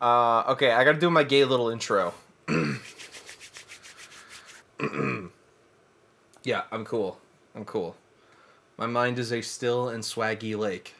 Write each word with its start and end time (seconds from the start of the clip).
Uh, 0.00 0.44
okay, 0.48 0.70
I 0.70 0.84
gotta 0.84 0.98
do 0.98 1.10
my 1.10 1.24
gay 1.24 1.44
little 1.44 1.70
intro. 1.70 2.14
yeah, 6.44 6.62
I'm 6.70 6.84
cool. 6.84 7.18
I'm 7.54 7.64
cool. 7.64 7.96
My 8.76 8.86
mind 8.86 9.18
is 9.18 9.32
a 9.32 9.40
still 9.40 9.88
and 9.88 10.04
swaggy 10.04 10.56
lake. 10.56 10.94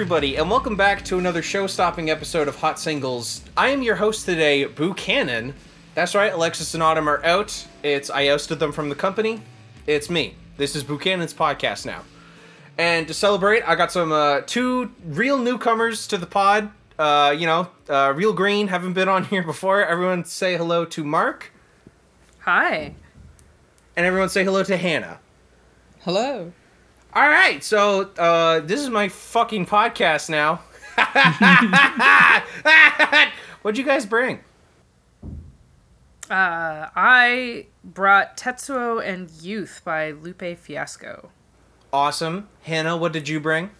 Everybody, 0.00 0.36
and 0.36 0.50
welcome 0.50 0.76
back 0.76 1.04
to 1.04 1.18
another 1.18 1.42
show-stopping 1.42 2.08
episode 2.08 2.48
of 2.48 2.56
Hot 2.56 2.78
Singles. 2.78 3.42
I 3.54 3.68
am 3.68 3.82
your 3.82 3.96
host 3.96 4.24
today, 4.24 4.64
Boocanan. 4.64 5.52
That's 5.94 6.14
right, 6.14 6.32
Alexis 6.32 6.72
and 6.72 6.82
Autumn 6.82 7.06
are 7.06 7.22
out. 7.22 7.66
It's 7.82 8.08
I 8.08 8.28
ousted 8.28 8.58
them 8.58 8.72
from 8.72 8.88
the 8.88 8.94
company. 8.94 9.42
It's 9.86 10.08
me. 10.08 10.36
This 10.56 10.74
is 10.74 10.84
Boocanan's 10.84 11.34
podcast 11.34 11.84
now. 11.84 12.02
And 12.78 13.06
to 13.08 13.12
celebrate, 13.14 13.62
I 13.68 13.74
got 13.74 13.92
some 13.92 14.10
uh, 14.10 14.40
two 14.46 14.90
real 15.04 15.36
newcomers 15.36 16.06
to 16.06 16.16
the 16.16 16.24
pod. 16.24 16.70
Uh, 16.98 17.36
you 17.36 17.44
know, 17.44 17.68
uh, 17.90 18.14
real 18.16 18.32
green, 18.32 18.68
haven't 18.68 18.94
been 18.94 19.10
on 19.10 19.24
here 19.26 19.42
before. 19.42 19.84
Everyone 19.84 20.24
say 20.24 20.56
hello 20.56 20.86
to 20.86 21.04
Mark, 21.04 21.52
Hi. 22.38 22.94
and 23.96 24.06
everyone 24.06 24.30
say 24.30 24.44
hello 24.44 24.62
to 24.64 24.78
Hannah. 24.78 25.20
Hello. 26.00 26.52
All 27.12 27.28
right, 27.28 27.62
so 27.64 28.02
uh, 28.18 28.60
this 28.60 28.80
is 28.80 28.88
my 28.88 29.08
fucking 29.08 29.66
podcast 29.66 30.30
now. 30.30 30.60
What'd 33.62 33.78
you 33.78 33.84
guys 33.84 34.06
bring? 34.06 34.38
Uh, 36.30 36.86
I 36.94 37.66
brought 37.82 38.36
Tetsuo 38.36 39.04
and 39.04 39.28
Youth 39.42 39.80
by 39.84 40.12
Lupe 40.12 40.56
Fiasco. 40.56 41.30
Awesome. 41.92 42.46
Hannah, 42.62 42.96
what 42.96 43.12
did 43.12 43.28
you 43.28 43.40
bring? 43.40 43.70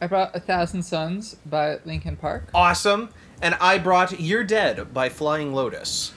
I 0.00 0.06
brought 0.06 0.34
A 0.34 0.40
Thousand 0.40 0.82
Suns 0.82 1.36
by 1.44 1.78
Linkin 1.84 2.16
Park. 2.16 2.48
Awesome. 2.54 3.10
And 3.42 3.54
I 3.60 3.76
brought 3.76 4.18
You're 4.18 4.44
Dead 4.44 4.94
by 4.94 5.10
Flying 5.10 5.52
Lotus. 5.52 6.12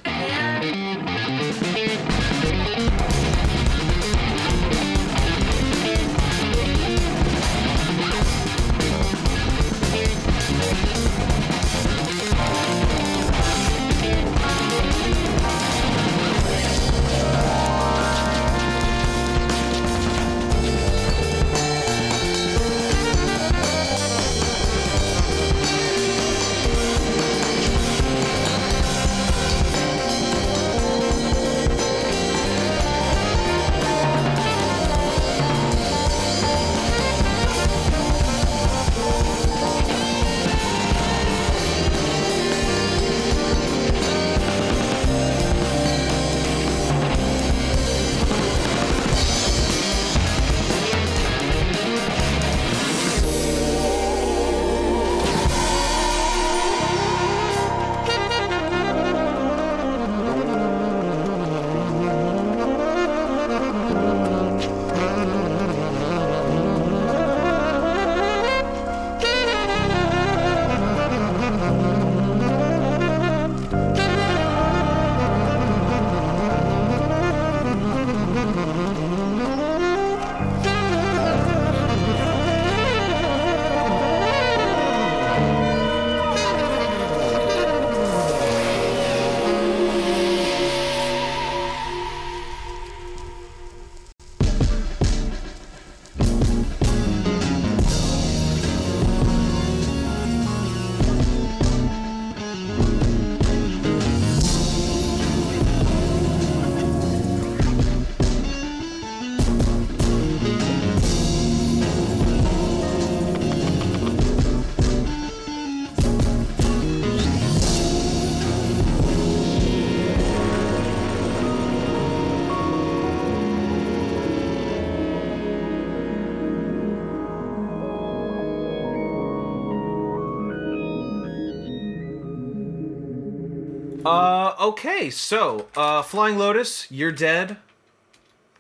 Okay, 134.64 135.10
so, 135.10 135.68
uh, 135.76 136.02
Flying 136.02 136.38
Lotus, 136.38 136.90
You're 136.90 137.12
Dead. 137.12 137.58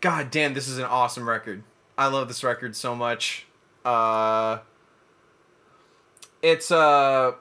God 0.01 0.31
damn, 0.31 0.53
this 0.53 0.67
is 0.67 0.77
an 0.77 0.83
awesome 0.83 1.29
record. 1.29 1.63
I 1.97 2.07
love 2.07 2.27
this 2.27 2.44
record 2.44 2.75
so 2.75 2.94
much. 2.94 3.45
Uh, 3.85 4.57
it's, 6.41 6.71
uh, 6.71 7.31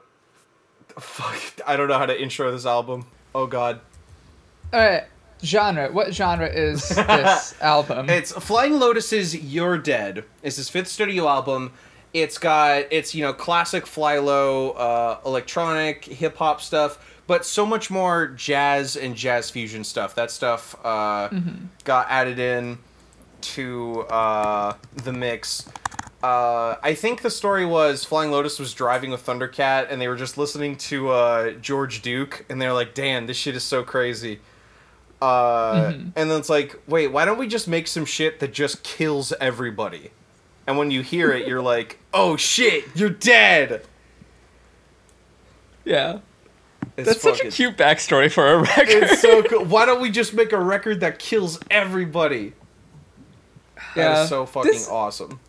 fuck, 0.97 1.35
I 1.67 1.75
don't 1.75 1.89
know 1.89 1.97
how 1.97 2.05
to 2.05 2.17
intro 2.17 2.53
this 2.53 2.65
album. 2.65 3.05
Oh 3.35 3.47
god. 3.47 3.81
All 4.71 4.79
right. 4.79 5.03
Genre. 5.43 5.91
What 5.91 6.13
genre 6.13 6.47
is 6.47 6.87
this 6.95 7.61
album? 7.61 8.09
It's 8.09 8.31
Flying 8.31 8.79
Lotus's 8.79 9.35
You're 9.35 9.77
Dead. 9.77 10.23
It's 10.41 10.55
his 10.55 10.69
fifth 10.69 10.87
studio 10.87 11.27
album. 11.27 11.73
It's 12.13 12.37
got 12.37 12.85
it's 12.91 13.13
you 13.13 13.23
know 13.25 13.33
classic 13.33 13.83
Flylo 13.83 14.73
uh, 14.77 15.17
electronic 15.25 16.05
hip 16.05 16.37
hop 16.37 16.61
stuff, 16.61 17.12
but 17.33 17.43
so 17.47 17.65
much 17.65 17.89
more 17.89 18.27
jazz 18.27 18.95
and 18.95 19.15
jazz 19.15 19.49
fusion 19.49 19.83
stuff. 19.83 20.13
That 20.13 20.29
stuff 20.29 20.75
uh, 20.85 21.29
got 21.83 22.05
added 22.11 22.37
in 22.37 22.77
to 23.53 24.01
uh, 24.01 24.73
the 25.03 25.11
mix. 25.13 25.67
Uh, 26.21 26.75
I 26.83 26.93
think 26.93 27.23
the 27.23 27.31
story 27.31 27.65
was 27.65 28.05
Flying 28.05 28.29
Lotus 28.29 28.59
was 28.59 28.71
driving 28.75 29.09
with 29.09 29.25
Thundercat, 29.25 29.87
and 29.89 29.99
they 29.99 30.07
were 30.07 30.15
just 30.15 30.37
listening 30.37 30.75
to 30.89 31.09
uh, 31.09 31.51
George 31.53 32.03
Duke, 32.03 32.45
and 32.49 32.61
they're 32.61 32.71
like, 32.71 32.93
"Damn, 32.93 33.25
this 33.25 33.35
shit 33.37 33.55
is 33.55 33.63
so 33.63 33.81
crazy." 33.81 34.39
Uh, 35.19 35.93
And 36.15 36.29
then 36.29 36.37
it's 36.39 36.49
like, 36.49 36.79
wait, 36.87 37.07
why 37.07 37.25
don't 37.25 37.39
we 37.39 37.47
just 37.47 37.67
make 37.67 37.87
some 37.87 38.05
shit 38.05 38.41
that 38.41 38.53
just 38.53 38.83
kills 38.83 39.33
everybody? 39.41 40.11
And 40.67 40.77
when 40.77 40.91
you 40.91 41.01
hear 41.01 41.31
it, 41.31 41.47
you're 41.47 41.63
like, 41.63 41.97
"Oh 42.13 42.37
shit, 42.37 42.85
you're 42.93 43.09
dead." 43.09 43.81
Yeah. 45.85 46.19
It's 46.95 47.07
That's 47.07 47.21
such 47.21 47.41
a 47.41 47.49
cute 47.49 47.75
backstory 47.77 48.31
for 48.31 48.47
a 48.47 48.57
record. 48.61 48.87
It's 48.89 49.21
so 49.21 49.41
cool. 49.49 49.65
Why 49.65 49.85
don't 49.85 50.01
we 50.01 50.11
just 50.11 50.33
make 50.33 50.51
a 50.51 50.59
record 50.59 50.99
that 50.99 51.17
kills 51.19 51.59
everybody? 51.71 52.53
That 53.95 54.23
is 54.23 54.29
so 54.29 54.45
fucking 54.45 54.71
This- 54.71 54.89
awesome. 54.89 55.39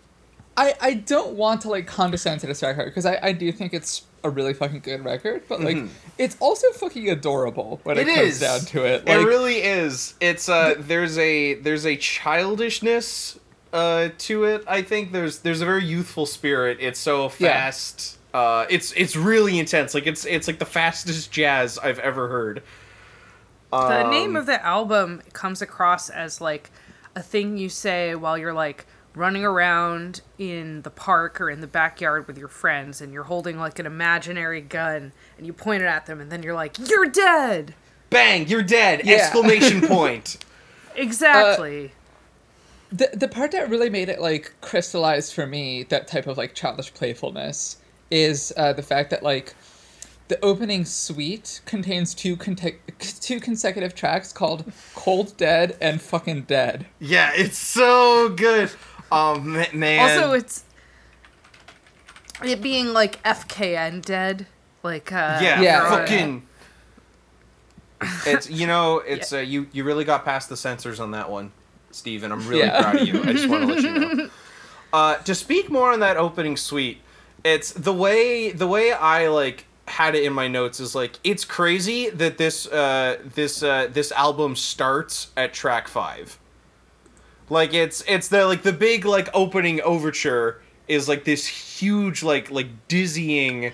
I, 0.57 0.75
I 0.81 0.95
don't 0.95 1.35
want 1.35 1.63
to 1.63 1.69
like 1.69 1.87
condescend 1.89 2.41
to 2.43 2.47
this 2.47 2.63
record 2.63 2.85
because 2.87 3.05
I, 3.07 3.19
I 3.21 3.33
do 3.33 3.51
think 3.51 3.75
it's 3.75 4.03
a 4.23 4.31
really 4.31 4.55
fucking 4.55 4.81
good 4.81 5.05
record, 5.05 5.43
but 5.49 5.61
like 5.61 5.77
Mhm. 5.77 5.89
it's 6.17 6.37
also 6.39 6.71
fucking 6.71 7.11
adorable 7.11 7.81
when 7.83 7.99
it, 7.99 8.07
It 8.07 8.15
comes 8.15 8.29
is. 8.35 8.41
down 8.41 8.61
to 8.61 8.85
it. 8.85 9.03
it 9.09 9.17
really 9.27 9.57
is. 9.57 10.15
It's 10.21 10.49
uh 10.49 10.77
there's 10.79 11.19
a 11.19 11.55
there's 11.55 11.85
a 11.85 11.97
childishness 11.97 13.37
uh 13.73 14.11
to 14.19 14.45
it. 14.45 14.63
I 14.69 14.83
think 14.83 15.11
there's 15.11 15.41
there's 15.41 15.61
a 15.61 15.67
very 15.67 15.85
youthful 15.85 16.25
spirit. 16.25 16.79
It's 16.81 17.01
so 17.01 17.25
Yeah. 17.41 17.49
Fast. 18.35 18.45
Uh 18.45 18.67
it's 18.71 18.93
it's 18.93 19.17
really 19.17 19.59
intense. 19.59 19.95
Like 19.95 20.07
it's 20.07 20.25
it's 20.25 20.47
like 20.49 20.59
the 20.59 20.65
fastest 20.67 21.31
jazz 21.33 21.79
I've 21.79 21.99
ever 22.01 22.29
heard. 22.29 22.63
The 23.73 24.05
name 24.09 24.31
Um, 24.31 24.37
of 24.37 24.47
the 24.47 24.65
album 24.65 25.23
comes 25.33 25.61
across 25.61 26.09
as 26.09 26.41
like 26.41 26.71
a 27.17 27.23
thing 27.23 27.57
you 27.57 27.69
say 27.69 28.15
while 28.15 28.39
you're 28.39 28.53
like 28.55 28.87
running 29.15 29.45
around 29.45 30.21
in 30.39 30.83
the 30.83 30.91
park 30.91 31.41
or 31.41 31.51
in 31.51 31.61
the 31.61 31.67
backyard 31.67 32.27
with 32.27 32.39
your 32.39 32.49
friends 32.49 33.01
and 33.01 33.13
you're 33.13 33.25
holding 33.25 33.59
like 33.59 33.79
an 33.79 33.87
imaginary 33.87 34.61
gun 34.61 35.13
and 35.39 35.47
you 35.47 35.53
point 35.53 35.83
it 35.83 35.87
at 35.87 36.07
them 36.07 36.21
and 36.21 36.31
then 36.33 36.43
you're 36.43 36.55
like, 36.55 36.77
You're 36.89 37.07
dead! 37.07 37.75
bang, 38.11 38.47
you're 38.49 38.63
dead. 38.63 39.03
Yeah. 39.05 39.17
Exclamation 39.17 39.83
point. 39.87 40.39
Exactly. 40.95 41.93
the 42.93 43.11
the 43.15 43.29
part 43.29 43.51
that 43.53 43.69
really 43.69 43.91
made 43.91 44.09
it 44.09 44.21
like 44.21 44.55
crystallized 44.61 45.33
for 45.35 45.47
me 45.47 45.83
that 45.85 46.07
type 46.09 46.27
of 46.27 46.37
like 46.39 46.55
childish 46.55 46.93
playfulness 46.95 47.79
is 48.15 48.53
uh, 48.57 48.73
the 48.73 48.83
fact 48.83 49.11
that 49.11 49.23
like 49.23 49.55
the 50.29 50.43
opening 50.45 50.85
suite 50.85 51.61
contains 51.67 52.15
two 52.15 52.37
conte- 52.37 52.79
two 52.99 53.41
consecutive 53.41 53.95
tracks 53.95 54.33
called 54.33 54.71
"Cold 54.95 55.37
Dead" 55.37 55.77
and 55.81 56.01
"Fucking 56.01 56.43
Dead." 56.43 56.87
yeah, 57.01 57.33
it's 57.35 57.59
so 57.59 58.29
good. 58.31 58.71
Um 59.13 59.53
ma- 59.53 59.65
man. 59.75 60.01
also, 60.19 60.33
it's 60.33 60.65
it 62.43 62.61
being 62.63 62.93
like 62.93 63.23
FKN 63.23 64.03
dead. 64.03 64.47
Like, 64.83 65.13
uh, 65.13 65.39
yeah, 65.43 65.61
Yeah. 65.61 65.89
fucking. 65.89 66.43
It's 68.27 68.51
you 68.51 68.67
know 68.67 68.99
it's 69.07 69.33
uh, 69.33 69.39
you 69.39 69.67
you 69.73 69.85
really 69.85 70.05
got 70.05 70.25
past 70.25 70.49
the 70.49 70.57
censors 70.57 71.01
on 71.01 71.11
that 71.13 71.31
one, 71.31 71.53
Steven. 71.91 72.33
I'm 72.33 72.47
really 72.47 72.63
Yeah. 72.65 72.83
proud 72.83 73.01
of 73.01 73.09
you. 73.09 73.23
I 73.23 73.33
just 73.33 73.49
want 73.49 73.63
to 73.69 73.75
let 73.75 73.83
you 73.83 73.93
know. 74.17 74.31
Uh, 74.93 75.17
to 75.25 75.35
speak 75.35 75.69
more 75.73 75.91
on 75.93 75.99
that 75.99 76.17
opening 76.17 76.57
suite, 76.57 77.01
it's 77.45 77.73
the 77.73 77.93
way 77.93 78.51
the 78.51 78.67
way 78.67 78.93
I 78.93 79.29
like 79.29 79.67
had 79.87 80.15
it 80.15 80.25
in 80.25 80.33
my 80.33 80.49
notes 80.49 80.81
is 80.81 80.95
like 80.95 81.19
it's 81.23 81.45
crazy 81.45 82.09
that 82.11 82.39
this 82.39 82.67
uh, 82.67 83.19
this 83.35 83.63
uh, 83.63 83.89
this 83.93 84.11
album 84.13 84.57
starts 84.57 85.29
at 85.37 85.53
track 85.53 85.87
five. 85.87 86.39
Like 87.51 87.75
it's 87.75 88.03
it's 88.09 88.29
the 88.29 88.47
like 88.47 88.63
the 88.63 88.73
big 88.73 89.05
like 89.05 89.29
opening 89.35 89.81
overture 89.83 90.63
is 90.89 91.09
like 91.09 91.25
this 91.25 91.47
huge 91.47 92.23
like 92.23 92.51
like 92.51 92.69
dizzying 92.89 93.73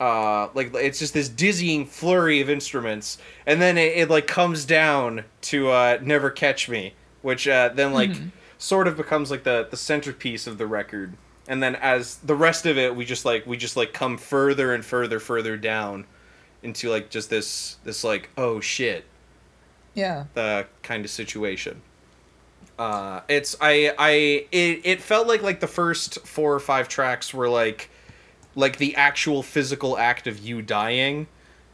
uh 0.00 0.48
like 0.54 0.74
it's 0.74 0.98
just 0.98 1.14
this 1.14 1.28
dizzying 1.28 1.84
flurry 1.84 2.40
of 2.40 2.48
instruments. 2.48 3.18
And 3.46 3.60
then 3.60 3.76
it, 3.76 3.96
it 3.96 4.10
like 4.10 4.26
comes 4.26 4.64
down 4.64 5.24
to 5.42 5.68
uh 5.68 5.98
never 6.02 6.30
catch 6.30 6.68
me 6.68 6.94
which 7.20 7.46
uh 7.48 7.70
then 7.74 7.92
like 7.92 8.10
sort 8.58 8.88
of 8.88 8.96
becomes 8.96 9.30
like 9.30 9.44
the 9.44 9.66
the 9.70 9.76
centerpiece 9.76 10.46
of 10.46 10.58
the 10.58 10.66
record 10.66 11.14
and 11.46 11.62
then 11.62 11.74
as 11.76 12.16
the 12.16 12.34
rest 12.34 12.66
of 12.66 12.78
it 12.78 12.94
we 12.96 13.04
just 13.04 13.24
like 13.24 13.46
we 13.46 13.56
just 13.56 13.76
like 13.76 13.92
come 13.92 14.16
further 14.16 14.72
and 14.74 14.84
further 14.84 15.20
further 15.20 15.56
down 15.56 16.06
into 16.62 16.88
like 16.88 17.10
just 17.10 17.30
this 17.30 17.76
this 17.84 18.02
like 18.02 18.30
oh 18.36 18.60
shit 18.60 19.04
Yeah, 19.94 20.24
the 20.34 20.66
kind 20.82 21.04
of 21.04 21.10
situation. 21.10 21.80
Uh, 22.78 23.20
it's 23.28 23.56
I 23.60 23.94
I 23.96 24.10
it, 24.50 24.80
it 24.84 25.00
felt 25.00 25.28
like 25.28 25.42
like 25.42 25.60
the 25.60 25.68
first 25.68 26.26
four 26.26 26.52
or 26.52 26.60
five 26.60 26.88
tracks 26.88 27.32
were 27.32 27.48
like 27.48 27.90
like 28.56 28.78
the 28.78 28.96
actual 28.96 29.42
physical 29.42 29.96
act 29.96 30.26
of 30.26 30.40
you 30.40 30.62
dying, 30.62 31.28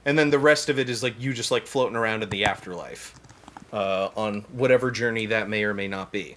and 0.04 0.18
then 0.18 0.28
the 0.28 0.38
rest 0.38 0.68
of 0.68 0.78
it 0.78 0.90
is 0.90 1.02
like 1.02 1.18
you 1.18 1.32
just 1.32 1.50
like 1.50 1.66
floating 1.66 1.96
around 1.96 2.22
in 2.22 2.28
the 2.28 2.44
afterlife, 2.44 3.14
uh, 3.72 4.10
on 4.14 4.42
whatever 4.52 4.90
journey 4.90 5.26
that 5.26 5.48
may 5.48 5.64
or 5.64 5.72
may 5.72 5.88
not 5.88 6.12
be. 6.12 6.36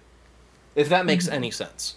If 0.75 0.89
that 0.89 1.05
makes 1.05 1.27
any 1.27 1.51
sense. 1.51 1.95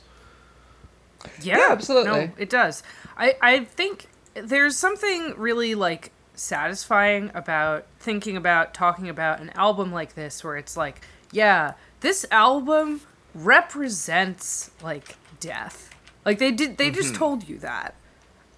Yeah, 1.42 1.58
Yeah, 1.58 1.66
absolutely. 1.70 2.10
No, 2.26 2.30
it 2.38 2.50
does. 2.50 2.82
I 3.16 3.36
I 3.42 3.64
think 3.64 4.06
there's 4.34 4.76
something 4.76 5.34
really 5.36 5.74
like 5.74 6.12
satisfying 6.34 7.30
about 7.34 7.86
thinking 7.98 8.36
about 8.36 8.74
talking 8.74 9.08
about 9.08 9.40
an 9.40 9.50
album 9.54 9.92
like 9.92 10.14
this 10.14 10.44
where 10.44 10.56
it's 10.56 10.76
like, 10.76 11.00
yeah, 11.32 11.72
this 12.00 12.26
album 12.30 13.00
represents 13.34 14.70
like 14.82 15.16
death. 15.40 15.90
Like 16.24 16.38
they 16.38 16.50
did 16.52 16.76
they 16.78 16.90
just 16.90 17.14
told 17.14 17.48
you 17.48 17.58
that. 17.58 17.94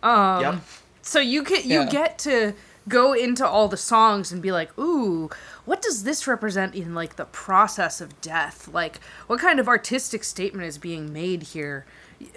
Um 0.02 0.42
yep. 0.42 0.54
so 1.02 1.18
you 1.20 1.42
get 1.44 1.64
you 1.64 1.80
Yeah. 1.80 1.88
get 1.90 2.18
to 2.20 2.54
go 2.88 3.12
into 3.12 3.46
all 3.46 3.68
the 3.68 3.76
songs 3.76 4.32
and 4.32 4.40
be 4.40 4.50
like, 4.50 4.76
"Ooh, 4.78 5.28
what 5.66 5.82
does 5.82 6.04
this 6.04 6.26
represent 6.26 6.74
in 6.74 6.94
like 6.94 7.16
the 7.16 7.26
process 7.26 8.00
of 8.00 8.18
death? 8.22 8.66
Like 8.68 8.98
what 9.26 9.40
kind 9.40 9.60
of 9.60 9.68
artistic 9.68 10.24
statement 10.24 10.66
is 10.66 10.78
being 10.78 11.12
made 11.12 11.42
here?" 11.54 11.84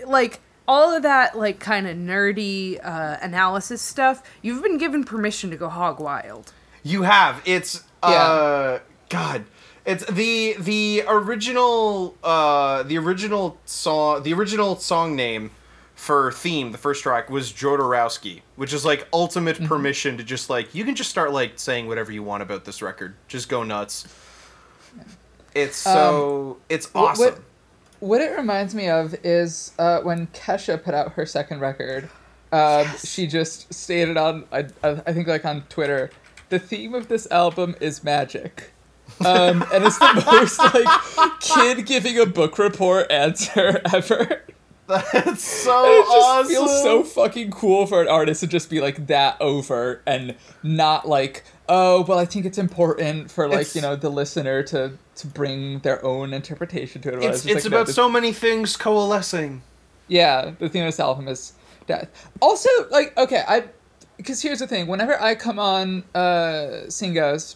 Like 0.05 0.39
all 0.67 0.95
of 0.95 1.03
that 1.03 1.37
like 1.37 1.59
kind 1.59 1.87
of 1.87 1.97
nerdy 1.97 2.79
uh, 2.85 3.17
analysis 3.21 3.81
stuff, 3.81 4.21
you've 4.41 4.61
been 4.63 4.77
given 4.77 5.03
permission 5.03 5.49
to 5.51 5.55
go 5.57 5.69
hog 5.69 5.99
wild. 5.99 6.53
You 6.83 7.03
have. 7.03 7.41
It's 7.45 7.83
uh 8.03 8.79
God. 9.09 9.45
It's 9.85 10.05
the 10.05 10.55
the 10.59 11.03
original 11.07 12.15
uh 12.23 12.83
the 12.83 12.97
original 12.97 13.57
song 13.65 14.23
the 14.23 14.33
original 14.33 14.75
song 14.77 15.15
name 15.15 15.51
for 15.95 16.31
theme, 16.31 16.71
the 16.71 16.79
first 16.79 17.03
track 17.03 17.29
was 17.29 17.51
Jodorowsky, 17.53 18.41
which 18.55 18.73
is 18.73 18.83
like 18.83 19.07
ultimate 19.13 19.57
Mm-hmm. 19.57 19.67
permission 19.67 20.17
to 20.17 20.23
just 20.23 20.49
like 20.49 20.73
you 20.73 20.83
can 20.83 20.95
just 20.95 21.09
start 21.11 21.31
like 21.31 21.59
saying 21.59 21.87
whatever 21.87 22.11
you 22.11 22.23
want 22.23 22.41
about 22.41 22.65
this 22.65 22.81
record. 22.81 23.13
Just 23.27 23.49
go 23.49 23.61
nuts. 23.63 24.07
It's 25.53 25.77
so 25.77 26.57
it's 26.69 26.87
Um, 26.87 26.91
What- 27.01 27.09
awesome. 27.11 27.25
What, 27.25 27.33
what 27.35 27.43
it 28.21 28.35
reminds 28.35 28.73
me 28.75 28.89
of 28.89 29.15
is 29.23 29.73
uh, 29.79 30.01
when 30.01 30.27
Kesha 30.27 30.81
put 30.83 30.93
out 30.93 31.13
her 31.13 31.25
second 31.25 31.59
record. 31.59 32.09
Um, 32.51 32.87
She 33.03 33.27
just 33.27 33.73
stated 33.73 34.17
on, 34.17 34.45
I, 34.51 34.65
I 34.83 34.89
I 35.07 35.13
think 35.13 35.27
like 35.27 35.45
on 35.45 35.61
Twitter, 35.69 36.09
the 36.49 36.59
theme 36.59 36.93
of 36.93 37.07
this 37.07 37.29
album 37.31 37.75
is 37.79 38.03
magic. 38.03 38.71
Um, 39.23 39.63
and 39.73 39.83
it's 39.85 39.99
the 39.99 40.23
most 40.31 40.57
like 40.59 41.39
kid 41.39 41.85
giving 41.85 42.17
a 42.19 42.25
book 42.25 42.57
report 42.57 43.11
answer 43.11 43.81
ever. 43.93 44.43
That's 44.87 45.43
so 45.43 45.85
And 45.85 45.93
it 45.93 46.05
just 46.05 46.27
awesome. 46.27 46.49
feels 46.49 46.81
so 46.83 47.03
fucking 47.03 47.51
cool 47.51 47.85
for 47.85 48.01
an 48.01 48.09
artist 48.09 48.41
to 48.41 48.47
just 48.47 48.69
be 48.69 48.81
like 48.81 49.07
that 49.07 49.39
over 49.39 50.01
and 50.05 50.35
not 50.63 51.07
like, 51.07 51.43
oh, 51.69 52.01
well, 52.07 52.19
I 52.19 52.25
think 52.25 52.45
it's 52.45 52.57
important 52.57 53.31
for 53.31 53.47
like 53.47 53.61
It's- 53.61 53.75
you 53.75 53.81
know 53.81 53.95
the 53.95 54.09
listener 54.09 54.63
to 54.63 54.93
to 55.15 55.27
bring 55.27 55.79
their 55.79 56.03
own 56.03 56.33
interpretation 56.33 57.01
to 57.03 57.09
it. 57.13 57.23
it's 57.23 57.45
it's 57.45 57.63
like, 57.65 57.71
no, 57.71 57.77
about 57.77 57.87
this- 57.87 57.95
so 57.95 58.09
many 58.09 58.33
things 58.33 58.75
coalescing. 58.77 59.61
yeah, 60.07 60.51
the 60.59 60.67
theme 60.69 60.83
of 60.83 60.87
this 60.87 60.99
album 60.99 61.27
is 61.27 61.53
death. 61.87 62.07
Also, 62.41 62.69
like, 62.89 63.15
okay, 63.17 63.43
I 63.47 63.63
because 64.17 64.41
here's 64.41 64.59
the 64.59 64.67
thing: 64.67 64.87
whenever 64.87 65.19
I 65.21 65.35
come 65.35 65.59
on 65.59 66.03
uh 66.15 66.89
Singos, 66.89 67.55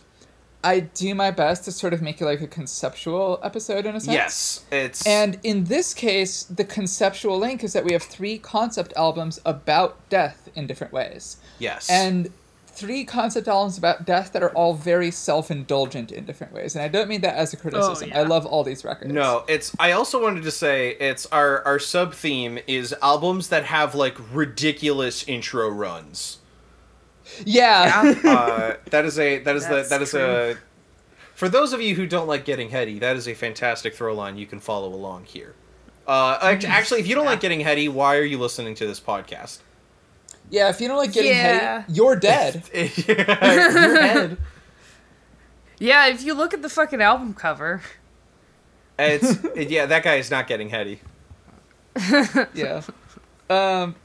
I 0.64 0.80
do 0.80 1.14
my 1.14 1.30
best 1.32 1.66
to 1.66 1.72
sort 1.72 1.94
of 1.94 2.02
make 2.02 2.22
it 2.22 2.26
like 2.26 2.42
a 2.42 2.48
conceptual 2.48 3.40
episode 3.44 3.86
in 3.86 3.96
a 3.96 4.00
sense. 4.00 4.14
Yes, 4.14 4.66
it's 4.72 5.06
And 5.06 5.38
in 5.44 5.66
this 5.66 5.94
case, 5.94 6.44
the 6.44 6.64
conceptual 6.64 7.38
link 7.38 7.64
is 7.64 7.74
that 7.74 7.84
we 7.86 7.94
have 7.94 8.02
three 8.04 8.38
concept 8.40 8.92
albums 8.96 9.40
about 9.46 9.98
death 10.10 10.50
in 10.56 10.66
different 10.68 10.92
ways. 10.94 11.38
yes. 11.60 11.88
And 11.90 12.32
three 12.76 13.04
concept 13.06 13.48
albums 13.48 13.78
about 13.78 14.06
death 14.06 14.34
that 14.34 14.44
are 14.44 14.52
all 14.52 14.74
very 14.74 15.12
self 15.12 15.50
indulgent 15.52 16.12
in 16.12 16.26
different 16.26 16.54
ways. 16.54 16.76
And 16.76 16.84
I 16.84 16.88
don't 16.88 17.08
mean 17.08 17.22
that 17.22 17.36
as 17.36 17.54
a 17.54 17.58
criticism. 17.58 18.10
yeah. 18.10 18.20
I 18.20 18.24
love 18.24 18.46
all 18.46 18.64
these 18.64 18.84
records. 18.84 19.12
No, 19.12 19.44
it's. 19.48 19.76
I 19.80 19.92
also 19.92 20.22
wanted 20.22 20.44
to 20.44 20.52
say 20.52 20.92
it's 21.00 21.26
our 21.28 21.64
our 21.64 21.80
sub 21.80 22.14
theme 22.14 22.60
is 22.68 22.94
albums 23.02 23.50
that 23.50 23.66
have 23.66 23.96
like 23.96 24.16
ridiculous 24.34 25.28
intro 25.28 25.70
runs. 25.70 26.40
Yeah. 27.46 28.16
uh, 28.24 28.76
that 28.92 29.06
is 29.06 29.18
a 29.18 29.40
that 29.40 29.56
is 29.56 29.68
the 29.68 29.76
That's 29.76 29.90
that 29.90 30.02
is 30.02 30.14
a 30.14 30.58
for 31.36 31.50
those 31.50 31.74
of 31.74 31.82
you 31.82 31.96
who 31.96 32.08
don't 32.08 32.28
like 32.28 32.46
getting 32.46 32.70
heady 32.70 32.98
that 33.00 33.16
is 33.16 33.28
a 33.28 33.34
fantastic 33.34 33.94
throw 33.94 34.14
line 34.16 34.38
you 34.38 34.46
can 34.46 34.60
follow 34.60 34.88
along 34.88 35.26
here 35.26 35.54
uh, 36.08 36.38
actually 36.42 37.02
if 37.02 37.08
you 37.08 37.14
don't 37.14 37.26
like 37.26 37.42
getting 37.42 37.60
heady 37.60 37.88
why 37.88 38.16
are 38.16 38.24
you 38.24 38.40
listening 38.40 38.74
to 38.74 38.88
this 38.88 39.00
podcast 39.00 39.60
Yeah, 40.50 40.70
if 40.70 40.80
you 40.80 40.88
don't 40.88 40.98
like 40.98 41.12
getting 41.14 41.32
Yeah. 41.32 41.82
heady, 41.82 41.94
you're 41.94 42.16
dead. 42.16 42.64
your 42.74 43.16
head 43.24 44.38
Yeah, 45.80 46.08
if 46.08 46.24
you 46.24 46.34
look 46.34 46.54
at 46.54 46.62
the 46.62 46.70
fucking 46.70 47.02
album 47.02 47.34
cover, 47.34 47.82
it's 48.98 49.38
yeah 49.56 49.86
that 49.88 50.04
guy 50.04 50.16
is 50.16 50.32
not 50.32 50.48
getting 50.48 50.70
heady 50.70 51.02
yeah. 52.54 52.82
Um, 53.50 53.96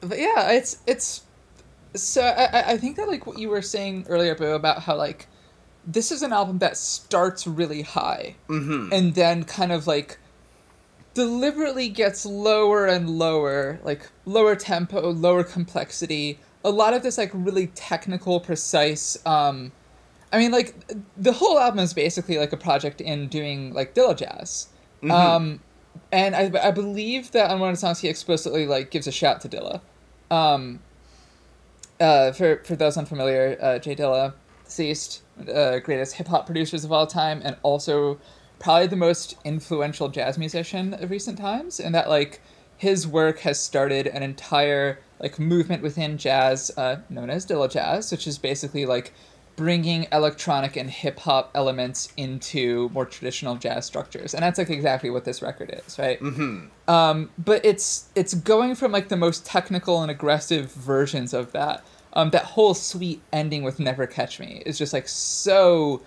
but 0.00 0.18
yeah, 0.18 0.50
it's 0.52 0.78
it's. 0.86 1.22
So 1.94 2.22
I 2.22 2.44
I- 2.44 2.70
I 2.72 2.76
think 2.76 2.96
that 2.96 3.08
like 3.08 3.26
what 3.26 3.38
you 3.38 3.48
were 3.48 3.62
saying 3.62 4.06
earlier, 4.08 4.34
Boo, 4.34 4.52
about 4.52 4.82
how 4.82 4.96
like 4.96 5.26
this 5.86 6.12
is 6.12 6.22
an 6.22 6.32
album 6.32 6.58
that 6.58 6.76
starts 6.76 7.46
really 7.46 7.82
high 7.82 8.36
mm-hmm 8.48 8.92
and 8.92 9.14
then 9.14 9.44
kind 9.44 9.72
of 9.72 9.86
like 9.86 10.18
deliberately 11.14 11.88
gets 11.88 12.24
lower 12.24 12.86
and 12.86 13.10
lower, 13.10 13.80
like 13.84 14.08
lower 14.24 14.56
tempo, 14.56 15.10
lower 15.10 15.44
complexity. 15.44 16.38
A 16.64 16.70
lot 16.70 16.94
of 16.94 17.02
this 17.02 17.18
like 17.18 17.30
really 17.34 17.68
technical, 17.68 18.40
precise. 18.40 19.18
Um, 19.26 19.72
I 20.32 20.38
mean, 20.38 20.50
like 20.50 20.74
the 21.16 21.32
whole 21.32 21.58
album 21.58 21.80
is 21.80 21.92
basically 21.92 22.38
like 22.38 22.52
a 22.52 22.56
project 22.56 23.00
in 23.00 23.28
doing 23.28 23.74
like 23.74 23.94
Dilla 23.94 24.16
jazz. 24.16 24.68
Um, 25.10 25.60
and 26.10 26.34
I, 26.36 26.50
I 26.62 26.70
believe 26.70 27.32
that 27.32 27.50
on 27.50 27.60
one 27.60 27.70
of 27.70 27.76
the 27.76 27.80
songs 27.80 28.00
he 28.00 28.08
explicitly 28.08 28.66
like 28.66 28.90
gives 28.90 29.06
a 29.06 29.12
shout 29.12 29.40
to 29.42 29.48
Dilla. 29.48 29.80
Um, 30.30 30.80
uh, 32.00 32.32
for 32.32 32.62
for 32.64 32.76
those 32.76 32.96
unfamiliar, 32.96 33.58
uh, 33.60 33.78
Jay 33.78 33.94
Dilla, 33.94 34.34
deceased, 34.64 35.22
uh, 35.52 35.78
greatest 35.80 36.14
hip 36.14 36.28
hop 36.28 36.46
producers 36.46 36.84
of 36.84 36.92
all 36.92 37.06
time, 37.06 37.42
and 37.44 37.56
also 37.62 38.18
probably 38.62 38.86
the 38.86 38.96
most 38.96 39.36
influential 39.44 40.08
jazz 40.08 40.38
musician 40.38 40.94
of 40.94 41.10
recent 41.10 41.36
times. 41.36 41.80
And 41.80 41.94
that 41.94 42.08
like 42.08 42.40
his 42.76 43.06
work 43.06 43.40
has 43.40 43.60
started 43.60 44.06
an 44.06 44.22
entire 44.22 45.00
like 45.20 45.38
movement 45.38 45.82
within 45.82 46.16
jazz, 46.16 46.70
uh, 46.76 46.96
known 47.10 47.28
as 47.28 47.44
Dilla 47.44 47.70
Jazz, 47.70 48.10
which 48.10 48.26
is 48.26 48.38
basically 48.38 48.86
like 48.86 49.12
bringing 49.54 50.06
electronic 50.12 50.76
and 50.76 50.90
hip 50.90 51.18
hop 51.20 51.50
elements 51.54 52.12
into 52.16 52.88
more 52.90 53.04
traditional 53.04 53.54
jazz 53.56 53.84
structures, 53.84 54.34
and 54.34 54.42
that's 54.42 54.58
like 54.58 54.70
exactly 54.70 55.10
what 55.10 55.24
this 55.24 55.42
record 55.42 55.80
is, 55.86 55.98
right? 55.98 56.18
mm-hmm 56.20 56.66
um, 56.88 57.30
but 57.38 57.64
it's 57.64 58.08
it's 58.14 58.34
going 58.34 58.74
from 58.74 58.90
like 58.90 59.08
the 59.08 59.16
most 59.16 59.46
technical 59.46 60.02
and 60.02 60.10
aggressive 60.10 60.72
versions 60.72 61.32
of 61.32 61.52
that. 61.52 61.84
Um, 62.14 62.30
that 62.30 62.44
whole 62.44 62.74
suite 62.74 63.22
ending 63.32 63.62
with 63.62 63.78
"Never 63.78 64.06
Catch 64.06 64.40
Me" 64.40 64.62
is 64.66 64.76
just 64.76 64.92
like 64.92 65.08
so 65.08 66.02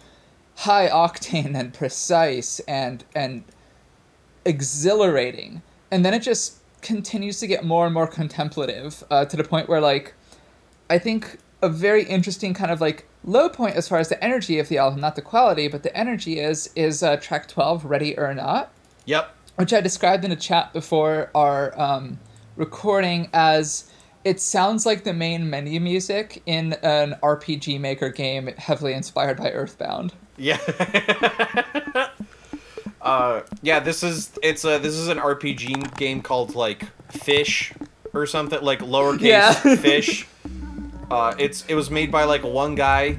high 0.56 0.88
octane 0.88 1.56
and 1.58 1.74
precise 1.74 2.60
and 2.62 3.04
and 3.16 3.44
exhilarating, 4.46 5.62
and 5.92 6.06
then 6.06 6.14
it 6.14 6.22
just 6.22 6.58
continues 6.82 7.40
to 7.40 7.48
get 7.48 7.66
more 7.66 7.86
and 7.86 7.94
more 7.94 8.08
contemplative 8.08 9.04
uh, 9.10 9.26
to 9.26 9.36
the 9.36 9.44
point 9.44 9.68
where 9.68 9.82
like 9.82 10.14
I 10.90 11.00
think 11.00 11.40
a 11.62 11.70
very 11.70 12.04
interesting 12.04 12.54
kind 12.54 12.72
of 12.72 12.80
like 12.80 13.08
low 13.24 13.50
point 13.50 13.76
as 13.76 13.88
far 13.88 13.98
as 13.98 14.10
the 14.10 14.24
energy 14.24 14.60
of 14.60 14.70
the 14.70 14.78
album, 14.78 15.02
not 15.02 15.16
the 15.16 15.22
quality, 15.22 15.68
but 15.68 15.84
the 15.84 15.96
energy 15.98 16.40
is 16.40 16.70
is 16.76 17.04
uh, 17.04 17.18
track 17.18 17.48
twelve, 17.48 17.86
"Ready 17.86 18.18
or 18.18 18.34
Not." 18.34 18.72
yep 19.06 19.36
which 19.56 19.74
I 19.74 19.82
described 19.82 20.26
in 20.26 20.32
a 20.32 20.36
chat 20.36 20.74
before 20.74 21.32
our 21.34 21.80
um, 21.80 22.20
recording 22.56 23.30
as 23.34 23.90
it 24.24 24.42
sounds 24.42 24.86
like 24.86 25.04
the 25.04 25.14
main 25.14 25.50
menu 25.50 25.80
music 25.80 26.42
in 26.46 26.74
an 26.84 27.16
RPG 27.22 27.80
Maker 27.80 28.10
game 28.10 28.48
heavily 28.58 28.94
inspired 28.94 29.38
by 29.38 29.52
Earthbound. 29.52 30.14
Yeah. 30.38 30.60
uh, 33.02 33.42
yeah. 33.62 33.80
This 33.80 34.04
is 34.04 34.32
it's 34.44 34.64
a 34.66 34.78
this 34.80 34.94
is 34.96 35.08
an 35.08 35.18
RPG 35.18 35.96
game 35.98 36.22
called 36.22 36.56
like 36.56 36.84
Fish 37.12 37.74
or 38.14 38.26
something 38.26 38.62
like 38.62 38.80
lowercase 38.80 39.22
Yeah. 39.22 39.54
Fish. 39.78 40.28
Uh, 41.10 41.36
it's 41.38 41.66
it 41.68 41.76
was 41.76 41.90
made 41.92 42.12
by 42.12 42.24
like 42.24 42.44
one 42.44 42.76
guy. 42.76 43.18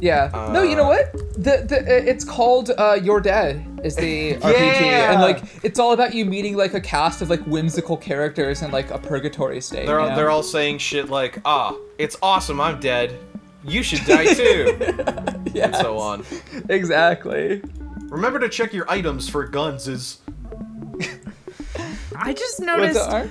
Yeah. 0.00 0.50
no, 0.52 0.62
you 0.62 0.74
know 0.74 0.84
Uh, 0.90 0.96
what? 0.96 1.12
The 1.34 1.64
the 1.68 1.78
uh, 1.80 2.10
it's 2.10 2.24
called 2.24 2.70
uh, 2.76 2.98
You're 3.00 3.20
Dead 3.20 3.64
is 3.84 3.94
the 3.94 4.34
RPG, 4.36 4.82
and 4.82 5.20
like 5.20 5.42
it's 5.62 5.78
all 5.78 5.92
about 5.92 6.12
you 6.12 6.24
meeting 6.24 6.56
like 6.56 6.74
a 6.74 6.80
cast 6.80 7.22
of 7.22 7.30
like 7.30 7.40
whimsical 7.46 7.96
characters 7.96 8.62
in 8.62 8.72
like 8.72 8.90
a 8.90 8.98
purgatory 8.98 9.60
state. 9.60 9.86
They're 9.86 9.96
you 9.98 10.02
all, 10.02 10.08
know? 10.10 10.16
they're 10.16 10.30
all 10.30 10.42
saying 10.42 10.78
shit 10.78 11.08
like, 11.08 11.38
"Ah, 11.44 11.76
it's 11.98 12.16
awesome. 12.20 12.60
I'm 12.60 12.80
dead. 12.80 13.16
You 13.64 13.82
should 13.82 14.04
die 14.06 14.32
too," 14.34 14.76
and 15.54 15.76
so 15.76 15.98
on. 15.98 16.24
Exactly. 16.68 17.62
Remember 18.08 18.38
to 18.40 18.48
check 18.48 18.72
your 18.72 18.90
items 18.90 19.28
for 19.28 19.46
guns. 19.46 19.88
Is 19.88 20.18
I 22.16 22.32
just 22.32 22.60
What's 22.60 22.60
noticed. 22.60 22.94
the 23.08 23.14
art? 23.16 23.30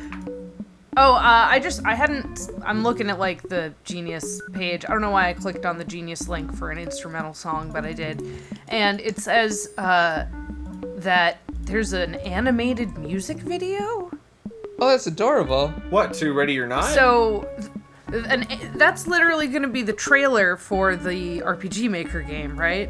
Oh, 0.97 1.13
uh, 1.15 1.19
I 1.49 1.59
just 1.59 1.85
I 1.85 1.93
hadn't. 1.95 2.49
I'm 2.65 2.83
looking 2.83 3.09
at 3.09 3.17
like 3.19 3.43
the 3.43 3.73
Genius 3.85 4.41
page. 4.53 4.83
I 4.85 4.89
don't 4.89 5.01
know 5.01 5.11
why 5.11 5.29
I 5.29 5.33
clicked 5.33 5.65
on 5.65 5.77
the 5.77 5.85
Genius 5.85 6.27
link 6.27 6.53
for 6.53 6.69
an 6.71 6.77
instrumental 6.77 7.33
song, 7.33 7.71
but 7.71 7.85
I 7.85 7.93
did, 7.93 8.21
and 8.67 8.99
it 8.99 9.17
says 9.17 9.69
uh, 9.77 10.25
that 10.97 11.39
there's 11.61 11.93
an 11.93 12.15
animated 12.15 12.97
music 12.97 13.37
video. 13.37 14.11
Oh, 14.79 14.87
that's 14.89 15.07
adorable. 15.07 15.69
what 15.91 16.13
to 16.15 16.33
ready 16.33 16.59
or 16.59 16.67
not? 16.67 16.85
So, 16.85 17.47
th- 17.59 17.69
and 18.13 18.47
that's 18.75 19.07
literally 19.07 19.47
going 19.47 19.61
to 19.63 19.67
be 19.67 19.81
the 19.81 19.93
trailer 19.93 20.57
for 20.57 20.95
the 20.95 21.39
RPG 21.41 21.89
Maker 21.89 22.21
game, 22.21 22.57
right? 22.59 22.89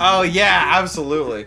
Oh 0.00 0.22
yeah, 0.22 0.64
absolutely. 0.76 1.46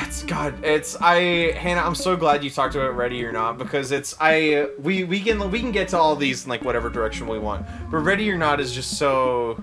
It's 0.00 0.22
God. 0.22 0.64
It's 0.64 0.96
I 1.00 1.52
Hannah. 1.52 1.82
I'm 1.82 1.94
so 1.94 2.16
glad 2.16 2.42
you 2.42 2.48
talked 2.50 2.74
about 2.74 2.96
Ready 2.96 3.22
or 3.24 3.32
Not 3.32 3.58
because 3.58 3.92
it's 3.92 4.14
I 4.20 4.68
we 4.78 5.04
we 5.04 5.20
can 5.20 5.50
we 5.50 5.60
can 5.60 5.70
get 5.72 5.88
to 5.88 5.98
all 5.98 6.16
these 6.16 6.44
in 6.44 6.50
like 6.50 6.64
whatever 6.64 6.88
direction 6.88 7.26
we 7.26 7.38
want, 7.38 7.66
but 7.90 7.98
Ready 7.98 8.30
or 8.30 8.38
Not 8.38 8.58
is 8.60 8.72
just 8.74 8.96
so 8.96 9.62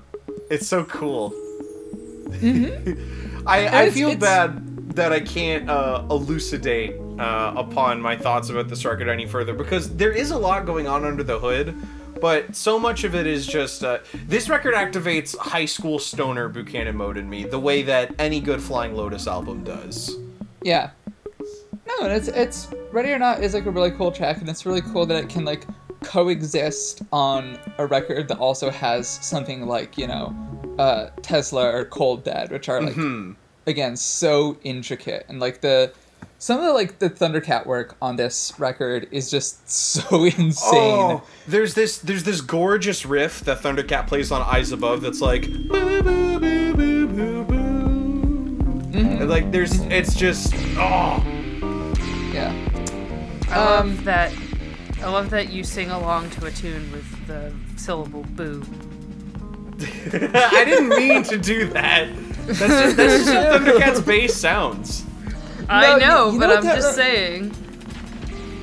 it's 0.51 0.67
so 0.67 0.83
cool. 0.85 1.33
I 2.41 3.41
I 3.45 3.57
It's- 3.83 3.93
feel 3.93 4.09
it's- 4.09 4.19
bad 4.21 4.65
that 4.95 5.13
I 5.13 5.19
can't 5.19 5.69
uh, 5.69 6.03
elucidate 6.09 6.95
uh, 7.19 7.53
upon 7.55 8.01
my 8.01 8.15
thoughts 8.17 8.49
about 8.49 8.67
this 8.67 8.83
record 8.85 9.07
any 9.07 9.25
further 9.25 9.53
because 9.53 9.95
there 9.95 10.11
is 10.11 10.31
a 10.31 10.37
lot 10.37 10.65
going 10.65 10.87
on 10.87 11.05
under 11.05 11.23
the 11.23 11.39
hood. 11.39 11.75
But 12.21 12.55
so 12.55 12.77
much 12.79 13.03
of 13.03 13.15
it 13.15 13.25
is 13.27 13.47
just 13.47 13.83
uh, 13.83 13.99
this 14.27 14.49
record 14.49 14.73
activates 14.73 15.37
high 15.37 15.65
school 15.65 15.99
stoner 15.99 16.49
Boocanan 16.49 16.95
mode 16.95 17.17
in 17.17 17.29
me, 17.29 17.43
the 17.43 17.59
way 17.59 17.81
that 17.83 18.13
any 18.19 18.39
good 18.39 18.61
Flying 18.61 18.95
Lotus 18.95 19.27
album 19.27 19.63
does. 19.63 20.17
Yeah. 20.61 20.91
No, 21.87 22.05
and 22.05 22.11
it's 22.13 22.27
it's 22.27 22.67
Ready 22.91 23.11
or 23.11 23.19
Not 23.19 23.41
is 23.43 23.53
like 23.53 23.65
a 23.65 23.71
really 23.71 23.91
cool 23.91 24.11
track, 24.11 24.39
and 24.39 24.49
it's 24.49 24.65
really 24.65 24.81
cool 24.81 25.05
that 25.05 25.23
it 25.23 25.29
can 25.29 25.45
like 25.45 25.65
coexist 26.03 27.01
on 27.11 27.59
a 27.77 27.85
record 27.85 28.27
that 28.27 28.37
also 28.37 28.69
has 28.69 29.07
something 29.07 29.65
like 29.65 29.97
you 29.97 30.07
know, 30.07 30.35
uh, 30.77 31.09
Tesla 31.21 31.65
or 31.73 31.85
Cold 31.85 32.23
Dead, 32.23 32.51
which 32.51 32.69
are 32.69 32.81
like 32.81 32.93
Hmm. 32.93 33.33
again 33.67 33.95
so 33.95 34.57
intricate 34.63 35.25
and 35.29 35.39
like 35.39 35.61
the 35.61 35.91
some 36.41 36.59
of 36.59 36.65
the 36.65 36.73
like 36.73 36.99
the 36.99 37.09
Thundercat 37.09 37.65
work 37.65 37.95
on 38.01 38.15
this 38.15 38.53
record 38.57 39.07
is 39.11 39.29
just 39.29 39.69
so 39.71 40.23
insane. 40.23 40.55
Oh, 40.73 41.23
there's 41.47 41.73
this 41.73 41.97
there's 41.99 42.23
this 42.23 42.41
gorgeous 42.41 43.05
riff 43.05 43.41
that 43.41 43.59
Thundercat 43.59 44.07
plays 44.07 44.31
on 44.31 44.41
Eyes 44.41 44.71
Above 44.71 45.01
that's 45.01 45.21
like 45.21 45.43
boo, 45.47 46.01
boo, 46.01 46.39
boo, 46.39 46.73
boo, 46.75 47.07
boo, 47.07 47.43
boo. 47.43 48.97
And, 48.97 49.29
like 49.29 49.51
there's 49.51 49.79
it's 49.81 50.15
just 50.15 50.53
oh 50.77 51.23
Yeah. 52.33 52.53
I 53.49 53.57
love 53.57 53.85
Um, 53.85 54.03
that. 54.05 54.31
I 55.01 55.09
love 55.09 55.29
that 55.31 55.49
you 55.49 55.63
sing 55.63 55.89
along 55.91 56.29
to 56.31 56.45
a 56.45 56.51
tune 56.51 56.91
with 56.91 57.27
the 57.27 57.53
syllable 57.77 58.23
"boo." 58.35 58.61
I 59.81 60.63
didn't 60.65 60.89
mean 60.89 61.23
to 61.23 61.37
do 61.37 61.67
that. 61.69 62.09
That's 62.45 62.59
just, 62.59 62.97
that's 62.97 63.25
just 63.25 63.29
how 63.33 63.41
Thundercat's 63.57 64.01
bass 64.01 64.35
sounds. 64.35 65.05
I 65.71 65.81
No, 65.81 65.93
you- 65.93 65.99
know, 66.01 66.31
you 66.31 66.39
but 66.39 66.47
know 66.47 66.55
I'm 66.57 66.65
what 66.65 66.75
just 66.75 66.87
that- 66.87 66.95
saying. 66.95 67.53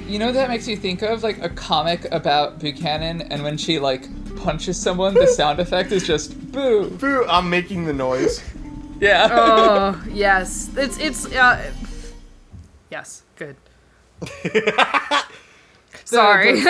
You 0.08 0.18
know 0.20 0.26
what 0.26 0.34
that 0.34 0.48
makes 0.48 0.68
you 0.68 0.76
think 0.76 1.02
of 1.02 1.22
like 1.24 1.42
a 1.42 1.48
comic 1.48 2.06
about 2.12 2.60
Boocanan, 2.60 3.26
and 3.30 3.42
when 3.42 3.56
she 3.56 3.78
like 3.80 4.06
punches 4.36 4.76
someone, 4.80 5.14
the 5.14 5.26
sound 5.40 5.58
effect 5.58 5.90
is 5.90 6.06
just 6.06 6.52
boo. 6.52 6.90
Boo, 6.90 7.24
I'm 7.28 7.50
making 7.50 7.84
the 7.86 7.92
noise. 7.92 8.42
Yeah. 8.98 9.28
Oh 9.30 10.02
yes, 10.10 10.70
it's 10.74 10.96
it's 10.96 11.26
uh, 11.26 11.70
yes, 12.90 13.24
good. 13.36 13.56
Sorry. 16.06 16.60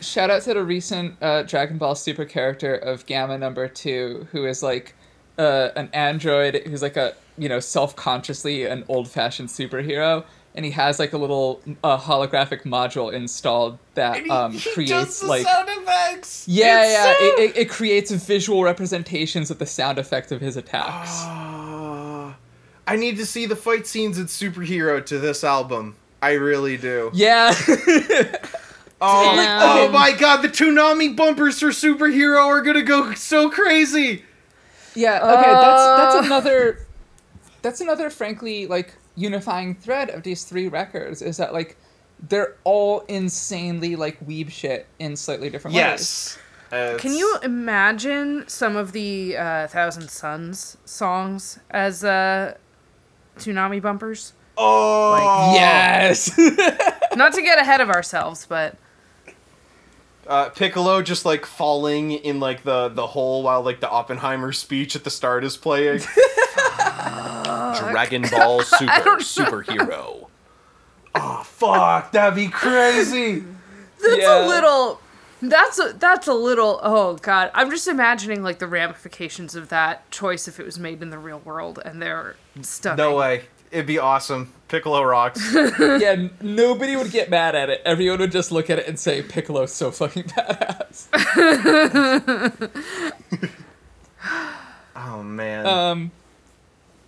Shout 0.00 0.30
out 0.30 0.42
to 0.42 0.54
the 0.54 0.64
recent 0.64 1.14
uh, 1.22 1.42
Dragon 1.44 1.78
Ball 1.78 1.94
Super 1.94 2.24
character 2.24 2.74
of 2.74 3.06
Gamma 3.06 3.38
Number 3.38 3.68
Two, 3.68 4.26
who 4.32 4.46
is 4.46 4.64
like 4.64 4.94
uh, 5.38 5.68
an 5.76 5.90
android 5.92 6.62
who's 6.66 6.82
like 6.82 6.96
a 6.96 7.14
you 7.38 7.48
know 7.48 7.60
self 7.60 7.96
consciously 7.96 8.64
an 8.66 8.84
old 8.88 9.08
fashioned 9.08 9.48
superhero, 9.48 10.24
and 10.54 10.64
he 10.64 10.70
has 10.72 10.98
like 10.98 11.12
a 11.12 11.18
little 11.18 11.60
uh, 11.82 11.98
holographic 11.98 12.62
module 12.64 13.12
installed 13.12 13.78
that 13.94 14.28
um, 14.30 14.58
creates 14.74 15.22
like 15.22 15.46
sound 15.46 15.68
effects. 15.70 16.46
yeah, 16.48 16.82
It's 16.82 16.92
yeah, 16.92 17.04
so- 17.04 17.24
it, 17.24 17.50
it, 17.50 17.56
it 17.62 17.68
creates 17.70 18.10
visual 18.10 18.62
representations 18.64 19.50
of 19.50 19.58
the 19.58 19.66
sound 19.66 19.98
effect 19.98 20.30
of 20.32 20.40
his 20.40 20.56
attacks. 20.56 21.10
Ah, 21.24 22.36
I 22.86 22.96
need 22.96 23.16
to 23.16 23.26
see 23.26 23.46
the 23.46 23.56
fight 23.56 23.86
scenes 23.86 24.18
in 24.18 24.26
superhero 24.26 25.04
to 25.06 25.18
this 25.18 25.42
album. 25.44 25.96
I 26.20 26.32
really 26.32 26.76
do. 26.76 27.10
yeah, 27.14 27.52
Oh, 29.04 29.34
Damn. 29.34 29.62
oh 29.62 29.88
my 29.90 30.12
god, 30.12 30.42
the 30.42 30.48
Toonami 30.48 31.16
bumpers 31.16 31.58
for 31.58 31.70
superhero 31.70 32.44
are 32.46 32.60
gonna 32.62 32.82
go 32.82 33.14
so 33.14 33.50
crazy. 33.50 34.24
yeah. 34.94 35.16
Okay, 35.18 35.50
that's 35.50 35.80
Uh. 35.82 35.96
that's 35.96 36.26
another. 36.26 36.81
That's 37.62 37.80
another, 37.80 38.10
frankly, 38.10 38.66
like 38.66 38.94
unifying 39.14 39.74
thread 39.74 40.10
of 40.10 40.22
these 40.22 40.44
three 40.44 40.68
records 40.68 41.22
is 41.22 41.36
that 41.36 41.52
like 41.52 41.76
they're 42.28 42.56
all 42.64 43.00
insanely 43.08 43.96
like 43.96 44.24
weeb 44.26 44.50
shit 44.50 44.86
in 44.98 45.16
slightly 45.16 45.50
different 45.50 45.74
ways. 45.74 45.82
Yes. 45.82 46.38
Uh, 46.70 46.96
Can 46.98 47.12
you 47.12 47.38
imagine 47.42 48.44
some 48.48 48.76
of 48.76 48.92
the 48.92 49.36
uh, 49.36 49.66
Thousand 49.66 50.08
Suns 50.08 50.78
songs 50.86 51.58
as 51.70 52.02
uh, 52.02 52.54
Toonami 53.38 53.82
bumpers? 53.82 54.32
Oh, 54.56 55.52
Yes. 55.54 56.30
Not 57.16 57.34
to 57.34 57.42
get 57.42 57.58
ahead 57.58 57.80
of 57.80 57.90
ourselves, 57.90 58.46
but 58.48 58.76
uh, 60.26 60.48
Piccolo 60.50 61.02
just 61.02 61.24
like 61.24 61.44
falling 61.44 62.12
in 62.12 62.40
like 62.40 62.62
the 62.62 62.88
the 62.88 63.08
hole 63.08 63.42
while 63.42 63.62
like 63.62 63.80
the 63.80 63.90
Oppenheimer 63.90 64.52
speech 64.52 64.94
at 64.96 65.04
the 65.04 65.10
start 65.10 65.44
is 65.44 65.56
playing. 65.56 66.00
Dragon 67.02 68.22
Ball 68.30 68.62
Super 68.62 69.18
superhero. 69.18 70.28
Oh 71.14 71.42
fuck, 71.44 72.12
that'd 72.12 72.34
be 72.34 72.48
crazy. 72.48 73.44
that's 74.00 74.16
Yeah. 74.22 74.46
a 74.46 74.48
little. 74.48 75.00
That's 75.44 75.78
a 75.80 75.92
that's 75.98 76.28
a 76.28 76.34
little. 76.34 76.78
Oh 76.82 77.14
god, 77.16 77.50
I'm 77.54 77.68
just 77.70 77.88
imagining 77.88 78.42
like 78.44 78.60
the 78.60 78.66
ramifications 78.68 79.54
of 79.56 79.68
that 79.70 80.08
choice 80.12 80.46
if 80.46 80.60
it 80.60 80.64
was 80.66 80.78
made 80.78 81.02
in 81.02 81.10
the 81.10 81.18
real 81.18 81.40
world, 81.40 81.80
and 81.84 82.00
they're 82.00 82.36
stunning. 82.62 82.98
No 82.98 83.16
way. 83.16 83.42
It'd 83.72 83.86
be 83.86 83.98
awesome. 83.98 84.52
Piccolo 84.68 85.02
rocks. 85.02 85.40
yeah, 85.80 86.28
nobody 86.42 86.94
would 86.94 87.10
get 87.10 87.28
mad 87.30 87.54
at 87.56 87.70
it. 87.70 87.80
Everyone 87.86 88.18
would 88.20 88.30
just 88.30 88.52
look 88.52 88.68
at 88.70 88.78
it 88.78 88.86
and 88.86 88.98
say, 89.00 89.22
Piccolo's 89.22 89.72
so 89.72 89.90
fucking 89.90 90.22
badass. 90.28 91.08
Oh 94.94 95.22
man. 95.22 95.66
Um, 95.66 96.10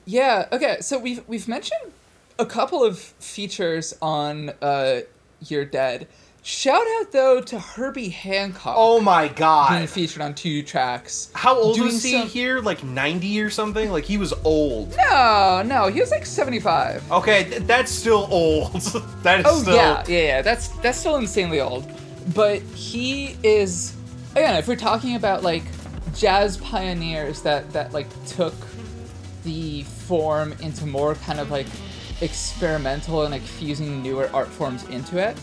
yeah, 0.06 0.49
okay, 0.52 0.78
so 0.80 0.99
we've, 0.99 1.26
we've 1.28 1.49
mentioned 1.49 1.92
a 2.38 2.46
couple 2.46 2.82
of 2.84 2.99
features 2.99 3.94
on 4.02 4.50
uh, 4.61 5.00
You're 5.46 5.64
Dead. 5.64 6.08
Shout 6.46 6.84
out, 7.00 7.11
though, 7.11 7.40
to 7.40 7.58
Herbie 7.58 8.11
Hancock 8.11 8.75
oh 8.76 9.00
my 9.00 9.28
being 9.28 9.34
god. 9.34 9.88
featured 9.88 10.20
on 10.20 10.34
two 10.34 10.62
tracks. 10.62 11.30
How 11.32 11.56
old 11.56 11.80
was 11.80 12.02
he 12.02 12.12
some- 12.18 12.28
here? 12.28 12.61
Like 12.61 12.84
90 12.84 13.40
or 13.40 13.49
something? 13.49 13.90
Like 13.90 14.04
he 14.04 14.18
was 14.18 14.34
old. 14.44 14.94
No, 15.08 15.62
no, 15.64 15.87
he 15.88 16.00
was 16.00 16.11
like 16.11 16.26
75. 16.26 17.11
Okay, 17.11 17.44
th- 17.44 17.62
that's 17.62 17.90
still 17.90 18.28
old. 18.30 18.73
that 19.23 19.40
is 19.40 19.46
still. 19.46 19.46
Oh 19.46 19.62
still 19.62 19.75
yeah, 19.75 20.04
yeah, 20.06 20.18
yeah. 20.18 20.42
That's 20.42 20.68
that's 20.68 20.99
still 20.99 21.16
insanely 21.16 21.61
old. 21.61 21.90
But 22.34 22.61
he 22.61 23.38
is 23.42 23.96
again, 24.32 24.56
if 24.56 24.68
we're 24.68 24.76
talking 24.76 25.16
about 25.16 25.42
like 25.42 25.64
jazz 26.14 26.58
pioneers 26.58 27.40
that 27.40 27.73
that 27.73 27.94
like 27.94 28.06
took 28.26 28.52
the 29.44 29.82
form 29.82 30.52
into 30.60 30.86
more 30.86 31.14
kind 31.14 31.40
of 31.40 31.50
like 31.50 31.66
experimental 32.20 33.22
and 33.22 33.32
like 33.32 33.42
fusing 33.42 34.02
newer 34.02 34.30
art 34.32 34.48
forms 34.48 34.84
into 34.88 35.18
it. 35.18 35.36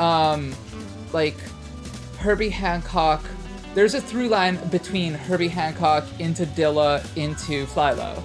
Um 0.00 0.54
like 1.12 1.36
Herbie 2.18 2.48
Hancock 2.48 3.22
there's 3.74 3.94
a 3.94 4.00
through 4.00 4.28
line 4.28 4.56
between 4.68 5.14
Herbie 5.14 5.48
Hancock 5.48 6.04
into 6.18 6.44
Dilla 6.44 7.04
into 7.16 7.66
Flylo. 7.66 8.18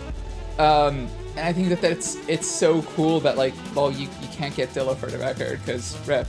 Um, 0.60 1.08
and 1.38 1.48
I 1.48 1.54
think 1.54 1.70
that 1.70 1.82
that's 1.82 2.16
it's 2.28 2.48
so 2.48 2.82
cool 2.82 3.20
that 3.22 3.38
like 3.38 3.54
well 3.76 3.92
you, 3.92 4.10
you 4.22 4.28
can't 4.32 4.56
get 4.56 4.70
Dilla 4.70 4.96
for 4.96 5.08
the 5.08 5.18
record 5.18 5.60
because 5.66 5.98
rip. 6.08 6.28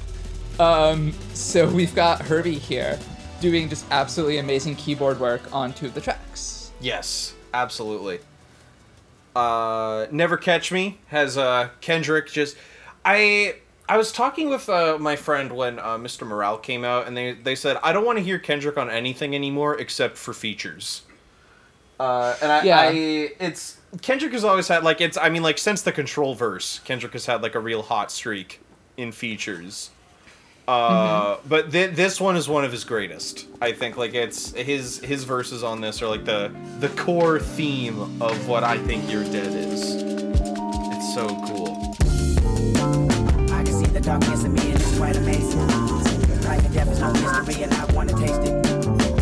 Um, 0.60 1.12
so 1.34 1.68
we've 1.68 1.94
got 1.94 2.22
Herbie 2.22 2.58
here 2.58 2.98
doing 3.40 3.68
just 3.68 3.86
absolutely 3.90 4.38
amazing 4.38 4.74
keyboard 4.76 5.20
work 5.20 5.52
on 5.52 5.72
two 5.72 5.86
of 5.86 5.94
the 5.94 6.00
tracks. 6.00 6.72
Yes, 6.80 7.34
absolutely. 7.54 8.20
Uh, 9.34 10.06
Never 10.10 10.36
Catch 10.36 10.72
Me 10.72 10.98
has 11.08 11.36
uh, 11.38 11.70
Kendrick 11.80 12.28
just. 12.28 12.56
I 13.04 13.56
I 13.88 13.96
was 13.96 14.12
talking 14.12 14.50
with 14.50 14.68
uh, 14.68 14.98
my 14.98 15.16
friend 15.16 15.52
when 15.52 15.78
uh, 15.78 15.96
Mr. 15.96 16.26
Morale 16.26 16.58
came 16.58 16.84
out, 16.84 17.06
and 17.06 17.16
they 17.16 17.32
they 17.32 17.54
said 17.54 17.78
I 17.82 17.92
don't 17.92 18.04
want 18.04 18.18
to 18.18 18.24
hear 18.24 18.38
Kendrick 18.38 18.76
on 18.76 18.90
anything 18.90 19.34
anymore 19.34 19.78
except 19.78 20.16
for 20.16 20.34
features. 20.34 21.02
Uh, 21.98 22.36
and 22.42 22.52
I, 22.52 22.62
Yeah. 22.62 22.80
I 22.80 22.88
it's 23.40 23.78
Kendrick 24.02 24.32
has 24.32 24.44
always 24.44 24.68
had 24.68 24.84
like 24.84 25.00
it's 25.00 25.16
I 25.16 25.28
mean 25.30 25.42
like 25.42 25.58
since 25.58 25.82
the 25.82 25.92
Control 25.92 26.34
verse, 26.34 26.80
Kendrick 26.84 27.12
has 27.14 27.26
had 27.26 27.42
like 27.42 27.54
a 27.54 27.60
real 27.60 27.82
hot 27.82 28.10
streak 28.12 28.60
in 28.96 29.12
features. 29.12 29.90
Uh, 30.68 31.38
but 31.48 31.72
th- 31.72 31.96
this 31.96 32.20
one 32.20 32.36
is 32.36 32.46
one 32.46 32.62
of 32.62 32.70
his 32.70 32.84
greatest. 32.84 33.46
I 33.62 33.72
think 33.72 33.96
like 33.96 34.12
it's 34.12 34.52
his 34.52 34.98
his 34.98 35.24
verses 35.24 35.62
on 35.64 35.80
this 35.80 36.02
are 36.02 36.08
like 36.08 36.26
the 36.26 36.52
the 36.78 36.90
core 36.90 37.40
theme 37.40 38.20
of 38.20 38.46
what 38.46 38.64
I 38.64 38.76
think 38.76 39.10
You're 39.10 39.24
Dead 39.24 39.46
is. 39.46 39.94
It's 40.02 41.14
so 41.14 41.26
cool. 41.46 41.72
I 43.50 43.64
can 43.64 43.72
see 43.72 43.86
the 43.86 44.00
darkness 44.02 44.44
in 44.44 44.52
me 44.52 44.60
and 44.60 44.74
it's 44.74 44.98
quite 44.98 45.16
amazing. 45.16 45.66
Life 46.42 46.62
and 46.62 46.74
death 46.74 46.92
is 46.92 47.00
no 47.00 47.14
mystery 47.14 47.62
and 47.62 47.72
I 47.72 47.84
wanna 47.94 48.12
taste 48.12 48.42
it. 48.42 48.62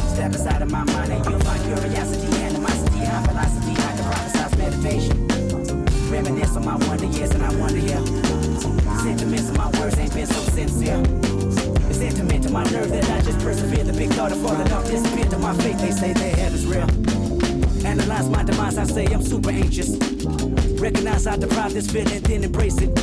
Step 0.00 0.32
inside 0.32 0.62
of 0.62 0.72
my 0.72 0.82
mind 0.82 1.12
and 1.12 1.24
you'll 1.26 1.38
find 1.38 1.62
curiosity, 1.62 2.42
animosity, 2.42 3.04
high 3.04 3.22
velocity, 3.24 3.70
I 3.70 3.94
can 3.94 4.04
prophesize 4.10 4.58
meditation. 4.58 6.10
Reminisce 6.10 6.56
on 6.56 6.64
my 6.64 6.74
wonder 6.88 7.06
years 7.06 7.30
and 7.30 7.44
I 7.44 7.54
wonder, 7.54 7.78
yeah. 7.78 8.04
Sentiments 8.98 9.48
of 9.50 9.56
my 9.56 9.70
words 9.78 9.96
ain't 9.96 10.12
been 10.12 10.26
so 10.26 10.40
sincere. 10.50 11.25
Intimate 12.06 12.42
to 12.44 12.50
my 12.50 12.62
nerve 12.70 12.88
that 12.90 13.10
I 13.10 13.20
just 13.20 13.40
persevere. 13.40 13.82
The 13.82 13.92
big 13.92 14.10
thought 14.10 14.30
of 14.30 14.40
falling 14.40 14.70
off 14.72 14.88
disappear 14.88 15.24
to 15.24 15.38
my 15.38 15.52
faith. 15.54 15.80
They 15.80 15.90
say 15.90 16.12
their 16.12 16.36
head 16.36 16.52
is 16.52 16.64
real. 16.64 16.88
Analyze 17.84 18.28
my 18.28 18.44
demise, 18.44 18.78
I 18.78 18.84
say 18.84 19.06
I'm 19.06 19.22
super 19.22 19.50
anxious. 19.50 19.96
Recognize 20.80 21.26
I 21.26 21.36
deprive 21.36 21.74
this 21.74 21.90
feeling, 21.90 22.20
then 22.22 22.44
embrace 22.44 22.78
it. 22.78 22.94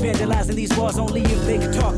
Vandalizing 0.00 0.54
these 0.54 0.74
walls 0.78 0.98
only 0.98 1.20
if 1.20 1.44
they 1.44 1.58
can 1.58 1.72
talk. 1.72 1.96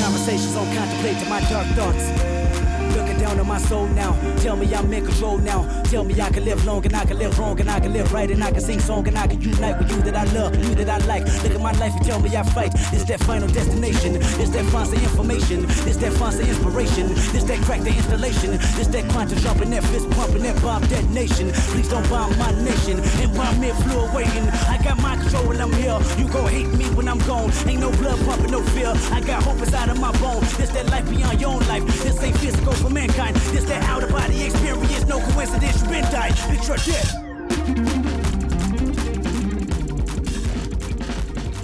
Conversations 0.00 0.54
don't 0.54 0.74
contemplate 0.74 1.18
to 1.18 1.28
my 1.28 1.40
dark 1.50 1.66
thoughts. 1.76 2.75
Looking 2.94 3.18
down 3.18 3.40
on 3.40 3.46
my 3.46 3.58
soul 3.58 3.86
now. 3.88 4.12
Tell 4.38 4.56
me 4.56 4.72
I'm 4.74 4.92
in 4.92 5.04
control 5.04 5.38
now. 5.38 5.82
Tell 5.84 6.04
me 6.04 6.20
I 6.20 6.30
can 6.30 6.44
live 6.44 6.64
long 6.64 6.84
and 6.84 6.94
I 6.94 7.04
can 7.04 7.18
live 7.18 7.38
wrong 7.38 7.58
and 7.60 7.70
I 7.70 7.80
can 7.80 7.92
live 7.92 8.12
right 8.12 8.30
and 8.30 8.42
I 8.42 8.50
can 8.50 8.60
sing 8.60 8.80
song 8.80 9.06
and 9.08 9.16
I 9.16 9.26
can 9.26 9.40
unite 9.40 9.78
with 9.78 9.90
you 9.90 10.02
that 10.02 10.16
I 10.16 10.24
love, 10.32 10.56
you 10.56 10.74
that 10.76 10.88
I 10.88 10.98
like. 11.06 11.24
Look 11.42 11.52
at 11.52 11.60
my 11.60 11.72
life 11.72 11.94
and 11.96 12.04
tell 12.04 12.20
me 12.20 12.36
I 12.36 12.42
fight. 12.42 12.72
This 12.90 13.04
that 13.04 13.20
final 13.20 13.48
destination. 13.48 14.14
This 14.14 14.50
that 14.50 14.64
fancy 14.66 14.96
information. 14.96 15.66
This 15.84 15.96
that 15.96 16.12
fancy 16.14 16.48
inspiration. 16.48 17.08
This 17.08 17.44
that 17.44 17.60
crack 17.64 17.80
the 17.80 17.90
installation. 17.90 18.52
This 18.76 18.88
that 18.88 19.08
quantum 19.10 19.38
jumping, 19.38 19.70
that 19.70 19.84
fist 19.84 20.10
pumping, 20.10 20.42
that 20.42 20.60
bomb 20.62 20.82
detonation. 20.86 21.52
Please 21.72 21.88
don't 21.88 22.08
bomb 22.08 22.36
my 22.38 22.52
nation 22.62 23.00
and 23.00 23.34
bomb 23.36 23.60
me 23.60 23.70
flew 23.70 24.06
waiting. 24.14 24.48
I 24.68 24.78
got 24.82 25.00
my 25.00 25.16
control 25.16 25.48
when 25.48 25.60
I'm 25.60 25.72
here. 25.72 25.98
You 26.18 26.28
gon' 26.28 26.48
hate 26.48 26.72
me 26.78 26.86
when 26.96 27.08
I'm 27.08 27.18
gone. 27.20 27.50
Ain't 27.66 27.80
no 27.80 27.90
blood 27.92 28.18
pumping, 28.24 28.50
no 28.50 28.62
fear. 28.74 28.92
I 29.12 29.20
got 29.20 29.42
hope 29.42 29.58
inside 29.58 29.88
of 29.88 30.00
my 30.00 30.12
bone. 30.18 30.40
This 30.58 30.70
that 30.70 30.86
life 30.90 31.08
beyond 31.08 31.40
your 31.40 31.50
own 31.50 31.66
life. 31.68 31.84
This 32.02 32.22
ain't 32.22 32.36
physical 32.38 32.72
for 32.86 32.92
mankind. 32.92 33.36
This 33.36 33.64
that 33.64 33.82
out 33.84 34.02
of 34.02 34.10
body 34.10 34.44
experience. 34.44 35.06
No 35.06 35.18
coincidence, 35.32 35.82
you 35.82 35.88
been 35.88 36.04
died. 36.04 36.32
It's 36.36 36.68
your 36.68 36.76
death. 36.76 37.22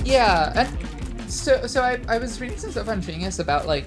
Yeah, 0.05 0.53
and 0.57 1.31
so 1.31 1.67
so 1.67 1.83
I, 1.83 2.01
I 2.09 2.19
was 2.19 2.41
reading 2.41 2.59
some 2.59 2.73
stuff 2.73 2.89
on 2.89 3.01
Genius 3.01 3.39
about 3.39 3.67
like 3.67 3.87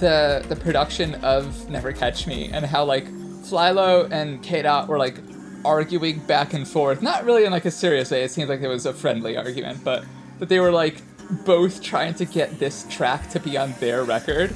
the 0.00 0.44
the 0.48 0.56
production 0.56 1.14
of 1.16 1.68
Never 1.70 1.92
Catch 1.92 2.26
Me 2.26 2.50
and 2.52 2.66
how 2.66 2.84
like 2.84 3.06
Flylo 3.42 4.10
and 4.10 4.42
K 4.42 4.62
Dot 4.62 4.88
were 4.88 4.98
like 4.98 5.18
arguing 5.64 6.18
back 6.20 6.52
and 6.52 6.66
forth. 6.66 7.00
Not 7.00 7.24
really 7.24 7.44
in 7.44 7.52
like 7.52 7.64
a 7.64 7.70
serious 7.70 8.10
way. 8.10 8.24
It 8.24 8.32
seemed 8.32 8.48
like 8.48 8.60
it 8.60 8.68
was 8.68 8.86
a 8.86 8.92
friendly 8.92 9.36
argument, 9.36 9.84
but 9.84 10.04
that 10.40 10.48
they 10.48 10.58
were 10.58 10.72
like 10.72 11.00
both 11.44 11.80
trying 11.80 12.14
to 12.14 12.24
get 12.24 12.58
this 12.58 12.86
track 12.90 13.30
to 13.30 13.40
be 13.40 13.56
on 13.56 13.72
their 13.78 14.02
record. 14.02 14.54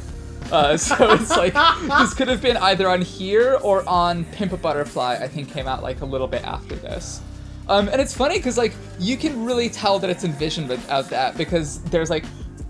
Uh, 0.52 0.76
so 0.76 0.94
it's 1.12 1.30
like 1.30 1.54
this 1.98 2.14
could 2.14 2.28
have 2.28 2.40
been 2.40 2.56
either 2.58 2.88
on 2.88 3.02
here 3.02 3.58
or 3.62 3.86
on 3.88 4.24
Pimp 4.26 4.52
a 4.52 4.56
Butterfly. 4.56 5.18
I 5.20 5.28
think 5.28 5.52
came 5.52 5.66
out 5.66 5.82
like 5.82 6.00
a 6.00 6.04
little 6.04 6.28
bit 6.28 6.44
after 6.44 6.76
this. 6.76 7.20
Um, 7.68 7.88
and 7.88 8.00
it's 8.00 8.14
funny 8.14 8.36
because 8.38 8.56
like 8.56 8.72
you 8.98 9.16
can 9.16 9.44
really 9.44 9.68
tell 9.68 9.98
that 9.98 10.08
it's 10.10 10.24
envisioned 10.24 10.70
as 10.88 11.08
that 11.08 11.36
because 11.36 11.82
there's 11.84 12.10
like 12.10 12.24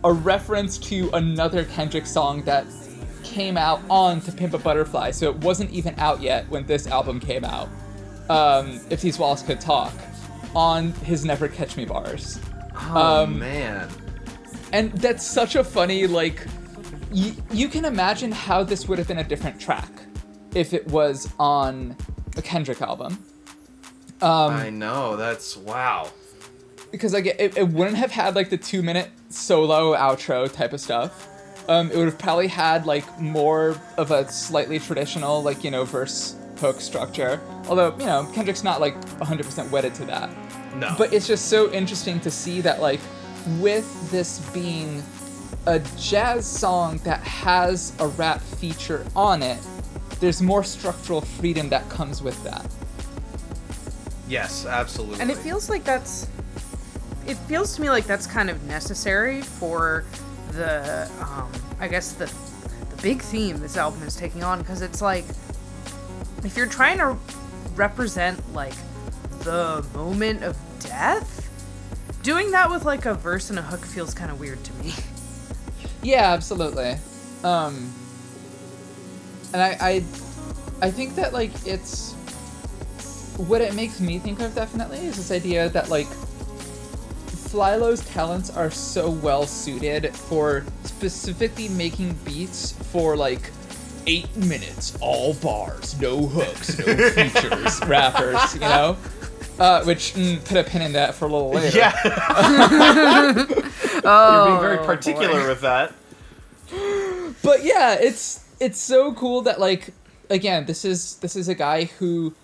a 0.04 0.12
reference 0.12 0.78
to 0.78 1.10
another 1.12 1.64
Kendrick 1.64 2.06
song 2.06 2.42
that 2.44 2.64
came 3.22 3.56
out 3.58 3.80
on 3.90 4.20
To 4.22 4.32
Pimp 4.32 4.54
a 4.54 4.58
Butterfly, 4.58 5.10
so 5.10 5.28
it 5.30 5.36
wasn't 5.38 5.70
even 5.70 5.94
out 5.98 6.22
yet 6.22 6.48
when 6.48 6.64
this 6.66 6.86
album 6.86 7.20
came 7.20 7.44
out. 7.44 7.68
Um, 8.30 8.80
if 8.88 9.00
these 9.02 9.18
walls 9.18 9.42
could 9.42 9.60
talk, 9.60 9.92
on 10.54 10.92
his 10.92 11.24
Never 11.24 11.48
Catch 11.48 11.76
Me 11.76 11.84
bars. 11.84 12.40
Oh 12.74 13.24
Um, 13.24 13.38
man. 13.38 13.88
And 14.72 14.92
that's 14.92 15.24
such 15.26 15.56
a 15.56 15.62
funny 15.64 16.06
like 16.06 16.46
y- 17.12 17.34
you 17.50 17.68
can 17.68 17.84
imagine 17.84 18.32
how 18.32 18.62
this 18.62 18.88
would 18.88 18.98
have 18.98 19.08
been 19.08 19.18
a 19.18 19.24
different 19.24 19.60
track 19.60 19.90
if 20.54 20.72
it 20.72 20.86
was 20.88 21.32
on 21.38 21.96
a 22.36 22.42
Kendrick 22.42 22.80
album. 22.80 23.24
Um, 24.22 24.52
I 24.52 24.70
know. 24.70 25.16
That's 25.16 25.56
wow. 25.56 26.10
because 26.90 27.12
like 27.12 27.26
it, 27.26 27.56
it 27.56 27.68
wouldn't 27.68 27.96
have 27.96 28.10
had 28.10 28.34
like 28.34 28.50
the 28.50 28.56
two 28.56 28.82
minute 28.82 29.10
solo 29.28 29.94
outro 29.94 30.50
type 30.50 30.72
of 30.72 30.80
stuff. 30.80 31.28
Um, 31.68 31.90
it 31.90 31.96
would 31.96 32.06
have 32.06 32.18
probably 32.18 32.46
had 32.46 32.86
like 32.86 33.20
more 33.20 33.76
of 33.98 34.10
a 34.10 34.30
slightly 34.30 34.78
traditional 34.78 35.42
like 35.42 35.64
you 35.64 35.70
know 35.70 35.84
verse 35.84 36.36
hook 36.58 36.80
structure. 36.80 37.40
Although 37.68 37.96
you 37.98 38.06
know 38.06 38.28
Kendrick's 38.32 38.64
not 38.64 38.80
like 38.80 38.98
100% 39.18 39.70
wedded 39.70 39.94
to 39.96 40.04
that. 40.06 40.30
No. 40.76 40.94
But 40.96 41.12
it's 41.12 41.26
just 41.26 41.48
so 41.48 41.70
interesting 41.72 42.20
to 42.20 42.30
see 42.30 42.60
that 42.62 42.80
like 42.80 43.00
with 43.58 44.10
this 44.10 44.40
being 44.50 45.02
a 45.66 45.80
jazz 45.98 46.46
song 46.46 46.98
that 46.98 47.20
has 47.20 47.92
a 47.98 48.06
rap 48.06 48.40
feature 48.40 49.04
on 49.16 49.42
it, 49.42 49.58
there's 50.20 50.40
more 50.40 50.64
structural 50.64 51.20
freedom 51.20 51.68
that 51.68 51.88
comes 51.88 52.22
with 52.22 52.42
that. 52.44 52.66
yes, 54.28 54.64
absolutely. 54.66 55.20
And 55.20 55.30
it 55.30 55.36
feels 55.38 55.68
like 55.68 55.84
that's. 55.84 56.28
It 57.26 57.34
feels 57.34 57.74
to 57.74 57.82
me 57.82 57.90
like 57.90 58.04
that's 58.06 58.26
kind 58.26 58.48
of 58.48 58.62
necessary 58.64 59.42
for 59.42 60.04
the, 60.52 61.10
um, 61.20 61.50
I 61.80 61.88
guess 61.88 62.12
the, 62.12 62.26
the 62.94 63.02
big 63.02 63.20
theme 63.20 63.58
this 63.58 63.76
album 63.76 64.02
is 64.04 64.14
taking 64.14 64.44
on 64.44 64.60
because 64.60 64.80
it's 64.80 65.02
like, 65.02 65.24
if 66.44 66.56
you're 66.56 66.68
trying 66.68 66.98
to 66.98 67.16
represent 67.74 68.40
like 68.54 68.74
the 69.40 69.84
moment 69.92 70.44
of 70.44 70.56
death, 70.78 71.50
doing 72.22 72.52
that 72.52 72.70
with 72.70 72.84
like 72.84 73.06
a 73.06 73.14
verse 73.14 73.50
and 73.50 73.58
a 73.58 73.62
hook 73.62 73.84
feels 73.84 74.14
kind 74.14 74.30
of 74.30 74.38
weird 74.38 74.62
to 74.62 74.72
me. 74.74 74.94
Yeah, 76.02 76.32
absolutely. 76.32 76.96
Um, 77.42 77.92
and 79.52 79.62
I, 79.62 79.76
I, 79.80 80.04
I 80.82 80.90
think 80.90 81.14
that 81.16 81.32
like 81.32 81.52
it's 81.66 82.12
what 83.36 83.60
it 83.60 83.74
makes 83.74 84.00
me 84.00 84.18
think 84.18 84.40
of 84.40 84.54
definitely 84.54 84.98
is 84.98 85.16
this 85.16 85.30
idea 85.30 85.68
that 85.70 85.88
like 85.88 86.06
Flylo's 87.48 88.04
talents 88.08 88.50
are 88.50 88.70
so 88.70 89.10
well 89.10 89.46
suited 89.46 90.14
for 90.14 90.64
specifically 90.84 91.68
making 91.70 92.12
beats 92.24 92.72
for 92.72 93.16
like 93.16 93.50
eight 94.06 94.34
minutes, 94.36 94.96
all 95.00 95.34
bars, 95.34 96.00
no 96.00 96.26
hooks, 96.26 96.78
no 96.78 96.84
features, 97.10 97.80
rappers, 97.86 98.54
you 98.54 98.60
know. 98.60 98.96
Uh, 99.58 99.82
which 99.84 100.12
mm, 100.14 100.44
put 100.44 100.56
a 100.58 100.64
pin 100.64 100.82
in 100.82 100.92
that 100.92 101.14
for 101.14 101.24
a 101.24 101.28
little 101.28 101.50
later. 101.50 101.76
yeah. 101.78 101.94
You're 103.32 103.44
being 104.46 104.60
very 104.60 104.78
Oh, 104.78 104.84
particular 104.84 105.40
boy. 105.42 105.48
with 105.48 105.60
that. 105.62 105.92
but 107.42 107.64
yeah 107.64 107.94
it's 107.94 108.44
it's 108.60 108.78
so 108.80 109.12
cool 109.14 109.40
that 109.42 109.60
like 109.60 109.94
again 110.28 110.66
this 110.66 110.84
is 110.84 111.16
this 111.18 111.36
is 111.36 111.48
a 111.48 111.54
guy 111.54 111.84
who 111.84 112.34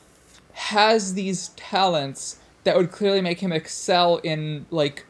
has 0.52 1.14
these 1.14 1.48
talents 1.56 2.38
that 2.64 2.76
would 2.76 2.92
clearly 2.92 3.20
make 3.20 3.40
him 3.40 3.52
excel 3.52 4.18
in 4.18 4.64
like 4.70 5.04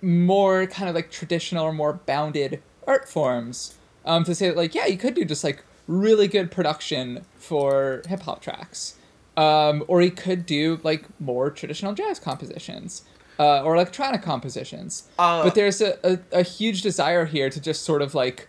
more 0.00 0.66
kind 0.66 0.88
of 0.88 0.94
like 0.94 1.10
traditional 1.10 1.64
or 1.64 1.72
more 1.72 1.94
bounded 2.06 2.62
art 2.86 3.08
forms 3.08 3.74
um 4.04 4.22
to 4.24 4.34
say 4.34 4.46
that 4.48 4.56
like 4.56 4.74
yeah 4.74 4.86
you 4.86 4.96
could 4.96 5.14
do 5.14 5.24
just 5.24 5.42
like 5.42 5.64
really 5.88 6.28
good 6.28 6.50
production 6.50 7.24
for 7.36 8.02
hip 8.08 8.20
hop 8.22 8.40
tracks 8.40 8.94
um 9.36 9.84
or 9.88 10.00
he 10.00 10.10
could 10.10 10.46
do 10.46 10.78
like 10.82 11.04
more 11.20 11.50
traditional 11.50 11.92
jazz 11.92 12.18
compositions 12.18 13.02
uh, 13.38 13.62
or 13.62 13.74
electronic 13.74 14.22
compositions 14.22 15.08
Uh, 15.18 15.42
but 15.42 15.54
there's 15.56 15.80
a, 15.80 15.98
a, 16.04 16.18
a 16.30 16.42
huge 16.42 16.82
desire 16.82 17.24
here 17.24 17.50
to 17.50 17.60
just 17.60 17.82
sort 17.82 18.00
of 18.00 18.14
like 18.14 18.48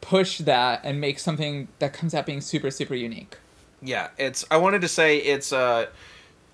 push 0.00 0.38
that 0.38 0.80
and 0.84 1.00
make 1.00 1.18
something 1.18 1.66
that 1.80 1.92
comes 1.92 2.14
out 2.14 2.26
being 2.26 2.40
super 2.40 2.70
super 2.70 2.94
unique 2.94 3.36
Yeah, 3.82 4.08
it's. 4.18 4.44
I 4.50 4.58
wanted 4.58 4.82
to 4.82 4.88
say 4.88 5.16
it's 5.18 5.52
uh, 5.52 5.86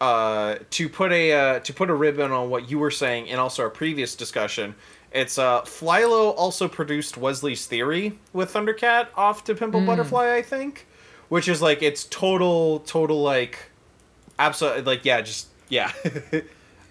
uh, 0.01 0.57
to 0.71 0.89
put 0.89 1.11
a 1.13 1.33
uh, 1.33 1.59
to 1.61 1.73
put 1.73 1.91
a 1.91 1.95
ribbon 1.95 2.31
on 2.31 2.51
what 2.51 2.71
you 2.71 2.79
were 2.79 2.91
saying 2.91 3.29
and 3.31 3.41
also 3.41 3.63
our 3.65 3.71
previous 3.71 4.15
discussion. 4.15 4.75
It's 5.13 5.37
uh, 5.39 5.63
Flylo 5.63 6.35
also 6.37 6.69
produced 6.69 7.17
Wesley's 7.17 7.67
Theory 7.67 8.19
with 8.33 8.53
Thundercat 8.53 9.09
off 9.17 9.45
to 9.45 9.55
Pimp 9.55 9.75
a 9.75 9.81
Butterfly, 9.81 10.35
I 10.37 10.43
think, 10.43 10.87
which 11.29 11.49
is 11.49 11.63
like 11.63 11.83
it's 11.83 12.05
total 12.05 12.81
total 12.81 13.23
like, 13.23 13.71
absolutely 14.39 14.83
like 14.83 15.05
yeah, 15.05 15.21
just 15.21 15.49
yeah. 15.69 15.93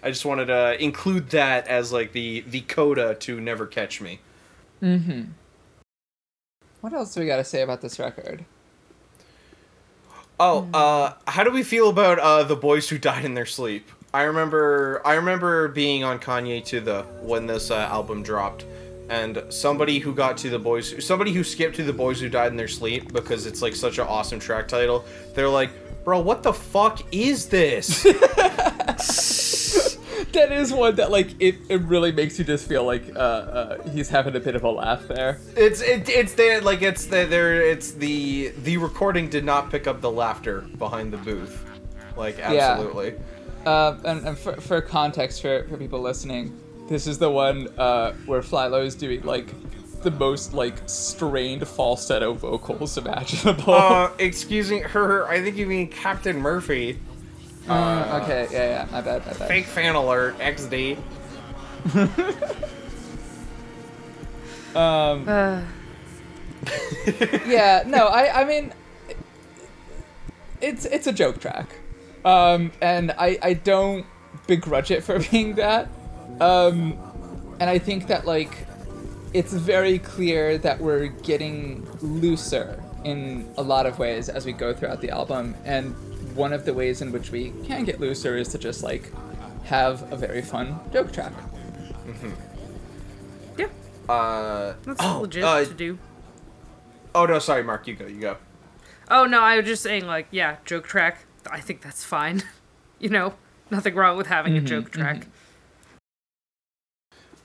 I 0.02 0.10
just 0.10 0.24
wanted 0.24 0.46
to 0.46 0.82
include 0.82 1.30
that 1.30 1.66
as 1.66 1.92
like 1.92 2.12
the 2.12 2.42
the 2.42 2.60
coda 2.62 3.14
to 3.16 3.40
Never 3.40 3.66
Catch 3.66 4.00
Me. 4.00 4.20
Mm-hmm. 4.82 5.22
What 6.80 6.92
else 6.92 7.14
do 7.14 7.20
we 7.20 7.26
got 7.26 7.38
to 7.38 7.44
say 7.44 7.62
about 7.62 7.80
this 7.80 7.98
record 7.98 8.44
Oh, 10.38 10.68
uh, 10.74 11.14
how 11.26 11.44
do 11.44 11.50
we 11.50 11.62
feel 11.62 11.88
about 11.88 12.18
uh, 12.18 12.42
the 12.42 12.56
boys 12.56 12.88
who 12.88 12.98
died 12.98 13.24
in 13.24 13.34
their 13.34 13.46
sleep? 13.46 13.90
I 14.12 14.24
remember, 14.24 15.00
I 15.04 15.14
remember 15.14 15.68
being 15.68 16.04
on 16.04 16.18
KanyeToThe 16.18 17.22
when 17.22 17.46
this 17.46 17.70
uh, 17.70 17.76
album 17.76 18.22
dropped, 18.22 18.66
and 19.08 19.42
somebody 19.48 19.98
who 19.98 20.14
got 20.14 20.36
to 20.38 20.50
the 20.50 20.58
boys, 20.58 21.04
somebody 21.04 21.32
who 21.32 21.44
skipped 21.44 21.76
to 21.76 21.84
the 21.84 21.92
boys 21.92 22.20
who 22.20 22.28
died 22.28 22.50
in 22.50 22.56
their 22.56 22.68
sleep 22.68 23.12
because 23.12 23.46
it's 23.46 23.62
like 23.62 23.74
such 23.74 23.98
an 23.98 24.06
awesome 24.06 24.38
track 24.38 24.68
title. 24.68 25.04
They're 25.34 25.48
like, 25.48 25.70
bro, 26.04 26.20
what 26.20 26.42
the 26.42 26.52
fuck 26.52 27.02
is 27.12 27.46
this? 27.48 28.02
that 30.32 30.52
is 30.52 30.72
one 30.72 30.94
that 30.96 31.10
like 31.10 31.34
it, 31.40 31.56
it 31.68 31.80
really 31.82 32.12
makes 32.12 32.38
you 32.38 32.44
just 32.44 32.68
feel 32.68 32.84
like 32.84 33.04
uh, 33.16 33.18
uh 33.18 33.88
he's 33.90 34.08
having 34.08 34.36
a 34.36 34.40
bit 34.40 34.54
of 34.54 34.64
a 34.64 34.70
laugh 34.70 35.06
there 35.08 35.40
it's 35.56 35.80
it, 35.80 36.08
it's 36.08 36.34
there 36.34 36.60
like 36.60 36.82
it's 36.82 37.06
the, 37.06 37.24
there 37.26 37.62
it's 37.62 37.92
the 37.92 38.52
the 38.62 38.76
recording 38.76 39.28
did 39.28 39.44
not 39.44 39.70
pick 39.70 39.86
up 39.86 40.00
the 40.00 40.10
laughter 40.10 40.62
behind 40.78 41.12
the 41.12 41.16
booth, 41.18 41.64
like 42.16 42.38
absolutely. 42.38 43.14
uh, 43.64 43.96
and, 44.04 44.26
and 44.26 44.38
for, 44.38 44.60
for 44.60 44.80
context 44.80 45.42
for, 45.42 45.66
for 45.68 45.76
people 45.76 46.00
listening 46.00 46.58
this 46.88 47.06
is 47.06 47.18
the 47.18 47.30
one 47.30 47.68
uh 47.78 48.12
where 48.26 48.42
Flylo 48.42 48.84
is 48.84 48.94
doing 48.94 49.22
like 49.22 49.46
the 50.02 50.10
most 50.10 50.52
like 50.54 50.76
strained 50.86 51.66
falsetto 51.66 52.32
vocals 52.32 52.96
imaginable 52.98 53.72
Uh, 53.74 54.10
excuse 54.18 54.70
me, 54.70 54.80
her. 54.80 55.26
I 55.26 55.42
think 55.42 55.56
you 55.56 55.66
mean 55.66 55.88
Captain 55.88 56.38
Murphy. 56.38 56.98
Uh, 57.68 58.20
okay 58.22 58.46
yeah 58.52 58.84
yeah 58.84 58.88
my 58.92 59.00
bad 59.00 59.26
my 59.26 59.32
bad 59.32 59.48
Fake 59.48 59.66
fan 59.66 59.96
alert, 59.96 60.38
XD. 60.38 60.96
um 64.76 65.28
Uh, 65.28 65.62
yeah 67.46 67.82
no 67.86 68.06
i 68.06 68.42
i 68.42 68.44
mean 68.44 68.72
it's 70.60 70.84
it's 70.86 71.06
a 71.06 71.12
joke 71.12 71.38
track 71.40 71.68
um 72.24 72.72
and 72.80 73.12
i 73.12 73.38
i 73.42 73.52
don't 73.52 74.04
begrudge 74.46 74.90
it 74.90 75.04
for 75.04 75.18
being 75.30 75.54
that 75.54 75.88
um 76.40 76.96
and 77.60 77.68
i 77.70 77.78
think 77.78 78.06
that 78.06 78.26
like 78.26 78.66
it's 79.32 79.52
very 79.52 79.98
clear 79.98 80.56
that 80.58 80.80
we're 80.80 81.06
getting 81.06 81.86
looser 82.00 82.82
in 83.04 83.48
a 83.56 83.62
lot 83.62 83.86
of 83.86 83.98
ways 83.98 84.28
as 84.28 84.44
we 84.46 84.52
go 84.52 84.72
throughout 84.72 85.00
the 85.00 85.10
album 85.10 85.54
and 85.64 85.94
one 86.36 86.52
of 86.52 86.64
the 86.64 86.74
ways 86.74 87.00
in 87.02 87.12
which 87.12 87.30
we 87.30 87.52
can 87.64 87.84
get 87.84 88.00
looser 88.00 88.36
is 88.36 88.48
to 88.48 88.58
just 88.58 88.82
like 88.82 89.10
have 89.64 90.10
a 90.12 90.16
very 90.16 90.42
fun 90.42 90.78
joke 90.92 91.12
track 91.12 91.32
yeah, 93.58 93.66
Uh, 94.08 94.74
that's 94.84 95.02
oh, 95.02 95.20
legit 95.22 95.44
uh, 95.44 95.64
to 95.64 95.74
do. 95.74 95.98
oh 97.14 97.26
no, 97.26 97.38
sorry, 97.38 97.62
Mark. 97.64 97.86
You 97.88 97.94
go. 97.94 98.06
You 98.06 98.20
go. 98.20 98.36
Oh 99.10 99.24
no, 99.24 99.40
I 99.40 99.56
was 99.56 99.66
just 99.66 99.82
saying 99.82 100.06
like, 100.06 100.28
yeah, 100.30 100.56
joke 100.64 100.86
track. 100.86 101.24
I 101.50 101.60
think 101.60 101.82
that's 101.82 102.04
fine. 102.04 102.42
you 102.98 103.08
know, 103.08 103.34
nothing 103.70 103.94
wrong 103.94 104.16
with 104.16 104.26
having 104.28 104.56
a 104.56 104.60
joke 104.60 104.90
track. 104.90 105.26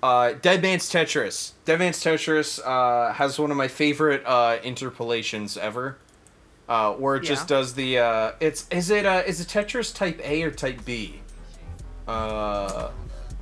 Uh, 0.03 0.33
Dead 0.33 0.61
Man's 0.61 0.89
Tetris. 0.89 1.51
Dead 1.65 1.79
Man's 1.79 2.03
Tetris 2.03 2.59
uh, 2.65 3.13
has 3.13 3.37
one 3.37 3.51
of 3.51 3.57
my 3.57 3.67
favorite 3.67 4.23
uh, 4.25 4.57
interpolations 4.63 5.57
ever. 5.57 5.97
Uh, 6.67 6.93
where 6.93 7.17
it 7.17 7.23
just 7.23 7.49
does 7.49 7.73
the 7.73 7.99
uh, 7.99 8.31
it's 8.39 8.67
is 8.69 8.89
it 8.89 9.05
uh, 9.05 9.21
is 9.27 9.41
it 9.41 9.47
Tetris 9.47 9.93
Type 9.93 10.21
A 10.23 10.41
or 10.43 10.51
Type 10.51 10.85
B? 10.85 11.19
Uh, 12.07 12.91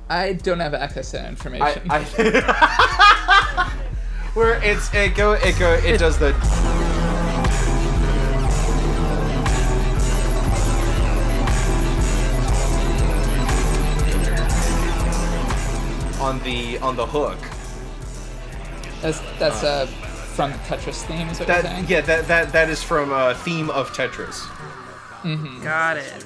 i 0.08 0.32
don't 0.32 0.60
have 0.60 0.74
access 0.74 1.12
to 1.12 1.16
that 1.16 1.26
I, 1.26 1.28
information 1.28 1.82
I 1.88 2.02
where 4.34 4.62
it's 4.62 4.92
it 4.92 5.14
go 5.14 5.32
it 5.32 5.58
go 5.58 5.74
it 5.74 5.98
does 5.98 6.18
the 6.18 6.32
on 16.30 16.38
the 16.44 16.78
on 16.78 16.94
the 16.96 17.04
hook. 17.06 17.38
that's 19.02 19.20
that's 19.38 19.62
uh 19.64 19.86
from 20.36 20.52
the 20.52 20.58
tetris 20.58 21.02
theme 21.08 21.28
is 21.28 21.40
what 21.40 21.48
you're 21.48 21.62
saying 21.62 21.82
That 21.86 21.90
yeah 21.90 22.00
that 22.02 22.28
that 22.28 22.52
that 22.52 22.68
is 22.70 22.82
from 22.82 23.12
uh, 23.12 23.34
theme 23.34 23.68
of 23.70 23.90
Tetris, 23.92 24.46
Mm-hmm. 25.22 25.62
Got 25.62 25.98
it. 25.98 26.24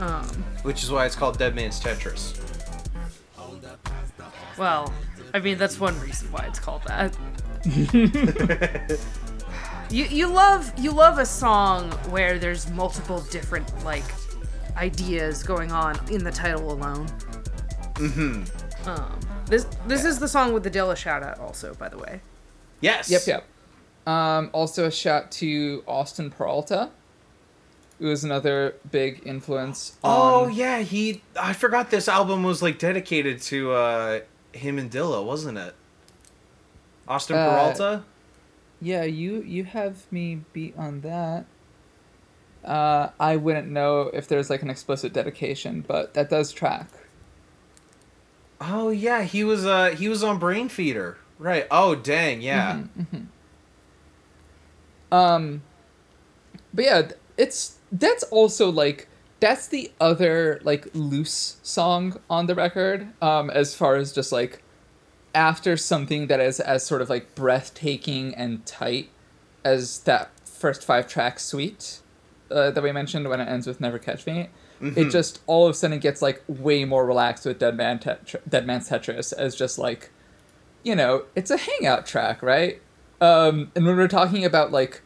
Um, 0.00 0.24
which 0.62 0.82
is 0.82 0.90
why 0.90 1.04
it's 1.04 1.14
called 1.14 1.36
Dead 1.38 1.54
Man's 1.54 1.78
Tetris. 1.78 2.40
Well, 4.56 4.92
I 5.34 5.40
mean 5.40 5.58
that's 5.58 5.78
one 5.78 5.98
reason 6.00 6.30
why 6.32 6.44
it's 6.48 6.58
called 6.60 6.82
that. 6.86 7.14
you 9.90 10.04
you 10.04 10.26
love 10.28 10.72
you 10.78 10.90
love 10.92 11.18
a 11.18 11.26
song 11.26 11.90
where 12.14 12.38
there's 12.38 12.70
multiple 12.70 13.20
different 13.30 13.68
like 13.84 14.04
ideas 14.76 15.42
going 15.42 15.70
on 15.72 15.98
in 16.10 16.22
the 16.24 16.32
title 16.32 16.72
alone. 16.72 17.06
Mm-hmm. 17.94 18.88
Um, 18.88 19.20
this 19.46 19.66
this 19.86 20.04
is 20.04 20.18
the 20.18 20.28
song 20.28 20.52
with 20.52 20.62
the 20.64 20.70
Dilla 20.70 20.96
shout 20.96 21.22
out 21.22 21.38
also, 21.38 21.74
by 21.74 21.88
the 21.88 21.98
way. 21.98 22.20
Yes. 22.80 23.10
Yep, 23.10 23.22
yep. 23.26 23.44
Um, 24.06 24.50
also 24.52 24.86
a 24.86 24.90
shout 24.90 25.30
to 25.32 25.82
Austin 25.86 26.30
Peralta, 26.30 26.90
who 27.98 28.10
is 28.10 28.24
another 28.24 28.74
big 28.90 29.22
influence. 29.24 29.96
Oh 30.04 30.44
on- 30.46 30.54
yeah, 30.54 30.80
he. 30.80 31.22
I 31.40 31.52
forgot 31.52 31.90
this 31.90 32.08
album 32.08 32.42
was 32.42 32.62
like 32.62 32.78
dedicated 32.78 33.40
to 33.42 33.72
uh 33.72 34.20
him 34.52 34.78
and 34.78 34.90
Dilla, 34.90 35.24
wasn't 35.24 35.58
it? 35.58 35.74
Austin 37.08 37.36
Uh, 37.36 37.48
Peralta. 37.48 38.04
yeah. 38.80 39.04
You 39.04 39.42
you 39.42 39.64
have 39.64 40.10
me 40.12 40.40
beat 40.52 40.74
on 40.76 41.00
that. 41.02 41.46
Uh, 42.64 43.10
I 43.20 43.36
wouldn't 43.36 43.68
know 43.68 44.02
if 44.12 44.26
there's 44.26 44.48
like 44.50 44.62
an 44.62 44.70
explicit 44.70 45.12
dedication, 45.12 45.84
but 45.86 46.14
that 46.14 46.28
does 46.30 46.50
track. 46.52 46.88
Oh 48.60 48.90
yeah, 48.90 49.22
he 49.22 49.44
was. 49.44 49.64
Uh, 49.64 49.90
he 49.90 50.08
was 50.08 50.22
on 50.22 50.40
Brainfeeder. 50.40 51.16
Right. 51.38 51.66
Oh 51.70 51.94
dang, 51.94 52.40
yeah. 52.40 52.84
Mm-hmm. 52.98 53.24
Um, 55.12 55.62
but 56.72 56.84
yeah, 56.84 57.02
it's 57.36 57.78
that's 57.92 58.24
also 58.24 58.70
like 58.70 59.08
that's 59.40 59.66
the 59.68 59.92
other 60.00 60.60
like 60.64 60.88
loose 60.94 61.56
song 61.62 62.20
on 62.30 62.46
the 62.46 62.54
record. 62.54 63.08
Um, 63.22 63.50
as 63.50 63.74
far 63.74 63.96
as 63.96 64.12
just 64.12 64.32
like 64.32 64.62
after 65.34 65.76
something 65.76 66.28
that 66.28 66.40
is 66.40 66.60
as 66.60 66.86
sort 66.86 67.02
of 67.02 67.10
like 67.10 67.34
breathtaking 67.34 68.34
and 68.34 68.64
tight 68.64 69.10
as 69.64 70.00
that 70.00 70.30
first 70.44 70.84
five 70.84 71.08
track 71.08 71.38
suite 71.40 72.00
uh, 72.50 72.70
that 72.70 72.82
we 72.82 72.92
mentioned 72.92 73.28
when 73.28 73.40
it 73.40 73.48
ends 73.48 73.66
with 73.66 73.80
"Never 73.80 73.98
Catch 73.98 74.26
Me." 74.26 74.48
It 74.80 75.10
just 75.10 75.40
all 75.46 75.66
of 75.66 75.70
a 75.70 75.74
sudden 75.74 75.98
gets 75.98 76.20
like 76.20 76.42
way 76.46 76.84
more 76.84 77.06
relaxed 77.06 77.46
with 77.46 77.58
Dead 77.58 77.76
Man 77.76 78.00
Dead 78.48 78.66
Man's 78.66 78.88
Tetris 78.88 79.32
as 79.32 79.54
just 79.54 79.78
like 79.78 80.10
you 80.84 80.94
know, 80.94 81.24
it's 81.34 81.50
a 81.50 81.56
hangout 81.56 82.06
track, 82.06 82.42
right? 82.42 82.80
Um, 83.20 83.72
and 83.74 83.86
when 83.86 83.96
we're 83.96 84.06
talking 84.06 84.44
about 84.44 84.70
like 84.70 85.02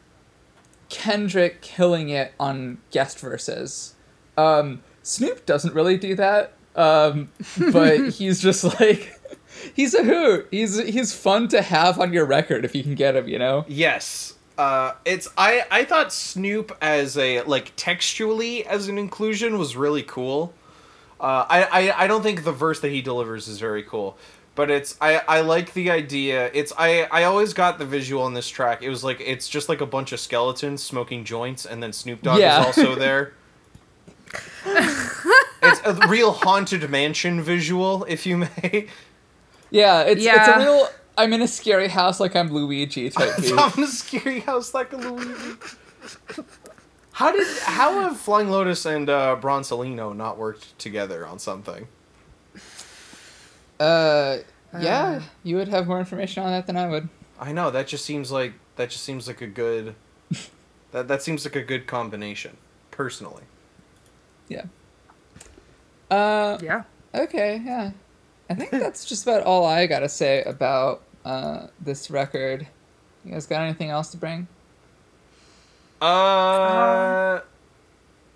Kendrick 0.89 1.63
killing 1.63 2.09
it 2.11 2.33
on 2.39 2.79
guest 2.91 3.21
verses, 3.21 3.95
um, 4.37 4.83
Snoop 5.03 5.47
doesn't 5.47 5.75
really 5.75 5.97
do 5.97 6.15
that. 6.17 6.53
Um, 6.75 7.31
but 7.73 8.11
he's 8.11 8.41
just 8.41 8.65
like 8.65 9.19
he's 9.75 9.95
a 9.95 10.03
hoot. 10.03 10.49
He's 10.51 10.79
he's 10.79 11.15
fun 11.15 11.49
to 11.49 11.63
have 11.63 11.99
on 11.99 12.13
your 12.13 12.27
record 12.27 12.65
if 12.65 12.75
you 12.75 12.83
can 12.83 12.95
get 12.95 13.17
him, 13.17 13.29
you 13.29 13.39
know. 13.39 13.65
Yes. 13.69 14.35
Uh, 14.59 14.93
it's 15.05 15.29
I 15.39 15.65
I 15.71 15.85
thought 15.85 16.13
Snoop 16.13 16.77
as 16.83 17.17
a 17.17 17.43
like 17.43 17.73
textually 17.77 18.67
as 18.67 18.89
an 18.89 18.99
inclusion 18.99 19.57
was 19.57 19.77
really 19.77 20.03
cool. 20.03 20.53
Uh, 21.21 21.47
I, 21.49 21.63
I 21.91 22.05
I 22.05 22.07
don't 22.09 22.23
think 22.23 22.43
the 22.45 22.53
verse 22.53 22.81
that 22.81 22.91
he 22.91 23.01
delivers 23.01 23.47
is 23.47 23.61
very 23.61 23.85
cool, 23.85 24.19
but 24.57 24.69
it's 24.71 24.97
I 25.01 25.23
I 25.29 25.41
like 25.43 25.73
the 25.75 25.91
idea. 25.93 26.51
It's 26.53 26.73
I 26.77 27.03
I 27.05 27.23
always 27.25 27.55
got 27.55 27.79
the 27.79 27.85
visual 27.87 28.23
on 28.25 28.35
this 28.35 28.49
track. 28.49 28.83
It 28.83 28.89
was 28.89 29.05
like 29.05 29.21
it's 29.21 29.49
just 29.49 29.69
like 29.69 29.81
a 29.81 29.87
bunch 29.87 30.11
of 30.11 30.19
skeletons 30.19 30.83
smoking 30.83 31.23
joints, 31.25 31.65
and 31.65 31.81
then 31.81 31.93
Snoop 31.93 32.23
Dogg 32.23 32.41
Yeah. 32.41 32.61
is 32.61 32.67
also 32.67 32.95
there. 33.07 33.35
it's 34.67 35.81
a 35.85 36.07
real 36.09 36.33
haunted 36.33 36.89
mansion 36.91 37.41
visual, 37.43 38.05
if 38.09 38.27
you 38.27 38.39
may. 38.39 38.87
Yeah, 39.71 40.03
it's 40.03 40.25
it's 40.25 40.49
a 40.49 40.59
real 40.59 40.89
I'm 41.19 41.33
in 41.33 41.43
a 41.43 41.49
scary 41.49 41.89
house 41.89 42.21
like 42.21 42.37
I'm 42.37 42.51
Luigi 42.53 43.11
type 43.11 43.37
beat. 43.41 43.53
I'm 43.59 43.83
a 43.83 43.87
scary 43.89 44.41
house 44.41 44.73
like 44.73 44.93
a 44.93 44.97
Luigi. 44.97 45.57
How 47.13 47.33
did 47.33 47.45
how 47.65 48.01
have 48.01 48.17
Flying 48.17 48.49
Lotus 48.51 48.87
and 48.87 49.11
uh, 49.11 49.37
Bronsolino 49.41 50.15
not 50.17 50.39
worked 50.39 50.79
together 50.79 51.27
on 51.27 51.41
something? 51.41 51.89
Uh, 53.81 54.39
yeah, 54.79 55.23
you 55.43 55.57
would 55.57 55.69
have 55.69 55.89
more 55.89 55.99
information 55.99 56.45
on 56.45 56.53
that 56.53 56.69
than 56.69 56.77
I 56.77 56.87
would. 56.89 57.09
I 57.41 57.51
know 57.53 57.71
that 57.73 57.89
just 57.89 58.05
seems 58.05 58.31
like 58.31 58.53
that 58.77 58.91
just 58.91 59.03
seems 59.05 59.27
like 59.27 59.41
a 59.41 59.47
good 59.49 59.97
that 60.93 61.09
that 61.09 61.23
seems 61.23 61.45
like 61.45 61.57
a 61.57 61.63
good 61.63 61.89
combination, 61.89 62.57
personally. 62.93 63.43
Yeah. 64.49 64.67
Uh, 66.11 66.59
Yeah. 66.63 66.85
Okay, 67.15 67.61
yeah. 67.65 67.91
I 68.51 68.55
think 68.55 68.71
that's 68.71 69.05
just 69.05 69.25
about 69.25 69.43
all 69.43 69.67
I 69.67 69.87
gotta 69.87 70.09
say 70.09 70.43
about 70.45 71.03
uh, 71.29 71.67
this 71.81 72.11
record. 72.11 72.67
You 73.25 73.33
guys 73.33 73.47
got 73.47 73.63
anything 73.63 73.91
else 73.91 74.11
to 74.13 74.17
bring? 74.17 74.47
Uh, 76.01 77.41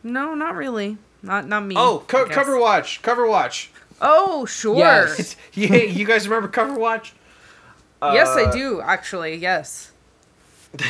No, 0.03 0.35
not 0.35 0.55
really. 0.57 0.99
Not 1.23 1.47
not 1.47 1.65
me. 1.65 1.77
oh, 1.79 2.05
co- 2.09 2.27
cover 2.27 2.59
watch, 2.59 3.01
cover 3.03 3.27
watch. 3.27 3.71
Oh, 4.01 4.45
sure. 4.47 4.77
Yes. 4.77 5.37
Yeah, 5.55 5.77
you 5.77 6.05
guys 6.05 6.27
remember 6.29 6.49
cover 6.49 6.75
watch? 6.79 7.13
yes, 8.03 8.29
I 8.31 8.45
Uh, 8.45 8.53
do 8.53 8.81
actually. 8.81 9.37
Yes. 9.37 9.93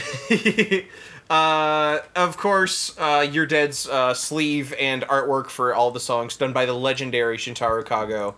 uh, 1.30 1.98
of 2.16 2.36
course, 2.38 2.96
uh, 2.98 3.26
Your 3.30 3.44
Dead's 3.46 3.86
uh, 3.88 4.14
sleeve 4.14 4.72
and 4.80 5.02
artwork 5.02 5.48
for 5.48 5.74
all 5.74 5.90
the 5.90 6.00
songs 6.00 6.36
done 6.36 6.52
by 6.52 6.64
the 6.66 6.72
legendary 6.72 7.36
Shintaro 7.36 7.84
Kago. 7.84 8.34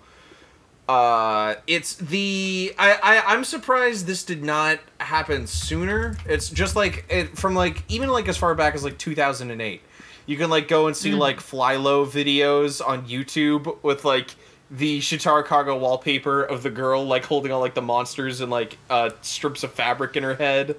Uh, 0.88 1.54
it's 1.66 1.94
the 1.94 2.74
I, 2.78 2.98
I 3.02 3.32
I'm 3.32 3.44
surprised 3.44 4.06
this 4.06 4.22
did 4.22 4.42
not 4.42 4.80
happen 5.00 5.46
sooner. 5.46 6.16
It's 6.26 6.50
just 6.50 6.76
like 6.76 7.06
it 7.08 7.38
from 7.38 7.54
like 7.54 7.82
even 7.88 8.10
like 8.10 8.28
as 8.28 8.36
far 8.36 8.54
back 8.54 8.74
as 8.74 8.84
like 8.84 8.98
2008. 8.98 9.80
You 10.26 10.36
can 10.36 10.50
like 10.50 10.68
go 10.68 10.86
and 10.86 10.96
see 10.96 11.12
like 11.12 11.38
Flylo 11.38 12.06
videos 12.06 12.86
on 12.86 13.06
YouTube 13.06 13.82
with 13.82 14.04
like 14.04 14.34
the 14.70 15.00
Shintaro 15.00 15.44
Kago 15.44 15.78
wallpaper 15.78 16.42
of 16.42 16.62
the 16.62 16.70
girl 16.70 17.04
like 17.06 17.24
holding 17.24 17.52
all 17.52 17.60
like 17.60 17.74
the 17.74 17.82
monsters 17.82 18.40
and 18.40 18.50
like 18.50 18.76
uh 18.90 19.10
strips 19.22 19.62
of 19.62 19.72
fabric 19.72 20.16
in 20.16 20.22
her 20.22 20.34
head 20.34 20.76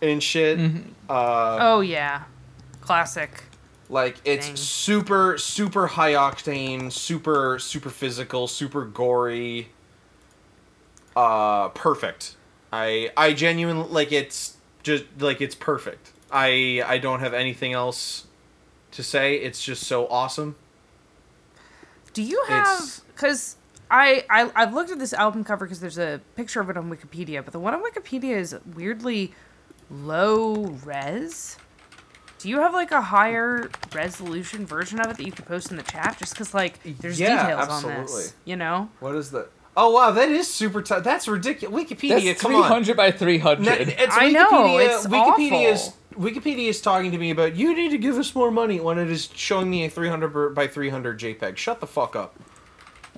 and 0.00 0.22
shit. 0.22 0.58
Uh 1.08 1.58
Oh 1.60 1.80
yeah. 1.80 2.22
Classic. 2.82 3.42
Like 3.90 4.16
it's 4.24 4.46
Dang. 4.46 4.56
super 4.56 5.36
super 5.36 5.88
high 5.88 6.12
octane, 6.12 6.90
super 6.92 7.58
super 7.58 7.90
physical, 7.90 8.46
super 8.46 8.84
gory. 8.84 9.70
Uh 11.16 11.68
perfect. 11.70 12.36
I 12.72 13.10
I 13.16 13.32
genuinely 13.32 13.88
like 13.90 14.12
it's 14.12 14.56
just 14.82 15.04
like 15.18 15.40
it's 15.40 15.56
perfect. 15.56 16.12
I 16.30 16.82
I 16.86 16.98
don't 16.98 17.20
have 17.20 17.34
anything 17.34 17.72
else 17.72 18.26
to 18.92 19.02
say. 19.02 19.34
It's 19.34 19.62
just 19.62 19.82
so 19.86 20.06
awesome. 20.06 20.54
Do 22.12 22.22
you 22.22 22.44
have 22.48 23.00
because 23.08 23.56
I, 23.90 24.24
I 24.30 24.50
I've 24.54 24.72
looked 24.72 24.90
at 24.90 24.98
this 24.98 25.12
album 25.12 25.42
cover 25.42 25.64
because 25.64 25.80
there's 25.80 25.98
a 25.98 26.20
picture 26.36 26.60
of 26.60 26.70
it 26.70 26.76
on 26.76 26.90
Wikipedia, 26.90 27.44
but 27.44 27.52
the 27.52 27.58
one 27.58 27.74
on 27.74 27.82
Wikipedia 27.82 28.36
is 28.36 28.56
weirdly 28.74 29.32
low 29.90 30.78
res. 30.84 31.56
Do 32.40 32.48
you 32.48 32.58
have 32.60 32.72
like 32.72 32.90
a 32.90 33.02
higher 33.02 33.70
resolution 33.94 34.64
version 34.64 34.98
of 35.00 35.10
it 35.10 35.16
that 35.18 35.26
you 35.26 35.32
could 35.32 35.44
post 35.46 35.70
in 35.70 35.76
the 35.76 35.82
chat? 35.82 36.16
Just 36.18 36.32
because 36.34 36.54
like 36.54 36.82
there's 37.00 37.20
Yeah, 37.20 37.42
details 37.46 37.68
on 37.68 37.74
absolutely. 37.74 38.04
this, 38.22 38.34
you 38.46 38.56
know? 38.56 38.88
What 39.00 39.14
is 39.14 39.30
that? 39.32 39.50
Oh 39.76 39.90
wow, 39.90 40.10
that 40.10 40.30
is 40.30 40.48
super 40.52 40.80
tight. 40.82 41.00
That's 41.04 41.28
ridiculous. 41.28 41.84
Wikipedia, 41.84 42.24
That's 42.24 42.40
come 42.40 42.52
three 42.52 42.60
on. 42.60 42.64
hundred 42.68 42.96
by 42.96 43.10
three 43.12 43.38
hundred. 43.38 43.64
No, 43.66 43.70
hundred. 43.72 43.88
it's 43.90 44.16
I 44.16 44.30
know, 44.30 44.50
Wikipedia- 44.50 44.96
it's 44.96 45.06
Wikipedia 45.06 45.72
is 45.72 45.80
awful. 45.88 45.96
Wikipedia 46.22 46.68
is 46.68 46.80
talking 46.80 47.12
to 47.12 47.18
me 47.18 47.30
about 47.30 47.56
you 47.56 47.74
need 47.74 47.90
to 47.90 47.98
give 47.98 48.16
us 48.16 48.34
more 48.34 48.50
money 48.50 48.80
when 48.80 48.98
it 48.98 49.10
is 49.10 49.28
showing 49.34 49.70
me 49.70 49.84
a 49.84 49.90
300 49.90 50.54
by 50.54 50.66
300 50.66 51.18
JPEG. 51.20 51.56
Shut 51.56 51.80
the 51.80 51.86
fuck 51.86 52.16
up. 52.16 52.34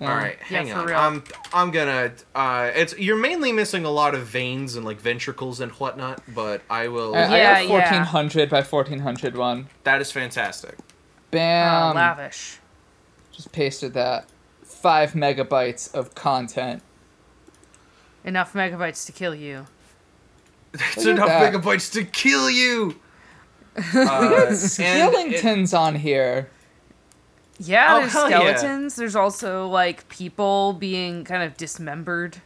All 0.08 0.14
right, 0.16 0.36
Yeah, 0.50 0.58
hang 0.58 0.66
for 0.68 0.74
on. 0.80 0.86
real. 0.86 0.96
I'm 0.98 1.24
I'm 1.52 1.70
gonna. 1.70 2.12
Uh, 2.34 2.70
it's 2.74 2.96
you're 2.98 3.16
mainly 3.16 3.52
missing 3.52 3.84
a 3.84 3.90
lot 3.90 4.14
of 4.14 4.26
veins 4.26 4.76
and 4.76 4.84
like 4.84 5.00
ventricles 5.00 5.60
and 5.60 5.70
whatnot, 5.72 6.22
but 6.34 6.62
I 6.70 6.88
will. 6.88 7.14
I, 7.14 7.18
I 7.22 7.36
Yeah, 7.36 7.52
got 7.54 7.62
yeah. 7.62 7.68
fourteen 7.68 8.02
hundred 8.04 8.50
by 8.50 8.62
fourteen 8.62 8.98
hundred 9.00 9.36
one. 9.36 9.68
that 9.84 10.00
is 10.00 10.10
fantastic. 10.12 10.74
Uh, 10.78 10.82
Bam! 11.30 11.94
lavish. 11.96 12.58
Just 13.32 13.52
pasted 13.52 13.94
that. 13.94 14.26
Five 14.64 15.12
megabytes 15.12 15.92
of 15.94 16.14
content. 16.14 16.82
Enough 18.24 18.52
megabytes 18.52 19.06
to 19.06 19.12
kill 19.12 19.34
you. 19.34 19.66
That's 20.72 20.98
Look 20.98 21.06
enough 21.16 21.28
that. 21.28 21.52
megabytes 21.52 21.92
to 21.92 22.04
kill 22.04 22.50
you. 22.50 22.96
Uh, 23.74 24.44
and 24.48 24.52
it- 24.52 24.56
Skellington's 24.58 25.72
on 25.72 25.94
here. 25.94 26.50
Yeah, 27.64 27.94
Oh, 27.96 28.00
there's 28.00 28.12
hell 28.12 28.30
yeah. 28.30 28.56
skeletons. 28.56 28.96
There's 28.96 29.14
also 29.16 29.68
like 29.68 30.08
people 30.08 30.72
being 30.74 31.24
kind 31.24 31.42
of 31.42 31.56
dismembered. 31.56 32.38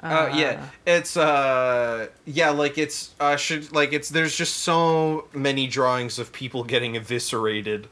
Uh, 0.00 0.30
yeah, 0.32 0.66
it's 0.86 1.16
uh, 1.16 2.06
yeah, 2.24 2.50
like 2.50 2.78
it's 2.78 3.14
uh, 3.18 3.34
should 3.36 3.72
like 3.72 3.92
it's 3.92 4.08
there's 4.10 4.36
just 4.36 4.58
so 4.58 5.26
many 5.32 5.66
drawings 5.66 6.18
of 6.20 6.32
people 6.32 6.62
getting 6.64 6.94
eviscerated. 6.96 7.88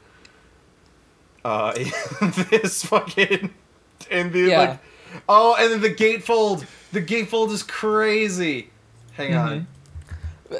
Uh, 1.43 1.73
in 2.21 2.31
this 2.49 2.83
fucking 2.85 3.53
in 4.09 4.31
the 4.31 4.39
Yeah. 4.49 4.59
like 4.59 4.79
Oh, 5.29 5.55
and 5.59 5.71
then 5.71 5.81
the 5.81 5.93
gatefold. 5.93 6.65
The 6.93 7.01
gatefold 7.01 7.51
is 7.51 7.63
crazy. 7.63 8.69
Hang 9.13 9.35
on. 9.35 9.67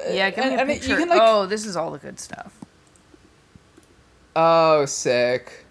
Yeah, 0.10 0.30
give 0.32 0.43
me 0.46 0.52
And- 0.56 0.70
a 0.70 0.74
you 0.74 0.80
picture. 0.80 0.98
can, 0.98 1.10
like- 1.10 1.20
oh, 1.22 1.46
this 1.46 1.65
is 1.65 1.76
all 1.78 1.91
the 1.91 1.98
good 1.98 2.20
stuff. 2.20 2.54
Oh, 4.39 4.86
sick. 4.86 5.65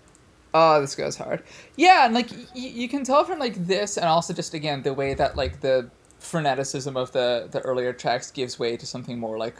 Oh, 0.52 0.80
this 0.80 0.96
goes 0.96 1.16
hard. 1.16 1.44
Yeah, 1.76 2.04
and 2.04 2.14
like 2.14 2.30
y- 2.32 2.46
you 2.54 2.88
can 2.88 3.04
tell 3.04 3.24
from 3.24 3.38
like 3.38 3.54
this, 3.66 3.96
and 3.96 4.06
also 4.06 4.32
just 4.34 4.54
again 4.54 4.82
the 4.82 4.92
way 4.92 5.14
that 5.14 5.36
like 5.36 5.60
the 5.60 5.88
freneticism 6.20 6.96
of 6.96 7.12
the 7.12 7.46
the 7.50 7.60
earlier 7.60 7.92
tracks 7.92 8.30
gives 8.32 8.58
way 8.58 8.76
to 8.76 8.84
something 8.86 9.18
more 9.20 9.38
like 9.38 9.54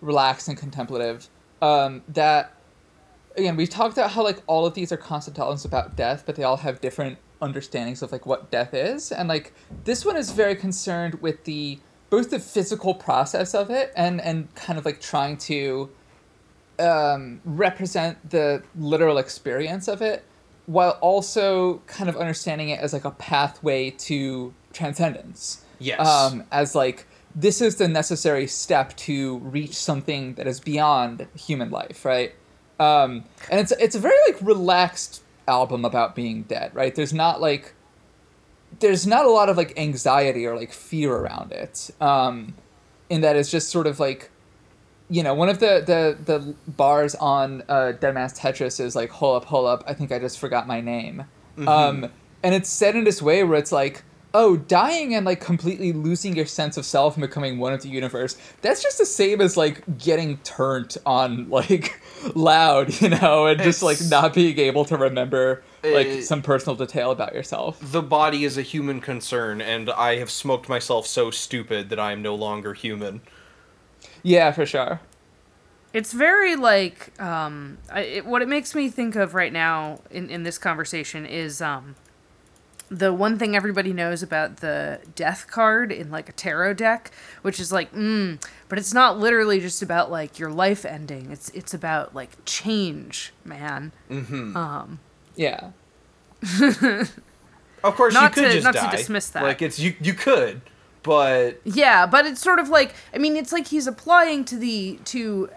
relaxed 0.00 0.46
and 0.48 0.56
contemplative. 0.56 1.28
Um, 1.60 2.02
that 2.08 2.54
again, 3.36 3.56
we've 3.56 3.70
talked 3.70 3.94
about 3.96 4.12
how 4.12 4.22
like 4.22 4.42
all 4.46 4.64
of 4.64 4.74
these 4.74 4.92
are 4.92 4.96
concept 4.96 5.40
albums 5.40 5.64
about 5.64 5.96
death, 5.96 6.22
but 6.24 6.36
they 6.36 6.44
all 6.44 6.58
have 6.58 6.80
different 6.80 7.18
understandings 7.40 8.00
of 8.02 8.12
like 8.12 8.26
what 8.26 8.50
death 8.52 8.74
is, 8.74 9.10
and 9.10 9.28
like 9.28 9.52
this 9.84 10.04
one 10.04 10.16
is 10.16 10.30
very 10.30 10.54
concerned 10.54 11.14
with 11.20 11.42
the 11.44 11.80
both 12.10 12.30
the 12.30 12.38
physical 12.38 12.94
process 12.94 13.54
of 13.54 13.70
it 13.70 13.92
and 13.96 14.20
and 14.20 14.54
kind 14.54 14.78
of 14.78 14.84
like 14.84 15.00
trying 15.00 15.36
to 15.38 15.88
um, 16.82 17.40
represent 17.44 18.30
the 18.30 18.62
literal 18.76 19.18
experience 19.18 19.88
of 19.88 20.02
it 20.02 20.24
while 20.66 20.98
also 21.00 21.82
kind 21.86 22.08
of 22.08 22.16
understanding 22.16 22.68
it 22.68 22.80
as 22.80 22.92
like 22.92 23.04
a 23.04 23.10
pathway 23.10 23.90
to 23.90 24.54
transcendence. 24.72 25.64
Yes. 25.78 26.06
um, 26.06 26.44
as 26.52 26.74
like 26.76 27.06
this 27.34 27.60
is 27.60 27.76
the 27.76 27.88
necessary 27.88 28.46
step 28.46 28.94
to 28.96 29.38
reach 29.38 29.74
something 29.74 30.34
that 30.34 30.46
is 30.46 30.60
beyond 30.60 31.26
human 31.34 31.70
life 31.70 32.04
right? 32.04 32.34
Um, 32.78 33.24
and 33.50 33.60
it's 33.60 33.72
it's 33.72 33.94
a 33.94 33.98
very 33.98 34.16
like 34.28 34.40
relaxed 34.40 35.22
album 35.48 35.84
about 35.84 36.14
being 36.14 36.42
dead 36.42 36.74
right? 36.74 36.94
There's 36.94 37.12
not 37.12 37.40
like 37.40 37.74
there's 38.80 39.06
not 39.06 39.24
a 39.24 39.30
lot 39.30 39.48
of 39.48 39.56
like 39.56 39.76
anxiety 39.78 40.46
or 40.46 40.56
like 40.56 40.72
fear 40.72 41.12
around 41.12 41.52
it 41.52 41.90
um, 42.00 42.54
in 43.10 43.20
that 43.20 43.36
it's 43.36 43.50
just 43.50 43.68
sort 43.68 43.86
of 43.86 43.98
like 43.98 44.30
you 45.12 45.22
know, 45.22 45.34
one 45.34 45.50
of 45.50 45.58
the 45.58 45.82
the 45.84 46.16
the 46.24 46.54
bars 46.66 47.14
on 47.16 47.62
uh, 47.68 47.92
Dead 47.92 48.14
Man's 48.14 48.32
Tetris 48.38 48.80
is 48.80 48.96
like, 48.96 49.10
"Hold 49.10 49.42
up, 49.42 49.48
hold 49.48 49.66
up! 49.66 49.84
I 49.86 49.92
think 49.92 50.10
I 50.10 50.18
just 50.18 50.38
forgot 50.38 50.66
my 50.66 50.80
name," 50.80 51.24
um, 51.68 52.10
and 52.42 52.54
it's 52.54 52.70
said 52.70 52.96
in 52.96 53.04
this 53.04 53.20
way 53.20 53.44
where 53.44 53.58
it's 53.58 53.72
like, 53.72 54.04
"Oh, 54.32 54.56
dying 54.56 55.14
and 55.14 55.26
like 55.26 55.40
completely 55.40 55.92
losing 55.92 56.34
your 56.34 56.46
sense 56.46 56.78
of 56.78 56.86
self 56.86 57.14
and 57.16 57.20
becoming 57.20 57.58
one 57.58 57.74
of 57.74 57.82
the 57.82 57.90
universe. 57.90 58.38
That's 58.62 58.82
just 58.82 58.96
the 58.96 59.04
same 59.04 59.42
as 59.42 59.54
like 59.54 59.82
getting 59.98 60.38
turned 60.38 60.96
on 61.04 61.50
like 61.58 62.00
loud, 62.34 62.98
you 63.02 63.10
know, 63.10 63.46
and 63.46 63.60
just 63.60 63.82
like 63.82 63.98
not 64.08 64.32
being 64.32 64.58
able 64.58 64.86
to 64.86 64.96
remember 64.96 65.62
like 65.84 66.06
Uh, 66.06 66.20
some 66.22 66.40
personal 66.40 66.74
detail 66.74 67.10
about 67.10 67.34
yourself." 67.34 67.78
the 67.82 68.02
body 68.02 68.44
is 68.44 68.56
a 68.56 68.62
human 68.62 69.02
concern, 69.02 69.60
and 69.60 69.90
I 69.90 70.16
have 70.16 70.30
smoked 70.30 70.70
myself 70.70 71.06
so 71.06 71.30
stupid 71.30 71.90
that 71.90 72.00
I 72.00 72.12
am 72.12 72.22
no 72.22 72.34
longer 72.34 72.72
human. 72.72 73.20
Yeah, 74.22 74.52
for 74.52 74.64
sure. 74.66 75.00
It's 75.92 76.12
very 76.12 76.56
like 76.56 77.18
um, 77.20 77.78
I, 77.90 78.00
it, 78.00 78.26
what 78.26 78.40
it 78.42 78.48
makes 78.48 78.74
me 78.74 78.88
think 78.88 79.14
of 79.16 79.34
right 79.34 79.52
now 79.52 80.00
in 80.10 80.30
in 80.30 80.42
this 80.42 80.56
conversation 80.58 81.26
is 81.26 81.60
um, 81.60 81.96
the 82.88 83.12
one 83.12 83.38
thing 83.38 83.54
everybody 83.54 83.92
knows 83.92 84.22
about 84.22 84.58
the 84.58 85.00
death 85.14 85.46
card 85.50 85.92
in 85.92 86.10
like 86.10 86.28
a 86.28 86.32
tarot 86.32 86.74
deck, 86.74 87.10
which 87.42 87.60
is 87.60 87.72
like, 87.72 87.92
mm, 87.92 88.42
but 88.68 88.78
it's 88.78 88.94
not 88.94 89.18
literally 89.18 89.60
just 89.60 89.82
about 89.82 90.10
like 90.10 90.38
your 90.38 90.50
life 90.50 90.84
ending. 90.86 91.30
It's 91.30 91.50
it's 91.50 91.74
about 91.74 92.14
like 92.14 92.30
change, 92.46 93.32
man. 93.44 93.92
Yeah. 95.36 95.70
Of 97.84 97.96
course, 97.96 98.14
Not 98.14 98.36
you 98.36 98.42
could 98.42 98.48
to- 98.48 98.60
just 98.60 98.64
not 98.64 98.90
to 98.90 98.96
dismiss 98.96 99.30
that. 99.30 99.42
Like 99.42 99.60
it's 99.60 99.78
you. 99.80 99.96
You 100.00 100.14
could, 100.14 100.60
but 101.02 101.60
Yeah, 101.64 102.06
but 102.06 102.26
it's 102.26 102.40
sort 102.40 102.58
of 102.58 102.68
like 102.68 102.94
I 103.14 103.18
mean, 103.18 103.36
it's 103.36 103.52
like 103.52 103.68
he's 103.68 103.86
applying 103.86 104.44
to 104.46 104.56
the 104.56 104.98
to 105.06 105.50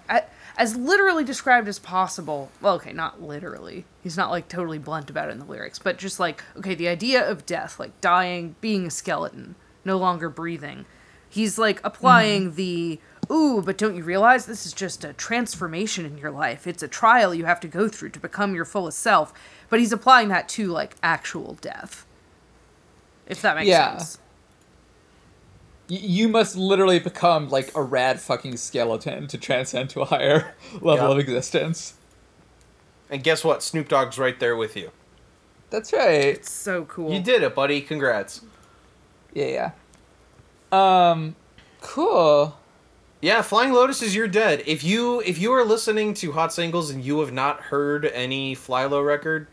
as 0.58 0.76
literally 0.76 1.24
described 1.24 1.68
as 1.68 1.80
possible. 1.80 2.50
Well, 2.62 2.76
okay, 2.76 2.94
not 2.94 3.22
literally. 3.22 3.86
He's 4.02 4.18
not 4.18 4.32
like 4.32 4.48
totally 4.48 4.80
blunt 4.80 5.10
about 5.10 5.30
it 5.30 5.34
in 5.34 5.40
the 5.40 5.46
lyrics, 5.46 5.80
but 5.80 5.98
just 5.98 6.20
like 6.20 6.44
okay, 6.58 6.76
the 6.76 6.88
idea 6.88 7.30
of 7.30 7.46
death, 7.46 7.80
like 7.80 8.00
dying, 8.02 8.56
being 8.62 8.88
a 8.88 8.92
skeleton, 8.92 9.56
no 9.84 9.98
longer 9.98 10.30
breathing. 10.30 10.86
He's 11.28 11.58
like 11.58 11.82
applying 11.84 12.48
mm-hmm. 12.48 12.56
the 12.56 13.00
ooh, 13.32 13.62
but 13.62 13.78
don't 13.78 13.96
you 13.96 14.04
realize 14.04 14.46
this 14.46 14.66
is 14.66 14.74
just 14.74 15.04
a 15.04 15.14
transformation 15.14 16.06
in 16.06 16.18
your 16.18 16.32
life? 16.32 16.68
It's 16.68 16.84
a 16.84 16.88
trial 16.88 17.34
you 17.34 17.46
have 17.46 17.60
to 17.62 17.68
go 17.68 17.88
through 17.88 18.10
to 18.12 18.20
become 18.20 18.56
your 18.56 18.66
fullest 18.66 19.00
self. 19.00 19.34
But 19.70 19.80
he's 19.80 19.92
applying 19.92 20.30
that 20.30 20.48
to 20.50 20.68
like 20.68 20.96
actual 21.04 21.58
death. 21.62 22.06
If 23.28 23.42
that 23.42 23.56
makes 23.56 23.68
Yeah. 23.68 23.98
sense. 23.98 24.20
Y- 25.90 25.98
you 26.02 26.28
must 26.28 26.56
literally 26.56 27.00
become 27.00 27.50
like 27.50 27.76
a 27.76 27.82
rad 27.82 28.20
fucking 28.20 28.58
skeleton 28.58 29.28
to 29.28 29.38
transcend 29.38 29.90
to 29.92 30.02
a 30.02 30.06
higher 30.06 30.56
level 30.82 31.08
Yeah. 31.08 31.12
of 31.14 31.20
existence. 31.20 31.94
and 33.10 33.24
guess 33.24 33.44
what? 33.44 33.62
Snoop 33.62 33.88
Dogg's 33.88 34.18
right 34.18 34.40
there 34.40 34.56
with 34.56 34.76
you. 34.76 34.92
That's 35.70 35.92
right. 35.94 36.12
It's 36.26 36.52
so 36.52 36.86
cool. 36.86 37.12
You 37.14 37.22
did 37.22 37.44
it, 37.44 37.54
buddy. 37.56 37.82
Congrats. 37.82 38.42
Yeah, 39.34 39.72
yeah. 40.72 41.12
Um, 41.12 41.36
cool. 41.82 42.58
Yeah, 43.22 43.42
Flying 43.42 43.74
Lotus 43.74 44.02
is 44.02 44.16
You're 44.16 44.28
Dead. 44.28 44.64
If 44.66 44.84
you 44.84 45.20
if 45.22 45.38
you 45.40 45.52
are 45.54 45.64
listening 45.64 46.14
to 46.16 46.32
Hot 46.34 46.54
Singles 46.54 46.90
and 46.92 47.04
you 47.04 47.20
have 47.22 47.32
not 47.34 47.60
heard 47.62 48.06
any 48.06 48.56
Flylo 48.56 49.06
record, 49.06 49.48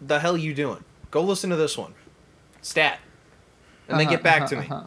the 0.00 0.20
hell 0.20 0.36
you 0.36 0.54
doing? 0.54 0.82
Go 1.10 1.22
listen 1.22 1.50
to 1.50 1.56
this 1.56 1.76
one. 1.76 1.94
Stat. 2.62 2.98
And 3.88 3.98
then 3.98 4.06
Uh-huh, 4.06 4.16
get 4.16 4.22
back 4.22 4.42
uh-huh, 4.42 4.48
to 4.48 4.56
me. 4.56 4.66
uh-huh. 4.66 4.84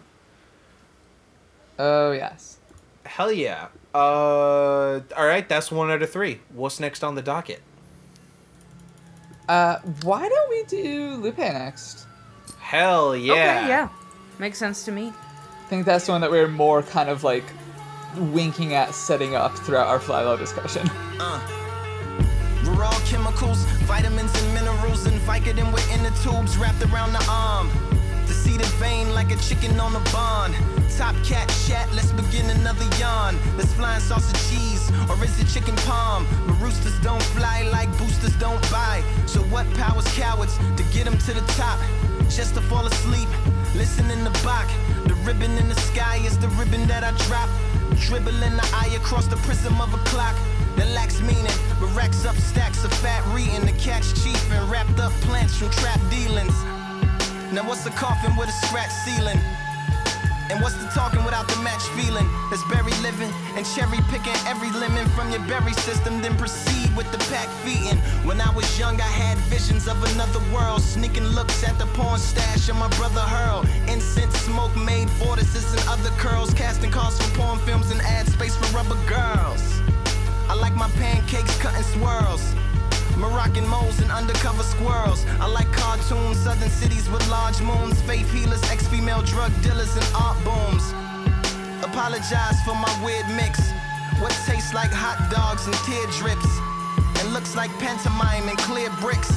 Oh 1.84 2.12
yes. 2.12 2.60
Hell 3.06 3.32
yeah. 3.32 3.70
Uh 3.94 5.00
all 5.18 5.26
right, 5.26 5.50
that's 5.50 5.72
one 5.72 5.90
out 5.90 6.04
of 6.04 6.12
3. 6.12 6.40
What's 6.54 6.80
next 6.80 7.04
on 7.04 7.16
the 7.16 7.24
docket? 7.24 7.62
Uh, 9.50 9.80
why 10.04 10.30
don't 10.30 10.50
we 10.50 10.64
do 10.66 11.16
Lupe 11.16 11.40
next? 11.40 12.06
Hell 12.60 13.16
yeah. 13.16 13.34
Okay, 13.34 13.68
yeah. 13.68 13.90
Makes 14.38 14.60
sense 14.60 14.86
to 14.86 14.92
me. 14.92 15.08
I 15.08 15.68
think 15.70 15.86
that's 15.86 16.06
the 16.06 16.12
one 16.12 16.22
that 16.22 16.30
we're 16.30 16.48
more 16.48 16.84
kind 16.84 17.10
of 17.10 17.24
like 17.24 17.44
winking 18.16 18.76
at 18.76 18.94
setting 18.94 19.36
up 19.36 19.54
throughout 19.58 19.88
our 19.88 20.00
Flylo 20.00 20.38
discussion. 20.38 20.88
Raw 22.78 22.92
chemicals, 23.06 23.64
vitamins 23.90 24.34
and 24.40 24.54
minerals, 24.54 25.06
and 25.08 25.20
Vicodin 25.22 25.74
within 25.74 26.04
the 26.04 26.12
tubes 26.22 26.58
wrapped 26.58 26.84
around 26.84 27.12
the 27.14 27.26
arm. 27.28 27.70
See 28.42 28.58
the 28.58 28.66
vein 28.82 29.14
like 29.14 29.30
a 29.32 29.36
chicken 29.38 29.80
on 29.80 29.96
a 29.96 30.04
bond. 30.12 30.56
Top 30.98 31.16
cat 31.24 31.48
chat, 31.68 31.88
let's 31.94 32.12
begin 32.12 32.50
another 32.50 32.86
yawn. 32.98 33.38
Let's 33.56 33.72
fly 33.74 34.00
flying 34.00 34.02
sausage 34.02 34.42
cheese, 34.50 34.92
or 35.10 35.24
is 35.24 35.40
it 35.40 35.48
chicken 35.48 35.76
palm? 35.88 36.26
But 36.48 36.60
roosters 36.60 36.98
don't 37.02 37.22
fly 37.38 37.70
like 37.72 37.90
boosters 38.00 38.36
don't 38.38 38.62
buy. 38.72 39.04
So 39.28 39.42
what 39.54 39.66
powers 39.76 40.08
cowards 40.16 40.58
to 40.58 40.84
get 40.92 41.06
them 41.06 41.18
to 41.20 41.34
the 41.34 41.46
top? 41.54 41.80
Just 42.30 42.56
to 42.56 42.62
fall 42.62 42.86
asleep, 42.88 43.30
listen 43.76 44.10
in 44.10 44.24
the 44.24 44.32
Bach. 44.44 44.70
The 45.06 45.16
ribbon 45.26 45.52
in 45.58 45.70
the 45.70 45.80
sky 45.90 46.18
is 46.26 46.38
the 46.40 46.50
ribbon 46.60 46.88
that 46.88 47.04
I 47.04 47.12
drop. 47.28 47.50
Dribbling 48.08 48.58
the 48.58 48.68
eye 48.74 48.92
across 48.96 49.28
the 49.28 49.38
prism 49.38 49.80
of 49.80 49.94
a 49.94 50.02
clock 50.10 50.36
that 50.78 50.88
lacks 50.96 51.22
meaning, 51.22 51.58
but 51.80 51.94
racks 51.96 52.26
up 52.26 52.36
stacks 52.38 52.84
of 52.84 52.92
fat 53.04 53.24
reading 53.36 53.66
to 53.68 53.74
catch 53.74 54.16
chief 54.24 54.52
and 54.52 54.70
wrapped 54.72 55.00
up 55.00 55.12
plants 55.22 55.58
from 55.58 55.70
trap 55.70 56.00
dealings. 56.10 56.56
Now 57.52 57.68
what's 57.68 57.86
a 57.86 57.90
coffin 57.90 58.34
with 58.38 58.48
a 58.48 58.66
scratch 58.66 58.92
ceiling? 59.04 59.38
And 60.50 60.62
what's 60.62 60.76
the 60.76 60.88
talking 60.96 61.22
without 61.26 61.50
the 61.50 61.58
match 61.58 61.84
feeling? 62.00 62.26
That's 62.50 62.64
berry 62.72 62.94
living 63.04 63.30
and 63.58 63.66
cherry 63.66 64.00
picking 64.08 64.36
every 64.48 64.72
lemon 64.72 65.06
from 65.10 65.30
your 65.32 65.42
berry 65.52 65.74
system, 65.74 66.22
then 66.22 66.38
proceed 66.38 66.96
with 66.96 67.12
the 67.12 67.18
pack 67.28 67.50
feeding. 67.64 67.98
When 68.24 68.40
I 68.40 68.50
was 68.56 68.80
young, 68.80 69.02
I 69.02 69.12
had 69.12 69.38
visions 69.52 69.90
of 69.90 70.02
another 70.14 70.40
world, 70.54 70.82
sneaking 70.82 71.28
looks 71.36 71.62
at 71.68 71.78
the 71.78 71.88
porn 71.88 72.20
stash 72.20 72.70
of 72.70 72.78
my 72.78 72.88
brother 72.96 73.20
Hurl. 73.20 73.66
Incense 73.92 74.38
smoke 74.40 74.74
made 74.78 75.10
vortices 75.20 75.74
and 75.74 75.84
other 75.90 76.12
curls, 76.12 76.54
casting 76.54 76.90
calls 76.92 77.20
for 77.20 77.38
porn 77.38 77.60
films 77.60 77.92
and 77.92 78.00
ad 78.02 78.28
space 78.28 78.56
for 78.56 78.78
rubber 78.78 79.00
girls. 79.08 79.82
I 80.48 80.54
like 80.56 80.76
my 80.76 80.90
pancakes 80.92 81.58
cut 81.60 81.76
in 81.76 81.84
swirls. 81.84 82.56
Moroccan 83.18 83.68
moles 83.68 84.00
and 84.00 84.12
undercover 84.12 84.64
squirrels. 84.64 85.26
I 85.40 85.48
like 85.48 85.72
cartoons, 85.72 86.38
southern 86.40 86.70
cities 86.70 87.10
with 87.10 87.28
large 87.30 87.62
moons, 87.62 88.02
faith 88.04 88.32
healers, 88.32 88.64
ex-female 88.72 89.24
drug 89.24 89.52
dealers, 89.62 89.96
and 89.96 90.06
art 90.16 90.38
booms. 90.44 90.84
Apologize 91.84 92.58
for 92.66 92.76
my 92.76 92.94
weird 93.04 93.28
mix. 93.36 93.60
What 94.20 94.32
tastes 94.46 94.74
like 94.74 94.92
hot 94.92 95.18
dogs 95.32 95.66
and 95.66 95.76
tear 95.88 96.06
drips, 96.20 96.50
and 97.20 97.34
looks 97.34 97.56
like 97.56 97.72
pantomime 97.80 98.48
and 98.50 98.58
clear 98.60 98.90
bricks. 99.02 99.32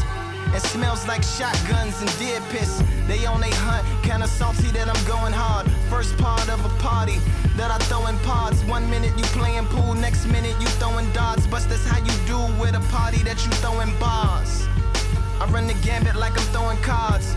And 0.52 0.62
smells 0.62 1.06
like 1.06 1.22
shotguns 1.22 2.00
and 2.00 2.10
deer 2.18 2.40
piss. 2.50 2.82
They 3.06 3.26
on 3.26 3.42
a 3.42 3.54
hunt, 3.66 3.86
kinda 4.02 4.28
salty 4.28 4.70
that 4.72 4.88
I'm 4.88 5.04
going 5.06 5.32
hard. 5.32 5.66
First 5.88 6.16
part 6.18 6.48
of 6.48 6.64
a 6.64 6.72
party 6.82 7.18
that 7.56 7.70
I 7.70 7.78
throw 7.86 8.06
in 8.06 8.18
pods. 8.18 8.64
One 8.64 8.88
minute 8.90 9.12
you 9.16 9.24
playing 9.38 9.66
pool, 9.66 9.94
next 9.94 10.26
minute 10.26 10.56
you 10.60 10.66
throwing 10.80 11.10
darts. 11.12 11.46
But 11.46 11.62
that's 11.68 11.86
how 11.86 11.98
you 11.98 12.14
do 12.26 12.38
with 12.60 12.74
a 12.74 12.84
party 12.92 13.22
that 13.24 13.38
you 13.44 13.50
throwing 13.62 13.92
bars. 13.98 14.66
I 15.40 15.46
run 15.46 15.66
the 15.66 15.74
gambit 15.86 16.16
like 16.16 16.32
I'm 16.38 16.46
throwing 16.52 16.78
cards. 16.82 17.34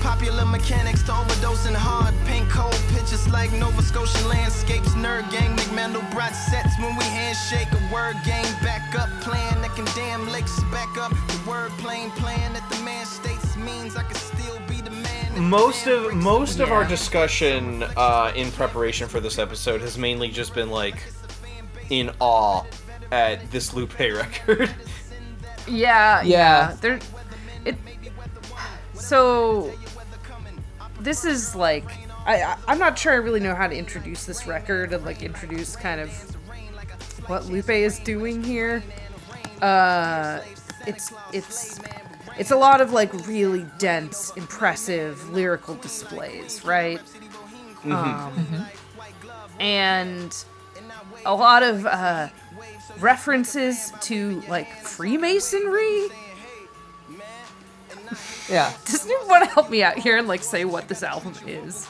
From 0.00 0.10
Popular 0.18 0.44
mechanics 0.44 1.02
to 1.04 1.12
overdosing 1.12 1.74
hard. 1.74 2.14
Paint 2.26 2.48
cold 2.50 2.74
pictures 2.88 3.26
like 3.28 3.52
Nova 3.52 3.82
Scotian 3.82 4.28
landscapes. 4.28 4.90
Nerd 4.90 5.30
gang, 5.30 5.54
make 5.56 5.66
Mandelbrot 5.68 6.34
sets 6.34 6.78
when 6.78 6.96
we 6.96 7.04
handshake. 7.04 7.68
A 7.72 7.92
word 7.94 8.16
game 8.24 8.44
back 8.62 8.94
up, 8.98 9.08
plan 9.22 9.60
that 9.62 9.74
can 9.74 9.84
damn 9.96 10.28
lakes 10.30 10.58
back 10.70 10.96
up. 10.98 11.10
The 11.28 11.50
word 11.50 11.70
plane 11.78 12.10
plan 12.12 12.52
that 12.52 12.68
the 12.70 12.82
man 12.84 13.06
states 13.06 13.56
means 13.56 13.96
I 13.96 14.02
can 14.02 14.14
still 14.14 14.58
be 14.68 14.80
the 14.80 14.90
man. 14.90 15.28
that 15.28 15.34
the 15.36 15.40
most 15.40 15.86
man 15.86 15.94
of 15.96 16.02
breaks 16.04 16.24
most 16.24 16.60
of 16.60 16.70
our 16.72 16.84
discussion 16.86 17.82
uh, 17.96 18.32
in 18.36 18.50
preparation 18.52 19.08
for 19.08 19.20
this 19.20 19.38
episode 19.38 19.80
has 19.80 19.96
mainly 19.98 20.28
just 20.30 20.54
been 20.54 20.70
like 20.70 20.96
in 21.90 22.10
awe 22.20 22.64
at 23.12 23.50
this 23.50 23.72
Lupe 23.74 23.98
record. 23.98 24.70
Yeah, 25.66 26.20
Yeah. 26.22 26.22
yeah. 26.22 26.76
There, 26.80 26.98
it. 27.64 27.76
So, 28.94 29.72
this 31.00 31.24
is 31.24 31.54
like, 31.54 31.90
I, 32.26 32.42
I 32.42 32.56
I'm 32.68 32.78
not 32.78 32.98
sure 32.98 33.12
I 33.12 33.16
really 33.16 33.40
know 33.40 33.54
how 33.54 33.66
to 33.66 33.76
introduce 33.76 34.24
this 34.26 34.46
record 34.46 34.92
and 34.92 35.04
like 35.04 35.22
introduce 35.22 35.76
kind 35.76 36.00
of 36.00 36.10
what 37.28 37.46
Lupe 37.46 37.70
is 37.70 37.98
doing 37.98 38.42
here. 38.42 38.82
Uh, 39.62 40.40
it's 40.86 41.12
it's 41.32 41.80
it's 42.38 42.50
a 42.50 42.56
lot 42.56 42.80
of 42.80 42.92
like 42.92 43.12
really 43.26 43.66
dense, 43.78 44.32
impressive 44.36 45.30
lyrical 45.30 45.74
displays, 45.76 46.64
right? 46.64 47.00
Um, 47.84 48.66
and 49.58 50.44
a 51.24 51.34
lot 51.34 51.62
of 51.62 51.86
uh, 51.86 52.28
references 52.98 53.92
to 54.02 54.42
like 54.48 54.68
Freemasonry. 54.82 56.08
Yeah. 58.50 58.72
Doesn't 58.84 59.08
anyone 59.10 59.28
want 59.28 59.44
to 59.44 59.50
help 59.50 59.70
me 59.70 59.82
out 59.82 59.96
here 59.98 60.16
and 60.18 60.26
like 60.26 60.42
say 60.42 60.64
what 60.64 60.88
this 60.88 61.02
album 61.02 61.32
is? 61.46 61.86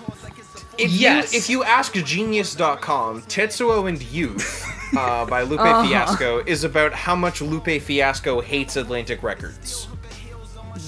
If 0.78 0.90
Yes. 0.92 1.32
you 1.32 1.38
if 1.38 1.50
you 1.50 1.64
ask 1.64 1.92
Genius.com, 1.94 3.22
Tetsuo 3.22 3.88
and 3.88 4.02
Youth 4.02 4.64
uh, 4.96 5.24
by 5.26 5.42
Lupe 5.42 5.60
Uh-huh. 5.60 5.86
Fiasco 5.86 6.38
is 6.46 6.64
about 6.64 6.92
how 6.92 7.14
much 7.16 7.40
Lupe 7.40 7.80
Fiasco 7.82 8.40
hates 8.40 8.76
Atlantic 8.76 9.22
Records. 9.22 9.88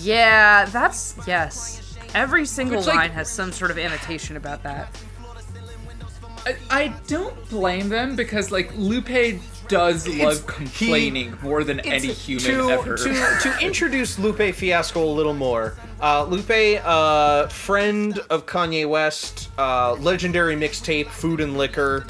Yeah, 0.01 0.66
that's 0.66 1.16
yes. 1.26 1.97
Every 2.14 2.45
single 2.45 2.78
Which, 2.78 2.87
like- 2.89 2.97
line 2.97 3.11
has 3.12 3.30
some 3.30 3.53
sort 3.53 3.70
of 3.70 3.78
annotation 3.78 4.37
about 4.37 4.62
that. 4.64 4.95
I, 6.45 6.57
I 6.70 6.89
don't 7.07 7.49
blame 7.49 7.89
them 7.89 8.16
because 8.16 8.51
like 8.51 8.72
Lupe 8.76 9.41
does 9.72 10.06
love 10.06 10.46
complaining 10.46 11.36
more 11.42 11.64
than 11.64 11.80
any 11.80 12.12
human 12.12 12.44
to, 12.44 12.70
ever. 12.70 12.96
To, 12.96 13.04
to 13.42 13.58
introduce 13.62 14.18
Lupe 14.18 14.54
Fiasco 14.54 15.02
a 15.02 15.10
little 15.10 15.34
more, 15.34 15.76
uh, 16.00 16.24
Lupe, 16.24 16.80
uh, 16.84 17.46
friend 17.48 18.18
of 18.30 18.44
Kanye 18.46 18.88
West, 18.88 19.48
uh, 19.58 19.94
legendary 19.94 20.54
mixtape 20.56 21.08
Food 21.08 21.40
and 21.40 21.56
Liquor, 21.56 22.06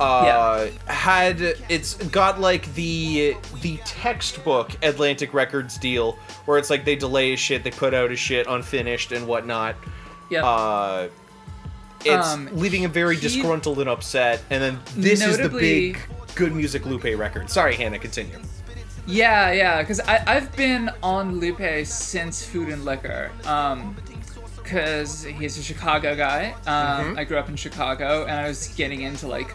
uh, 0.00 0.68
had 0.86 1.40
it's 1.68 1.94
got 1.94 2.40
like 2.40 2.72
the 2.74 3.36
the 3.62 3.78
textbook 3.84 4.70
Atlantic 4.82 5.34
Records 5.34 5.76
deal 5.76 6.12
where 6.44 6.56
it's 6.58 6.70
like 6.70 6.84
they 6.84 6.94
delay 6.94 7.32
his 7.32 7.40
shit, 7.40 7.64
they 7.64 7.72
put 7.72 7.92
out 7.94 8.10
his 8.10 8.20
shit 8.20 8.46
unfinished 8.46 9.10
and 9.12 9.26
whatnot. 9.26 9.74
yeah. 10.30 10.44
Uh, 10.46 11.08
it's 12.04 12.28
Um, 12.28 12.48
leaving 12.52 12.84
him 12.84 12.92
very 12.92 13.16
he- 13.16 13.20
disgruntled 13.22 13.80
and 13.80 13.88
upset, 13.88 14.40
and 14.50 14.62
then 14.62 14.78
this 14.94 15.20
is 15.20 15.36
the 15.36 15.48
big 15.48 15.98
good 16.34 16.54
music 16.54 16.86
Lupe 16.86 17.04
record. 17.16 17.50
Sorry, 17.50 17.74
Hannah, 17.74 17.98
continue. 17.98 18.38
Yeah, 19.06 19.52
yeah, 19.52 19.80
because 19.80 20.00
I've 20.00 20.54
been 20.54 20.90
on 21.02 21.40
Lupe 21.40 21.86
since 21.86 22.44
Food 22.44 22.68
and 22.68 22.84
Liquor. 22.84 23.30
Um, 23.46 23.96
because 24.62 25.24
he's 25.24 25.56
a 25.56 25.62
Chicago 25.62 26.14
guy. 26.14 26.50
Um, 26.66 27.16
I 27.16 27.24
grew 27.24 27.38
up 27.38 27.48
in 27.48 27.56
Chicago, 27.56 28.24
and 28.24 28.32
I 28.32 28.48
was 28.48 28.68
getting 28.76 29.00
into 29.00 29.26
like 29.26 29.54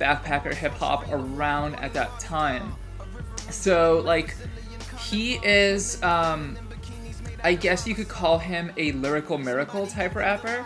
backpacker 0.00 0.54
hip 0.54 0.72
hop 0.74 1.10
around 1.10 1.74
at 1.76 1.92
that 1.94 2.20
time. 2.20 2.72
So 3.50 4.00
like, 4.04 4.36
he 5.00 5.34
is, 5.42 6.00
um, 6.04 6.56
I 7.42 7.54
guess 7.54 7.88
you 7.88 7.94
could 7.96 8.08
call 8.08 8.38
him 8.38 8.72
a 8.76 8.92
lyrical 8.92 9.36
miracle 9.36 9.88
type 9.88 10.14
rapper. 10.14 10.64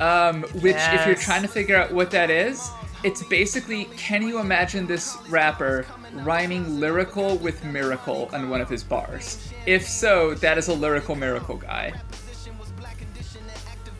Um, 0.00 0.42
which, 0.60 0.76
if 0.76 1.06
you're 1.06 1.14
trying 1.14 1.42
to 1.42 1.48
figure 1.48 1.76
out 1.76 1.92
what 1.92 2.10
that 2.10 2.28
is, 2.30 2.70
it's 3.02 3.22
basically 3.22 3.84
can 3.96 4.22
you 4.22 4.38
imagine 4.38 4.86
this 4.86 5.16
rapper 5.28 5.86
rhyming 6.14 6.80
lyrical 6.80 7.36
with 7.38 7.64
miracle 7.64 8.28
on 8.32 8.48
one 8.50 8.60
of 8.60 8.68
his 8.68 8.82
bars? 8.82 9.52
If 9.66 9.86
so, 9.88 10.34
that 10.34 10.58
is 10.58 10.68
a 10.68 10.74
lyrical 10.74 11.14
miracle 11.14 11.56
guy. 11.56 11.92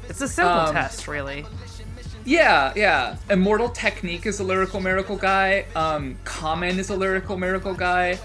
It's 0.08 0.20
a 0.20 0.28
simple 0.28 0.52
Um, 0.52 0.74
test, 0.74 1.06
really. 1.06 1.46
Yeah, 2.24 2.72
yeah. 2.76 3.16
Immortal 3.30 3.70
Technique 3.70 4.26
is 4.26 4.40
a 4.40 4.44
lyrical 4.44 4.80
miracle 4.80 5.16
guy. 5.16 5.66
Um, 5.74 6.16
Common 6.24 6.78
is 6.78 6.90
a 6.90 6.96
lyrical 6.96 7.36
miracle 7.36 7.74
guy. 7.74 8.18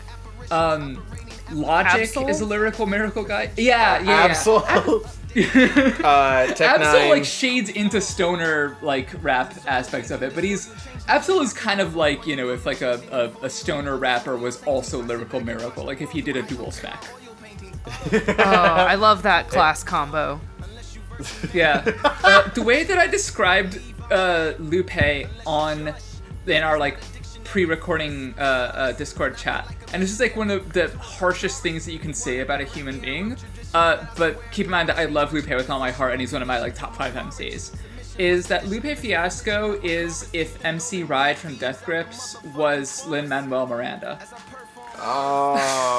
Um, 0.51 1.03
Logic 1.51 2.01
Ab-Soul? 2.01 2.28
is 2.28 2.41
a 2.41 2.45
lyrical 2.45 2.88
miracle 2.88 3.23
guy. 3.23 3.51
Yeah, 3.55 4.01
yeah. 4.01 4.26
Ab-Soul. 4.26 5.03
uh, 6.04 6.48
Tech 6.54 6.62
Ab-Soul 6.62 7.00
Nine. 7.02 7.10
like 7.10 7.26
shades 7.26 7.70
into 7.70 8.00
stoner 8.00 8.78
like 8.82 9.10
rap 9.22 9.54
aspects 9.68 10.10
of 10.10 10.24
it, 10.24 10.34
but 10.34 10.44
he's 10.44 10.74
Ab-Soul 11.08 11.42
is 11.42 11.52
kind 11.52 11.82
of 11.82 11.96
like 11.96 12.26
you 12.26 12.36
know 12.36 12.50
if 12.50 12.66
like 12.66 12.82
a, 12.82 13.34
a, 13.42 13.46
a 13.46 13.50
stoner 13.50 13.98
rapper 13.98 14.38
was 14.38 14.64
also 14.64 15.02
lyrical 15.02 15.42
miracle, 15.42 15.84
like 15.84 16.02
if 16.02 16.12
he 16.12 16.22
did 16.22 16.38
a 16.38 16.42
dual 16.44 16.72
spec. 16.72 17.04
Oh, 18.12 18.44
I 18.44 18.96
love 18.96 19.24
that 19.24 19.48
class 19.50 19.84
combo. 19.84 20.40
Yeah. 21.54 21.84
Uh, 22.04 22.50
the 22.50 22.64
way 22.64 22.84
that 22.84 22.98
I 22.98 23.08
described 23.08 23.80
uh, 24.12 24.54
Lupe 24.58 25.28
on 25.46 25.94
in 26.48 26.64
our 26.64 26.80
like 26.80 26.98
pre-recording 27.44 28.34
uh, 28.38 28.42
uh, 28.42 28.92
Discord 28.94 29.38
chat, 29.38 29.74
and 29.94 30.02
this 30.02 30.12
is 30.12 30.20
like 30.20 30.36
one 30.36 30.50
of 30.50 30.74
the 30.74 30.90
harshest 30.98 31.62
things 31.62 31.86
that 31.86 31.92
you 31.94 32.00
can 32.00 32.14
say 32.14 32.40
about 32.40 32.60
a 32.62 32.66
human 32.66 33.00
being. 33.00 33.38
Uh, 33.76 34.07
but 34.15 34.41
keep 34.51 34.67
in 34.67 34.71
mind 34.71 34.88
that 34.88 34.97
I 34.97 35.03
love 35.03 35.34
Lupe 35.34 35.49
with 35.49 35.69
all 35.69 35.80
my 35.80 35.91
heart, 35.91 36.13
and 36.13 36.21
he's 36.21 36.32
one 36.32 36.41
of 36.41 36.47
my 36.47 36.61
like 36.61 36.76
top 36.76 36.95
five 36.95 37.13
MCs. 37.13 37.76
Is 38.17 38.47
that 38.47 38.67
Lupe 38.67 38.97
Fiasco 38.97 39.78
is 39.84 40.30
if 40.32 40.63
MC 40.63 41.03
Ride 41.03 41.38
from 41.38 41.57
Death 41.57 41.84
Grips 41.84 42.41
was 42.55 43.05
Lin 43.05 43.28
Manuel 43.28 43.67
Miranda? 43.67 44.17
Oh. 44.97 45.91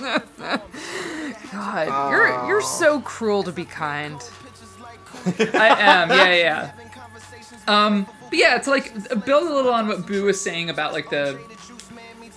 God, 1.52 2.10
you're 2.10 2.48
you're 2.48 2.60
so 2.60 3.00
cruel 3.02 3.44
to 3.44 3.52
be 3.52 3.64
kind. 3.64 4.20
I 5.24 5.76
am, 5.78 6.10
yeah, 6.10 6.34
yeah. 6.34 6.72
Um, 7.68 8.08
but 8.30 8.36
yeah, 8.36 8.56
it's 8.56 8.66
like 8.66 8.92
build 9.24 9.48
a 9.48 9.54
little 9.54 9.72
on 9.72 9.86
what 9.86 10.08
Boo 10.08 10.24
was 10.24 10.40
saying 10.40 10.70
about 10.70 10.92
like 10.92 11.08
the, 11.08 11.38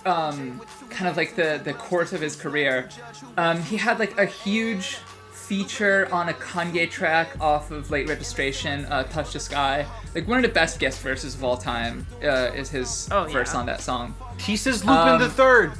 um, 0.04 0.60
kind 0.90 1.08
of 1.08 1.16
like 1.16 1.34
the 1.34 1.60
the 1.64 1.72
course 1.74 2.12
of 2.12 2.20
his 2.20 2.36
career. 2.36 2.88
Um, 3.36 3.60
he 3.62 3.76
had 3.76 3.98
like 3.98 4.18
a 4.18 4.26
huge 4.26 4.98
feature 5.32 6.08
on 6.12 6.28
a 6.28 6.32
Kanye 6.32 6.90
track 6.90 7.40
off 7.40 7.70
of 7.70 7.90
Late 7.90 8.08
Registration, 8.08 8.84
uh, 8.86 9.04
"Touch 9.04 9.32
the 9.32 9.40
Sky." 9.40 9.86
Like 10.14 10.26
one 10.26 10.38
of 10.38 10.42
the 10.42 10.48
best 10.54 10.78
guest 10.80 11.00
verses 11.00 11.34
of 11.34 11.44
all 11.44 11.56
time 11.56 12.06
uh, 12.22 12.50
is 12.54 12.70
his 12.70 13.08
Oh, 13.12 13.24
verse 13.24 13.52
yeah. 13.54 13.60
on 13.60 13.66
that 13.66 13.80
song. 13.80 14.14
he 14.40 14.56
says 14.56 14.84
Lupin 14.84 15.08
Um, 15.14 15.20
the 15.20 15.28
Third. 15.30 15.72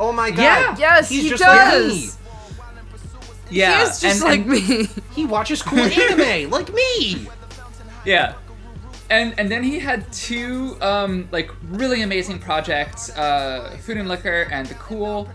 Oh 0.00 0.12
my 0.12 0.30
god. 0.30 0.42
Yeah. 0.42 0.76
Yes, 0.78 1.08
He's 1.08 1.22
he 1.24 1.28
just 1.30 1.42
does. 1.42 1.84
like 1.84 1.92
me. 1.92 2.08
Yeah, 3.50 3.76
he 3.78 3.82
is 3.84 4.00
just 4.00 4.22
and- 4.22 4.24
like 4.24 4.40
and- 4.40 4.68
me. 4.68 4.88
He 5.14 5.24
watches 5.24 5.62
cool 5.62 5.78
anime 5.80 6.50
like 6.50 6.72
me. 6.72 7.26
Yeah. 8.04 8.34
And 9.10 9.34
and 9.38 9.50
then 9.50 9.62
he 9.64 9.78
had 9.80 10.10
two 10.12 10.76
um, 10.82 11.28
like 11.32 11.50
really 11.70 12.02
amazing 12.02 12.38
projects, 12.38 13.10
uh, 13.16 13.76
Food 13.82 13.96
and 13.96 14.08
Liquor 14.08 14.46
and 14.52 14.66
The 14.66 14.74
Cool. 14.74 15.28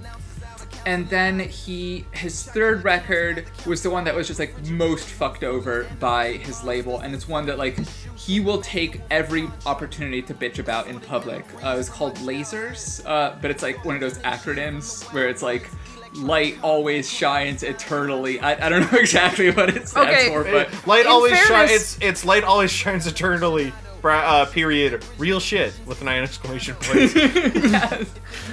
And 0.85 1.07
then 1.09 1.39
he 1.39 2.05
his 2.11 2.43
third 2.43 2.83
record 2.83 3.45
was 3.65 3.81
the 3.83 3.89
one 3.89 4.03
that 4.03 4.13
was 4.13 4.27
just 4.27 4.39
like 4.39 4.53
most 4.69 5.07
fucked 5.07 5.43
over 5.43 5.87
by 5.99 6.33
his 6.33 6.63
label, 6.63 6.99
and 6.99 7.13
it's 7.15 7.27
one 7.27 7.45
that 7.45 7.57
like 7.57 7.77
he 8.17 8.39
will 8.39 8.61
take 8.61 9.01
every 9.09 9.49
opportunity 9.65 10.21
to 10.23 10.33
bitch 10.33 10.59
about 10.59 10.87
in 10.87 10.99
public. 10.99 11.45
Uh, 11.63 11.75
it's 11.79 11.89
called 11.89 12.15
Lasers, 12.17 13.01
uh, 13.05 13.35
but 13.41 13.49
it's 13.49 13.63
like 13.63 13.83
one 13.85 13.95
of 13.95 14.01
those 14.01 14.17
acronyms 14.19 15.03
where 15.13 15.29
it's 15.29 15.41
like 15.41 15.69
light 16.15 16.57
always 16.61 17.09
shines 17.09 17.63
eternally. 17.63 18.39
I, 18.39 18.65
I 18.65 18.69
don't 18.69 18.81
know 18.91 18.99
exactly 18.99 19.51
what 19.51 19.69
it 19.69 19.87
stands 19.87 20.09
Okay. 20.11 20.27
for, 20.29 20.43
but 20.43 20.87
Light 20.87 21.05
always 21.05 21.37
shines. 21.47 21.71
It's 21.71 21.97
it's 22.01 22.25
light 22.25 22.43
always 22.43 22.71
shines 22.71 23.07
eternally. 23.07 23.71
Uh, 24.05 24.45
period. 24.47 25.01
Real 25.17 25.39
shit 25.39 25.73
with 25.85 26.01
an 26.01 26.09
exclamation 26.09 26.75
point. 26.75 27.13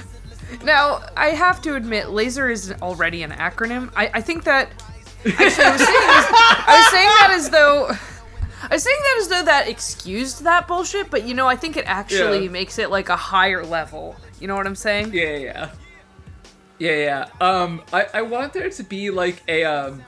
Now, 0.63 1.01
I 1.17 1.27
have 1.27 1.61
to 1.63 1.75
admit, 1.75 2.09
laser 2.09 2.49
is 2.49 2.73
already 2.81 3.23
an 3.23 3.31
acronym. 3.31 3.91
I, 3.95 4.11
I 4.15 4.21
think 4.21 4.43
that. 4.45 4.69
Actually, 5.25 5.35
I 5.65 5.71
was 5.71 5.81
saying 5.81 5.97
I 6.67 6.77
was 6.77 6.91
saying 6.91 7.07
that 7.19 7.31
as 7.31 7.49
though. 7.49 7.85
I 8.69 8.75
was 8.75 8.83
saying 8.83 8.97
that 8.99 9.17
as 9.21 9.27
though 9.27 9.43
that 9.45 9.67
excused 9.67 10.43
that 10.43 10.67
bullshit, 10.67 11.09
but 11.09 11.27
you 11.27 11.33
know, 11.33 11.47
I 11.47 11.55
think 11.55 11.77
it 11.77 11.85
actually 11.87 12.45
Yeah. 12.45 12.51
makes 12.51 12.77
it 12.79 12.89
like 12.91 13.09
a 13.09 13.15
higher 13.15 13.65
level. 13.65 14.15
You 14.39 14.47
know 14.47 14.55
what 14.55 14.65
I'm 14.67 14.75
saying? 14.75 15.13
Yeah, 15.13 15.35
yeah, 15.37 15.69
yeah, 16.79 16.91
yeah. 16.91 17.25
yeah. 17.41 17.47
Um, 17.47 17.81
I 17.93 18.07
I 18.15 18.21
want 18.23 18.53
there 18.53 18.69
to 18.69 18.83
be 18.83 19.09
like 19.11 19.41
a 19.47 19.63
um, 19.63 20.03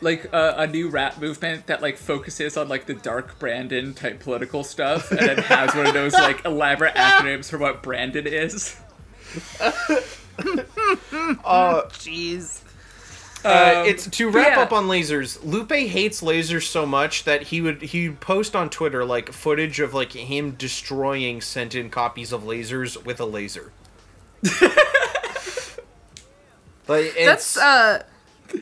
like 0.00 0.24
a, 0.32 0.54
a 0.58 0.66
new 0.66 0.88
rap 0.88 1.18
movement 1.20 1.66
that 1.66 1.80
like 1.82 1.96
focuses 1.96 2.56
on 2.56 2.68
like 2.68 2.86
the 2.86 2.94
dark 2.94 3.38
Brandon 3.38 3.94
type 3.94 4.20
political 4.20 4.62
stuff, 4.64 5.10
and 5.10 5.20
then 5.20 5.38
has 5.38 5.74
one 5.74 5.86
of 5.86 5.94
those 5.94 6.12
like 6.14 6.44
elaborate 6.44 6.94
acronyms 6.96 7.50
for 7.50 7.58
what 7.58 7.82
Brandon 7.82 8.26
is. 8.26 8.76
Oh, 11.44 11.84
jeez. 11.92 12.62
Uh, 13.44 13.82
Um, 13.82 13.86
it's 13.86 14.08
to 14.08 14.28
wrap 14.30 14.56
yeah. 14.56 14.62
up 14.62 14.72
on 14.72 14.86
lasers. 14.86 15.38
Lupe 15.44 15.70
hates 15.72 16.20
lasers 16.20 16.64
so 16.64 16.84
much 16.84 17.24
that 17.24 17.42
he 17.44 17.60
would 17.60 17.80
he 17.82 18.08
would 18.08 18.20
post 18.20 18.56
on 18.56 18.68
Twitter 18.70 19.04
like 19.04 19.32
footage 19.32 19.78
of 19.78 19.94
like 19.94 20.12
him 20.12 20.52
destroying 20.52 21.40
sent 21.40 21.74
in 21.74 21.88
copies 21.90 22.32
of 22.32 22.42
lasers 22.42 23.02
with 23.04 23.20
a 23.20 23.24
laser. 23.24 23.72
like 26.88 27.12
it's, 27.16 27.24
That's 27.24 27.56
uh 27.56 28.02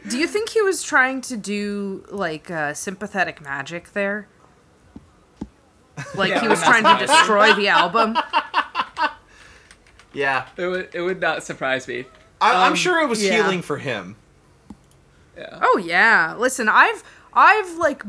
do 0.08 0.18
you 0.18 0.26
think 0.26 0.50
he 0.50 0.60
was 0.62 0.82
trying 0.82 1.20
to 1.22 1.36
do 1.36 2.04
like 2.10 2.50
uh 2.50 2.74
sympathetic 2.74 3.40
magic 3.40 3.92
there? 3.92 4.28
Like 6.14 6.30
Yeah, 6.30 6.40
he 6.40 6.48
was 6.48 6.62
trying 6.62 6.84
to 6.84 7.06
destroy 7.06 7.54
the 7.54 7.68
album? 7.68 8.16
yeah. 10.14 10.46
It 10.56 10.66
would 10.66 10.90
it 10.94 11.00
would 11.02 11.20
not 11.20 11.42
surprise 11.44 11.88
me. 11.88 12.06
I, 12.40 12.66
I'm 12.66 12.72
Um, 12.72 12.74
sure 12.74 13.00
it 13.02 13.08
was 13.08 13.22
yeah. 13.22 13.32
healing 13.32 13.62
for 13.62 13.78
him. 13.78 14.16
Yeah. 15.36 15.62
Oh 15.62 15.78
yeah. 15.82 16.34
Listen, 16.36 16.68
I've 16.68 17.02
I've 17.32 17.76
like 17.76 18.02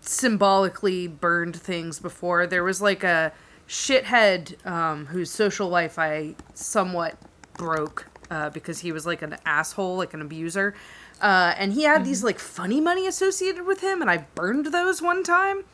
symbolically 0.00 1.08
burned 1.08 1.56
things 1.56 1.98
before. 2.00 2.46
There 2.46 2.64
was 2.64 2.80
like 2.80 3.02
a 3.04 3.32
shithead 3.68 4.64
um, 4.66 5.06
whose 5.06 5.30
social 5.30 5.68
life 5.68 5.98
I 5.98 6.36
somewhat 6.54 7.16
broke 7.54 8.06
uh, 8.30 8.50
because 8.50 8.80
he 8.80 8.92
was 8.92 9.06
like 9.06 9.22
an 9.22 9.36
asshole, 9.46 9.96
like 9.96 10.14
an 10.14 10.20
abuser. 10.22 10.74
Uh, 11.20 11.54
and 11.58 11.72
he 11.72 11.84
had 11.84 12.04
these 12.04 12.22
like 12.22 12.38
funny 12.38 12.80
money 12.80 13.06
associated 13.06 13.64
with 13.66 13.80
him, 13.80 14.02
and 14.02 14.10
I 14.10 14.18
burned 14.34 14.66
those 14.66 15.00
one 15.02 15.22
time. 15.24 15.64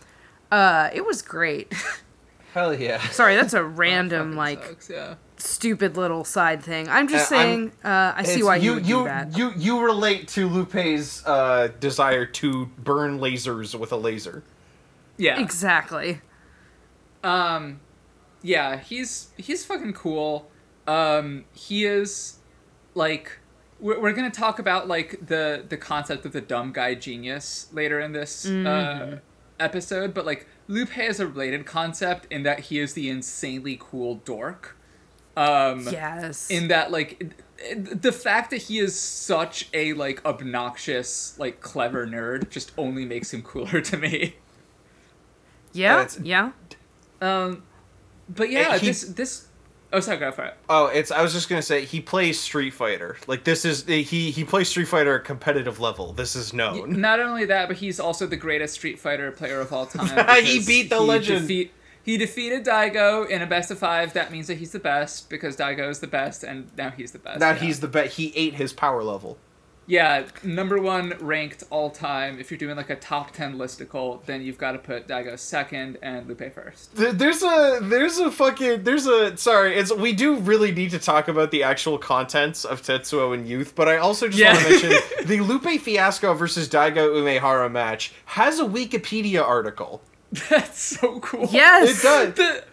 Uh, 0.51 0.91
it 0.93 1.05
was 1.05 1.23
great. 1.23 1.73
Hell 2.55 2.75
yeah. 2.75 3.01
Sorry, 3.11 3.35
that's 3.35 3.55
a 3.55 3.65
random 3.65 4.37
Fucking 4.37 4.37
like 4.37 4.65
sucks, 4.69 4.91
yeah. 4.91 5.15
Stupid 5.43 5.97
little 5.97 6.25
side 6.25 6.63
thing. 6.63 6.89
I'm 6.89 7.09
just 7.09 7.31
Uh, 7.33 7.37
I'm- 7.37 7.47
saying. 7.47 7.73
uh, 7.85 8.13
I 8.17 8.23
see 8.23 8.43
why 8.43 8.57
you 8.57 8.63
you 8.71 8.75
would 8.75 8.87
you 8.87 8.99
do 8.99 9.05
that. 9.05 9.37
you 9.39 9.53
you 9.57 9.81
relate 9.85 10.29
to 10.29 10.49
Lupe's 10.49 11.23
uh, 11.27 11.69
desire 11.81 12.27
to 12.27 12.67
burn 12.79 13.19
lasers 13.19 13.75
with 13.79 13.93
a 13.93 13.97
laser. 13.97 14.43
Yeah. 15.17 15.41
Exactly. 15.41 16.21
Um, 17.23 17.81
yeah, 18.43 18.79
he's 18.79 19.29
he's 19.37 19.65
fucking 19.65 19.93
cool. 19.93 20.51
Um, 20.87 21.45
he 21.53 21.85
is 21.85 22.39
like 22.95 23.39
we're, 23.79 24.01
we're 24.01 24.13
gonna 24.13 24.31
talk 24.31 24.59
about 24.59 24.89
like 24.89 25.27
the 25.27 25.65
the 25.69 25.77
concept 25.77 26.25
of 26.27 26.33
the 26.33 26.41
dumb 26.41 26.73
guy 26.73 26.95
genius 26.95 27.69
later 27.73 28.01
in 28.01 28.13
this 28.13 28.47
uh, 28.47 29.19
episode, 29.61 30.13
but 30.15 30.27
like 30.27 30.47
Lupe 30.67 30.99
is 30.99 31.21
a 31.21 31.27
related 31.27 31.67
concept 31.67 32.27
in 32.31 32.43
that 32.43 32.61
he 32.61 32.81
is 32.81 32.95
the 32.95 33.09
insanely 33.09 33.77
cool 33.81 34.17
dork. 34.17 34.77
Um, 35.37 35.89
Yes. 35.91 36.51
in 36.51 36.69
that 36.69 36.91
like 36.91 37.35
the 37.77 38.13
fact 38.13 38.51
that 38.51 38.63
he 38.63 38.79
is 38.81 38.99
such 38.99 39.69
a 39.73 39.93
like 39.95 40.25
obnoxious 40.27 41.39
like 41.39 41.61
clever 41.61 42.07
nerd 42.07 42.51
just 42.51 42.73
only 42.77 43.05
makes 43.05 43.33
him 43.33 43.41
cooler 43.43 43.81
to 43.91 43.97
me. 43.97 44.37
yeah. 45.73 46.01
it's- 46.03 46.19
Yeah. 46.23 46.53
Um, 47.21 47.63
but 48.29 48.51
yeah, 48.51 48.77
he- 48.79 48.87
this 48.89 49.03
this. 49.03 49.47
Oh, 49.95 50.01
sorry, 50.01 50.17
go 50.17 50.33
for 50.33 50.45
it. 50.45 50.55
Oh, 50.71 50.87
it's. 50.87 51.11
I 51.11 51.21
was 51.23 51.35
just 51.35 51.49
gonna 51.51 51.61
say 51.61 51.85
he 51.85 52.01
plays 52.01 52.41
Street 52.41 52.71
Fighter. 52.73 53.17
Like 53.27 53.45
this 53.45 53.65
is 53.67 53.85
he 53.85 54.03
he 54.03 54.43
plays 54.45 54.69
Street 54.71 54.87
Fighter 54.89 55.17
at 55.19 55.25
competitive 55.25 55.81
level. 55.81 56.13
This 56.15 56.35
is 56.35 56.53
known. 56.55 56.99
Not 57.01 57.21
only 57.21 57.45
that, 57.45 57.69
but 57.69 57.77
he's 57.77 58.01
also 58.01 58.27
the 58.27 58.37
greatest 58.37 58.75
Street 58.75 58.99
Fighter 58.99 59.31
player 59.33 59.61
of 59.61 59.71
all 59.73 59.85
time. 59.99 60.45
He 60.45 60.65
beat 60.65 60.89
the 60.91 60.99
legend. 61.01 61.43
defeat- 61.43 61.73
he 62.05 62.17
defeated 62.17 62.65
Daigo 62.65 63.29
in 63.29 63.43
a 63.43 63.47
best 63.47 63.71
of 63.71 63.79
five. 63.79 64.13
That 64.13 64.33
means 64.33 64.47
that 64.49 64.59
he's 64.59 64.73
the 64.73 64.79
best 64.81 65.31
because 65.31 65.57
Daigo 65.57 65.89
is 65.89 66.01
the 66.01 66.07
best, 66.07 66.43
and 66.45 66.71
now 66.77 66.91
he's 66.91 67.13
the 67.13 67.19
best. 67.19 67.41
Now 67.41 67.51
yeah. 67.51 67.59
he's 67.59 67.81
the 67.81 67.89
best. 67.89 68.17
He 68.17 68.33
ate 68.37 68.55
his 68.55 68.73
power 68.73 69.03
level. 69.03 69.39
yeah 69.87 70.25
number 70.45 70.81
one 70.81 71.13
ranked 71.21 71.65
all 71.71 71.91
time. 71.91 72.39
If 72.39 72.51
you're 72.51 72.59
doing 72.59 72.77
like 72.77 72.91
a 72.91 72.97
top 72.97 73.33
ten 73.33 73.57
listicle, 73.59 74.25
then 74.27 74.41
you've 74.43 74.59
got 74.59 74.73
to 74.73 74.79
put 74.79 75.09
Daigo 75.09 75.37
second 75.39 75.99
and 76.03 76.27
Lupe 76.29 76.53
first. 76.55 76.95
There's 76.95 77.43
a 77.43 77.81
there's 77.83 78.19
a 78.19 78.31
fucking 78.31 78.85
there's 78.85 79.07
a 79.07 79.37
sorry 79.37 79.75
it's 79.77 79.93
we 79.93 80.13
do 80.13 80.37
really 80.37 80.71
need 80.73 80.91
to 80.93 81.01
talk 81.01 81.27
about 81.29 81.51
the 81.51 81.63
actual 81.65 81.99
contents 81.99 82.65
of 82.65 82.81
Tetsuo 82.83 83.35
and 83.35 83.47
Youth, 83.49 83.75
but 83.75 83.89
I 83.89 83.97
also 83.97 84.29
just 84.29 84.39
Yeah. 84.39 84.53
want 84.55 84.67
to 84.67 84.71
mention 84.89 84.93
the 85.27 85.41
Lupe 85.41 85.81
Fiasco 85.81 86.33
versus 86.35 86.69
Daigo 86.69 87.09
Umehara 87.17 87.71
match 87.71 88.13
has 88.27 88.61
a 88.61 88.65
Wikipedia 88.65 89.43
article. 89.43 90.01
That's 90.51 90.81
so 90.81 91.21
cool. 91.21 91.49
Yes. 91.51 91.99
It 91.99 92.03
does. 92.03 92.35
The, 92.35 92.65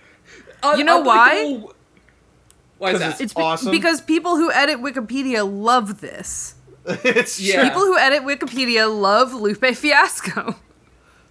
uh, 0.64 0.76
You 0.78 0.84
know 0.84 1.00
why? 1.02 1.38
unbelievable- 1.40 1.74
Why 2.78 2.90
is 2.90 2.94
'Cause 2.94 3.00
that? 3.02 3.06
it's- 3.08 3.22
It's 3.22 3.34
be- 3.34 3.42
awesome. 3.42 3.72
because 3.72 4.02
people 4.02 4.38
who 4.38 4.52
edit 4.52 4.80
Wikipedia 4.82 5.44
love 5.50 6.00
this. 6.02 6.56
it's 6.86 7.40
Yeah. 7.40 7.56
true. 7.56 7.64
People 7.70 7.82
who 7.82 7.98
edit 7.98 8.24
Wikipedia 8.24 8.90
love 8.90 9.34
Lupe 9.34 9.76
Fiasco. 9.76 10.56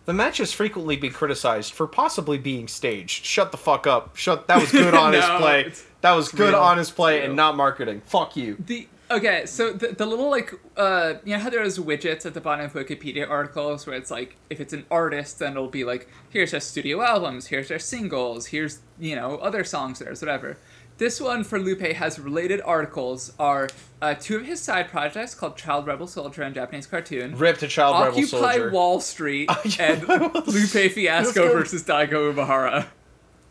The 0.04 0.14
match 0.14 0.38
has 0.38 0.54
frequently 0.54 0.96
been 0.96 1.12
criticized 1.12 1.74
for 1.74 1.86
possibly 1.86 2.38
being 2.38 2.66
staged. 2.66 3.26
Shut 3.26 3.50
the 3.52 3.58
fuck 3.58 3.86
up. 3.86 4.16
Shut. 4.16 4.46
That 4.46 4.58
was 4.58 4.72
good 4.72 4.94
honest 4.94 5.28
No, 5.28 5.36
play. 5.38 5.70
That 6.00 6.12
was 6.12 6.30
good 6.30 6.54
real. 6.54 6.62
honest 6.62 6.96
play 6.96 7.18
It's 7.18 7.26
and 7.26 7.36
not 7.36 7.58
marketing. 7.58 8.00
Fuck 8.06 8.34
you. 8.34 8.56
The 8.58 8.88
okay, 9.10 9.46
so 9.46 9.72
the, 9.72 9.88
the 9.88 10.06
little 10.06 10.30
like 10.30 10.52
uh 10.76 11.14
you 11.24 11.34
know 11.34 11.38
how 11.40 11.50
there's 11.50 11.78
widgets 11.78 12.26
at 12.26 12.34
the 12.34 12.40
bottom 12.40 12.66
of 12.66 12.72
Wikipedia 12.72 13.28
articles 13.28 13.86
where 13.86 13.96
it's 13.96 14.10
like 14.10 14.36
if 14.50 14.60
it's 14.60 14.72
an 14.72 14.86
artist 14.90 15.38
then 15.38 15.52
it'll 15.52 15.68
be 15.68 15.84
like 15.84 16.08
here's 16.30 16.50
their 16.50 16.60
studio 16.60 17.02
albums, 17.02 17.46
here's 17.46 17.68
their 17.68 17.78
singles, 17.78 18.46
here's 18.46 18.80
you 18.98 19.16
know 19.16 19.36
other 19.38 19.64
songs 19.64 19.98
there's 19.98 20.20
whatever. 20.20 20.56
This 20.98 21.20
one 21.20 21.44
for 21.44 21.60
Lupe 21.60 21.80
has 21.80 22.18
related 22.18 22.60
articles 22.64 23.32
are 23.38 23.68
uh, 24.02 24.14
two 24.14 24.36
of 24.36 24.44
his 24.44 24.60
side 24.60 24.88
projects 24.88 25.32
called 25.32 25.56
Child 25.56 25.86
Rebel 25.86 26.08
Soldier 26.08 26.42
and 26.42 26.52
Japanese 26.52 26.88
cartoon. 26.88 27.36
Rip 27.36 27.58
to 27.58 27.68
Child 27.68 28.04
Rebel 28.04 28.22
Soldier. 28.26 28.46
Occupy 28.46 28.68
Wall 28.70 29.00
Street 29.00 29.48
and 29.78 30.08
Lupe 30.08 30.90
Fiasco 30.92 31.52
versus 31.52 31.84
Daigo 31.84 32.34
Umehara. 32.34 32.86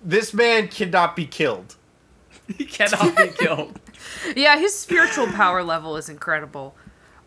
This 0.04 0.34
man 0.34 0.68
cannot 0.68 1.16
be 1.16 1.26
killed. 1.26 1.77
He 2.58 2.66
cannot 2.66 3.16
be 3.16 3.28
killed. 3.30 3.80
Yeah, 4.36 4.58
his 4.58 4.74
spiritual 4.78 5.28
power 5.28 5.64
level 5.64 5.98
is 5.98 6.08
incredible. 6.10 6.76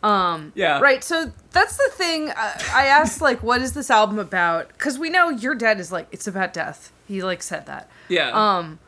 Um, 0.02 0.52
Yeah. 0.54 0.80
Right, 0.80 1.04
so 1.04 1.32
that's 1.50 1.76
the 1.76 1.90
thing. 1.92 2.30
I, 2.30 2.70
I 2.74 2.86
asked, 2.86 3.20
like, 3.20 3.42
what 3.42 3.60
is 3.60 3.74
this 3.74 3.90
album 3.90 4.18
about? 4.18 4.68
Because 4.68 4.98
we 4.98 5.10
know 5.10 5.28
You're 5.28 5.54
Dead 5.54 5.78
is 5.78 5.92
like, 5.92 6.08
it's 6.10 6.26
about 6.26 6.52
death. 6.54 6.92
He, 7.06 7.22
like, 7.22 7.42
said 7.42 7.66
that. 7.66 7.90
Yeah. 8.08 8.30
Um, 8.30 8.78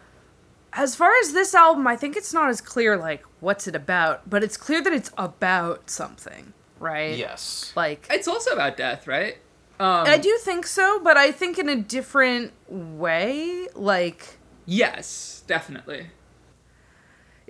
as 0.72 0.94
far 0.96 1.12
as 1.20 1.32
this 1.32 1.54
album, 1.54 1.86
I 1.86 1.96
think 1.96 2.16
it's 2.16 2.32
not 2.32 2.48
as 2.48 2.60
clear, 2.60 2.96
like, 2.96 3.24
what's 3.40 3.66
it 3.66 3.74
about, 3.76 4.28
but 4.30 4.42
it's 4.42 4.56
clear 4.56 4.82
that 4.82 4.92
it's 4.92 5.10
about 5.18 5.90
something, 5.90 6.54
right? 6.80 7.16
Yes. 7.16 7.72
Like, 7.76 8.06
it's 8.10 8.26
also 8.28 8.52
about 8.52 8.76
death, 8.78 9.06
right? 9.06 9.36
Um, 9.78 10.06
I 10.06 10.16
do 10.16 10.38
think 10.40 10.66
so, 10.66 10.98
but 11.02 11.16
I 11.16 11.30
think 11.32 11.58
in 11.58 11.68
a 11.68 11.76
different 11.76 12.52
way. 12.68 13.66
Like, 13.74 14.38
Yes, 14.64 15.42
definitely. 15.46 16.06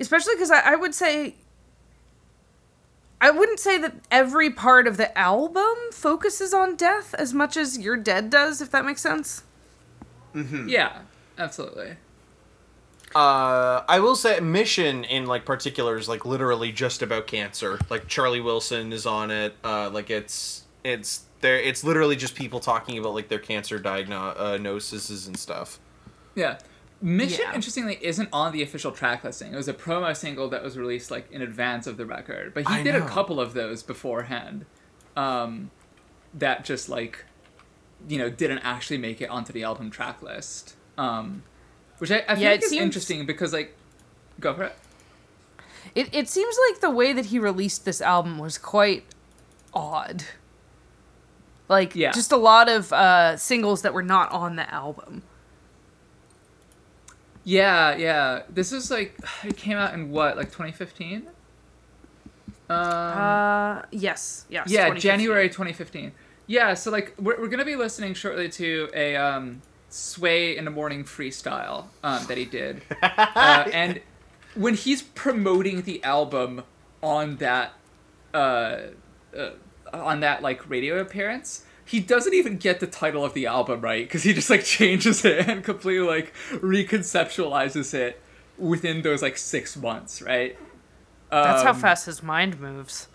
Especially 0.02 0.34
because 0.34 0.50
I, 0.50 0.72
I 0.72 0.76
would 0.76 0.94
say 0.94 1.36
I 3.22 3.30
wouldn't 3.30 3.60
say 3.60 3.78
that 3.78 3.94
every 4.10 4.50
part 4.50 4.88
of 4.88 4.96
the 4.96 5.16
album 5.16 5.76
focuses 5.92 6.52
on 6.52 6.74
death 6.74 7.14
as 7.14 7.32
much 7.32 7.56
as 7.56 7.78
You're 7.78 7.96
Dead 7.96 8.30
does, 8.30 8.60
if 8.60 8.72
that 8.72 8.84
makes 8.84 9.00
sense. 9.00 9.44
Yeah, 10.34 11.02
absolutely. 11.38 11.96
Uh, 13.14 13.84
I 13.88 14.00
will 14.00 14.16
say 14.16 14.40
Mission 14.40 15.04
in 15.04 15.26
like 15.26 15.44
particular 15.44 15.96
is 15.98 16.08
like 16.08 16.24
literally 16.24 16.72
just 16.72 17.00
about 17.00 17.28
cancer. 17.28 17.78
Like 17.90 18.08
Charlie 18.08 18.40
Wilson 18.40 18.92
is 18.92 19.06
on 19.06 19.30
it. 19.30 19.54
Uh, 19.62 19.88
like 19.90 20.10
it's 20.10 20.64
it's 20.82 21.24
there. 21.42 21.60
It's 21.60 21.84
literally 21.84 22.16
just 22.16 22.34
people 22.34 22.58
talking 22.58 22.98
about 22.98 23.14
like 23.14 23.28
their 23.28 23.38
cancer 23.38 23.78
diagnoses 23.78 25.26
and 25.28 25.38
stuff. 25.38 25.78
Yeah. 26.34 26.58
Mission, 27.04 27.44
Yeah. 27.48 27.54
interestingly, 27.54 27.98
isn't 28.00 28.28
on 28.32 28.52
the 28.52 28.62
official 28.62 28.92
track 28.92 29.24
listing. 29.24 29.52
It 29.52 29.56
was 29.56 29.66
a 29.68 29.74
promo 29.74 30.16
single 30.16 30.48
that 30.50 30.62
was 30.62 30.78
released 30.78 31.10
like 31.10 31.30
in 31.32 31.42
advance 31.42 31.86
of 31.88 31.96
the 31.96 32.06
record, 32.06 32.54
but 32.54 32.68
he 32.68 32.74
I 32.74 32.82
did 32.82 32.94
know. 32.94 33.04
a 33.04 33.08
couple 33.08 33.40
of 33.40 33.54
those 33.54 33.82
beforehand. 33.82 34.64
Um, 35.16 35.70
that 36.32 36.64
just 36.64 36.88
like, 36.88 37.24
you 38.08 38.18
know, 38.18 38.30
didn't 38.30 38.60
actually 38.60 38.98
make 38.98 39.20
it 39.20 39.28
onto 39.28 39.52
the 39.52 39.64
album 39.64 39.90
track 39.90 40.22
list. 40.22 40.76
Um, 40.96 41.42
which 41.98 42.10
I, 42.10 42.24
I 42.28 42.34
Yeah, 42.36 42.52
is 42.52 42.70
seems- 42.70 42.80
interesting 42.82 43.26
because 43.26 43.52
like, 43.52 43.76
go 44.40 44.54
for 44.54 44.62
it. 44.64 44.76
It 45.96 46.14
it 46.14 46.28
seems 46.28 46.56
like 46.70 46.80
the 46.80 46.90
way 46.90 47.12
that 47.12 47.26
he 47.26 47.38
released 47.40 47.84
this 47.84 48.00
album 48.00 48.38
was 48.38 48.56
quite 48.58 49.04
odd. 49.74 50.24
Like 51.68 51.94
Yeah. 51.96 52.12
just 52.12 52.30
a 52.32 52.36
lot 52.36 52.68
of 52.68 52.92
uh, 52.92 53.36
singles 53.36 53.82
that 53.82 53.92
were 53.92 54.02
not 54.02 54.30
on 54.30 54.56
the 54.56 54.72
album. 54.72 55.22
Yeah, 57.44 57.96
yeah. 57.96 58.42
This 58.48 58.72
is 58.72 58.90
like 58.90 59.18
it 59.44 59.56
came 59.56 59.76
out 59.76 59.94
in 59.94 60.10
what, 60.10 60.36
like 60.36 60.46
2015? 60.46 61.28
Uh, 62.68 63.82
yes, 63.90 64.46
yes. 64.48 64.66
yeah 64.70 64.84
2015. 64.84 65.00
january 65.00 65.48
2015 65.48 66.12
yeah 66.46 66.72
so 66.72 66.90
like 66.90 67.14
we're, 67.18 67.38
we're 67.38 67.48
gonna 67.48 67.64
be 67.64 67.76
listening 67.76 68.14
shortly 68.14 68.48
to 68.48 68.88
a 68.94 69.14
um 69.16 69.60
sway 69.90 70.56
in 70.56 70.64
the 70.64 70.70
morning 70.70 71.04
freestyle 71.04 71.86
um 72.02 72.24
that 72.26 72.38
he 72.38 72.46
did 72.46 72.80
uh, 73.02 73.68
and 73.72 74.00
when 74.54 74.74
he's 74.74 75.02
promoting 75.02 75.82
the 75.82 76.02
album 76.02 76.62
on 77.02 77.36
that 77.36 77.72
uh, 78.32 78.78
uh 79.36 79.50
on 79.92 80.20
that 80.20 80.40
like 80.40 80.68
radio 80.70 80.98
appearance 80.98 81.64
he 81.84 82.00
doesn't 82.00 82.34
even 82.34 82.56
get 82.56 82.80
the 82.80 82.86
title 82.86 83.24
of 83.24 83.34
the 83.34 83.46
album 83.46 83.80
right 83.80 84.06
because 84.06 84.22
he 84.22 84.32
just 84.32 84.48
like 84.50 84.64
changes 84.78 85.24
it 85.24 85.48
and 85.48 85.64
completely 85.64 86.06
like 86.06 86.32
reconceptualizes 86.52 87.94
it 87.94 88.20
within 88.58 89.02
those 89.02 89.22
like 89.22 89.36
six 89.36 89.76
months 89.76 90.22
right 90.22 90.56
That's 91.30 91.62
how 91.62 91.70
Um, 91.70 91.80
fast 91.80 92.06
his 92.06 92.22
mind 92.22 92.60
moves. 92.60 93.08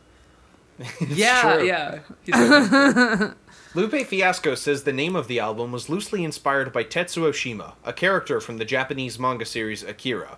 yeah 1.07 1.55
true. 1.55 1.65
yeah 1.65 1.99
He's 2.23 2.35
like, 2.35 3.31
Lupe 3.75 4.05
Fiasco 4.07 4.55
says 4.55 4.83
the 4.83 4.93
name 4.93 5.15
of 5.15 5.27
the 5.27 5.39
album 5.39 5.71
was 5.71 5.89
loosely 5.89 6.23
inspired 6.23 6.71
by 6.73 6.83
Tetsuo 6.83 7.33
Shima, 7.33 7.73
a 7.83 7.93
character 7.93 8.39
from 8.39 8.57
the 8.57 8.65
Japanese 8.65 9.19
manga 9.19 9.45
series 9.45 9.83
Akira. 9.83 10.37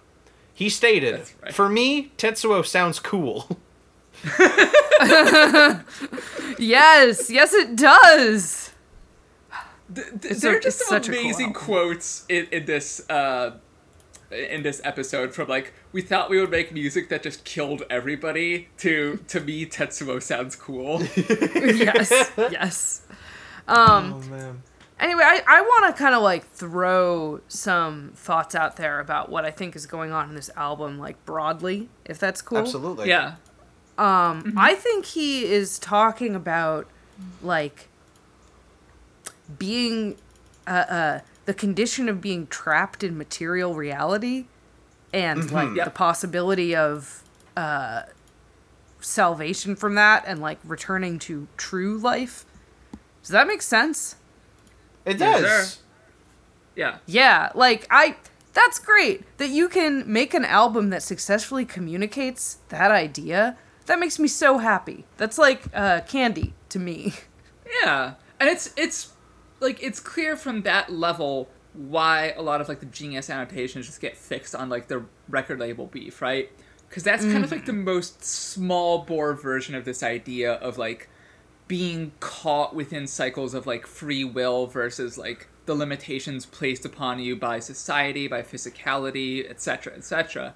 He 0.53 0.67
stated, 0.67 1.21
right. 1.41 1.53
"For 1.53 1.69
me, 1.69 2.11
Tetsuo 2.17 2.65
sounds 2.65 2.99
cool." 2.99 3.57
Yes, 6.57 7.29
yes, 7.29 7.53
it 7.53 7.75
does. 7.75 8.73
Th- 9.93 10.07
th- 10.07 10.25
It's 10.33 10.41
there 10.41 10.57
are 10.57 10.59
just 10.59 10.79
some 10.79 10.87
such 10.89 11.07
cool 11.09 11.19
amazing 11.19 11.53
quotes 11.53 12.25
in, 12.29 12.47
in 12.51 12.65
this 12.65 13.09
uh, 13.09 13.57
in 14.31 14.61
this 14.61 14.81
episode 14.83 15.33
from 15.33 15.47
like 15.47 15.73
we 15.91 16.01
thought 16.01 16.29
we 16.29 16.39
would 16.39 16.51
make 16.51 16.71
music 16.73 17.09
that 17.09 17.23
just 17.23 17.43
killed 17.45 17.83
everybody 17.89 18.67
to 18.79 19.19
to 19.29 19.39
me 19.39 19.65
Tetsuo 19.65 20.21
sounds 20.21 20.55
cool. 20.55 21.01
yes, 21.15 22.31
yes. 22.37 23.01
Um, 23.67 24.13
oh 24.15 24.19
man. 24.29 24.61
Anyway, 24.99 25.23
I, 25.23 25.41
I 25.47 25.61
want 25.61 25.95
to 25.95 26.01
kind 26.03 26.13
of 26.13 26.21
like 26.21 26.45
throw 26.51 27.39
some 27.47 28.11
thoughts 28.15 28.53
out 28.53 28.75
there 28.75 28.99
about 28.99 29.29
what 29.29 29.45
I 29.45 29.51
think 29.51 29.75
is 29.77 29.85
going 29.85 30.11
on 30.11 30.27
in 30.29 30.35
this 30.35 30.49
album, 30.57 30.99
like 30.99 31.23
broadly, 31.25 31.87
if 32.03 32.19
that's 32.19 32.41
cool. 32.41 32.57
Absolutely. 32.57 33.07
yeah. 33.07 33.35
I 33.99 34.75
think 34.75 35.05
he 35.05 35.45
is 35.45 35.77
talking 35.79 36.35
about 36.35 36.87
like 37.41 37.87
being 39.57 40.17
uh, 40.67 40.69
uh 40.69 41.19
the 41.45 41.53
condition 41.53 42.07
of 42.07 42.21
being 42.21 42.47
trapped 42.47 43.03
in 43.03 43.17
material 43.17 43.73
reality 43.73 44.45
and 45.11 45.51
like 45.51 45.75
Yep. 45.75 45.85
the 45.85 45.91
possibility 45.91 46.75
of 46.75 47.23
uh 47.57 48.03
salvation 49.01 49.75
from 49.75 49.95
that 49.95 50.23
and 50.27 50.39
like 50.39 50.59
returning 50.63 51.19
to 51.19 51.47
true 51.57 51.97
life. 51.97 52.45
Does 53.21 53.31
that 53.31 53.47
make 53.47 53.61
sense? 53.61 54.15
It 55.05 55.19
Yes, 55.19 55.41
does. 55.41 55.73
sir. 55.73 55.79
Yeah. 56.75 56.97
Yeah, 57.05 57.51
like 57.55 57.87
I 57.89 58.15
that's 58.53 58.79
great 58.79 59.23
that 59.37 59.49
you 59.49 59.67
can 59.69 60.11
make 60.11 60.33
an 60.33 60.45
album 60.45 60.89
that 60.91 61.03
successfully 61.03 61.65
communicates 61.65 62.57
that 62.69 62.91
idea. 62.91 63.57
That 63.89 63.99
makes 63.99 64.19
me 64.19 64.27
so 64.27 64.59
happy. 64.59 65.03
That's 65.17 65.39
like 65.39 65.63
uh, 65.73 66.01
candy 66.01 66.53
to 66.69 66.79
me. 66.79 67.13
Yeah. 67.83 68.13
And 68.39 68.49
it's 68.49 68.71
it's 68.77 69.13
like 69.59 69.81
it's 69.81 69.99
clear 69.99 70.35
from 70.35 70.61
that 70.63 70.91
level 70.91 71.49
why 71.73 72.33
a 72.35 72.41
lot 72.41 72.61
of 72.61 72.67
like 72.69 72.79
the 72.79 72.87
genius 72.87 73.29
annotations 73.29 73.85
just 73.85 73.99
get 74.01 74.17
fixed 74.17 74.55
on 74.55 74.69
like 74.69 74.87
the 74.87 75.05
record 75.27 75.59
label 75.59 75.85
beef, 75.85 76.21
right? 76.21 76.51
Cuz 76.89 77.03
that's 77.03 77.23
kind 77.23 77.43
of 77.43 77.51
like 77.51 77.65
the 77.65 77.73
most 77.73 78.23
small 78.23 79.05
bore 79.05 79.33
version 79.33 79.75
of 79.75 79.85
this 79.85 80.01
idea 80.01 80.53
of 80.53 80.77
like 80.77 81.09
being 81.67 82.11
caught 82.19 82.75
within 82.75 83.05
cycles 83.05 83.53
of 83.53 83.67
like 83.67 83.85
free 83.85 84.23
will 84.23 84.65
versus 84.65 85.17
like 85.17 85.47
the 85.65 85.75
limitations 85.75 86.45
placed 86.45 86.85
upon 86.85 87.19
you 87.19 87.35
by 87.35 87.59
society, 87.59 88.27
by 88.27 88.41
physicality, 88.41 89.47
etc., 89.47 89.93
etc. 89.93 90.55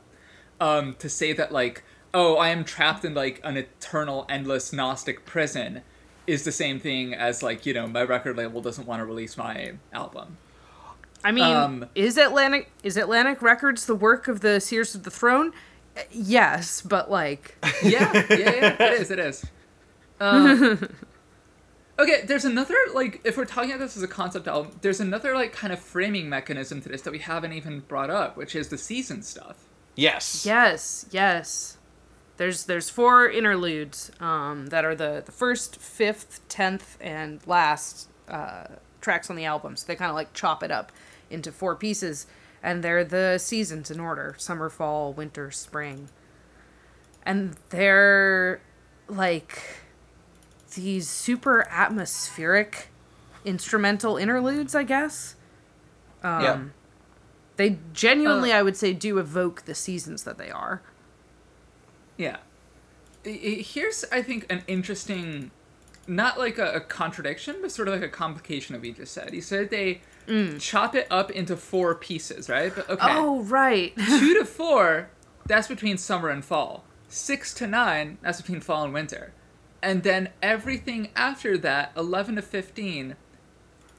Um, 0.59 0.95
to 0.95 1.07
say 1.09 1.33
that 1.33 1.51
like, 1.51 1.83
oh, 2.13 2.35
I 2.37 2.49
am 2.49 2.63
trapped 2.63 3.03
in 3.03 3.13
like 3.13 3.41
an 3.43 3.57
eternal, 3.57 4.25
endless 4.29 4.71
Gnostic 4.71 5.25
prison, 5.25 5.81
is 6.27 6.43
the 6.43 6.51
same 6.51 6.79
thing 6.79 7.13
as 7.13 7.43
like 7.43 7.65
you 7.65 7.73
know 7.73 7.87
my 7.87 8.03
record 8.03 8.37
label 8.37 8.61
doesn't 8.61 8.87
want 8.87 8.99
to 9.01 9.05
release 9.05 9.37
my 9.37 9.73
album. 9.91 10.37
I 11.23 11.31
mean, 11.31 11.43
Um, 11.43 11.85
is 11.95 12.17
Atlantic 12.17 12.69
is 12.83 12.97
Atlantic 12.97 13.41
Records 13.41 13.85
the 13.85 13.95
work 13.95 14.27
of 14.27 14.41
the 14.41 14.59
Seers 14.59 14.95
of 14.95 15.03
the 15.03 15.11
Throne? 15.11 15.51
Uh, 15.97 16.01
Yes, 16.11 16.81
but 16.81 17.09
like 17.09 17.55
yeah, 17.83 18.11
yeah, 18.13 18.25
yeah, 18.29 18.83
it 18.83 19.01
is, 19.01 19.11
it 19.11 19.19
is. 19.19 19.45
Um, 20.19 20.89
okay, 21.99 22.23
there's 22.25 22.45
another 22.45 22.75
like 22.93 23.21
if 23.23 23.37
we're 23.37 23.45
talking 23.45 23.71
about 23.71 23.79
this 23.79 23.97
as 23.97 24.03
a 24.03 24.07
concept 24.07 24.47
album, 24.47 24.77
there's 24.81 24.99
another 24.99 25.33
like 25.33 25.53
kind 25.53 25.71
of 25.71 25.79
framing 25.79 26.29
mechanism 26.29 26.81
to 26.81 26.89
this 26.89 27.01
that 27.03 27.11
we 27.11 27.19
haven't 27.19 27.53
even 27.53 27.81
brought 27.81 28.09
up, 28.09 28.37
which 28.37 28.55
is 28.55 28.67
the 28.69 28.77
season 28.77 29.21
stuff. 29.21 29.69
Yes. 29.95 30.43
yes, 30.45 31.05
yes. 31.11 31.77
There's 32.43 32.65
there's 32.65 32.89
four 32.89 33.29
interludes 33.29 34.11
um, 34.19 34.65
that 34.67 34.83
are 34.83 34.95
the 34.95 35.23
the 35.25 35.31
first, 35.31 35.77
fifth, 35.77 36.41
tenth, 36.49 36.97
and 36.99 37.39
last 37.47 38.09
uh, 38.27 38.65
tracks 38.99 39.29
on 39.29 39.37
the 39.37 39.45
album. 39.45 39.77
So 39.77 39.85
they 39.87 39.95
kind 39.95 40.09
of 40.09 40.15
like 40.15 40.33
chop 40.33 40.61
it 40.61 40.69
up 40.69 40.91
into 41.29 41.53
four 41.53 41.73
pieces, 41.77 42.27
and 42.61 42.83
they're 42.83 43.05
the 43.05 43.37
seasons 43.37 43.89
in 43.89 44.01
order: 44.01 44.35
summer, 44.37 44.69
fall, 44.69 45.13
winter, 45.13 45.51
spring. 45.51 46.09
And 47.25 47.55
they're 47.69 48.59
like 49.07 49.61
these 50.75 51.07
super 51.07 51.65
atmospheric 51.69 52.89
instrumental 53.45 54.17
interludes, 54.17 54.75
I 54.75 54.83
guess. 54.83 55.35
yeah. 56.21 56.51
Um, 56.51 56.73
They 57.55 57.77
genuinely, 57.93 58.51
Uh, 58.51 58.57
I 58.59 58.63
would 58.63 58.75
say, 58.75 58.91
do 58.91 59.17
evoke 59.17 59.61
the 59.61 59.75
seasons 59.75 60.23
that 60.25 60.37
they 60.37 60.51
are. 60.51 60.81
Yeah. 62.17 62.37
Here's, 63.23 64.05
I 64.11 64.21
think, 64.21 64.45
an 64.51 64.63
interesting, 64.67 65.51
not 66.07 66.37
like 66.37 66.57
a, 66.57 66.73
a 66.73 66.79
contradiction, 66.81 67.57
but 67.61 67.71
sort 67.71 67.87
of 67.87 67.93
like 67.93 68.03
a 68.03 68.09
complication 68.09 68.75
of 68.75 68.81
what 68.81 68.87
you 68.87 68.93
just 68.93 69.13
said. 69.13 69.33
You 69.33 69.41
said 69.41 69.69
they 69.69 70.01
mm. 70.27 70.59
chop 70.59 70.95
it 70.95 71.07
up 71.09 71.31
into 71.31 71.55
four 71.55 71.95
pieces, 71.95 72.49
right? 72.49 72.73
But 72.75 72.89
okay. 72.89 73.07
Oh, 73.09 73.43
right. 73.43 73.93
Two 74.19 74.33
to 74.35 74.45
four, 74.45 75.09
that's 75.45 75.67
between 75.67 75.97
summer 75.97 76.29
and 76.29 76.43
fall. 76.43 76.83
Six 77.07 77.53
to 77.55 77.67
nine, 77.67 78.17
that's 78.21 78.41
between 78.41 78.59
fall 78.59 78.83
and 78.83 78.93
winter. 78.93 79.33
And 79.81 80.03
then 80.03 80.29
everything 80.41 81.09
after 81.15 81.57
that, 81.57 81.91
11 81.97 82.37
to 82.37 82.41
15, 82.41 83.15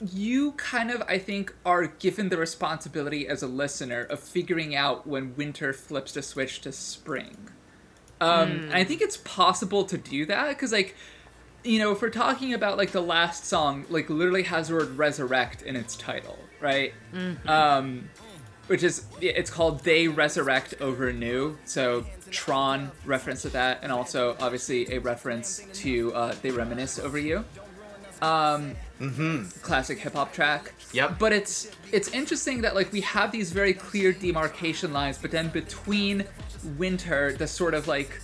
you 0.00 0.52
kind 0.52 0.90
of, 0.90 1.02
I 1.02 1.18
think, 1.18 1.54
are 1.64 1.86
given 1.86 2.28
the 2.28 2.36
responsibility 2.36 3.28
as 3.28 3.42
a 3.42 3.46
listener 3.46 4.02
of 4.02 4.20
figuring 4.20 4.74
out 4.74 5.06
when 5.06 5.36
winter 5.36 5.72
flips 5.72 6.12
the 6.12 6.22
switch 6.22 6.60
to 6.62 6.72
spring. 6.72 7.50
Um, 8.24 8.50
And 8.50 8.74
I 8.74 8.84
think 8.84 9.00
it's 9.02 9.16
possible 9.18 9.84
to 9.84 9.98
do 9.98 10.26
that 10.26 10.48
because, 10.48 10.72
like, 10.72 10.94
you 11.64 11.78
know, 11.78 11.92
if 11.92 12.02
we're 12.02 12.10
talking 12.10 12.52
about 12.54 12.76
like 12.76 12.92
the 12.92 13.00
last 13.02 13.46
song, 13.46 13.84
like 13.88 14.10
literally 14.10 14.42
has 14.44 14.68
the 14.68 14.74
word 14.74 14.98
resurrect 14.98 15.62
in 15.62 15.76
its 15.76 15.96
title, 15.96 16.38
right? 16.60 16.92
Um, 17.46 18.10
which 18.66 18.82
is 18.82 19.04
it's 19.20 19.50
called 19.50 19.84
They 19.84 20.08
Resurrect 20.08 20.74
Over 20.80 21.12
New. 21.12 21.58
So 21.64 22.04
Tron 22.30 22.90
reference 23.04 23.42
to 23.42 23.48
that, 23.50 23.78
and 23.82 23.90
also 23.92 24.36
obviously 24.40 24.92
a 24.94 24.98
reference 25.00 25.62
to 25.74 26.12
uh, 26.14 26.34
They 26.42 26.50
Reminisce 26.50 26.98
Over 26.98 27.18
You. 27.18 27.44
Um, 28.22 28.74
classic 29.62 29.98
hip 29.98 30.14
hop 30.14 30.32
track. 30.32 30.72
Yep. 30.92 31.18
But 31.18 31.32
it's 31.32 31.70
it's 31.92 32.08
interesting 32.08 32.62
that 32.62 32.74
like 32.74 32.92
we 32.92 33.00
have 33.02 33.32
these 33.32 33.52
very 33.52 33.74
clear 33.74 34.12
demarcation 34.12 34.92
lines, 34.92 35.18
but 35.18 35.30
then 35.30 35.48
between 35.48 36.24
winter, 36.64 37.32
the 37.32 37.46
sort 37.46 37.74
of 37.74 37.88
like 37.88 38.20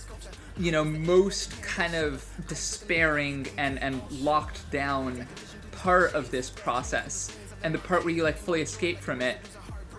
you 0.57 0.71
know 0.71 0.83
most 0.83 1.61
kind 1.61 1.95
of 1.95 2.25
despairing 2.47 3.47
and 3.57 3.79
and 3.81 4.01
locked 4.11 4.69
down 4.71 5.27
part 5.71 6.13
of 6.13 6.31
this 6.31 6.49
process, 6.49 7.35
and 7.63 7.73
the 7.73 7.79
part 7.79 8.03
where 8.03 8.13
you 8.13 8.23
like 8.23 8.37
fully 8.37 8.61
escape 8.61 8.99
from 8.99 9.21
it, 9.21 9.37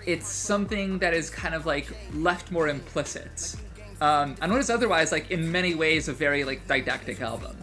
it's 0.07 0.29
something 0.29 0.99
that 0.99 1.15
is 1.15 1.31
kind 1.31 1.55
of 1.55 1.67
like 1.67 1.89
left 2.15 2.51
more 2.51 2.69
implicit. 2.69 3.57
Um, 4.01 4.35
and 4.41 4.51
what 4.51 4.61
is 4.61 4.69
otherwise 4.69 5.13
like 5.13 5.31
in 5.31 5.51
many 5.53 5.75
ways 5.75 6.09
a 6.09 6.13
very 6.13 6.45
like 6.45 6.67
didactic 6.67 7.21
album. 7.21 7.57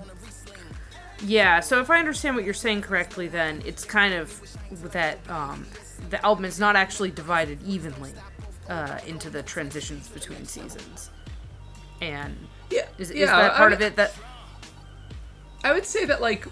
Yeah, 1.22 1.60
so 1.60 1.82
if 1.82 1.90
I 1.90 2.00
understand 2.00 2.38
what 2.38 2.46
you're 2.46 2.54
saying 2.54 2.82
correctly, 2.82 3.28
then 3.28 3.62
it's 3.66 3.84
kind 3.84 4.14
of 4.14 4.40
that 4.94 5.18
um, 5.30 5.66
the 6.10 6.26
album 6.26 6.46
is 6.46 6.60
not 6.60 6.78
actually 6.78 7.12
divided 7.12 7.62
evenly 7.64 8.14
uh, 8.70 9.00
into 9.08 9.30
the 9.30 9.44
transitions 9.44 10.08
between 10.08 10.46
seasons. 10.46 11.10
And 12.02 12.38
Yeah, 12.70 12.86
is, 12.98 13.12
is 13.12 13.28
that 13.28 13.56
part 13.56 13.74
of 13.74 13.82
it 13.82 13.96
that. 13.98 14.14
I 15.64 15.74
would 15.74 15.86
say 15.86 16.06
that 16.06 16.22
like 16.22 16.48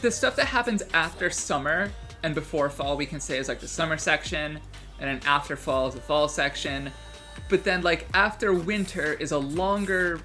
the 0.00 0.10
stuff 0.10 0.34
that 0.36 0.46
happens 0.46 0.82
after 0.92 1.30
summer 1.30 1.92
and 2.22 2.34
before 2.34 2.68
fall 2.68 2.96
we 2.96 3.06
can 3.06 3.20
say 3.20 3.38
is 3.38 3.48
like 3.48 3.60
the 3.60 3.68
summer 3.68 3.96
section, 3.96 4.58
and 4.98 5.08
then 5.08 5.20
after 5.24 5.54
fall 5.54 5.88
is 5.88 5.94
the 5.94 6.00
fall 6.00 6.28
section. 6.28 6.90
But 7.48 7.62
then 7.62 7.82
like 7.82 8.08
after 8.14 8.52
winter 8.52 9.12
is 9.14 9.32
a 9.32 9.38
longer 9.38 10.20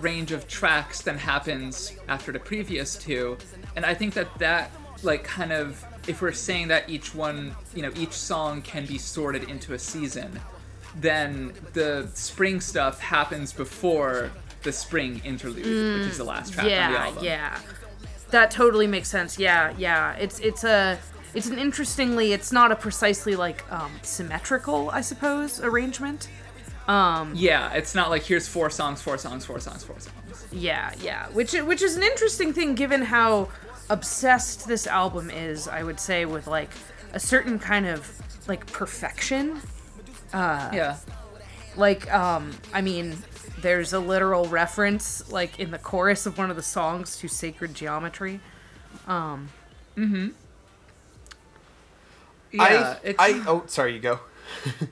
range 0.00 0.32
of 0.32 0.46
tracks 0.46 1.00
than 1.02 1.16
happens 1.16 1.96
after 2.08 2.32
the 2.32 2.38
previous 2.38 2.96
two, 2.96 3.38
and 3.76 3.86
I 3.86 3.94
think 3.94 4.12
that 4.14 4.38
that 4.38 4.70
like 5.02 5.24
kind 5.24 5.52
of 5.52 5.82
if 6.06 6.20
we're 6.20 6.32
saying 6.32 6.68
that 6.68 6.88
each 6.88 7.14
one, 7.14 7.54
you 7.74 7.82
know, 7.82 7.92
each 7.96 8.12
song 8.12 8.62
can 8.62 8.84
be 8.86 8.98
sorted 8.98 9.44
into 9.44 9.74
a 9.74 9.78
season, 9.78 10.38
then 10.96 11.52
the 11.72 12.08
spring 12.14 12.60
stuff 12.60 13.00
happens 13.00 13.52
before 13.52 14.30
the 14.62 14.72
spring 14.72 15.20
interlude, 15.24 15.64
which 15.98 16.08
is 16.10 16.18
the 16.18 16.24
last 16.24 16.52
track 16.52 16.64
on 16.64 16.70
the 16.70 16.76
yeah, 16.76 17.04
album. 17.06 17.24
yeah. 17.24 17.60
That 18.30 18.50
totally 18.50 18.86
makes 18.86 19.08
sense. 19.08 19.38
Yeah, 19.38 19.72
yeah. 19.78 20.12
It's 20.14 20.38
it's 20.40 20.64
a 20.64 20.98
it's 21.34 21.46
an 21.46 21.58
interestingly 21.58 22.32
it's 22.32 22.52
not 22.52 22.72
a 22.72 22.76
precisely 22.76 23.36
like 23.36 23.64
um, 23.72 23.92
symmetrical, 24.02 24.90
I 24.90 25.00
suppose, 25.00 25.60
arrangement. 25.60 26.28
Um, 26.88 27.32
Yeah, 27.34 27.72
it's 27.72 27.94
not 27.94 28.10
like 28.10 28.22
here's 28.22 28.48
four 28.48 28.68
songs, 28.70 29.00
four 29.00 29.16
songs, 29.18 29.44
four 29.44 29.60
songs, 29.60 29.84
four 29.84 29.98
songs. 30.00 30.46
Yeah, 30.52 30.92
yeah. 31.00 31.26
Which 31.28 31.52
which 31.52 31.82
is 31.82 31.96
an 31.96 32.02
interesting 32.02 32.52
thing 32.52 32.74
given 32.74 33.02
how 33.02 33.48
obsessed 33.88 34.68
this 34.68 34.86
album 34.86 35.30
is, 35.30 35.68
I 35.68 35.82
would 35.82 35.98
say, 36.00 36.24
with 36.24 36.46
like 36.46 36.70
a 37.12 37.20
certain 37.20 37.58
kind 37.58 37.86
of 37.86 38.08
like 38.48 38.66
perfection. 38.70 39.60
Yeah. 40.32 40.96
Like, 41.76 42.12
um, 42.12 42.52
I 42.72 42.80
mean, 42.80 43.16
there's 43.60 43.92
a 43.92 44.00
literal 44.00 44.46
reference, 44.46 45.30
like 45.30 45.58
in 45.60 45.70
the 45.70 45.78
chorus 45.78 46.26
of 46.26 46.38
one 46.38 46.50
of 46.50 46.56
the 46.56 46.62
songs 46.62 47.16
to 47.18 47.28
sacred 47.28 47.74
geometry. 47.74 48.40
Um, 49.06 49.48
mm-hmm. 49.96 50.28
Yeah, 52.52 52.62
I, 52.62 53.06
it's, 53.06 53.18
I, 53.20 53.44
oh, 53.46 53.62
sorry, 53.66 53.94
you 53.94 54.00
go. 54.00 54.20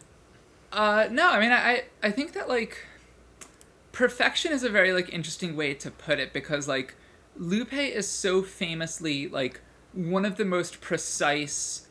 Uh, 0.73 1.09
no, 1.11 1.31
I 1.31 1.41
mean, 1.41 1.53
I, 1.53 1.85
I 2.03 2.11
think 2.11 2.33
that 2.35 2.49
like 2.49 2.85
perfection 3.93 4.53
is 4.53 4.63
a 4.63 4.69
very 4.69 4.93
like 4.93 5.13
interesting 5.13 5.57
way 5.57 5.75
to 5.75 5.91
put 5.91 6.19
it 6.19 6.33
because 6.33 6.69
like 6.69 6.95
Lupe 7.37 7.73
is 7.73 8.09
so 8.09 8.43
famously 8.43 9.29
like 9.29 9.61
one 9.93 10.25
of 10.25 10.37
the 10.37 10.45
most 10.45 10.81
precise 10.81 11.88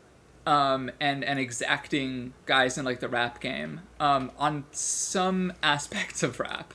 um, 0.47 0.89
and 0.99 1.23
and 1.23 1.37
exacting 1.37 2.33
guys 2.45 2.77
in 2.77 2.85
like 2.85 3.01
the 3.01 3.09
rap 3.09 3.39
game 3.39 3.81
um, 3.99 4.31
on 4.39 4.63
some 4.71 5.53
aspects 5.61 6.23
of 6.23 6.39
rap. 6.39 6.73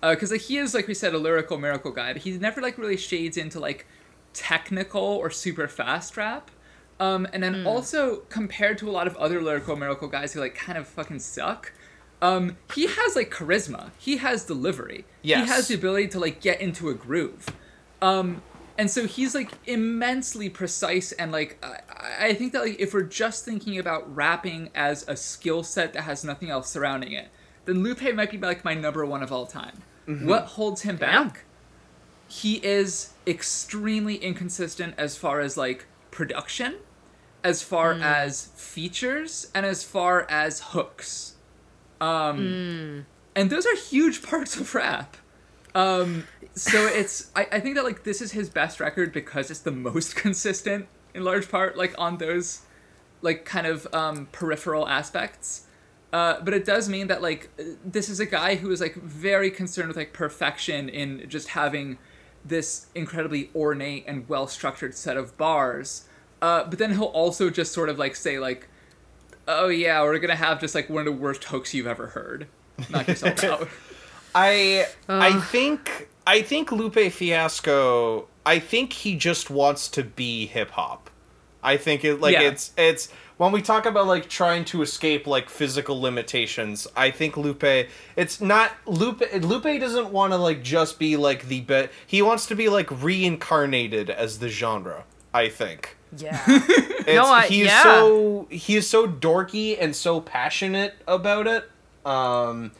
Because 0.00 0.30
like 0.30 0.42
he 0.42 0.58
is 0.58 0.74
like 0.74 0.86
we 0.86 0.92
said 0.92 1.14
a 1.14 1.18
lyrical 1.18 1.56
miracle 1.56 1.90
guy 1.90 2.12
but 2.12 2.22
he 2.22 2.32
never 2.32 2.60
like 2.60 2.76
really 2.76 2.98
shades 2.98 3.38
into 3.38 3.58
like 3.58 3.86
technical 4.34 5.02
or 5.02 5.30
super 5.30 5.66
fast 5.66 6.16
rap. 6.18 6.50
Um, 7.00 7.26
and 7.32 7.42
then 7.42 7.66
also 7.66 8.18
compared 8.28 8.78
to 8.78 8.88
a 8.88 8.92
lot 8.92 9.08
of 9.08 9.16
other 9.16 9.40
lyrical 9.42 9.74
miracle 9.74 10.06
guys 10.06 10.32
who 10.34 10.40
like 10.40 10.54
kind 10.54 10.78
of 10.78 10.86
fucking 10.86 11.18
suck 11.18 11.72
um, 12.22 12.56
he 12.74 12.86
has 12.86 13.16
like 13.16 13.30
charisma. 13.30 13.90
He 13.98 14.16
has 14.18 14.44
delivery. 14.44 15.04
Yes. 15.22 15.42
he 15.42 15.52
has 15.52 15.68
the 15.68 15.74
ability 15.74 16.08
to 16.08 16.20
like 16.20 16.40
get 16.40 16.60
into 16.60 16.88
a 16.88 16.94
groove. 16.94 17.46
Um, 18.00 18.42
and 18.76 18.90
so 18.90 19.06
he's 19.06 19.34
like 19.34 19.50
immensely 19.66 20.48
precise 20.48 21.12
and 21.12 21.30
like 21.32 21.58
I, 21.62 22.28
I 22.28 22.34
think 22.34 22.52
that 22.52 22.62
like 22.62 22.80
if 22.80 22.92
we're 22.94 23.02
just 23.02 23.44
thinking 23.44 23.78
about 23.78 24.14
rapping 24.14 24.70
as 24.74 25.06
a 25.08 25.16
skill 25.16 25.62
set 25.62 25.92
that 25.92 26.02
has 26.02 26.24
nothing 26.24 26.50
else 26.50 26.70
surrounding 26.70 27.12
it 27.12 27.28
then 27.64 27.82
lupe 27.82 28.02
might 28.14 28.30
be 28.30 28.38
like 28.38 28.64
my 28.64 28.74
number 28.74 29.04
one 29.06 29.22
of 29.22 29.32
all 29.32 29.46
time. 29.46 29.82
What 30.26 30.44
holds 30.44 30.82
him 30.82 30.96
back? 30.96 31.44
He 32.28 32.56
is 32.56 33.14
extremely 33.26 34.16
inconsistent 34.16 34.94
as 34.98 35.16
far 35.16 35.40
as 35.40 35.56
like 35.56 35.86
production 36.10 36.76
as 37.42 37.62
far 37.62 37.92
as 37.92 38.46
features 38.56 39.50
and 39.54 39.66
as 39.66 39.84
far 39.84 40.26
as 40.30 40.60
hooks. 40.60 41.34
Um 42.00 42.38
and 43.36 43.50
those 43.50 43.66
are 43.66 43.76
huge 43.76 44.22
parts 44.30 44.56
of 44.56 44.74
rap. 44.74 45.16
Um 45.74 46.26
so 46.54 46.86
it's 46.86 47.30
I, 47.34 47.46
I 47.52 47.60
think 47.60 47.76
that 47.76 47.84
like 47.84 48.04
this 48.04 48.20
is 48.20 48.32
his 48.32 48.48
best 48.48 48.80
record 48.80 49.12
because 49.12 49.50
it's 49.50 49.60
the 49.60 49.72
most 49.72 50.16
consistent 50.24 50.86
in 51.14 51.24
large 51.24 51.50
part 51.50 51.76
like 51.76 51.94
on 51.98 52.18
those 52.18 52.62
like 53.22 53.44
kind 53.44 53.66
of 53.66 53.86
um 53.92 54.28
peripheral 54.32 54.88
aspects 54.88 55.66
uh, 56.14 56.40
but 56.42 56.54
it 56.54 56.64
does 56.64 56.88
mean 56.88 57.08
that 57.08 57.20
like 57.22 57.50
this 57.84 58.08
is 58.08 58.20
a 58.20 58.26
guy 58.26 58.54
who 58.54 58.70
is 58.70 58.80
like 58.80 58.94
very 58.94 59.50
concerned 59.50 59.88
with 59.88 59.96
like 59.96 60.12
perfection 60.12 60.88
in 60.88 61.28
just 61.28 61.48
having 61.48 61.98
this 62.44 62.86
incredibly 62.94 63.50
ornate 63.52 64.04
and 64.06 64.28
well 64.28 64.46
structured 64.46 64.94
set 64.94 65.16
of 65.16 65.36
bars. 65.36 66.06
Uh, 66.40 66.62
but 66.68 66.78
then 66.78 66.92
he'll 66.92 67.04
also 67.06 67.50
just 67.50 67.72
sort 67.72 67.88
of 67.88 67.98
like 67.98 68.14
say 68.14 68.38
like, 68.38 68.68
"Oh 69.48 69.66
yeah, 69.66 70.00
we're 70.02 70.20
gonna 70.20 70.36
have 70.36 70.60
just 70.60 70.76
like 70.76 70.88
one 70.88 71.00
of 71.00 71.06
the 71.06 71.20
worst 71.20 71.42
hooks 71.42 71.74
you've 71.74 71.88
ever 71.88 72.06
heard." 72.06 72.46
Knock 72.90 73.08
yourself 73.08 73.42
out. 73.44 73.68
I 74.36 74.86
I 75.08 75.40
think 75.40 76.06
I 76.26 76.42
think 76.42 76.72
Lupe 76.72 77.12
Fiasco. 77.12 78.26
I 78.46 78.58
think 78.58 78.92
he 78.92 79.16
just 79.16 79.50
wants 79.50 79.88
to 79.90 80.02
be 80.02 80.46
hip 80.46 80.70
hop. 80.72 81.10
I 81.62 81.76
think 81.76 82.04
it 82.04 82.20
like 82.20 82.34
Yeah. 82.34 82.42
it's 82.42 82.72
it's 82.76 83.08
when 83.36 83.50
we 83.52 83.62
talk 83.62 83.86
about 83.86 84.06
like 84.06 84.28
trying 84.28 84.64
to 84.66 84.82
escape 84.82 85.26
like 85.26 85.48
physical 85.48 86.00
limitations. 86.00 86.86
I 86.96 87.10
think 87.10 87.36
Lupe. 87.36 87.88
It's 88.16 88.40
not 88.40 88.72
Lupe. 88.86 89.22
Lupe 89.42 89.80
doesn't 89.80 90.10
want 90.10 90.32
to 90.32 90.36
like 90.36 90.62
just 90.62 90.98
be 90.98 91.16
like 91.16 91.48
the 91.48 91.62
bet. 91.62 91.90
He 92.06 92.20
wants 92.22 92.46
to 92.46 92.54
be 92.54 92.68
like 92.68 92.90
reincarnated 93.02 94.10
as 94.10 94.38
the 94.38 94.48
genre. 94.48 95.04
I 95.32 95.48
think. 95.48 95.96
Yeah. 96.16 96.40
It's, 97.06 97.16
No, 97.16 97.26
I- 97.26 97.46
he's 97.48 97.66
yeah. 97.66 97.82
so 97.82 98.46
he 98.50 98.76
is 98.76 98.88
so 98.88 99.06
dorky 99.06 99.76
and 99.78 99.94
so 99.94 100.22
passionate 100.22 100.94
about 101.06 101.46
it. 101.46 101.68
Um, 102.06 102.72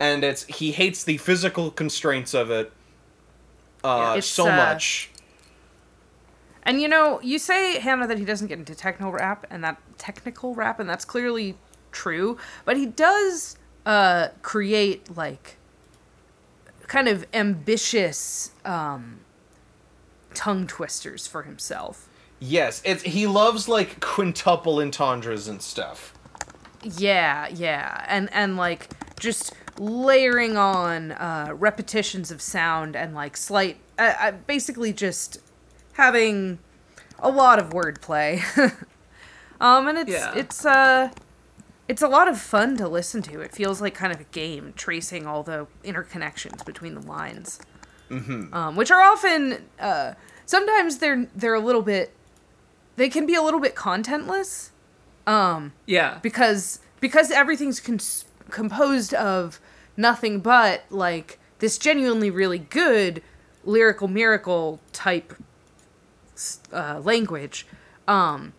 and 0.00 0.24
it's 0.24 0.44
he 0.46 0.72
hates 0.72 1.04
the 1.04 1.18
physical 1.18 1.70
constraints 1.70 2.32
of 2.32 2.50
it. 2.50 2.72
Uh, 3.86 4.20
so 4.20 4.48
uh, 4.48 4.56
much. 4.56 5.10
And 6.62 6.80
you 6.80 6.88
know, 6.88 7.20
you 7.22 7.38
say 7.38 7.78
Hannah 7.78 8.06
that 8.08 8.18
he 8.18 8.24
doesn't 8.24 8.48
get 8.48 8.58
into 8.58 8.74
techno 8.74 9.10
rap 9.10 9.46
and 9.50 9.62
that 9.62 9.80
technical 9.98 10.54
rap, 10.54 10.80
and 10.80 10.88
that's 10.88 11.04
clearly 11.04 11.56
true. 11.92 12.38
But 12.64 12.76
he 12.76 12.86
does 12.86 13.56
uh, 13.86 14.28
create 14.42 15.16
like 15.16 15.56
kind 16.88 17.08
of 17.08 17.24
ambitious 17.32 18.50
um, 18.64 19.20
tongue 20.34 20.66
twisters 20.66 21.26
for 21.26 21.42
himself. 21.42 22.08
Yes, 22.40 22.82
it's 22.84 23.02
he 23.02 23.26
loves 23.26 23.68
like 23.68 24.00
quintuple 24.00 24.80
entendres 24.80 25.48
and 25.48 25.62
stuff. 25.62 26.12
Yeah, 26.82 27.48
yeah, 27.48 28.04
and 28.08 28.28
and 28.32 28.56
like 28.56 28.90
just 29.18 29.54
layering 29.78 30.56
on 30.56 31.12
uh, 31.12 31.48
repetitions 31.54 32.30
of 32.30 32.40
sound 32.42 32.96
and 32.96 33.14
like 33.14 33.36
slight, 33.36 33.78
uh, 33.98 34.14
uh, 34.20 34.32
basically 34.46 34.92
just 34.92 35.38
having 35.94 36.58
a 37.18 37.30
lot 37.30 37.58
of 37.58 37.70
wordplay. 37.70 38.40
um, 39.60 39.88
and 39.88 39.98
it's 39.98 40.10
Yeah. 40.10 40.32
it's 40.34 40.64
uh 40.64 41.10
it's 41.88 42.02
a 42.02 42.08
lot 42.08 42.26
of 42.28 42.38
fun 42.40 42.76
to 42.78 42.88
listen 42.88 43.22
to. 43.22 43.40
It 43.40 43.52
feels 43.54 43.80
like 43.80 43.94
kind 43.94 44.12
of 44.12 44.20
a 44.20 44.24
game, 44.24 44.72
tracing 44.76 45.24
all 45.26 45.42
the 45.44 45.68
interconnections 45.84 46.64
between 46.66 46.94
the 46.94 47.00
lines, 47.00 47.60
mm-hmm. 48.10 48.52
um, 48.52 48.74
which 48.74 48.90
are 48.90 49.00
often 49.00 49.64
uh, 49.78 50.14
sometimes 50.44 50.98
they're 50.98 51.26
they're 51.34 51.54
a 51.54 51.60
little 51.60 51.82
bit 51.82 52.12
they 52.96 53.08
can 53.08 53.26
be 53.26 53.34
a 53.34 53.42
little 53.42 53.60
bit 53.60 53.74
contentless 53.74 54.70
Um, 55.26 55.72
Yeah. 55.86 56.18
because 56.22 56.80
because 57.00 57.30
everything's 57.30 57.78
cons- 57.78 58.24
composed 58.50 59.12
of 59.14 59.60
nothing 59.96 60.40
but 60.40 60.84
like 60.90 61.38
this 61.58 61.78
genuinely 61.78 62.30
really 62.30 62.58
good 62.58 63.22
lyrical 63.64 64.08
miracle 64.08 64.80
type 64.92 65.34
uh, 66.72 67.00
language. 67.00 67.66
Um 68.06 68.52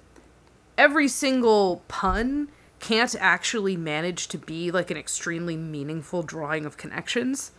every 0.77 1.07
single 1.07 1.83
pun 1.87 2.49
can't 2.79 3.15
actually 3.19 3.75
manage 3.75 4.27
to 4.27 4.37
be 4.37 4.69
like 4.71 4.91
an 4.91 4.97
extremely 4.97 5.57
meaningful 5.57 6.21
drawing 6.21 6.65
of 6.65 6.77
connections. 6.77 7.51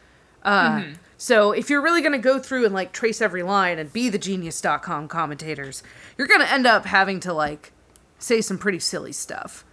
Uh, 0.45 0.83
so 1.17 1.51
if 1.51 1.69
you're 1.69 1.83
really 1.83 2.01
going 2.01 2.13
to 2.13 2.19
go 2.19 2.39
through 2.39 2.65
and 2.65 2.73
like 2.73 2.93
trace 2.93 3.21
every 3.21 3.43
line 3.43 3.79
and 3.79 3.93
be 3.93 4.09
the 4.09 4.19
genius.com 4.19 5.09
commentators 5.09 5.83
you're 6.17 6.29
going 6.29 6.41
to 6.41 6.51
end 6.51 6.65
up 6.65 6.87
having 6.87 7.19
to 7.19 7.33
like 7.33 7.73
say 8.19 8.41
some 8.41 8.57
pretty 8.57 8.79
silly 8.79 9.13
stuff. 9.13 9.65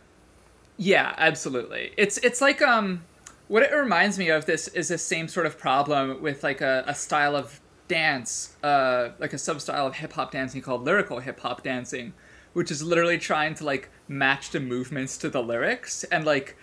Yeah, 0.78 1.14
absolutely. 1.18 1.94
It's 1.98 2.18
it's 2.18 2.42
like 2.42 2.62
um 2.62 3.04
what 3.48 3.64
it 3.64 3.74
reminds 3.74 4.18
me 4.18 4.30
of 4.30 4.46
this 4.46 4.68
is 4.70 4.88
the 4.88 4.98
same 4.98 5.28
sort 5.28 5.46
of 5.46 5.58
problem 5.58 6.22
with 6.22 6.44
like 6.44 6.62
a, 6.62 6.84
a 6.88 6.96
style 6.96 7.36
of 7.36 7.60
dance, 7.88 8.56
uh 8.64 9.10
like 9.20 9.34
a 9.34 9.38
sub 9.38 9.62
style 9.62 9.88
of 9.88 9.96
hip 9.96 10.14
hop 10.14 10.32
dancing 10.32 10.62
called 10.62 10.84
lyrical 10.84 11.20
hip 11.20 11.40
hop 11.40 11.64
dancing, 11.64 12.14
which 12.54 12.72
is 12.72 12.82
literally 12.82 13.18
trying 13.18 13.54
to 13.56 13.64
like 13.64 13.90
match 14.08 14.50
the 14.52 14.60
movements 14.60 15.18
to 15.18 15.30
the 15.30 15.42
lyrics. 15.42 16.04
And 16.06 16.26
like 16.26 16.58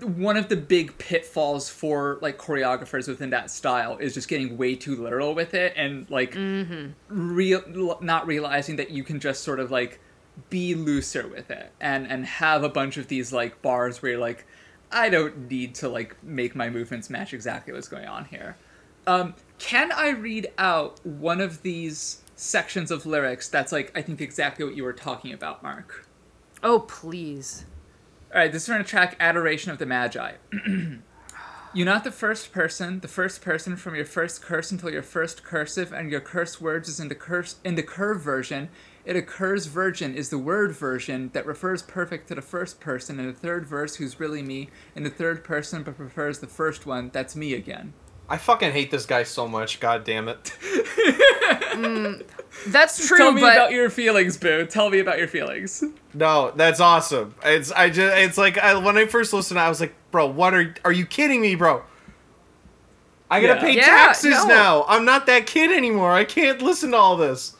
one 0.00 0.36
of 0.36 0.48
the 0.48 0.56
big 0.56 0.96
pitfalls 0.98 1.70
for 1.70 2.18
like 2.20 2.36
choreographers 2.36 3.08
within 3.08 3.30
that 3.30 3.50
style 3.50 3.96
is 3.96 4.12
just 4.12 4.28
getting 4.28 4.58
way 4.58 4.74
too 4.74 4.94
literal 4.96 5.34
with 5.34 5.54
it 5.54 5.72
and 5.76 6.08
like 6.10 6.34
real 7.08 7.98
not 8.02 8.26
realizing 8.26 8.76
that 8.76 8.90
you 8.90 9.02
can 9.02 9.18
just 9.18 9.42
sort 9.42 9.58
of 9.58 9.70
like 9.70 9.98
be 10.50 10.74
looser 10.74 11.26
with 11.26 11.50
it 11.50 11.72
and 11.80 12.06
and 12.06 12.26
have 12.26 12.62
a 12.62 12.68
bunch 12.68 12.96
of 12.96 13.08
these 13.08 13.32
like 13.32 13.60
bars 13.62 14.02
where 14.02 14.12
you're 14.12 14.20
like 14.20 14.46
I 14.90 15.08
don't 15.08 15.50
need 15.50 15.74
to 15.76 15.88
like 15.88 16.22
make 16.22 16.54
my 16.54 16.70
movements 16.70 17.10
match 17.10 17.34
exactly 17.34 17.72
what's 17.72 17.88
going 17.88 18.06
on 18.06 18.24
here. 18.26 18.56
Um, 19.06 19.34
can 19.58 19.92
I 19.92 20.10
read 20.10 20.48
out 20.58 21.04
one 21.04 21.40
of 21.40 21.62
these 21.62 22.22
sections 22.36 22.90
of 22.90 23.04
lyrics 23.06 23.48
that's 23.48 23.72
like 23.72 23.92
I 23.96 24.02
think 24.02 24.20
exactly 24.20 24.64
what 24.64 24.76
you 24.76 24.84
were 24.84 24.92
talking 24.92 25.32
about, 25.32 25.62
Mark? 25.62 26.06
Oh, 26.62 26.80
please. 26.80 27.64
All 28.32 28.40
right, 28.40 28.52
this 28.52 28.62
is 28.62 28.68
from 28.68 28.78
the 28.78 28.84
track 28.84 29.16
"Adoration 29.20 29.70
of 29.70 29.78
the 29.78 29.86
Magi." 29.86 30.32
You're 31.74 31.86
not 31.86 32.04
the 32.04 32.10
first 32.10 32.50
person, 32.50 33.00
the 33.00 33.08
first 33.08 33.42
person 33.42 33.76
from 33.76 33.94
your 33.94 34.06
first 34.06 34.42
curse 34.42 34.70
until 34.70 34.90
your 34.90 35.02
first 35.02 35.44
cursive, 35.44 35.92
and 35.92 36.10
your 36.10 36.20
curse 36.20 36.60
words 36.60 36.88
is 36.88 36.98
in 36.98 37.08
the 37.08 37.14
curse 37.14 37.56
in 37.64 37.74
the 37.74 37.82
curve 37.82 38.22
version. 38.22 38.68
It 39.08 39.16
occurs 39.16 39.64
virgin 39.64 40.14
is 40.14 40.28
the 40.28 40.36
word 40.36 40.72
version 40.72 41.30
that 41.32 41.46
refers 41.46 41.80
perfect 41.82 42.28
to 42.28 42.34
the 42.34 42.42
first 42.42 42.78
person 42.78 43.18
in 43.18 43.26
the 43.26 43.32
third 43.32 43.64
verse, 43.64 43.96
who's 43.96 44.20
really 44.20 44.42
me, 44.42 44.68
in 44.94 45.02
the 45.02 45.08
third 45.08 45.42
person 45.42 45.82
but 45.82 45.96
prefers 45.96 46.40
the 46.40 46.46
first 46.46 46.84
one, 46.84 47.08
that's 47.10 47.34
me 47.34 47.54
again. 47.54 47.94
I 48.28 48.36
fucking 48.36 48.72
hate 48.72 48.90
this 48.90 49.06
guy 49.06 49.22
so 49.22 49.48
much. 49.48 49.80
God 49.80 50.04
damn 50.04 50.28
it. 50.28 50.52
Mm, 51.78 52.26
that's 52.66 53.06
true, 53.06 53.18
Tell 53.18 53.32
me 53.32 53.40
but 53.40 53.54
about 53.54 53.70
your 53.70 53.88
feelings, 53.88 54.36
Boo. 54.36 54.66
Tell 54.66 54.90
me 54.90 54.98
about 54.98 55.16
your 55.18 55.28
feelings. 55.28 55.84
No, 56.12 56.50
that's 56.56 56.80
awesome. 56.80 57.34
It's 57.44 57.70
I 57.70 57.88
just 57.88 58.16
it's 58.16 58.36
like 58.36 58.58
I, 58.58 58.76
when 58.76 58.98
I 58.98 59.06
first 59.06 59.32
listened, 59.32 59.60
I 59.60 59.68
was 59.68 59.80
like, 59.80 59.94
bro, 60.10 60.26
what 60.26 60.54
are 60.54 60.74
are 60.84 60.90
you 60.90 61.06
kidding 61.06 61.40
me, 61.40 61.54
bro? 61.54 61.82
I 63.30 63.40
gotta 63.40 63.54
Yeah. 63.54 63.60
pay 63.60 63.76
Yeah, 63.76 63.84
taxes 63.84 64.32
no. 64.32 64.46
now. 64.46 64.84
I'm 64.88 65.04
not 65.04 65.26
that 65.26 65.46
kid 65.46 65.70
anymore. 65.70 66.10
I 66.12 66.24
can't 66.24 66.60
listen 66.60 66.90
to 66.90 66.96
all 66.96 67.16
this. 67.16 67.54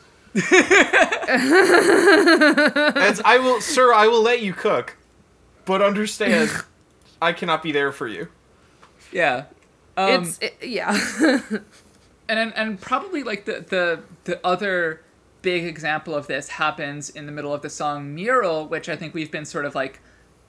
As 2.96 3.20
I 3.24 3.38
will, 3.38 3.60
sir, 3.60 3.92
I 3.92 4.06
will 4.06 4.22
let 4.22 4.42
you 4.42 4.52
cook, 4.52 4.96
but 5.64 5.82
understand, 5.82 6.50
I 7.22 7.32
cannot 7.32 7.62
be 7.62 7.72
there 7.72 7.92
for 7.92 8.06
you. 8.06 8.28
Yeah. 9.12 9.44
Um, 9.96 10.22
it's 10.22 10.38
it, 10.38 10.56
yeah. 10.62 10.96
and 12.28 12.38
and, 12.38 12.52
and 12.56 12.80
probably 12.80 13.22
like 13.22 13.44
the, 13.44 13.64
the 13.68 14.00
the 14.24 14.46
other 14.46 15.02
big 15.42 15.64
example 15.64 16.14
of 16.14 16.26
this 16.26 16.48
happens 16.48 17.10
in 17.10 17.26
the 17.26 17.32
middle 17.32 17.54
of 17.54 17.62
the 17.62 17.70
song 17.70 18.14
mural 18.14 18.66
which 18.66 18.88
i 18.88 18.96
think 18.96 19.14
we've 19.14 19.30
been 19.30 19.44
sort 19.44 19.64
of 19.64 19.74
like 19.74 20.00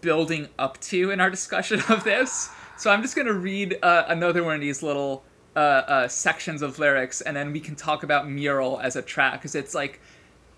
building 0.02 0.48
up 0.58 0.80
to 0.82 1.12
in 1.12 1.20
our 1.22 1.30
discussion 1.30 1.82
of 1.90 2.04
this 2.04 2.50
so 2.78 2.90
i'm 2.90 3.02
just 3.02 3.16
going 3.16 3.28
to 3.28 3.34
read 3.34 3.78
uh, 3.84 4.04
another 4.08 4.44
one 4.44 4.56
of 4.56 4.62
these 4.62 4.82
little 4.82 5.24
uh, 5.60 5.84
uh, 5.96 6.08
sections 6.08 6.62
of 6.62 6.80
lyrics 6.80 7.20
and 7.22 7.36
then 7.36 7.52
we 7.52 7.60
can 7.60 7.76
talk 7.76 8.04
about 8.04 8.30
mural 8.30 8.80
as 8.80 8.96
a 8.96 9.02
track 9.02 9.34
because 9.34 9.56
it's 9.56 9.76
like 9.76 10.00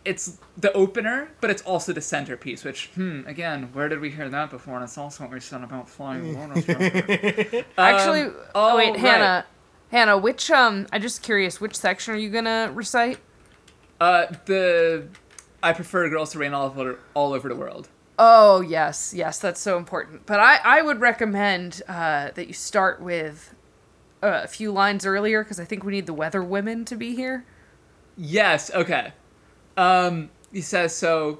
it's 0.05 0.37
the 0.57 0.71
opener 0.73 1.17
but 1.41 1.49
it's 1.49 1.63
also 1.63 1.91
the 1.93 2.01
centerpiece 2.01 2.63
which 2.63 2.89
hmm 2.95 3.21
again 3.25 3.69
where 3.73 3.89
did 3.89 3.99
we 3.99 4.09
hear 4.11 4.29
that 4.29 4.49
before 4.51 4.75
and 4.75 4.83
it's 4.83 4.97
also 4.97 5.23
what 5.23 5.31
we 5.33 5.39
said 5.39 5.63
about 5.63 5.89
flying 5.89 6.23
lotus 6.37 6.67
Actually, 7.77 8.23
Um, 8.23 8.35
oh 8.53 8.75
wait, 8.77 8.91
right. 8.91 8.99
Hannah, 8.99 9.45
Hannah, 9.91 10.17
which 10.17 10.51
um, 10.51 10.87
I'm 10.91 11.01
just 11.01 11.23
curious, 11.23 11.59
which 11.59 11.75
section 11.75 12.13
are 12.13 12.17
you 12.17 12.29
gonna 12.29 12.71
recite? 12.73 13.17
Uh, 13.99 14.25
the 14.45 15.07
I 15.63 15.73
prefer 15.73 16.09
girls 16.09 16.31
to 16.33 16.39
reign 16.39 16.53
all 16.53 16.67
over 16.67 16.99
all 17.13 17.33
over 17.33 17.49
the 17.49 17.55
world. 17.55 17.89
Oh 18.19 18.61
yes, 18.61 19.13
yes, 19.15 19.39
that's 19.39 19.59
so 19.59 19.77
important. 19.77 20.25
But 20.25 20.39
I 20.39 20.59
I 20.63 20.81
would 20.81 20.99
recommend 20.99 21.81
uh, 21.87 22.31
that 22.35 22.47
you 22.47 22.53
start 22.53 23.01
with 23.01 23.55
a 24.21 24.47
few 24.47 24.71
lines 24.71 25.05
earlier 25.05 25.43
because 25.43 25.59
I 25.59 25.65
think 25.65 25.83
we 25.83 25.91
need 25.91 26.05
the 26.05 26.13
weather 26.13 26.43
women 26.43 26.85
to 26.85 26.95
be 26.95 27.15
here. 27.15 27.45
Yes. 28.17 28.71
Okay. 28.73 29.13
Um, 29.77 30.29
he 30.51 30.61
says 30.61 30.95
so. 30.95 31.39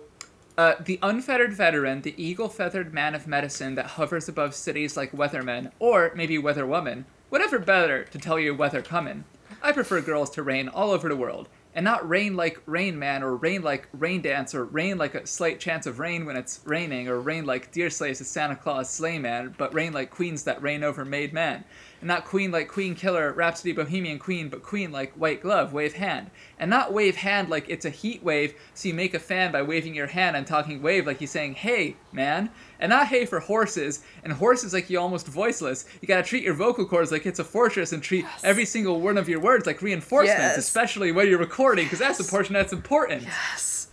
Uh, 0.57 0.75
the 0.83 0.99
unfettered 1.01 1.53
veteran, 1.53 2.01
the 2.01 2.13
eagle-feathered 2.21 2.93
man 2.93 3.15
of 3.15 3.25
medicine 3.25 3.75
that 3.75 3.85
hovers 3.85 4.27
above 4.27 4.53
cities 4.53 4.97
like 4.97 5.11
weathermen, 5.13 5.71
or 5.79 6.11
maybe 6.13 6.37
weather 6.37 6.65
weatherwoman, 6.65 7.05
whatever 7.29 7.57
better 7.57 8.03
to 8.03 8.19
tell 8.19 8.37
you 8.37 8.53
weather 8.53 8.81
comin'. 8.81 9.23
I 9.63 9.71
prefer 9.71 10.01
girls 10.01 10.29
to 10.31 10.43
reign 10.43 10.67
all 10.67 10.91
over 10.91 11.07
the 11.07 11.15
world, 11.15 11.47
and 11.73 11.85
not 11.85 12.07
rain 12.07 12.35
like 12.35 12.61
Rain 12.65 12.99
Man, 12.99 13.23
or 13.23 13.35
rain 13.35 13.61
like 13.61 13.87
Rain 13.93 14.21
Dance, 14.21 14.53
or 14.53 14.65
rain 14.65 14.97
like 14.97 15.15
a 15.15 15.25
slight 15.25 15.59
chance 15.59 15.87
of 15.87 15.99
rain 15.99 16.25
when 16.25 16.35
it's 16.35 16.59
raining, 16.65 17.07
or 17.07 17.19
rain 17.19 17.45
like 17.45 17.71
Deer 17.71 17.89
Slays 17.89 18.21
a 18.21 18.25
Santa 18.25 18.55
Claus 18.55 18.89
sleigh 18.89 19.19
man, 19.19 19.55
but 19.57 19.73
rain 19.73 19.93
like 19.93 20.09
queens 20.11 20.43
that 20.43 20.61
reign 20.61 20.83
over 20.83 21.05
made 21.05 21.31
men. 21.31 21.63
And 22.01 22.07
not 22.07 22.25
queen 22.25 22.49
like 22.51 22.67
Queen 22.67 22.95
Killer, 22.95 23.31
Rhapsody 23.31 23.73
Bohemian 23.73 24.17
Queen, 24.17 24.49
but 24.49 24.63
queen 24.63 24.91
like 24.91 25.13
White 25.13 25.41
Glove, 25.41 25.71
wave 25.71 25.93
hand. 25.93 26.31
And 26.57 26.67
not 26.69 26.91
wave 26.91 27.15
hand 27.15 27.49
like 27.49 27.69
it's 27.69 27.85
a 27.85 27.91
heat 27.91 28.23
wave, 28.23 28.55
so 28.73 28.87
you 28.87 28.95
make 28.95 29.13
a 29.13 29.19
fan 29.19 29.51
by 29.51 29.61
waving 29.61 29.93
your 29.93 30.07
hand 30.07 30.35
and 30.35 30.47
talking 30.47 30.81
wave 30.81 31.05
like 31.05 31.19
he's 31.19 31.29
saying, 31.29 31.53
hey, 31.53 31.95
man. 32.11 32.49
And 32.79 32.89
not 32.89 33.07
hey 33.07 33.25
for 33.27 33.39
horses, 33.39 34.01
and 34.23 34.33
horses 34.33 34.73
like 34.73 34.89
you 34.89 34.99
almost 34.99 35.27
voiceless. 35.27 35.85
You 36.01 36.07
gotta 36.07 36.23
treat 36.23 36.43
your 36.43 36.55
vocal 36.55 36.85
cords 36.87 37.11
like 37.11 37.27
it's 37.27 37.37
a 37.37 37.43
fortress 37.43 37.93
and 37.93 38.01
treat 38.01 38.25
every 38.43 38.65
single 38.65 38.99
one 38.99 39.19
of 39.19 39.29
your 39.29 39.39
words 39.39 39.67
like 39.67 39.83
reinforcements, 39.83 40.39
Yes. 40.41 40.57
especially 40.57 41.11
when 41.11 41.29
you're 41.29 41.37
recording, 41.37 41.85
because 41.85 41.99
that's 41.99 42.17
the 42.17 42.23
portion 42.23 42.53
that's 42.53 42.73
important. 42.73 43.21
Yes. 43.21 43.89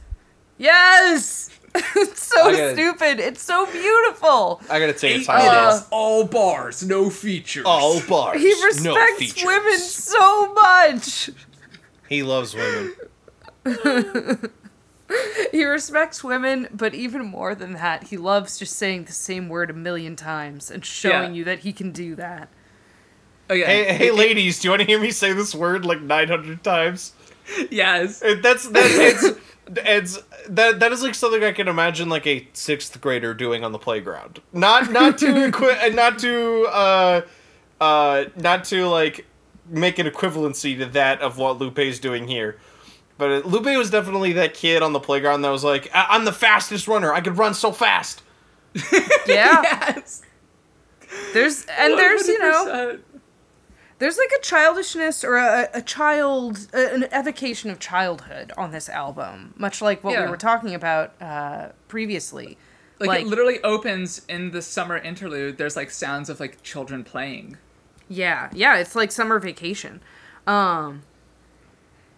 Yes, 0.56 1.47
it's 1.96 2.22
so 2.26 2.50
gotta- 2.52 2.72
stupid. 2.74 3.20
It's 3.20 3.42
so 3.42 3.66
beautiful. 3.66 4.60
I 4.70 4.78
gotta 4.80 4.92
take 4.92 5.22
a 5.22 5.24
time 5.24 5.40
to 5.40 5.46
minutes, 5.70 5.86
all 5.90 6.24
bars, 6.24 6.82
no 6.86 7.10
features. 7.10 7.64
All 7.66 8.00
bars. 8.08 8.40
He 8.40 8.48
no 8.50 8.64
respects 8.66 9.18
features. 9.18 9.44
women 9.44 9.78
so 9.78 10.52
much. 10.54 11.30
He 12.08 12.22
loves 12.22 12.54
women. 12.54 12.94
He 15.52 15.64
respects 15.64 16.22
women, 16.22 16.68
but 16.70 16.94
even 16.94 17.24
more 17.24 17.54
than 17.54 17.72
that, 17.72 18.04
he 18.08 18.18
loves 18.18 18.58
just 18.58 18.76
saying 18.76 19.04
the 19.04 19.12
same 19.12 19.48
word 19.48 19.70
a 19.70 19.72
million 19.72 20.16
times 20.16 20.70
and 20.70 20.84
showing 20.84 21.32
Yeah. 21.32 21.38
you 21.38 21.44
that 21.44 21.60
he 21.60 21.72
can 21.72 21.92
do 21.92 22.14
that. 22.16 22.50
Okay. 23.48 23.64
Hey, 23.64 23.94
hey, 23.94 24.10
ladies, 24.10 24.60
do 24.60 24.66
you 24.68 24.72
want 24.72 24.82
to 24.82 24.86
hear 24.86 25.00
me 25.00 25.10
say 25.10 25.32
this 25.32 25.54
word 25.54 25.86
like 25.86 26.02
900 26.02 26.62
times? 26.62 27.14
Yes. 27.70 28.20
That's 28.20 28.68
that's 28.68 28.94
it's 28.94 29.38
it's 29.76 30.18
that 30.48 30.80
that 30.80 30.92
is 30.92 31.02
like 31.02 31.14
something 31.14 31.42
I 31.44 31.52
can 31.52 31.68
imagine 31.68 32.08
like 32.08 32.26
a 32.26 32.46
sixth 32.52 33.00
grader 33.00 33.34
doing 33.34 33.64
on 33.64 33.72
the 33.72 33.78
playground. 33.78 34.40
Not 34.52 34.90
not 34.90 35.18
to 35.18 35.26
equi- 35.48 35.90
not 35.94 36.18
to 36.20 36.66
uh 36.70 37.20
uh 37.80 38.24
not 38.36 38.64
to 38.64 38.86
like 38.88 39.26
make 39.68 39.98
an 39.98 40.06
equivalency 40.06 40.78
to 40.78 40.86
that 40.86 41.20
of 41.20 41.38
what 41.38 41.58
Lupe 41.58 41.78
is 41.78 42.00
doing 42.00 42.26
here. 42.28 42.58
But 43.18 43.30
uh, 43.44 43.48
Lupe 43.48 43.66
was 43.76 43.90
definitely 43.90 44.32
that 44.34 44.54
kid 44.54 44.82
on 44.82 44.92
the 44.92 45.00
playground 45.00 45.42
that 45.42 45.50
was 45.50 45.64
like, 45.64 45.90
I- 45.94 46.06
"I'm 46.10 46.24
the 46.24 46.32
fastest 46.32 46.86
runner. 46.88 47.12
I 47.12 47.20
could 47.20 47.36
run 47.36 47.52
so 47.54 47.72
fast." 47.72 48.22
Yeah, 49.26 49.62
Yes. 49.62 50.22
there's 51.34 51.64
and 51.66 51.98
there's 51.98 52.26
you 52.28 52.38
know 52.38 52.64
100%. 52.66 53.00
There's 53.98 54.16
like 54.18 54.30
a 54.38 54.40
childishness 54.42 55.24
or 55.24 55.36
a, 55.36 55.68
a 55.74 55.82
child 55.82 56.68
a- 56.72 56.94
an 56.94 57.04
evocation 57.12 57.70
of 57.70 57.78
childhood 57.80 58.52
on 58.56 58.70
this 58.70 58.88
album, 58.88 59.54
much 59.56 59.82
like 59.82 60.04
what 60.04 60.12
Yeah. 60.14 60.24
we 60.24 60.30
were 60.30 60.36
talking 60.36 60.74
about 60.74 61.20
uh, 61.20 61.68
previously. 61.88 62.56
Like, 63.00 63.20
it 63.22 63.26
literally 63.28 63.62
opens 63.62 64.22
in 64.28 64.50
the 64.50 64.60
summer 64.62 64.96
interlude. 64.98 65.56
There's 65.58 65.76
like 65.76 65.90
sounds 65.90 66.28
of 66.28 66.40
like 66.40 66.62
children 66.62 67.04
playing. 67.04 67.56
Yeah, 68.08 68.50
yeah, 68.52 68.76
it's 68.78 68.94
like 68.96 69.12
summer 69.12 69.38
vacation. 69.38 70.00
Um 70.46 71.02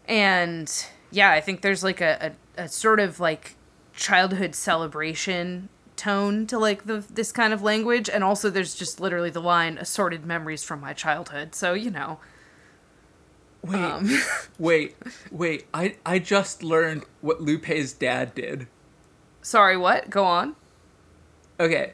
and 0.06 0.86
yeah, 1.10 1.30
I 1.32 1.40
think 1.40 1.62
there's 1.62 1.82
like 1.84 2.00
a, 2.00 2.32
a, 2.56 2.64
a 2.64 2.68
sort 2.68 3.00
of 3.00 3.20
like 3.20 3.56
childhood 3.94 4.54
celebration 4.54 5.68
tone 6.00 6.46
to 6.46 6.58
like 6.58 6.86
the 6.86 7.04
this 7.10 7.30
kind 7.30 7.52
of 7.52 7.62
language 7.62 8.08
and 8.08 8.24
also 8.24 8.48
there's 8.48 8.74
just 8.74 9.00
literally 9.00 9.30
the 9.30 9.40
line 9.40 9.76
assorted 9.78 10.24
memories 10.24 10.64
from 10.64 10.80
my 10.80 10.92
childhood. 10.94 11.54
So, 11.54 11.74
you 11.74 11.90
know. 11.90 12.18
Wait, 13.62 13.78
Um 13.78 14.08
wait, 14.58 14.96
wait! 15.30 15.66
I 15.74 15.96
I 16.06 16.18
just 16.18 16.62
learned 16.62 17.04
what 17.20 17.42
Lupe's 17.42 17.92
dad 17.92 18.34
did. 18.34 18.66
sorry, 19.42 19.76
what? 19.76 20.08
Go 20.08 20.24
on. 20.24 20.56
Okay, 21.58 21.92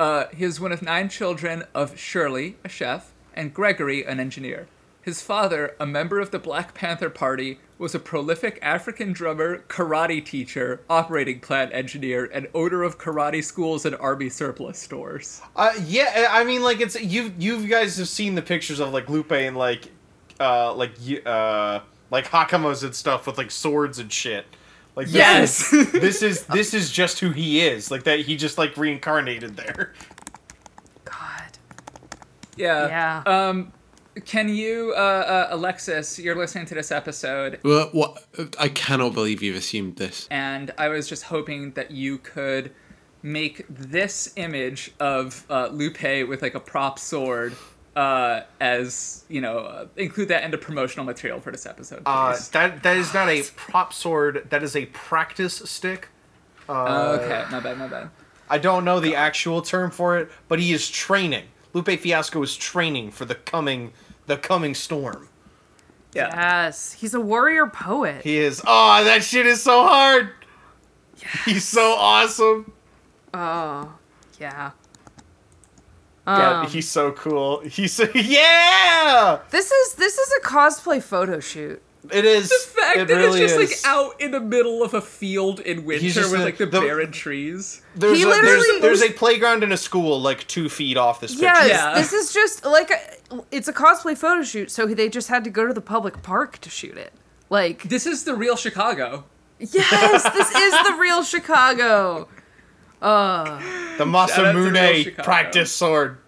uh, 0.00 0.24
he 0.34 0.44
was 0.44 0.58
one 0.60 0.72
of 0.72 0.82
nine 0.82 1.08
children 1.08 1.62
of 1.72 1.96
Shirley, 1.98 2.56
a 2.64 2.68
chef, 2.68 3.12
and 3.34 3.54
Gregory, 3.54 4.04
an 4.04 4.18
engineer. 4.18 4.66
His 5.00 5.22
father, 5.22 5.76
a 5.78 5.86
member 5.86 6.18
of 6.18 6.32
the 6.32 6.40
Black 6.40 6.74
Panther 6.74 7.10
Party, 7.10 7.60
was 7.78 7.94
a 7.94 7.98
prolific 7.98 8.58
African 8.62 9.12
drummer, 9.12 9.58
karate 9.68 10.24
teacher, 10.24 10.80
operating 10.88 11.40
plant 11.40 11.72
engineer, 11.74 12.24
and 12.32 12.48
owner 12.54 12.82
of 12.82 12.98
karate 12.98 13.44
schools 13.44 13.84
and 13.84 13.94
army 13.96 14.28
surplus 14.30 14.78
stores. 14.78 15.42
Uh, 15.54 15.72
yeah, 15.84 16.28
I 16.30 16.44
mean, 16.44 16.62
like 16.62 16.80
it's 16.80 17.00
you. 17.00 17.32
You 17.38 17.66
guys 17.66 17.98
have 17.98 18.08
seen 18.08 18.34
the 18.34 18.42
pictures 18.42 18.80
of 18.80 18.92
like 18.92 19.08
Lupe 19.10 19.32
and 19.32 19.56
like, 19.56 19.90
uh, 20.40 20.72
like 20.74 20.92
uh, 21.26 21.80
like 22.10 22.26
hakamas 22.26 22.82
and 22.82 22.94
stuff 22.94 23.26
with 23.26 23.36
like 23.38 23.50
swords 23.50 23.98
and 23.98 24.10
shit. 24.12 24.46
Like 24.94 25.08
this 25.08 25.14
Yes! 25.14 25.72
is, 25.72 25.92
this 25.92 26.22
is 26.22 26.42
this 26.46 26.72
is 26.72 26.90
just 26.90 27.20
who 27.20 27.30
he 27.30 27.60
is. 27.60 27.90
Like 27.90 28.04
that, 28.04 28.20
he 28.20 28.36
just 28.36 28.56
like 28.56 28.76
reincarnated 28.78 29.56
there. 29.56 29.92
God. 31.04 31.58
Yeah. 32.56 32.88
Yeah. 33.26 33.48
Um, 33.48 33.72
can 34.24 34.48
you, 34.48 34.92
uh, 34.96 35.00
uh, 35.00 35.48
Alexis? 35.50 36.18
You're 36.18 36.34
listening 36.36 36.66
to 36.66 36.74
this 36.74 36.90
episode, 36.90 37.60
Well, 37.62 37.88
what? 37.92 38.24
I 38.58 38.68
cannot 38.68 39.14
believe 39.14 39.42
you've 39.42 39.56
assumed 39.56 39.96
this. 39.96 40.26
and 40.30 40.72
I 40.78 40.88
was 40.88 41.08
just 41.08 41.24
hoping 41.24 41.72
that 41.72 41.90
you 41.90 42.18
could 42.18 42.72
make 43.22 43.64
this 43.68 44.32
image 44.36 44.92
of 45.00 45.44
uh, 45.50 45.68
Lupe 45.68 46.28
with 46.28 46.42
like 46.42 46.54
a 46.54 46.60
prop 46.60 46.98
sword 46.98 47.54
uh, 47.96 48.42
as 48.60 49.24
you 49.28 49.40
know, 49.40 49.58
uh, 49.60 49.86
include 49.96 50.28
that 50.28 50.44
in 50.44 50.50
the 50.50 50.58
promotional 50.58 51.04
material 51.04 51.40
for 51.40 51.50
this 51.50 51.64
episode. 51.64 52.02
Uh, 52.04 52.36
that 52.52 52.82
that 52.82 52.96
is 52.96 53.14
not 53.14 53.28
a 53.28 53.42
prop 53.56 53.92
sword. 53.92 54.46
That 54.50 54.62
is 54.62 54.76
a 54.76 54.84
practice 54.86 55.62
stick. 55.64 56.08
Uh, 56.68 57.18
okay, 57.20 57.44
my 57.50 57.58
bad, 57.60 57.78
my 57.78 57.88
bad. 57.88 58.10
I 58.50 58.58
don't 58.58 58.84
know 58.84 59.00
the 59.00 59.16
actual 59.16 59.62
term 59.62 59.90
for 59.90 60.18
it, 60.18 60.30
but 60.46 60.60
he 60.60 60.72
is 60.72 60.88
training. 60.90 61.44
Lupe 61.72 61.88
Fiasco 61.98 62.42
is 62.42 62.54
training 62.56 63.10
for 63.10 63.24
the 63.24 63.34
coming 63.34 63.92
the 64.26 64.36
coming 64.36 64.74
storm. 64.74 65.28
Yeah. 66.14 66.28
Yes, 66.34 66.92
he's 66.92 67.12
a 67.14 67.20
warrior 67.20 67.66
poet. 67.66 68.22
He 68.22 68.38
is. 68.38 68.62
Oh, 68.66 69.04
that 69.04 69.22
shit 69.22 69.46
is 69.46 69.62
so 69.62 69.82
hard. 69.86 70.30
Yes. 71.18 71.44
He's 71.44 71.64
so 71.64 71.92
awesome. 71.92 72.72
oh, 73.34 73.94
yeah. 74.40 74.70
Yeah, 76.26 76.60
Um, 76.62 76.66
he's 76.66 76.88
so 76.88 77.12
cool. 77.12 77.60
He's 77.60 77.92
so, 77.92 78.08
yeah. 78.14 79.38
This 79.50 79.70
is 79.70 79.94
this 79.94 80.18
is 80.18 80.32
a 80.38 80.40
cosplay 80.46 81.00
photo 81.02 81.38
shoot. 81.38 81.80
It 82.12 82.24
is. 82.24 82.48
The 82.48 82.80
fact 82.80 82.96
it 82.98 83.08
that 83.08 83.14
really 83.14 83.42
it's 83.42 83.52
just 83.54 83.72
is. 83.72 83.84
like 83.84 83.92
out 83.92 84.20
in 84.20 84.30
the 84.30 84.40
middle 84.40 84.82
of 84.82 84.94
a 84.94 85.00
field 85.00 85.60
in 85.60 85.84
winter 85.84 86.04
with 86.06 86.40
a- 86.40 86.44
like 86.44 86.58
the, 86.58 86.66
the- 86.66 86.80
barren 86.80 87.12
trees. 87.12 87.82
There's 87.94 88.18
He 88.18 88.24
a, 88.24 88.28
literally 88.28 88.80
there's, 88.80 89.00
there's 89.00 89.10
a 89.10 89.12
playground 89.12 89.62
in 89.64 89.72
a 89.72 89.76
school 89.76 90.20
like 90.20 90.46
two 90.46 90.68
feet 90.68 90.96
off 90.96 91.20
this 91.20 91.32
picture. 91.32 91.44
Yes, 91.46 91.68
Yeah. 91.68 91.94
this 91.94 92.12
is 92.12 92.32
just 92.32 92.64
like 92.64 92.90
a, 92.90 93.44
it's 93.50 93.68
a 93.68 93.72
cosplay 93.72 94.16
photo 94.16 94.42
shoot, 94.42 94.70
so 94.70 94.86
they 94.86 95.08
just 95.08 95.28
had 95.28 95.44
to 95.44 95.50
go 95.50 95.66
to 95.66 95.72
the 95.74 95.80
public 95.80 96.22
park 96.22 96.58
to 96.62 96.70
shoot 96.70 96.96
it. 96.96 97.12
Like, 97.50 97.84
This 97.84 98.06
is 98.06 98.24
the 98.24 98.34
real 98.34 98.56
Chicago. 98.56 99.24
yes, 99.58 99.72
this 100.32 100.50
is 100.54 100.72
the 100.86 100.96
real 100.98 101.22
Chicago. 101.22 102.28
Uh. 103.00 103.58
The 103.98 104.04
Shout 104.04 104.30
out 104.46 104.52
to 104.52 104.58
real 104.58 104.72
Masamune 104.72 105.24
practice 105.24 105.72
sword. 105.72 106.18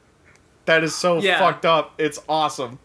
That 0.66 0.84
is 0.84 0.94
so 0.94 1.18
Yeah. 1.20 1.38
fucked 1.38 1.64
up. 1.66 1.94
It's 1.98 2.18
awesome. 2.28 2.78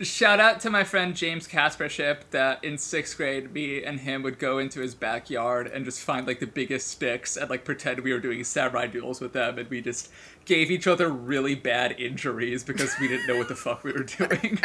Shout 0.00 0.38
out 0.38 0.60
to 0.60 0.70
my 0.70 0.84
friend 0.84 1.16
James 1.16 1.48
Kaspership 1.48 2.18
that 2.30 2.62
in 2.62 2.78
sixth 2.78 3.16
grade, 3.16 3.52
me 3.52 3.82
and 3.82 3.98
him 3.98 4.22
would 4.22 4.38
go 4.38 4.58
into 4.58 4.78
his 4.80 4.94
backyard 4.94 5.66
and 5.66 5.84
just 5.84 6.00
find 6.00 6.24
like 6.24 6.38
the 6.38 6.46
biggest 6.46 6.86
sticks 6.86 7.36
and 7.36 7.50
like 7.50 7.64
pretend 7.64 7.98
we 8.00 8.12
were 8.12 8.20
doing 8.20 8.44
samurai 8.44 8.86
duels 8.86 9.20
with 9.20 9.32
them, 9.32 9.58
and 9.58 9.68
we 9.68 9.80
just 9.80 10.08
gave 10.44 10.70
each 10.70 10.86
other 10.86 11.08
really 11.08 11.56
bad 11.56 12.00
injuries 12.00 12.62
because 12.62 12.94
we 13.00 13.08
didn't 13.08 13.26
know 13.26 13.36
what 13.36 13.48
the 13.48 13.56
fuck 13.56 13.82
we 13.82 13.90
were 13.92 14.04
doing. 14.04 14.60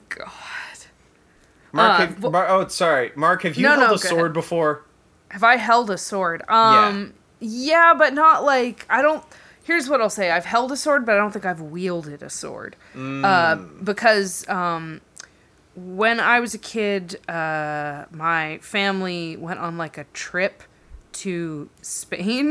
God. 0.08 0.30
Mark, 1.72 1.90
Uh, 2.00 2.06
have, 2.06 2.18
wh- 2.18 2.30
Mar- 2.32 2.48
oh, 2.48 2.66
sorry, 2.68 3.12
Mark. 3.14 3.42
Have 3.42 3.56
you 3.56 3.62
No, 3.64 3.74
held 3.76 3.88
no, 3.88 3.94
a 3.94 3.98
sword 3.98 4.20
ahead. 4.22 4.32
before? 4.32 4.84
Have 5.30 5.44
I 5.44 5.56
held 5.56 5.90
a 5.90 5.98
sword? 5.98 6.42
Um 6.48 7.12
yeah. 7.40 7.92
but 7.96 8.14
not 8.14 8.42
like 8.44 8.86
I 8.88 9.02
don't 9.02 9.22
here's 9.68 9.88
what 9.88 10.00
I'll 10.00 10.10
say. 10.10 10.30
I've 10.30 10.46
held 10.46 10.72
a 10.72 10.76
sword, 10.76 11.04
but 11.06 11.14
I 11.14 11.18
don't 11.18 11.30
think 11.30 11.44
I've 11.46 11.60
wielded 11.60 12.22
a 12.22 12.30
sword. 12.30 12.74
Uh 12.96 13.56
because 13.84 14.48
um 14.48 15.00
when 15.76 16.18
I 16.18 16.40
was 16.40 16.54
a 16.54 16.58
kid, 16.58 17.20
uh 17.28 18.06
my 18.10 18.58
family 18.62 19.36
went 19.36 19.60
on 19.60 19.76
like 19.78 19.96
a 19.98 20.06
trip 20.26 20.62
to 21.22 21.68
Spain. 21.82 22.46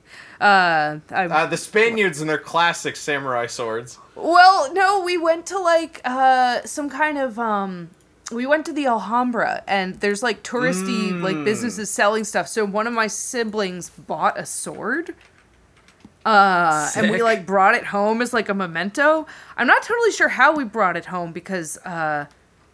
uh 0.40 0.98
I 1.10 1.24
Uh, 1.26 1.46
the 1.46 1.56
Spaniards 1.56 2.20
and 2.20 2.30
their 2.30 2.38
classic 2.52 2.94
samurai 2.96 3.46
swords. 3.46 3.98
Well, 4.14 4.72
no, 4.72 5.02
we 5.02 5.18
went 5.18 5.44
to 5.46 5.58
like 5.58 6.00
uh 6.04 6.62
some 6.64 6.88
kind 6.88 7.18
of 7.18 7.38
um 7.38 7.90
we 8.30 8.46
went 8.46 8.64
to 8.66 8.72
the 8.72 8.86
Alhambra 8.86 9.62
and 9.66 10.00
there's 10.00 10.22
like 10.22 10.42
touristy 10.42 11.20
like 11.20 11.44
businesses 11.44 11.90
selling 11.90 12.24
stuff. 12.24 12.46
So 12.48 12.64
one 12.64 12.86
of 12.86 12.94
my 12.94 13.08
siblings 13.08 13.90
bought 13.90 14.38
a 14.38 14.46
sword. 14.46 15.14
Uh 16.24 16.88
and 16.96 17.10
we 17.10 17.22
like 17.22 17.44
brought 17.46 17.74
it 17.74 17.86
home 17.86 18.22
as 18.22 18.32
like 18.32 18.48
a 18.48 18.54
memento. 18.54 19.26
I'm 19.56 19.66
not 19.66 19.82
totally 19.82 20.12
sure 20.12 20.28
how 20.28 20.54
we 20.54 20.64
brought 20.64 20.96
it 20.96 21.06
home 21.06 21.32
because 21.32 21.78
uh 21.78 22.26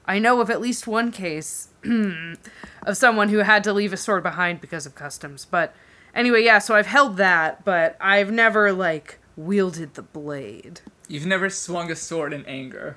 I 0.07 0.18
know 0.18 0.40
of 0.40 0.49
at 0.51 0.61
least 0.61 0.86
one 0.86 1.12
case 1.12 1.68
of 1.84 2.96
someone 2.96 3.28
who 3.28 3.38
had 3.38 3.62
to 3.64 3.72
leave 3.72 3.92
a 3.92 3.96
sword 3.96 4.22
behind 4.22 4.61
because 4.61 4.86
of 4.86 4.94
customs. 4.94 5.44
But 5.44 5.74
anyway, 6.14 6.42
yeah, 6.44 6.59
so 6.61 6.74
I've 6.74 6.86
held 6.86 7.16
that, 7.18 7.64
but 7.64 7.96
I've 8.01 8.30
never 8.32 8.72
like 8.72 9.18
wielded 9.36 9.94
the 9.94 10.03
blade. 10.03 10.80
You've 11.09 11.26
never 11.26 11.49
swung 11.51 11.90
a 11.90 11.96
sword 11.96 12.32
in 12.32 12.44
anger. 12.46 12.96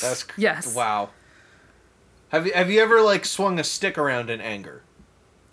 That's 0.00 0.24
Yes. 0.36 0.74
Wow. 0.74 1.10
Have 2.28 2.46
you 2.46 2.52
have 2.54 2.70
you 2.70 2.80
ever 2.80 3.00
like 3.02 3.24
swung 3.24 3.58
a 3.58 3.64
stick 3.64 3.98
around 3.98 4.30
in 4.30 4.40
anger? 4.40 4.82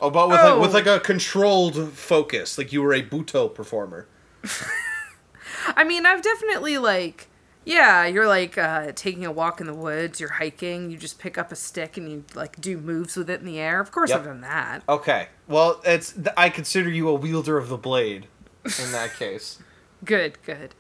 Oh, 0.02 0.10
but 0.10 0.30
with 0.30 0.39
Oh. 0.41 0.54
like 0.54 0.62
with 0.62 0.74
like 0.74 0.86
a 0.88 1.00
controlled 1.00 1.91
focus, 1.93 2.58
like 2.58 2.72
you 2.72 2.82
were 2.82 2.93
a 2.93 3.04
butoh 3.04 3.54
performer. 3.54 4.08
I 5.76 5.84
mean, 5.84 6.06
I've 6.06 6.22
definitely 6.22 6.78
like, 6.78 7.28
yeah, 7.66 8.06
you're 8.06 8.28
like 8.28 8.58
uh, 8.58 8.92
taking 8.96 9.26
a 9.26 9.32
walk 9.32 9.60
in 9.62 9.68
the 9.68 9.74
woods, 9.74 10.20
you're 10.20 10.30
hiking, 10.34 10.90
you 10.90 10.98
just 10.98 11.20
pick 11.20 11.38
up 11.38 11.52
a 11.52 11.56
stick 11.56 11.98
and 11.98 12.10
you 12.12 12.24
like 12.34 12.60
do 12.60 12.78
moves 12.78 13.16
with 13.16 13.30
it 13.30 13.40
in 13.40 13.46
the 13.46 13.60
air. 13.60 13.80
Of 13.80 13.92
course, 13.92 14.10
Yep. 14.10 14.20
I've 14.20 14.26
done 14.26 14.42
that. 14.42 14.84
Okay. 14.90 15.28
Well, 15.48 15.82
it's 15.86 16.14
th- 16.14 16.28
I 16.38 16.50
consider 16.50 16.90
you 16.90 17.08
a 17.10 17.14
wielder 17.14 17.58
of 17.58 17.70
the 17.70 17.78
blade 17.78 18.28
in 18.66 18.92
that 18.92 19.14
case. 19.18 19.60
Good, 20.04 20.38
good. 20.46 20.74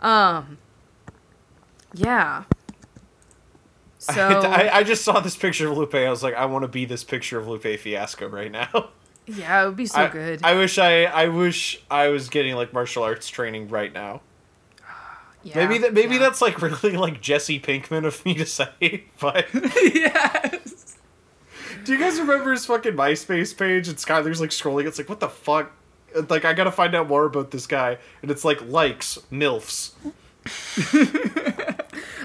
Um, 0.00 0.58
yeah. 1.94 2.44
So 3.98 4.12
I, 4.12 4.68
I 4.78 4.82
just 4.84 5.04
saw 5.04 5.18
this 5.18 5.36
picture 5.36 5.68
of 5.68 5.76
Lupe. 5.76 5.94
I 5.94 6.08
was 6.10 6.22
like, 6.22 6.34
I 6.34 6.44
want 6.46 6.62
to 6.62 6.68
be 6.68 6.84
this 6.84 7.02
picture 7.02 7.40
of 7.40 7.48
Lupe 7.48 7.64
Fiasco 7.80 8.28
right 8.28 8.52
now. 8.52 8.90
Yeah, 9.26 9.62
it 9.62 9.66
would 9.66 9.76
be 9.76 9.86
so 9.86 10.02
I, 10.02 10.08
good. 10.08 10.40
I 10.44 10.54
wish 10.54 10.78
I 10.78 11.04
I 11.04 11.28
wish 11.28 11.82
I 11.90 12.08
was 12.08 12.28
getting 12.28 12.54
like 12.54 12.72
martial 12.72 13.02
arts 13.02 13.28
training 13.28 13.68
right 13.68 13.92
now. 13.92 14.20
yeah, 15.42 15.56
maybe 15.56 15.78
that 15.78 15.94
maybe 15.94 16.14
yeah. 16.14 16.20
that's 16.20 16.40
like 16.40 16.60
really 16.62 16.96
like 16.96 17.20
Jesse 17.20 17.58
Pinkman 17.58 18.06
of 18.06 18.24
me 18.24 18.34
to 18.34 18.46
say, 18.46 19.04
but 19.20 19.46
yes. 19.54 20.96
do 21.84 21.92
you 21.92 21.98
guys 21.98 22.20
remember 22.20 22.52
his 22.52 22.66
fucking 22.66 22.92
MySpace 22.92 23.56
page? 23.56 23.88
And 23.88 23.96
Skyler's 23.96 24.40
like 24.40 24.50
scrolling. 24.50 24.86
It's 24.86 24.98
like 24.98 25.08
what 25.08 25.20
the 25.20 25.28
fuck. 25.28 25.72
Like 26.28 26.44
I 26.44 26.52
gotta 26.54 26.72
find 26.72 26.94
out 26.94 27.08
more 27.08 27.24
about 27.24 27.50
this 27.50 27.66
guy, 27.66 27.98
and 28.22 28.30
it's 28.30 28.44
like 28.44 28.66
likes 28.68 29.18
milfs. 29.30 29.92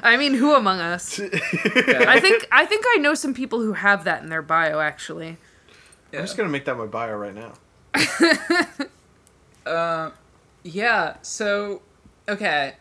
I 0.03 0.17
mean, 0.17 0.35
who 0.35 0.53
among 0.53 0.79
us? 0.79 1.19
I 1.19 2.19
think 2.19 2.47
I 2.51 2.65
think 2.65 2.85
I 2.93 2.97
know 2.97 3.15
some 3.15 3.33
people 3.33 3.59
who 3.59 3.73
have 3.73 4.03
that 4.03 4.21
in 4.21 4.29
their 4.29 4.41
bio. 4.41 4.79
Actually, 4.79 5.37
I'm 6.13 6.19
just 6.21 6.37
gonna 6.37 6.49
make 6.49 6.65
that 6.65 6.77
my 6.77 6.85
bio 6.85 7.15
right 7.15 7.33
now. 7.35 7.53
Yeah, 10.63 11.15
so 11.21 11.81
okay. 12.29 12.75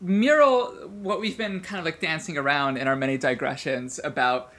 Mural 0.00 0.72
what 0.88 1.20
we've 1.20 1.38
been 1.38 1.60
kind 1.60 1.78
of 1.78 1.84
like 1.84 2.00
dancing 2.00 2.36
around 2.36 2.76
in 2.76 2.86
our 2.88 2.96
many 2.96 3.16
digressions 3.16 3.98
about 4.02 4.52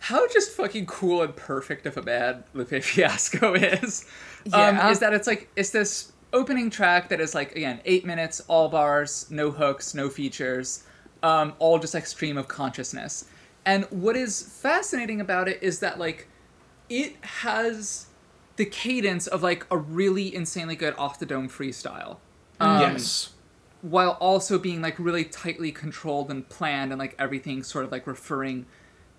how 0.00 0.26
just 0.28 0.50
fucking 0.52 0.86
cool 0.86 1.22
and 1.22 1.34
perfect 1.36 1.86
of 1.86 1.96
a 1.96 2.02
man 2.02 2.44
Lupe 2.54 2.82
Fiasco 2.82 3.54
is. 3.54 4.04
Um, 4.52 4.76
Yeah. 4.76 4.90
is 4.90 4.98
that 4.98 5.14
it's 5.14 5.26
like 5.26 5.48
it's 5.56 5.70
this 5.70 6.12
opening 6.32 6.70
track 6.70 7.08
that 7.10 7.20
is 7.20 7.34
like 7.34 7.52
again 7.52 7.80
eight 7.84 8.04
minutes, 8.04 8.40
all 8.48 8.68
bars, 8.68 9.30
no 9.30 9.50
hooks, 9.50 9.94
no 9.94 10.08
features, 10.10 10.84
um, 11.22 11.54
all 11.58 11.78
just 11.78 11.94
like 11.94 12.06
stream 12.06 12.36
of 12.36 12.48
consciousness. 12.48 13.26
And 13.64 13.84
what 13.90 14.16
is 14.16 14.42
fascinating 14.42 15.20
about 15.20 15.48
it 15.48 15.62
is 15.62 15.78
that 15.80 15.98
like 16.00 16.26
it 16.88 17.16
has 17.24 18.06
the 18.56 18.66
cadence 18.66 19.26
of 19.26 19.42
like 19.42 19.66
a 19.70 19.76
really 19.76 20.34
insanely 20.34 20.76
good 20.76 20.94
off 20.96 21.18
the 21.18 21.26
dome 21.26 21.48
freestyle. 21.48 22.18
Um, 22.60 22.80
yes. 22.80 23.30
while 23.80 24.12
also 24.20 24.56
being 24.56 24.82
like 24.82 24.96
really 24.98 25.24
tightly 25.24 25.72
controlled 25.72 26.30
and 26.30 26.48
planned 26.48 26.92
and 26.92 26.98
like 26.98 27.16
everything 27.18 27.64
sort 27.64 27.84
of 27.84 27.90
like 27.90 28.06
referring 28.06 28.66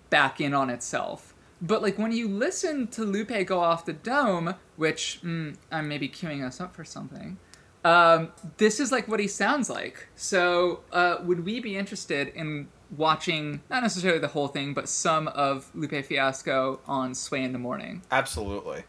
back 0.08 0.40
in 0.40 0.54
on 0.54 0.70
itself. 0.70 1.34
But 1.60 1.82
like 1.82 1.98
when 1.98 2.12
you 2.12 2.28
listen 2.28 2.88
to 2.88 3.04
Lupe 3.04 3.46
go 3.46 3.60
off 3.60 3.84
the 3.84 3.92
dome, 3.92 4.54
which 4.76 5.20
mm, 5.22 5.56
I'm 5.70 5.88
maybe 5.88 6.08
queuing 6.08 6.44
us 6.44 6.60
up 6.60 6.74
for 6.74 6.84
something, 6.84 7.36
um, 7.84 8.32
this 8.56 8.80
is 8.80 8.90
like 8.90 9.08
what 9.08 9.20
he 9.20 9.28
sounds 9.28 9.68
like. 9.68 10.08
So 10.16 10.80
uh, 10.92 11.16
would 11.22 11.44
we 11.44 11.60
be 11.60 11.76
interested 11.76 12.28
in 12.28 12.68
watching 12.96 13.60
not 13.70 13.82
necessarily 13.82 14.18
the 14.18 14.28
whole 14.28 14.48
thing, 14.48 14.74
but 14.74 14.88
some 14.88 15.28
of 15.28 15.70
Lupe 15.74 16.04
Fiasco 16.04 16.80
on 16.86 17.14
Sway 17.14 17.42
in 17.42 17.52
the 17.52 17.58
Morning? 17.58 18.02
Absolutely. 18.10 18.84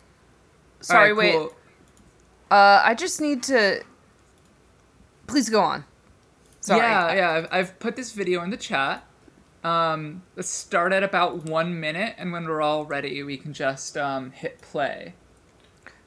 sorry, 0.82 1.12
All 1.12 1.16
right, 1.16 1.36
wait. 1.36 1.50
Uh, 2.52 2.82
I 2.84 2.94
just 2.94 3.20
need 3.22 3.44
to. 3.44 3.84
Please 5.28 5.50
go 5.50 5.62
on. 5.62 5.86
Sorry. 6.62 6.82
Yeah, 6.82 7.14
yeah. 7.14 7.32
I've, 7.32 7.48
I've 7.52 7.80
put 7.80 7.96
this 7.96 8.12
video 8.12 8.44
in 8.44 8.50
the 8.50 8.58
chat. 8.58 9.04
Um, 9.64 10.22
let's 10.36 10.50
start 10.50 10.94
at 10.94 11.02
about 11.04 11.46
one 11.46 11.80
minute, 11.80 12.16
and 12.20 12.32
when 12.32 12.46
we're 12.46 12.62
all 12.62 12.86
ready, 12.86 13.24
we 13.24 13.38
can 13.38 13.52
just 13.54 13.98
um, 13.98 14.32
hit 14.32 14.62
play. 14.62 15.16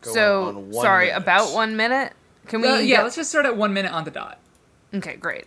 Going 0.00 0.14
so 0.14 0.48
on 0.48 0.72
sorry, 0.72 1.06
minute. 1.06 1.22
about 1.22 1.52
one 1.52 1.76
minute. 1.76 2.12
Can 2.46 2.60
we? 2.60 2.68
Uh, 2.68 2.76
yeah, 2.76 2.96
get- 2.96 3.02
let's 3.04 3.16
just 3.16 3.30
start 3.30 3.46
at 3.46 3.56
one 3.56 3.72
minute 3.72 3.92
on 3.92 4.04
the 4.04 4.12
dot. 4.12 4.38
Okay, 4.94 5.16
great. 5.16 5.46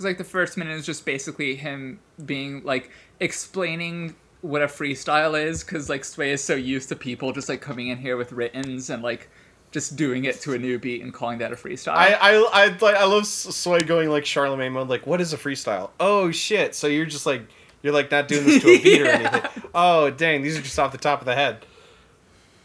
Yep. 0.00 0.04
Because 0.04 0.04
like 0.04 0.18
the 0.18 0.24
first 0.24 0.56
minute 0.56 0.78
is 0.78 0.86
just 0.86 1.04
basically 1.04 1.54
him 1.56 2.00
being 2.24 2.62
like 2.64 2.90
explaining 3.20 4.14
what 4.40 4.62
a 4.62 4.66
freestyle 4.66 5.40
is, 5.40 5.62
because 5.62 5.88
like 5.88 6.04
Sway 6.04 6.30
is 6.32 6.42
so 6.42 6.54
used 6.54 6.88
to 6.88 6.96
people 6.96 7.32
just 7.32 7.48
like 7.48 7.60
coming 7.60 7.88
in 7.88 7.98
here 7.98 8.16
with 8.16 8.32
writtens 8.32 8.88
and 8.90 9.02
like 9.02 9.28
just 9.70 9.96
doing 9.96 10.24
it 10.24 10.40
to 10.40 10.54
a 10.54 10.58
new 10.58 10.78
beat 10.78 11.02
and 11.02 11.12
calling 11.12 11.38
that 11.38 11.52
a 11.52 11.56
freestyle. 11.56 11.92
I 11.92 12.14
I 12.14 12.50
I 12.52 12.66
like 12.80 12.96
I 12.96 13.04
love 13.04 13.26
Sway 13.26 13.80
going 13.80 14.08
like 14.08 14.24
Charlemagne 14.24 14.72
mode. 14.72 14.88
Like, 14.88 15.06
what 15.06 15.20
is 15.20 15.32
a 15.32 15.36
freestyle? 15.36 15.90
Oh 16.00 16.30
shit! 16.30 16.74
So 16.74 16.86
you're 16.86 17.06
just 17.06 17.26
like 17.26 17.42
you're 17.82 17.92
like 17.92 18.10
not 18.10 18.28
doing 18.28 18.46
this 18.46 18.62
to 18.62 18.68
a 18.68 18.82
beat 18.82 19.02
or 19.02 19.06
anything. 19.10 19.42
Oh 19.74 20.10
dang, 20.10 20.42
these 20.42 20.58
are 20.58 20.62
just 20.62 20.78
off 20.78 20.92
the 20.92 20.98
top 20.98 21.20
of 21.20 21.26
the 21.26 21.34
head. 21.34 21.66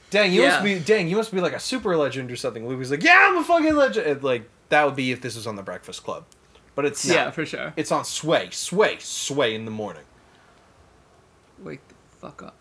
Dang, 0.09 0.31
you 0.31 0.43
must 0.43 0.63
be 0.63 0.79
dang, 0.79 1.09
you 1.09 1.17
must 1.17 1.33
be 1.33 1.41
like 1.41 1.53
a 1.53 1.59
super 1.59 1.97
legend 1.97 2.31
or 2.31 2.37
something. 2.37 2.67
Lupe's 2.67 2.91
like, 2.91 3.03
yeah, 3.03 3.27
I'm 3.29 3.37
a 3.37 3.43
fucking 3.43 3.75
legend. 3.75 4.07
And, 4.07 4.23
like 4.23 4.49
that 4.69 4.85
would 4.85 4.95
be 4.95 5.11
if 5.11 5.21
this 5.21 5.35
was 5.35 5.45
on 5.45 5.57
the 5.57 5.63
Breakfast 5.63 6.03
Club, 6.03 6.25
but 6.75 6.85
it's 6.85 7.05
not. 7.05 7.13
yeah, 7.15 7.31
for 7.31 7.45
sure. 7.45 7.73
It's 7.75 7.91
on 7.91 8.05
Sway, 8.05 8.49
Sway, 8.51 8.97
Sway 8.99 9.55
in 9.55 9.65
the 9.65 9.71
morning. 9.71 10.03
Wake 11.59 11.87
the 11.87 11.95
fuck 12.19 12.43
up. 12.43 12.55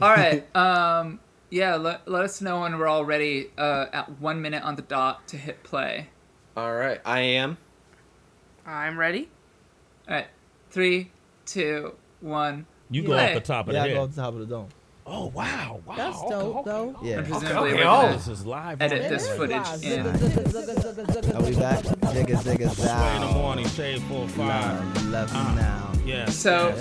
All 0.00 0.10
right. 0.10 0.44
um. 0.56 1.20
Yeah. 1.50 1.76
Let, 1.76 2.06
let 2.08 2.24
us 2.24 2.40
know 2.40 2.60
when 2.60 2.78
we're 2.78 2.86
all 2.86 3.04
ready. 3.04 3.50
Uh, 3.56 3.86
at 3.92 4.20
one 4.20 4.42
minute 4.42 4.62
on 4.62 4.76
the 4.76 4.82
dot 4.82 5.26
to 5.28 5.36
hit 5.36 5.62
play. 5.62 6.08
All 6.56 6.74
right, 6.74 7.00
I 7.04 7.20
am. 7.20 7.58
I'm 8.64 8.98
ready. 8.98 9.28
All 10.08 10.14
right. 10.14 10.26
Three, 10.70 11.10
two, 11.44 11.94
one. 12.20 12.66
You 12.90 13.02
go 13.02 13.08
Play. 13.08 13.28
off 13.28 13.34
the 13.34 13.40
top 13.40 13.68
of 13.68 13.74
Yeah, 13.74 13.80
the 13.82 13.84
I 13.84 13.88
go 13.88 13.94
head. 14.00 14.02
off 14.08 14.14
the 14.14 14.22
top 14.22 14.34
of 14.34 14.40
the 14.40 14.46
dome. 14.46 14.68
Oh 15.08 15.26
wow, 15.28 15.80
wow. 15.86 15.94
That's 15.96 16.18
okay, 16.18 16.28
dope, 16.30 16.56
okay, 16.56 16.70
though. 16.70 16.96
Yeah. 17.00 17.18
And 17.18 17.26
presumably 17.28 17.72
okay, 17.74 17.84
we're 17.84 17.88
oh. 17.90 18.12
This 18.12 18.26
is 18.28 18.44
live. 18.44 18.82
edit 18.82 19.04
on 19.04 19.08
this 19.12 19.28
air. 19.28 19.36
footage 19.36 19.84
in. 19.84 20.06
Are 21.36 21.42
we 21.42 21.54
back? 21.54 21.84
Zigga, 21.84 22.36
zigga, 22.42 22.70
Sway 22.74 23.14
in 23.14 23.20
the 23.20 23.32
morning, 23.38 23.68
shade 23.68 24.02
four 24.02 24.26
five. 24.28 24.82
Love, 25.06 25.32
love 25.32 25.32
Uh, 25.32 25.54
now. 25.54 25.92
Yeah. 26.04 26.28
So, 26.28 26.72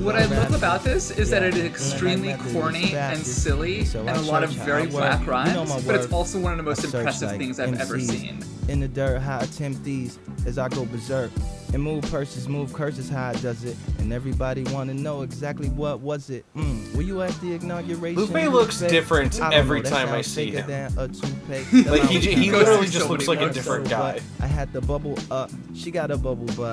what 0.00 0.14
I 0.16 0.24
love 0.26 0.54
about 0.54 0.82
this 0.82 1.10
is 1.10 1.28
that 1.30 1.42
it 1.42 1.56
is 1.56 1.64
extremely 1.64 2.34
corny 2.52 2.94
and 2.96 3.18
silly 3.18 3.80
and 3.94 4.10
I 4.10 4.14
a 4.16 4.20
lot 4.22 4.44
of 4.44 4.50
very 4.50 4.86
work. 4.86 4.94
whack 5.02 5.26
rhymes, 5.26 5.84
but 5.84 5.94
it's 5.94 6.10
also 6.12 6.38
one 6.40 6.52
of 6.52 6.58
the 6.58 6.64
most 6.64 6.84
impressive 6.84 7.36
things 7.36 7.60
I've 7.60 7.78
ever 7.78 8.00
seen. 8.00 8.42
In 8.68 8.80
the 8.80 8.88
dirt, 8.88 9.20
how 9.20 9.38
I 9.38 9.42
attempt 9.44 9.82
these 9.82 10.18
as 10.46 10.58
I 10.58 10.68
go 10.68 10.84
berserk. 10.84 11.30
And 11.72 11.82
move 11.82 12.02
purses, 12.04 12.48
move 12.48 12.72
curses, 12.72 13.08
how 13.10 13.30
it 13.30 13.42
does 13.42 13.64
it. 13.64 13.76
And 13.98 14.10
everybody 14.12 14.62
wanna 14.64 14.94
know 14.94 15.22
exactly 15.22 15.68
what 15.70 16.00
was 16.00 16.30
it. 16.30 16.44
Mm. 16.56 16.94
Were 16.94 17.02
you 17.02 17.20
at 17.22 17.32
the 17.40 17.54
inauguration? 17.54 18.20
Lupe 18.22 18.50
looks 18.52 18.80
Lupe? 18.80 18.90
different 18.90 19.38
every 19.40 19.82
know, 19.82 19.90
time 19.90 20.08
I 20.10 20.20
see 20.22 20.50
faker 20.50 20.62
him. 20.62 20.66
than 20.94 20.98
a 20.98 21.08
toupee. 21.08 21.82
Like 21.90 22.02
he, 22.04 22.20
j- 22.20 22.34
he 22.34 22.50
literally 22.50 22.86
just 22.88 23.06
so 23.06 23.12
looks 23.12 23.28
like 23.28 23.40
a 23.40 23.50
different 23.50 23.86
So 23.86 23.90
guy. 23.90 24.20
I 24.40 24.46
had 24.46 24.72
the 24.72 24.80
bubble 24.82 25.18
up. 25.30 25.50
She 25.74 25.90
got 25.90 26.10
a 26.10 26.16
bubble 26.16 26.46
butt. 26.56 26.68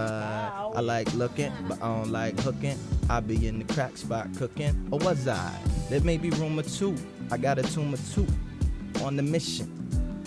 I 0.76 0.80
like 0.82 1.14
looking, 1.14 1.52
but 1.68 1.82
I 1.82 1.88
don't 1.88 2.12
like 2.12 2.39
hooking. 2.39 2.78
I 3.10 3.20
be 3.22 3.48
in 3.48 3.60
the 3.60 3.74
crack 3.74 3.98
spot 3.98 4.28
cooking. 4.38 4.88
Or 4.91 5.00
was 5.00 5.28
I? 5.28 5.54
There 5.89 6.00
may 6.02 6.18
be 6.18 6.30
rumor 6.32 6.64
two. 6.64 6.96
I 7.32 7.38
got 7.38 7.58
a 7.60 7.64
tumor 7.64 7.98
two. 8.14 8.28
On 9.04 9.16
the 9.18 9.24
mission. 9.24 9.72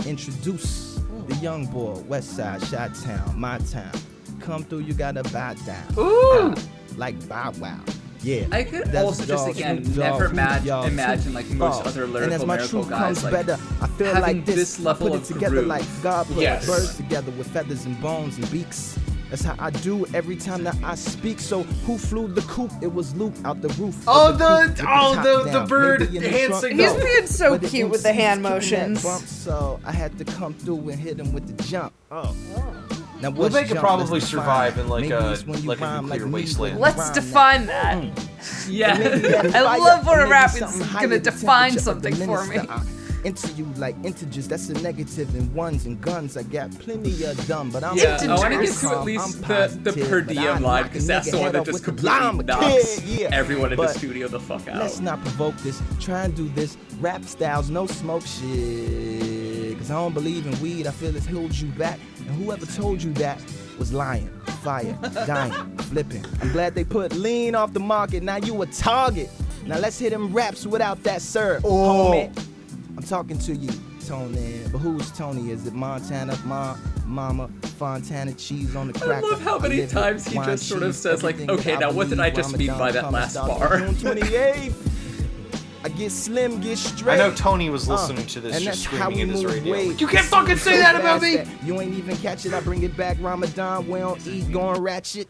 Introduce 0.06 0.87
the 1.28 1.36
young 1.36 1.66
boy, 1.66 1.94
West 2.06 2.36
Side, 2.36 2.64
Shot 2.66 2.94
Town, 2.94 3.38
my 3.38 3.58
town. 3.58 3.92
Come 4.40 4.64
through, 4.64 4.80
you 4.80 4.94
gotta 4.94 5.22
bow 5.24 5.54
down. 5.66 5.84
Ooh! 5.98 6.54
Ah, 6.54 6.54
like 6.96 7.28
Bow 7.28 7.52
Wow. 7.58 7.78
Yeah. 8.20 8.46
I 8.50 8.64
could 8.64 8.86
That's 8.86 9.04
also 9.04 9.24
just 9.24 9.48
again 9.48 9.82
never 9.94 10.24
Dogg, 10.24 10.32
imagine, 10.32 10.66
y'all, 10.66 10.84
imagine 10.86 11.22
Snoop 11.22 11.34
like 11.36 11.50
most 11.50 11.78
Dogg. 11.78 11.86
other 11.86 12.04
and 12.04 12.12
lyrical 12.12 12.34
as 12.34 12.44
my 12.46 12.56
miracle 12.56 12.80
truth 12.82 12.90
guys 12.90 13.00
comes 13.00 13.24
like 13.24 13.32
better, 13.46 13.62
I 13.80 13.86
feel 13.86 14.12
like 14.14 14.44
this. 14.44 14.54
this 14.56 14.80
level 14.80 15.06
I 15.06 15.10
put 15.10 15.16
of 15.18 15.22
it 15.30 15.34
together 15.34 15.54
groove. 15.56 15.66
like 15.68 16.02
God 16.02 16.26
put 16.26 16.36
Yes. 16.38 16.66
birds 16.66 16.96
together 16.96 17.30
with 17.32 17.46
feathers 17.48 17.84
and 17.84 18.00
bones 18.02 18.36
and 18.38 18.50
beaks. 18.50 18.98
That's 19.30 19.42
how 19.44 19.54
I 19.58 19.70
do 19.70 20.06
every 20.14 20.36
time 20.36 20.64
that 20.64 20.76
I 20.82 20.94
speak. 20.94 21.38
So 21.38 21.62
who 21.62 21.98
flew 21.98 22.28
the 22.28 22.40
coop? 22.42 22.72
It 22.80 22.92
was 22.92 23.14
Luke 23.14 23.34
out 23.44 23.60
the 23.60 23.68
roof. 23.70 23.94
of 24.02 24.04
Oh, 24.08 24.32
the 24.32 24.72
the- 24.72 24.74
coupe 24.82 24.88
oh, 24.90 25.14
top 25.16 25.24
the- 25.24 25.50
the 25.60 25.66
bird 25.66 26.00
Maybe 26.00 26.18
the 26.18 26.28
hand 26.30 26.54
signal. 26.54 26.86
He's 26.86 26.96
no. 26.96 27.04
being 27.04 27.26
so 27.26 27.50
But 27.50 27.60
the 27.60 27.68
cute 27.68 27.90
with 27.90 28.02
the 28.02 28.12
hand 28.12 28.42
motions. 28.42 29.02
Bump, 29.02 29.26
so 29.26 29.80
I 29.84 29.92
had 29.92 30.16
to 30.18 30.24
come 30.24 30.54
through 30.54 30.88
and 30.88 30.98
hit 30.98 31.18
him 31.20 31.32
with 31.32 31.46
the 31.56 31.62
jump. 31.64 31.92
Oh. 32.10 32.34
Now 33.20 33.30
what's 33.30 33.52
Lupe 33.54 33.64
could 33.64 33.74
jump? 33.74 33.80
probably 33.80 34.20
survive 34.20 34.76
define. 34.76 34.84
in, 34.84 34.90
like, 34.90 35.02
Maybe 35.02 35.14
a- 35.14 35.36
when 35.44 35.62
you 35.62 35.68
like 35.68 35.80
a 35.80 36.00
nuclear 36.02 36.26
me 36.26 36.32
wasteland. 36.32 36.78
Let's 36.80 37.10
define 37.10 37.66
that- 37.66 38.14
that. 38.14 38.66
yeah. 38.68 38.94
I 39.54 39.76
love 39.76 40.06
when 40.06 40.20
a 40.20 40.26
rap 40.28 40.54
is 40.54 40.60
gonna 40.92 41.18
define 41.18 41.78
something 41.78 42.14
for 42.14 42.44
me. 42.46 42.60
Into 43.24 43.52
you 43.52 43.64
like 43.76 43.96
integers, 44.04 44.46
that's 44.46 44.68
a 44.68 44.74
negative 44.74 45.34
in 45.34 45.52
ones 45.52 45.86
and 45.86 46.00
guns. 46.00 46.36
I 46.36 46.44
got 46.44 46.70
plenty 46.78 47.24
of 47.24 47.46
dumb, 47.46 47.70
but 47.70 47.82
I'm 47.82 47.96
Yeah, 47.96 48.18
I 48.22 48.36
want 48.36 48.54
to 48.54 48.60
get 48.62 48.74
to 48.74 48.90
at 48.90 49.04
least 49.04 49.42
the, 49.42 49.78
the 49.82 49.92
per 49.92 50.22
but 50.22 50.34
diem 50.34 50.62
line 50.62 50.84
because 50.84 51.06
that's 51.06 51.30
the 51.30 51.38
one 51.38 51.52
that 51.52 51.64
just 51.64 51.84
completely 51.84 52.44
knocks 52.44 53.02
yeah. 53.04 53.28
everyone 53.32 53.72
in 53.72 53.78
the 53.78 53.88
studio 53.88 54.28
the 54.28 54.38
fuck 54.38 54.68
out. 54.68 54.78
Let's 54.78 55.00
not 55.00 55.20
provoke 55.22 55.56
this. 55.58 55.82
Try 56.00 56.24
and 56.24 56.34
do 56.34 56.48
this. 56.50 56.76
Rap 57.00 57.24
styles, 57.24 57.70
no 57.70 57.86
smoke 57.86 58.24
shit. 58.24 59.78
Cause 59.78 59.90
I 59.90 59.94
don't 59.94 60.14
believe 60.14 60.46
in 60.46 60.60
weed. 60.60 60.86
I 60.86 60.90
feel 60.90 61.14
it 61.14 61.24
holds 61.26 61.60
you 61.60 61.68
back. 61.70 61.98
And 62.18 62.28
whoever 62.42 62.66
told 62.66 63.02
you 63.02 63.12
that 63.14 63.42
was 63.78 63.92
lying, 63.92 64.28
fire, 64.62 64.96
dying, 65.26 65.76
flipping. 65.78 66.24
I'm 66.40 66.52
glad 66.52 66.74
they 66.74 66.84
put 66.84 67.12
lean 67.12 67.54
off 67.54 67.72
the 67.72 67.80
market. 67.80 68.22
Now 68.22 68.36
you 68.36 68.60
a 68.62 68.66
target. 68.66 69.30
Now 69.66 69.78
let's 69.78 69.98
hit 69.98 70.10
them 70.10 70.32
raps 70.32 70.66
without 70.66 71.02
that 71.02 71.20
sir. 71.22 71.60
Oh. 71.64 72.12
Homie. 72.12 72.44
I'm 72.98 73.04
talking 73.04 73.38
to 73.38 73.54
you, 73.54 73.70
Tony. 74.08 74.58
But 74.72 74.78
who's 74.78 75.12
Tony? 75.12 75.52
Is 75.52 75.68
it 75.68 75.72
Montana, 75.72 76.36
Ma, 76.44 76.76
Mama, 77.06 77.48
Fontana, 77.78 78.32
cheese 78.32 78.74
on 78.74 78.88
the 78.90 78.98
crack? 78.98 79.22
I 79.22 79.28
love 79.28 79.40
how 79.40 79.56
many 79.60 79.76
live 79.76 79.88
it, 79.88 79.92
times 79.92 80.26
he 80.26 80.36
wine, 80.36 80.46
just 80.48 80.68
sort 80.68 80.82
of 80.82 80.88
cheese, 80.88 80.96
says, 80.96 81.22
like, 81.22 81.38
okay, 81.48 81.76
now 81.76 81.92
what 81.92 82.08
did 82.08 82.18
I 82.18 82.30
just 82.30 82.58
mean 82.58 82.66
by 82.76 82.90
that 82.90 83.12
last 83.12 83.36
bar? 83.36 83.78
June 83.78 83.94
28th. 83.94 84.74
I 85.84 85.88
get 85.90 86.10
slim, 86.10 86.60
get 86.60 86.76
straight. 86.76 87.20
I 87.20 87.28
know 87.28 87.32
Tony 87.32 87.70
was 87.70 87.88
Uh, 87.88 87.92
listening 87.92 88.26
to 88.26 88.40
this 88.40 88.56
and 88.56 88.64
just 88.64 88.82
that's 88.82 88.96
how 89.00 89.10
screaming 89.10 89.16
we 89.16 89.22
in 89.22 89.28
his 89.42 89.46
radio. 89.46 89.72
weight. 89.74 90.00
You 90.00 90.08
can't 90.08 90.26
fucking 90.26 90.56
say 90.56 90.78
that 90.78 90.96
about 90.96 91.22
me! 91.22 91.36
that 91.36 91.46
You 91.64 91.80
ain't 91.80 91.94
even 91.94 92.16
catch 92.16 92.46
it. 92.46 92.52
I 92.52 92.58
bring 92.58 92.82
it 92.82 92.96
back. 92.96 93.16
Ramadan, 93.20 93.86
we 93.86 94.00
don't 94.00 94.26
eat, 94.26 94.50
going 94.50 94.82
ratchet. 94.82 95.28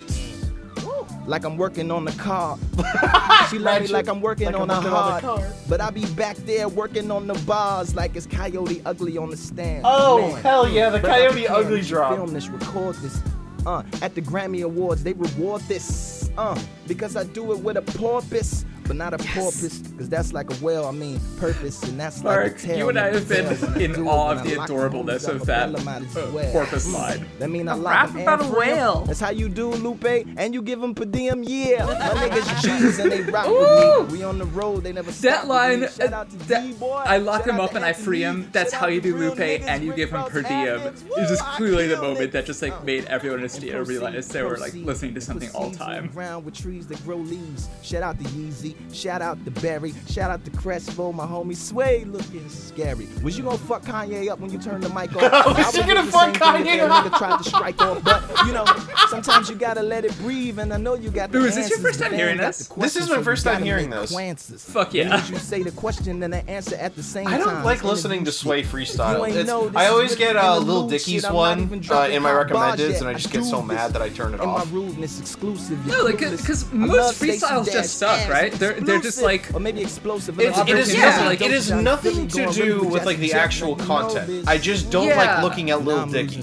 Like 1.28 1.44
I'm 1.44 1.58
working 1.58 1.90
on 1.90 2.06
the 2.06 2.12
car. 2.12 2.58
she 3.50 3.58
love 3.58 3.82
me 3.82 3.88
like 3.88 4.08
I'm 4.08 4.22
working 4.22 4.46
Like 4.46 4.54
I'm 4.54 4.62
on 4.62 4.70
a 4.70 4.74
working 4.76 4.90
on 4.92 5.20
the 5.20 5.20
hard. 5.20 5.22
car. 5.22 5.52
But 5.68 5.82
I 5.82 5.90
be 5.90 6.06
back 6.14 6.36
there 6.38 6.68
working 6.70 7.10
on 7.10 7.26
the 7.26 7.34
bars 7.46 7.94
like 7.94 8.16
it's 8.16 8.24
Coyote 8.24 8.80
Ugly 8.86 9.18
on 9.18 9.28
the 9.28 9.36
stand. 9.36 9.82
Oh, 9.84 10.32
Man. 10.32 10.42
hell 10.42 10.66
yeah, 10.66 10.88
the 10.88 10.98
But 11.00 11.10
Coyote 11.10 11.46
Ugly 11.46 11.82
drop. 11.82 12.14
Film 12.14 12.32
this, 12.32 12.48
record 12.48 12.94
this. 12.96 13.20
Uh, 13.66 13.82
at 14.00 14.14
the 14.14 14.22
Grammy 14.22 14.62
Awards, 14.64 15.02
they 15.04 15.12
reward 15.12 15.60
this. 15.68 16.30
Uh, 16.38 16.58
because 16.86 17.14
I 17.14 17.24
do 17.24 17.52
it 17.52 17.58
with 17.58 17.76
a 17.76 17.82
porpoise, 17.82 18.64
but 18.88 18.96
not 18.96 19.14
a 19.14 19.18
porpoise, 19.18 19.78
because 19.78 20.08
that's 20.08 20.32
like 20.32 20.50
a 20.50 20.54
whale. 20.64 20.86
I 20.86 20.90
mean 20.90 21.20
purpose, 21.38 21.80
and 21.84 22.00
that's 22.00 22.24
like 22.24 22.52
a 22.52 22.58
tail. 22.58 22.78
you 22.78 22.88
and 22.88 22.98
I 22.98 23.12
have 23.12 23.28
been 23.28 23.54
fail 23.54 23.68
when 23.70 23.80
I 23.80 23.84
in 23.84 24.06
awe 24.08 24.30
of 24.32 24.42
the 24.44 24.52
adorableness 24.56 25.28
of 25.28 25.44
that 25.46 25.70
bella 25.72 25.84
might 25.84 26.02
as 26.02 26.16
uh, 26.16 26.30
well. 26.34 26.50
porpoise 26.52 26.88
Mm. 26.88 26.94
line. 26.94 27.26
That 27.38 27.50
mean 27.50 27.68
I 27.68 27.74
A 27.74 27.76
lock 27.76 27.92
rap 27.94 28.10
'em 28.14 28.20
about 28.22 28.40
a 28.40 28.44
for 28.44 28.50
real. 28.50 28.58
whale. 28.60 29.04
That's 29.06 29.20
how 29.20 29.30
you 29.30 29.48
do, 29.48 29.70
Lupe, 29.70 30.04
and 30.36 30.54
you 30.54 30.62
give 30.62 30.80
them 30.80 30.94
per 30.94 31.04
diem, 31.04 31.42
yeah. 31.44 31.84
My 31.86 32.28
niggas 32.28 32.62
cheese 32.62 32.98
and 32.98 33.12
they 33.12 33.20
rock 33.22 33.46
with 33.46 34.10
me. 34.10 34.16
We 34.18 34.24
on 34.24 34.38
the 34.38 34.46
road, 34.46 34.82
they 34.84 34.92
never 34.92 35.12
stop 35.12 35.22
That 35.30 35.40
with 35.42 35.48
line, 35.50 35.80
me. 35.82 35.88
Shout 35.88 36.12
out 36.14 36.30
to 36.30 36.36
that- 36.48 36.62
D-Boy. 36.66 37.02
I 37.04 37.18
lock 37.18 37.44
Shout 37.44 37.54
him 37.54 37.60
up 37.60 37.74
and 37.74 37.84
I 37.84 37.92
free 37.92 38.22
him. 38.22 38.48
That's 38.52 38.72
how 38.72 38.86
you 38.86 39.00
do 39.00 39.14
Lupe, 39.16 39.38
and 39.40 39.82
you 39.84 39.90
Rick 39.90 39.96
give 39.96 40.08
him 40.10 40.16
Ross 40.16 40.30
per 40.30 40.42
diem. 40.42 40.52
ad-libs. 40.78 41.04
It's 41.16 41.30
just 41.30 41.44
clearly 41.56 41.86
the 41.88 42.00
moment 42.00 42.32
that 42.32 42.46
just 42.46 42.62
like 42.62 42.72
Uh. 42.72 42.84
made 42.84 43.04
everyone 43.06 43.40
in 43.40 43.42
the 43.42 43.48
studio 43.50 43.82
realize 43.82 44.28
they 44.28 44.42
were 44.42 44.56
like 44.56 44.72
listening 44.74 45.14
to 45.14 45.20
something 45.20 45.50
all 45.50 45.70
time. 45.70 46.10
Around 46.16 46.44
with 46.46 46.54
trees 46.54 46.86
that 46.86 47.04
grow 47.04 47.16
leaves. 47.18 47.68
Shout 47.82 48.02
out 48.02 48.18
to 48.18 48.24
Yeezy. 48.24 48.74
Shout 48.92 49.20
out 49.20 49.42
to 49.44 49.50
Barry. 49.50 49.92
Shout 50.08 50.30
out 50.30 50.44
to 50.46 50.50
Crespo, 50.50 51.12
my 51.12 51.26
homie 51.26 51.54
Sway 51.54 52.04
looking 52.04 52.48
scary. 52.48 53.06
Was 53.22 53.36
you 53.36 53.44
gonna 53.44 53.58
fuck 53.58 53.82
Kanye 53.82 54.28
up 54.30 54.40
when 54.40 54.50
you 54.50 54.58
turned 54.58 54.82
the 54.82 54.88
mic 54.88 55.14
off? 55.16 55.22
I 55.32 55.52
Was 55.52 55.76
you 55.76 55.82
gonna 55.86 56.04
fuck 56.10 56.34
same 56.36 56.54
thing 56.54 56.66
if 56.66 56.78
Kanye 56.80 56.88
that 56.88 56.90
up? 56.90 57.04
nigga 57.12 57.18
tried 57.18 57.38
to 57.38 57.44
strike 57.44 57.82
off, 57.82 58.02
but 58.02 58.22
you 58.46 58.52
know, 58.52 58.64
sometimes 59.08 59.50
you 59.50 59.56
gotta 59.56 59.82
let 59.82 60.04
it 60.06 60.16
breathe, 60.18 60.58
and 60.58 60.72
I 60.72 60.78
know 60.78 60.94
you 60.94 61.10
got 61.10 61.30
the 61.32 61.38
Boo, 61.38 61.44
is 61.44 61.54
this 61.54 61.68
your 61.70 61.80
first 61.80 62.00
time 62.00 62.14
hearing 62.14 62.38
this? 62.38 62.56
This 62.58 62.60
is 62.62 62.68
questions, 62.68 63.08
my 63.10 63.16
so 63.16 63.22
first 63.22 63.44
time 63.44 63.62
hearing 63.62 63.90
this. 63.90 64.16
Answers. 64.16 64.64
Fuck 64.64 64.94
yeah. 64.94 65.10
means 65.16 65.30
you 65.30 65.36
say 65.38 65.62
the 65.62 65.70
question 65.72 66.22
and 66.22 66.32
the 66.32 66.48
answer 66.48 66.76
at 66.76 66.96
the 66.96 67.02
same 67.02 67.26
time. 67.26 67.34
I 67.34 67.38
don't 67.38 67.64
like 67.64 67.84
listening 67.84 68.24
to 68.24 68.32
Sway 68.32 68.62
freestyle. 68.62 69.18
You 69.18 69.24
ain't 69.26 69.32
It's- 69.36 69.46
know 69.46 69.68
this 69.68 69.76
I 69.76 69.86
always 69.88 70.16
get 70.16 70.34
a 70.36 70.40
uh, 70.42 70.54
the 70.58 70.64
Lil 70.64 70.88
Dicky's 70.88 71.22
shit. 71.22 71.24
I'm 71.26 71.32
not 71.32 71.34
one 71.34 71.84
uh, 71.90 72.08
in 72.08 72.22
my 72.22 72.30
hot 72.30 72.48
recommendeds, 72.48 73.00
and 73.00 73.08
I 73.08 73.12
just 73.14 73.28
I 73.28 73.32
get 73.32 73.44
so 73.44 73.60
mad 73.62 73.92
that 73.92 74.00
I 74.02 74.08
turn 74.08 74.32
it 74.34 74.40
off. 74.40 74.64
my 74.66 74.72
rudeness 74.72 75.20
exclusive. 75.20 75.84
No, 75.86 76.02
like, 76.04 76.20
You're 76.20 76.30
'cause 76.30 76.64
clueless. 76.64 76.72
I 76.72 76.76
most 76.86 77.20
freestyles 77.22 77.70
just 77.72 77.98
suck, 77.98 78.28
right? 78.30 78.50
They're- 78.52 78.67
they're 78.74 79.00
just 79.00 79.20
like- 79.22 79.52
or 79.54 79.60
maybe 79.60 79.80
explosive. 79.82 80.38
It's, 80.40 80.58
it 80.58 80.68
is 80.70 80.94
Yeah. 80.94 81.06
nothing. 81.10 81.24
Like 81.26 81.40
it 81.42 81.50
is 81.50 81.70
nothing 81.70 82.28
to 82.28 82.46
do 82.52 82.82
with 82.84 83.04
like 83.04 83.18
the 83.18 83.32
actual 83.34 83.76
Jackson, 83.76 83.88
you 83.92 83.98
know 83.98 84.08
content. 84.08 84.48
I 84.48 84.58
just 84.58 84.90
don't 84.90 85.06
Yeah. 85.08 85.16
like 85.16 85.42
looking 85.42 85.70
at 85.70 85.78
Now 85.80 85.84
Lil 85.84 86.06
Dicky. 86.06 86.42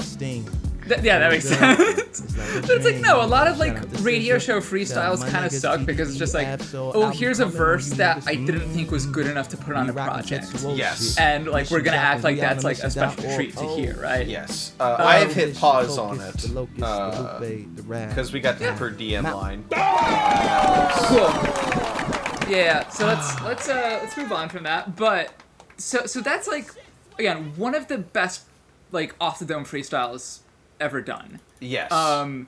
Th- 0.88 1.02
yeah, 1.02 1.18
that 1.18 1.32
makes 1.32 1.46
sense. 1.50 1.80
It's 1.80 2.38
like 2.38 2.62
But 2.68 2.70
it's 2.78 2.86
like 2.86 2.98
no, 2.98 3.20
a 3.20 3.26
lot 3.26 3.48
of 3.48 3.58
like 3.58 3.74
Shout 3.76 3.86
out 3.86 3.94
to 3.96 4.04
radio 4.04 4.38
show 4.38 4.60
freestyles 4.60 5.28
kind 5.28 5.44
of 5.44 5.52
suck 5.52 5.84
because 5.84 6.10
it's 6.10 6.20
just 6.20 6.36
like, 6.36 6.46
TDE, 6.46 6.92
oh, 6.94 7.10
here's 7.10 7.40
a 7.40 7.46
verse 7.48 7.90
that 7.94 8.22
I 8.28 8.36
didn't 8.36 8.70
think 8.70 8.92
was 8.92 9.08
good 9.08 9.26
enough 9.26 9.50
to 9.50 9.58
put 9.58 9.76
on 9.76 9.86
We 9.88 9.90
a 9.90 9.94
project, 9.96 10.46
Yes. 10.76 11.18
and 11.18 11.48
like 11.48 11.72
we're 11.72 11.80
gonna 11.82 11.98
Mission 11.98 12.06
act 12.06 12.24
like 12.24 12.38
that's 12.40 12.64
like 12.64 12.78
a 12.80 12.92
special 12.92 13.24
treat 13.34 13.58
to 13.58 13.66
hear, 13.70 14.00
right? 14.00 14.28
Yes, 14.28 14.74
uh, 14.80 14.96
I 15.00 15.16
have 15.16 15.34
hit 15.34 15.56
pause 15.56 15.98
on 15.98 16.22
it 16.22 16.38
the 16.38 16.54
locust, 16.54 16.78
the 16.80 16.86
uh, 16.86 17.38
Lupe, 17.42 17.76
the 17.78 17.82
rap. 17.84 18.10
because 18.10 18.32
we 18.32 18.40
got 18.40 18.60
the 18.60 18.66
Yeah. 18.66 18.76
per 18.78 18.92
diem 18.92 19.24
line. 19.24 19.64
Cool. 21.08 21.92
Yeah, 22.48 22.88
so 22.90 23.06
let's 23.08 23.42
let's 23.42 23.70
uh 23.70 24.00
let's 24.02 24.18
move 24.18 24.32
on 24.32 24.50
from 24.50 24.64
that. 24.64 24.96
But 24.96 25.34
so 25.78 26.06
so 26.06 26.22
that's 26.22 26.48
like 26.48 26.70
again 27.18 27.54
one 27.56 27.76
of 27.76 27.88
the 27.88 27.98
best 27.98 28.44
like 28.92 29.16
off 29.20 29.40
the 29.40 29.46
dome 29.46 29.66
freestyles 29.66 30.40
ever 30.80 31.02
done. 31.02 31.40
Yes. 31.60 31.92
Um, 31.92 32.48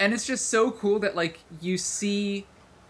and 0.00 0.12
it's 0.12 0.26
just 0.26 0.48
so 0.48 0.70
cool 0.70 0.98
that 1.00 1.16
like 1.16 1.40
you 1.60 1.78
see 1.78 2.46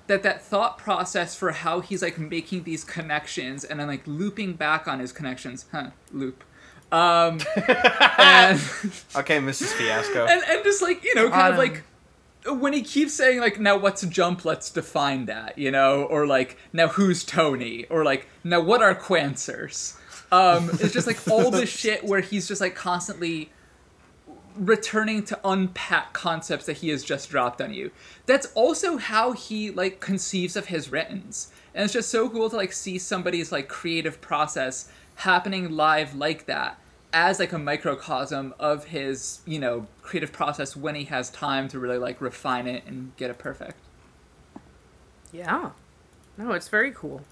that 0.06 0.22
that 0.22 0.42
thought 0.42 0.78
process 0.78 1.34
for 1.34 1.52
how 1.52 1.80
he's 1.80 2.02
like 2.02 2.18
making 2.18 2.64
these 2.64 2.84
connections 2.84 3.64
and 3.64 3.78
then 3.78 3.86
like 3.86 4.02
looping 4.06 4.54
back 4.54 4.88
on 4.88 5.00
his 5.00 5.12
connections, 5.12 5.66
huh? 5.72 5.90
Loop. 6.12 6.44
Um, 6.90 7.40
and 8.18 8.58
okay, 9.14 9.38
Mrs. 9.38 9.72
Fiasco. 9.74 10.26
and 10.30 10.42
and 10.48 10.64
just 10.64 10.80
like 10.80 11.04
you 11.04 11.14
know, 11.14 11.28
kind 11.30 11.48
of 11.48 11.52
Um, 11.54 11.58
like 11.58 11.82
when 12.54 12.72
he 12.72 12.82
keeps 12.82 13.14
saying 13.14 13.40
like 13.40 13.58
now 13.58 13.76
what's 13.76 14.02
a 14.02 14.06
jump 14.06 14.44
let's 14.44 14.70
define 14.70 15.26
that 15.26 15.58
you 15.58 15.70
know 15.70 16.04
or 16.04 16.26
like 16.26 16.56
now 16.72 16.88
who's 16.88 17.24
tony? 17.24 17.84
or 17.86 18.04
like 18.04 18.26
now 18.44 18.60
what 18.60 18.82
are 18.82 18.94
quansers 18.94 19.96
um 20.32 20.70
it's 20.74 20.92
just 20.92 21.06
like 21.06 21.18
all 21.28 21.50
this 21.50 21.68
shit 21.78 22.04
where 22.04 22.20
he's 22.20 22.46
just 22.48 22.60
like 22.60 22.74
constantly 22.74 23.50
returning 24.58 25.22
to 25.24 25.38
unpack 25.44 26.12
concepts 26.12 26.66
that 26.66 26.78
he 26.78 26.88
has 26.88 27.04
just 27.04 27.30
dropped 27.30 27.60
on 27.60 27.72
you. 27.72 27.92
That's 28.26 28.46
also 28.56 28.96
how 28.96 29.30
he 29.30 29.70
like 29.70 30.00
conceives 30.00 30.56
of 30.56 30.66
his 30.66 30.90
writtens 30.90 31.52
and 31.74 31.84
it's 31.84 31.92
just 31.92 32.10
so 32.10 32.28
cool 32.28 32.50
to 32.50 32.56
like 32.56 32.72
see 32.72 32.98
somebody's 32.98 33.52
like 33.52 33.68
creative 33.68 34.20
process 34.20 34.90
happening 35.16 35.70
live 35.70 36.14
like 36.14 36.46
that 36.46 36.78
as 37.12 37.38
like 37.38 37.52
a 37.52 37.58
microcosm 37.58 38.52
of 38.58 38.86
his 38.86 39.40
you 39.46 39.58
know 39.58 39.86
creative 40.08 40.32
process 40.32 40.76
when 40.76 40.94
he 40.94 41.04
has 41.04 41.30
time 41.30 41.68
to 41.68 41.78
really 41.78 41.98
like 41.98 42.20
refine 42.20 42.66
it 42.66 42.84
and 42.86 43.14
get 43.16 43.30
it 43.30 43.38
perfect 43.38 43.76
Yeah. 45.32 45.70
No, 46.36 46.52
it's 46.52 46.68
very 46.68 46.92
cool. 46.92 47.26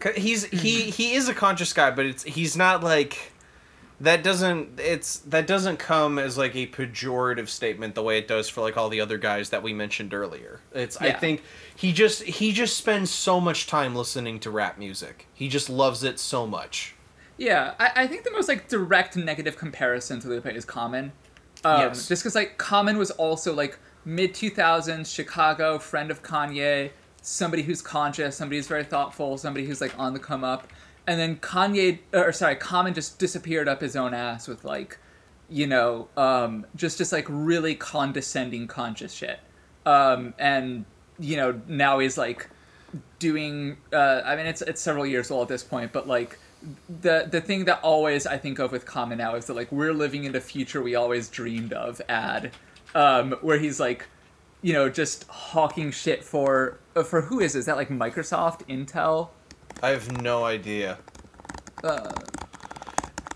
'Cause 0.00 0.14
He's 0.16 0.44
he 0.46 0.90
hmm. 0.90 0.90
he 0.90 1.14
is 1.14 1.28
a 1.28 1.34
conscious 1.34 1.72
guy, 1.72 1.90
but 1.90 2.06
it's 2.06 2.22
he's 2.24 2.56
not 2.56 2.82
like 2.82 3.32
that 4.00 4.22
doesn't 4.24 4.80
it's 4.80 5.18
that 5.20 5.46
doesn't 5.46 5.78
come 5.78 6.18
as 6.18 6.36
like 6.38 6.54
a 6.56 6.66
pejorative 6.66 7.48
statement 7.48 7.94
the 7.94 8.02
way 8.02 8.18
it 8.18 8.26
does 8.26 8.48
for 8.48 8.60
like 8.62 8.76
all 8.76 8.88
the 8.88 9.00
other 9.00 9.18
guys 9.18 9.50
that 9.50 9.62
we 9.62 9.72
mentioned 9.72 10.12
earlier. 10.14 10.60
It's 10.72 10.96
I 10.98 11.12
think 11.12 11.42
he 11.76 11.92
just 11.92 12.22
he 12.24 12.52
just 12.52 12.76
spends 12.76 13.10
so 13.10 13.40
much 13.40 13.66
time 13.66 13.94
listening 13.94 14.40
to 14.40 14.50
rap 14.50 14.78
music. 14.78 15.28
He 15.32 15.48
just 15.48 15.70
loves 15.70 16.02
it 16.02 16.18
so 16.18 16.46
much. 16.46 16.96
Yeah, 17.36 17.74
I, 17.78 17.92
I 18.04 18.06
think 18.06 18.24
the 18.24 18.30
most 18.30 18.48
like 18.48 18.68
direct 18.68 19.16
negative 19.16 19.56
comparison 19.56 20.20
to 20.20 20.28
Lupe 20.28 20.46
is 20.46 20.64
Common. 20.64 21.12
Um, 21.64 21.80
Yes. 21.80 22.08
Just 22.08 22.22
because 22.22 22.34
like 22.34 22.58
Common 22.58 22.98
was 22.98 23.10
also 23.12 23.54
like 23.54 23.78
mid 24.04 24.34
two 24.34 24.50
thousands 24.50 25.10
Chicago 25.10 25.78
friend 25.78 26.10
of 26.10 26.22
Kanye, 26.22 26.90
somebody 27.20 27.62
who's 27.62 27.82
conscious, 27.82 28.36
somebody 28.36 28.56
who's 28.58 28.66
very 28.66 28.84
thoughtful, 28.84 29.38
somebody 29.38 29.66
who's 29.66 29.80
like 29.80 29.96
on 29.98 30.12
the 30.12 30.18
come 30.18 30.44
up, 30.44 30.68
and 31.06 31.18
then 31.18 31.36
Kanye 31.36 31.98
or 32.12 32.32
sorry 32.32 32.56
Common 32.56 32.94
just 32.94 33.18
disappeared 33.18 33.68
up 33.68 33.80
his 33.80 33.96
own 33.96 34.14
ass 34.14 34.48
with 34.48 34.64
like, 34.64 34.98
you 35.48 35.66
know, 35.66 36.08
um, 36.16 36.66
just 36.74 36.98
just 36.98 37.12
like 37.12 37.26
really 37.28 37.74
condescending 37.74 38.66
conscious 38.66 39.12
shit, 39.12 39.38
um, 39.86 40.34
and 40.38 40.84
you 41.18 41.36
know 41.36 41.60
now 41.68 41.98
he's 41.98 42.18
like 42.18 42.48
doing 43.18 43.76
uh, 43.92 44.22
I 44.24 44.36
mean 44.36 44.46
it's 44.46 44.62
it's 44.62 44.80
several 44.80 45.06
years 45.06 45.30
old 45.30 45.42
at 45.42 45.48
this 45.48 45.62
point, 45.64 45.92
but 45.92 46.08
like 46.08 46.38
the 47.00 47.28
the 47.30 47.40
thing 47.40 47.64
that 47.66 47.80
always 47.82 48.26
I 48.26 48.38
think 48.38 48.58
of 48.58 48.72
with 48.72 48.86
Common 48.86 49.18
now 49.18 49.34
is 49.34 49.46
that 49.46 49.54
like 49.54 49.70
we're 49.72 49.92
living 49.92 50.24
in 50.24 50.32
the 50.32 50.40
future 50.40 50.82
we 50.82 50.94
always 50.94 51.28
dreamed 51.28 51.72
of 51.72 52.00
ad, 52.08 52.52
um, 52.94 53.32
where 53.40 53.58
he's 53.58 53.80
like, 53.80 54.06
you 54.62 54.72
know, 54.72 54.88
just 54.88 55.26
hawking 55.28 55.90
shit 55.90 56.22
for 56.24 56.78
uh, 56.96 57.02
for 57.02 57.22
who 57.22 57.40
is 57.40 57.54
it? 57.54 57.60
Is 57.60 57.66
that 57.66 57.76
like 57.76 57.88
Microsoft, 57.88 58.66
Intel? 58.68 59.28
I 59.82 59.88
have 59.90 60.22
no 60.22 60.44
idea. 60.44 60.98
Uh, 61.82 62.12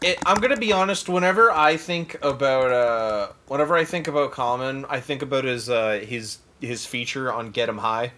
It, 0.02 0.18
I'm 0.26 0.36
gonna 0.40 0.56
be 0.58 0.72
honest. 0.72 1.08
Whenever 1.08 1.50
I 1.50 1.76
think 1.76 2.16
about, 2.22 2.70
uh, 2.70 3.32
whenever 3.48 3.74
I 3.74 3.84
think 3.84 4.06
about 4.08 4.30
Common, 4.30 4.84
I 4.88 5.00
think 5.00 5.22
about 5.22 5.44
his 5.44 5.68
uh, 5.70 6.04
his 6.06 6.38
his 6.60 6.86
feature 6.86 7.32
on 7.32 7.50
Get 7.50 7.68
'Em 7.68 7.78
High. 7.78 8.12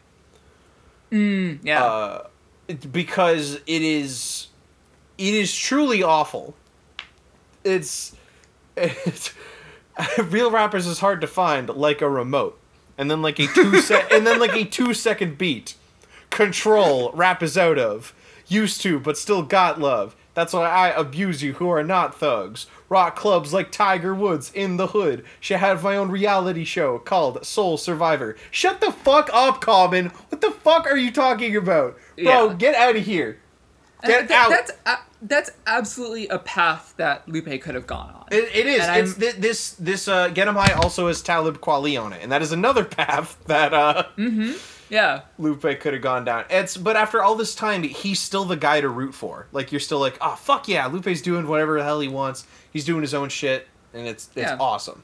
yeah, 1.10 1.84
uh, 1.84 2.26
because 2.92 3.54
it 3.66 3.82
is 3.82 4.47
it 5.18 5.34
is 5.34 5.54
truly 5.54 6.02
awful. 6.02 6.54
It's, 7.64 8.14
it's 8.76 9.34
real 10.18 10.50
rappers 10.50 10.86
is 10.86 11.00
hard 11.00 11.20
to 11.20 11.26
find 11.26 11.68
like 11.68 12.00
a 12.00 12.08
remote, 12.08 12.58
and 12.96 13.10
then 13.10 13.20
like 13.22 13.38
a 13.38 13.46
two 13.48 13.80
sec 13.80 14.08
and 14.12 14.26
then 14.26 14.38
like 14.38 14.54
a 14.54 14.64
two 14.64 14.94
second 14.94 15.36
beat. 15.38 15.74
Control 16.30 17.10
rap 17.14 17.42
is 17.42 17.56
out 17.56 17.78
of 17.78 18.14
used 18.46 18.80
to 18.82 18.98
but 19.00 19.18
still 19.18 19.42
got 19.42 19.80
love. 19.80 20.14
That's 20.34 20.52
why 20.52 20.68
I 20.68 20.88
abuse 20.90 21.42
you 21.42 21.54
who 21.54 21.68
are 21.68 21.82
not 21.82 22.14
thugs. 22.14 22.66
Rock 22.88 23.16
clubs 23.16 23.52
like 23.52 23.72
Tiger 23.72 24.14
Woods 24.14 24.52
in 24.54 24.76
the 24.76 24.88
hood. 24.88 25.24
Should 25.40 25.56
have 25.58 25.82
my 25.82 25.96
own 25.96 26.10
reality 26.10 26.64
show 26.64 26.98
called 26.98 27.44
Soul 27.44 27.76
Survivor. 27.76 28.36
Shut 28.50 28.80
the 28.80 28.92
fuck 28.92 29.28
up, 29.32 29.60
Common. 29.60 30.06
What 30.28 30.40
the 30.40 30.52
fuck 30.52 30.86
are 30.86 30.96
you 30.96 31.10
talking 31.10 31.56
about? 31.56 31.96
Bro, 32.16 32.50
Yeah. 32.50 32.54
get 32.56 32.74
out 32.76 32.94
of 32.96 33.04
here. 33.04 33.38
And 34.02 34.10
Get 34.12 34.28
th- 34.28 34.38
out. 34.38 34.50
That's 34.50 34.70
a- 34.86 34.98
that's 35.22 35.50
absolutely 35.66 36.28
a 36.28 36.38
path 36.38 36.94
that 36.96 37.28
Lupe 37.28 37.60
could 37.60 37.74
have 37.74 37.86
gone 37.86 38.14
on. 38.14 38.26
It, 38.30 38.44
it 38.54 38.66
is. 38.66 38.84
And 38.86 39.06
It's 39.06 39.22
I'm- 39.22 39.40
this 39.40 39.70
this 39.72 40.08
uh, 40.08 40.28
Get 40.28 40.46
'em 40.48 40.54
High 40.56 40.72
also 40.74 41.08
has 41.08 41.22
Talib 41.22 41.58
Kweli 41.60 42.00
on 42.00 42.12
it, 42.12 42.20
and 42.22 42.30
that 42.32 42.42
is 42.42 42.52
another 42.52 42.84
path 42.98 43.36
that 43.46 43.74
uh, 43.74 44.04
yeah, 44.90 45.22
Lupe 45.38 45.62
could 45.80 45.92
have 45.92 46.02
gone 46.02 46.24
down. 46.24 46.44
It's 46.50 46.76
but 46.76 46.96
after 46.96 47.22
all 47.22 47.34
this 47.34 47.54
time, 47.54 47.82
he's 47.82 48.20
still 48.20 48.44
the 48.44 48.56
guy 48.56 48.80
to 48.80 48.88
root 48.88 49.14
for. 49.14 49.46
Like 49.52 49.72
you're 49.72 49.80
still 49.80 49.98
like, 50.00 50.16
oh 50.20 50.36
fuck 50.36 50.68
yeah, 50.68 50.86
Lupe's 50.86 51.20
doing 51.20 51.46
whatever 51.48 51.78
the 51.78 51.84
hell 51.84 52.00
he 52.00 52.08
wants. 52.08 52.46
He's 52.72 52.84
doing 52.84 53.02
his 53.02 53.14
own 53.14 53.28
shit, 53.28 53.66
and 53.92 54.06
it's 54.06 54.26
it's 54.28 54.36
Yeah. 54.36 54.56
awesome. 54.60 55.02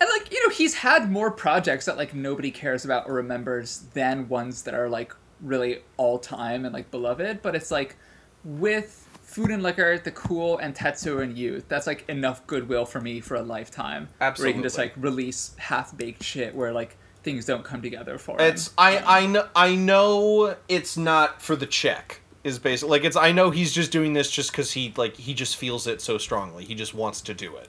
And 0.00 0.10
like, 0.10 0.32
you 0.32 0.42
know, 0.44 0.52
he's 0.52 0.74
had 0.74 1.12
more 1.12 1.30
projects 1.30 1.84
that 1.86 1.96
like 1.96 2.12
nobody 2.12 2.50
cares 2.50 2.84
about 2.84 3.08
or 3.08 3.14
remembers 3.14 3.84
than 3.94 4.28
ones 4.28 4.62
that 4.62 4.74
are 4.74 4.88
like 4.88 5.14
really 5.40 5.82
all 5.96 6.18
time 6.18 6.64
and 6.64 6.74
like 6.74 6.90
beloved, 6.90 7.40
but 7.40 7.54
it's 7.54 7.70
like 7.70 7.96
with 8.44 9.01
Food 9.32 9.50
and 9.50 9.62
Liquor, 9.62 9.98
The 9.98 10.10
Cool, 10.10 10.58
and 10.58 10.74
Tetsuo 10.74 11.22
and 11.22 11.38
Youth, 11.38 11.64
that's 11.66 11.86
like 11.86 12.04
enough 12.10 12.46
goodwill 12.46 12.84
for 12.84 13.00
me 13.00 13.20
for 13.20 13.36
a 13.36 13.42
lifetime. 13.42 14.10
Absolutely. 14.20 14.42
Where 14.42 14.48
you 14.50 14.54
can 14.54 14.62
just 14.62 14.76
like 14.78 14.92
release 14.98 15.54
half 15.56 15.96
baked 15.96 16.22
shit 16.22 16.54
where 16.54 16.70
like 16.70 16.98
things 17.22 17.46
don't 17.46 17.64
come 17.64 17.80
together 17.80 18.18
for 18.18 18.32
him. 18.38 18.52
It's 18.52 18.74
I 18.76 18.98
I 18.98 19.26
know 19.26 19.48
I 19.56 19.74
know 19.74 20.56
it's 20.68 20.98
not 20.98 21.40
for 21.40 21.56
the 21.56 21.64
check. 21.66 22.20
Is 22.44 22.58
basically 22.58 22.90
like 22.90 23.04
it's 23.04 23.16
I 23.16 23.32
know 23.32 23.50
he's 23.50 23.72
just 23.72 23.90
doing 23.90 24.12
this 24.12 24.30
just 24.30 24.52
because 24.52 24.72
he 24.72 24.92
like 24.96 25.16
he 25.16 25.32
just 25.32 25.56
feels 25.56 25.86
it 25.86 26.02
so 26.02 26.18
strongly. 26.18 26.66
He 26.66 26.74
just 26.74 26.92
wants 26.92 27.22
to 27.22 27.32
do 27.32 27.56
it. 27.56 27.68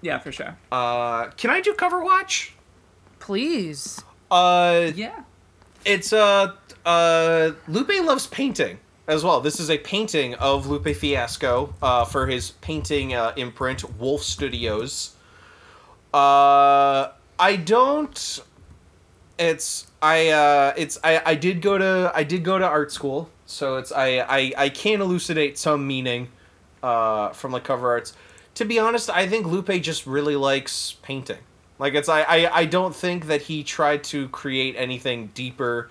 Yeah, 0.00 0.18
for 0.20 0.30
sure. 0.30 0.56
Uh, 0.70 1.30
can 1.30 1.50
I 1.50 1.60
do 1.60 1.74
cover 1.74 2.04
watch? 2.04 2.54
Please. 3.18 4.00
Uh, 4.30 4.92
Yeah. 4.94 5.22
it's 5.84 6.12
uh 6.12 6.52
uh 6.86 7.50
Lupe 7.66 7.90
loves 8.04 8.28
painting 8.28 8.78
as 9.08 9.24
well. 9.24 9.40
This 9.40 9.58
is 9.58 9.70
a 9.70 9.78
painting 9.78 10.34
of 10.34 10.66
Lupe 10.66 10.94
Fiasco 10.94 11.74
uh, 11.82 12.04
for 12.04 12.26
his 12.26 12.52
painting 12.60 13.14
uh, 13.14 13.32
imprint 13.36 13.98
Wolf 13.98 14.22
Studios. 14.22 15.16
Uh, 16.12 17.08
I 17.38 17.56
don't. 17.56 18.40
It's 19.38 19.86
I 20.02 20.30
uh 20.30 20.74
it's 20.76 20.98
I 21.04 21.22
I 21.24 21.34
did 21.36 21.62
go 21.62 21.78
to 21.78 22.10
I 22.14 22.24
did 22.24 22.42
go 22.42 22.58
to 22.58 22.66
art 22.66 22.90
school, 22.90 23.30
so 23.46 23.76
it's 23.76 23.92
I 23.92 24.18
I 24.18 24.52
I 24.56 24.68
can 24.68 25.00
elucidate 25.00 25.56
some 25.56 25.86
meaning 25.86 26.28
uh 26.82 27.30
from 27.30 27.52
the 27.52 27.60
cover 27.60 27.90
arts. 27.90 28.14
To 28.56 28.64
be 28.64 28.80
honest, 28.80 29.10
I 29.10 29.28
think 29.28 29.46
Lupe 29.46 29.70
just 29.80 30.06
really 30.08 30.34
likes 30.34 30.96
painting. 31.02 31.38
Like 31.78 31.94
it's 31.94 32.08
I 32.08 32.22
I, 32.22 32.58
I 32.60 32.64
don't 32.64 32.94
think 32.94 33.28
that 33.28 33.42
he 33.42 33.62
tried 33.62 34.02
to 34.04 34.28
create 34.30 34.74
anything 34.76 35.30
deeper. 35.34 35.88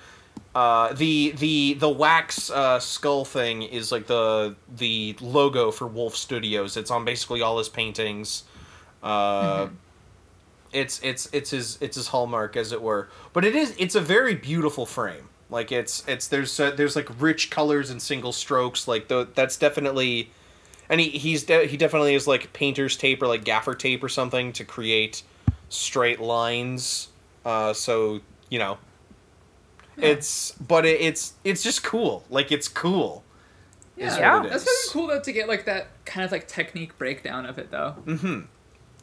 Uh, 0.58 0.92
the 0.94 1.34
the 1.38 1.76
the 1.76 1.88
wax 1.88 2.50
uh, 2.50 2.80
skull 2.80 3.24
thing 3.24 3.62
is 3.62 3.92
like 3.92 4.08
the 4.08 4.56
the 4.76 5.16
logo 5.22 5.70
for 5.70 5.86
Wolf 5.86 6.16
Studios. 6.16 6.78
It's 6.78 6.90
on 6.90 7.06
basically 7.06 7.44
all 7.44 7.60
his 7.60 7.70
paintings. 7.70 8.44
Uh, 9.04 9.68
it's 10.74 11.00
it's 11.04 11.30
it's 11.32 11.52
his 11.52 11.78
it's 11.80 11.96
his 11.96 12.08
hallmark 12.08 12.58
as 12.58 12.72
it 12.72 12.82
were. 12.82 13.08
But 13.34 13.46
it 13.46 13.56
is 13.56 13.76
it's 13.78 13.94
a 13.94 14.02
very 14.02 14.34
beautiful 14.34 14.88
frame. 14.88 15.30
Like 15.52 15.72
it's 15.72 16.04
it's 16.08 16.28
there's 16.28 16.60
uh, 16.60 16.72
there's 16.72 16.96
like 16.96 17.10
rich 17.22 17.52
colors 17.52 17.92
and 17.92 18.02
single 18.02 18.32
strokes. 18.32 18.88
Like 18.88 19.10
the 19.10 19.28
that's 19.36 19.58
definitely 19.58 20.32
and 20.90 21.00
he 21.00 21.10
he's 21.10 21.44
de- 21.44 21.68
he 21.68 21.78
definitely 21.78 22.16
is 22.16 22.26
like 22.26 22.52
painter's 22.54 22.98
tape 22.98 23.22
or 23.22 23.28
like 23.28 23.44
gaffer 23.44 23.76
tape 23.76 24.04
or 24.04 24.10
something 24.10 24.54
to 24.54 24.66
create 24.66 25.22
straight 25.70 26.20
lines. 26.20 27.10
Uh 27.46 27.74
so 27.74 28.22
you 28.50 28.58
know 28.58 28.80
it's 29.98 30.52
but 30.54 30.86
it, 30.86 31.02
it's 31.02 31.34
it's 31.44 31.64
just 31.64 31.84
cool 31.84 32.24
like 32.30 32.52
it's 32.52 32.68
cool 32.68 33.24
is 33.98 34.16
Yeah. 34.18 34.38
what 34.38 34.46
it 34.46 34.52
That's 34.52 34.64
kind 34.64 34.78
of 34.88 34.94
cool 34.94 35.08
though 35.08 35.22
to 35.22 35.32
get 35.32 35.48
like 35.48 35.66
that 35.66 35.88
kind 36.06 36.24
of 36.26 36.32
like 36.32 36.48
technique 36.48 36.98
breakdown 36.98 37.46
of 37.46 37.58
it 37.58 37.72
though. 37.72 37.96
Mm-hmm. 38.06 38.42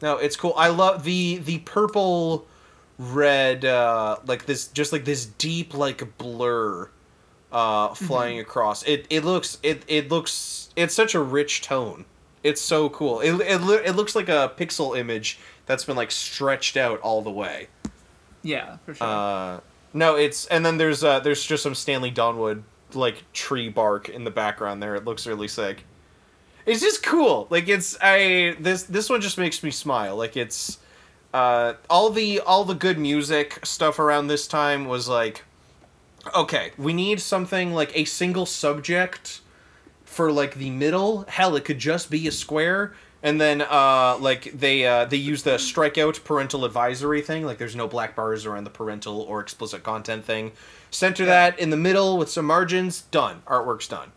No, 0.01 0.17
it's 0.17 0.35
cool. 0.35 0.53
I 0.55 0.69
love 0.69 1.03
the 1.03 1.37
the 1.39 1.59
purple 1.59 2.47
red 2.97 3.65
uh 3.65 4.17
like 4.25 4.45
this 4.45 4.67
just 4.67 4.93
like 4.93 5.03
this 5.05 5.25
deep 5.25 5.73
like 5.73 6.17
blur 6.17 6.89
uh, 7.51 7.93
flying 7.93 8.39
across. 8.39 8.83
It 8.83 9.05
it 9.09 9.23
looks 9.23 9.57
it 9.63 9.83
it 9.87 10.09
looks 10.09 10.69
it's 10.75 10.93
such 10.93 11.13
a 11.15 11.21
rich 11.21 11.61
tone. 11.61 12.05
It's 12.43 12.61
so 12.61 12.89
cool. 12.89 13.21
It 13.21 13.33
it, 13.41 13.61
it 13.85 13.95
looks 13.95 14.15
like 14.15 14.29
a 14.29 14.51
pixel 14.57 14.97
image 14.97 15.39
that's 15.65 15.83
been 15.85 15.95
like 15.95 16.11
stretched 16.11 16.77
out 16.77 16.99
all 17.01 17.21
the 17.21 17.31
way. 17.31 17.67
Yeah, 18.43 18.77
for 18.85 18.93
sure. 18.93 19.07
Uh, 19.07 19.59
no, 19.95 20.15
it's 20.17 20.45
and 20.47 20.65
then 20.65 20.77
there's 20.77 21.03
uh 21.03 21.21
there's 21.21 21.43
just 21.43 21.63
some 21.63 21.73
Stanley 21.73 22.11
Donwood 22.11 22.63
like 22.93 23.23
tree 23.31 23.69
bark 23.69 24.09
in 24.09 24.25
the 24.25 24.31
background 24.31 24.83
there. 24.83 24.95
It 24.95 25.05
looks 25.05 25.25
really 25.25 25.47
sick. 25.47 25.85
It's 26.65 26.81
just 26.81 27.01
cool. 27.01 27.47
Like 27.49 27.69
it's 27.69 27.97
I 28.01 28.57
this 28.59 28.83
this 28.83 29.09
one 29.09 29.21
just 29.21 29.37
makes 29.37 29.63
me 29.63 29.71
smile. 29.71 30.17
Like 30.17 30.35
it's 30.35 30.79
uh 31.33 31.75
all 31.89 32.09
the 32.09 32.41
all 32.41 32.65
the 32.65 32.75
good 32.75 32.99
music 32.99 33.65
stuff 33.65 33.97
around 33.97 34.27
this 34.27 34.47
time 34.47 34.85
was 34.85 35.07
like 35.07 35.45
okay, 36.35 36.71
we 36.77 36.91
need 36.91 37.21
something 37.21 37.73
like 37.73 37.95
a 37.97 38.03
single 38.03 38.45
subject 38.45 39.39
for 40.03 40.29
like 40.29 40.55
the 40.55 40.71
middle. 40.71 41.23
Hell, 41.29 41.55
it 41.55 41.63
could 41.63 41.79
just 41.79 42.11
be 42.11 42.27
a 42.27 42.31
square. 42.31 42.93
And 43.25 43.41
then 43.41 43.63
uh 43.63 44.17
like 44.19 44.51
they 44.53 44.85
uh 44.85 45.05
they 45.05 45.17
use 45.17 45.41
the 45.41 45.55
strikeout 45.55 46.23
parental 46.23 46.63
advisory 46.63 47.21
thing, 47.21 47.43
like 47.43 47.57
there's 47.57 47.75
no 47.75 47.87
black 47.87 48.15
bars 48.15 48.45
around 48.45 48.65
the 48.65 48.69
parental 48.69 49.19
or 49.21 49.41
explicit 49.41 49.81
content 49.81 50.25
thing. 50.25 50.51
Center 50.91 51.25
that 51.25 51.57
in 51.57 51.71
the 51.71 51.77
middle 51.77 52.19
with 52.19 52.29
some 52.29 52.45
margins, 52.45 53.01
done. 53.01 53.41
Artwork's 53.47 53.87
done. 53.87 54.11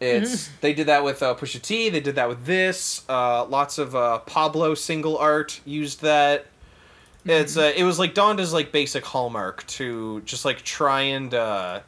It's 0.00 0.48
they 0.62 0.72
did 0.72 0.86
that 0.86 1.04
with 1.04 1.22
uh, 1.22 1.34
Pusha 1.34 1.60
T. 1.60 1.90
They 1.90 2.00
did 2.00 2.14
that 2.14 2.28
with 2.28 2.46
this. 2.46 3.04
Uh, 3.06 3.44
lots 3.44 3.76
of 3.76 3.94
uh, 3.94 4.20
Pablo 4.20 4.74
single 4.74 5.18
art 5.18 5.60
used 5.66 6.00
that. 6.00 6.46
It's 7.26 7.58
uh, 7.58 7.72
it 7.76 7.84
was 7.84 7.98
like 7.98 8.14
Donda's 8.14 8.54
like 8.54 8.72
basic 8.72 9.04
hallmark 9.04 9.64
to 9.78 10.22
just 10.22 10.46
like 10.46 10.62
try 10.62 11.02
and 11.02 11.34
uh, 11.34 11.80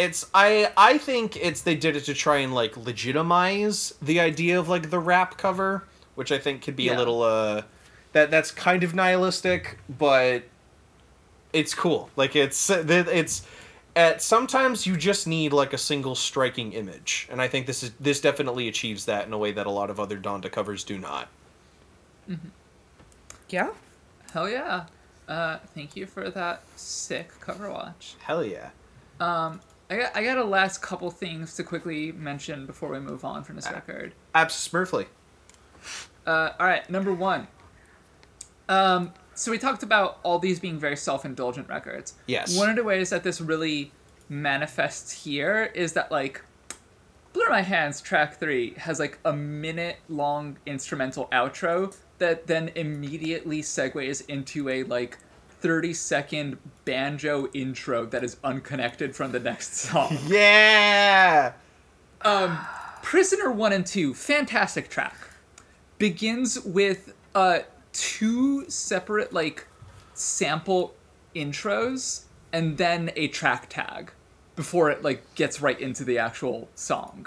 it's 0.00 0.26
I 0.32 0.72
I 0.76 0.98
think 0.98 1.36
it's 1.36 1.60
they 1.60 1.74
did 1.74 1.94
it 1.96 2.04
to 2.04 2.14
try 2.14 2.38
and 2.38 2.54
like 2.54 2.76
legitimize 2.76 3.94
the 4.00 4.18
idea 4.20 4.58
of 4.58 4.68
like 4.68 4.90
the 4.90 4.98
rap 4.98 5.36
cover, 5.36 5.84
which 6.14 6.32
I 6.32 6.38
think 6.38 6.62
could 6.62 6.76
be 6.76 6.88
a 6.88 6.96
little 6.96 7.22
uh 7.22 7.62
that 8.12 8.30
that's 8.30 8.50
kind 8.50 8.82
of 8.82 8.94
nihilistic, 8.94 9.78
but 9.88 10.44
it's 11.52 11.74
cool. 11.74 12.10
Like 12.16 12.34
it's 12.34 12.70
it's 12.70 13.46
at 13.94 14.22
sometimes 14.22 14.86
you 14.86 14.96
just 14.96 15.26
need 15.26 15.52
like 15.52 15.72
a 15.72 15.78
single 15.78 16.14
striking 16.14 16.72
image, 16.72 17.28
and 17.30 17.42
I 17.42 17.48
think 17.48 17.66
this 17.66 17.82
is 17.82 17.92
this 18.00 18.20
definitely 18.20 18.68
achieves 18.68 19.04
that 19.04 19.26
in 19.26 19.32
a 19.32 19.38
way 19.38 19.52
that 19.52 19.66
a 19.66 19.70
lot 19.70 19.90
of 19.90 20.00
other 20.00 20.18
Donda 20.18 20.50
covers 20.50 20.82
do 20.82 20.98
not. 20.98 21.28
Yeah. 23.50 23.70
Hell 24.32 24.48
yeah. 24.48 24.86
Uh, 25.28 25.58
thank 25.74 25.94
you 25.94 26.06
for 26.06 26.30
that 26.30 26.62
sick 26.76 27.32
cover 27.40 27.70
watch. 27.70 28.14
Hell 28.20 28.44
yeah. 28.44 28.70
Um, 29.18 29.60
I 29.90 29.96
got 29.96 30.16
I 30.16 30.24
got 30.24 30.38
a 30.38 30.44
last 30.44 30.80
couple 30.80 31.10
things 31.10 31.54
to 31.56 31.64
quickly 31.64 32.12
mention 32.12 32.64
before 32.64 32.90
we 32.90 33.00
move 33.00 33.24
on 33.24 33.42
from 33.42 33.56
this 33.56 33.70
record. 33.70 34.14
Abs 34.34 34.54
Smurfly. 34.54 35.06
Uh, 36.26 36.50
all 36.58 36.66
right, 36.66 36.88
number 36.88 37.12
one. 37.12 37.48
Um, 38.68 39.12
so 39.34 39.50
we 39.50 39.58
talked 39.58 39.82
about 39.82 40.20
all 40.22 40.38
these 40.38 40.60
being 40.60 40.78
very 40.78 40.96
self-indulgent 40.96 41.68
records. 41.68 42.14
Yes. 42.26 42.56
One 42.56 42.70
of 42.70 42.76
the 42.76 42.84
ways 42.84 43.10
that 43.10 43.24
this 43.24 43.40
really 43.40 43.90
manifests 44.28 45.24
here 45.24 45.72
is 45.74 45.94
that 45.94 46.12
like 46.12 46.42
Blur 47.32 47.48
My 47.48 47.62
Hands 47.62 48.00
track 48.00 48.38
3 48.38 48.74
has 48.74 49.00
like 49.00 49.18
a 49.24 49.32
minute 49.32 49.96
long 50.08 50.56
instrumental 50.66 51.26
outro 51.32 51.96
that 52.18 52.46
then 52.46 52.70
immediately 52.76 53.62
segues 53.62 54.24
into 54.28 54.68
a 54.68 54.84
like 54.84 55.18
30 55.60 55.92
second 55.94 56.58
banjo 56.84 57.48
intro 57.52 58.06
that 58.06 58.24
is 58.24 58.36
unconnected 58.42 59.14
from 59.14 59.32
the 59.32 59.40
next 59.40 59.74
song. 59.88 60.16
Yeah. 60.26 61.52
Um, 62.22 62.58
Prisoner 63.02 63.50
1 63.50 63.72
and 63.72 63.86
2, 63.86 64.14
fantastic 64.14 64.88
track. 64.88 65.16
Begins 65.98 66.60
with 66.60 67.12
uh, 67.34 67.60
two 67.92 68.68
separate, 68.68 69.32
like, 69.32 69.66
sample 70.14 70.94
intros 71.34 72.22
and 72.52 72.76
then 72.76 73.10
a 73.16 73.28
track 73.28 73.68
tag 73.68 74.12
before 74.56 74.90
it, 74.90 75.02
like, 75.02 75.22
gets 75.34 75.60
right 75.60 75.78
into 75.80 76.04
the 76.04 76.18
actual 76.18 76.68
song. 76.74 77.26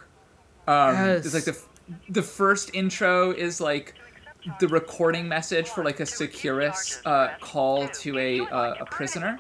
Um, 0.68 0.93
Yes. 0.95 1.26
It's 1.26 1.34
like 1.34 1.45
the, 1.45 1.51
f- 1.51 1.68
the 2.10 2.22
first 2.22 2.72
intro 2.73 3.31
is, 3.31 3.60
like, 3.61 3.95
the 4.60 4.68
recording 4.68 5.28
message 5.28 5.70
for, 5.70 5.84
like, 5.84 5.99
a 5.99 6.06
Securus 6.06 7.02
uh, 7.06 7.30
call 7.40 7.88
to 7.88 8.18
a, 8.18 8.41
uh, 8.41 8.76
a 8.80 8.86
prisoner 8.86 9.38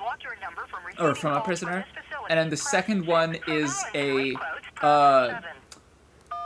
or 0.99 1.15
from 1.15 1.33
a 1.33 1.41
prisoner. 1.41 1.85
And 2.29 2.39
then 2.39 2.49
the 2.49 2.57
second 2.57 3.05
one 3.05 3.37
is 3.47 3.83
a 3.93 4.35
uh, 4.81 5.41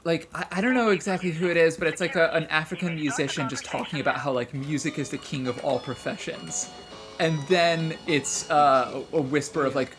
like 0.08 0.30
I, 0.34 0.46
I 0.52 0.62
don't 0.62 0.74
know 0.74 0.90
exactly 0.90 1.32
who 1.32 1.50
it 1.50 1.58
is, 1.58 1.78
but 1.78 1.88
it's 1.88 2.02
like 2.02 2.16
a, 2.16 2.32
an 2.34 2.46
African 2.46 2.96
musician 2.96 3.50
just 3.50 3.66
talking 3.66 4.00
about 4.00 4.18
how 4.18 4.32
like 4.32 4.54
music 4.54 4.98
is 4.98 5.10
the 5.10 5.18
king 5.18 5.48
of 5.48 5.64
all 5.64 5.80
professions. 5.80 6.70
And 7.20 7.42
then 7.48 7.98
it's 8.06 8.50
uh, 8.50 9.02
a 9.12 9.22
whisper 9.22 9.66
of 9.66 9.76
like, 9.76 9.90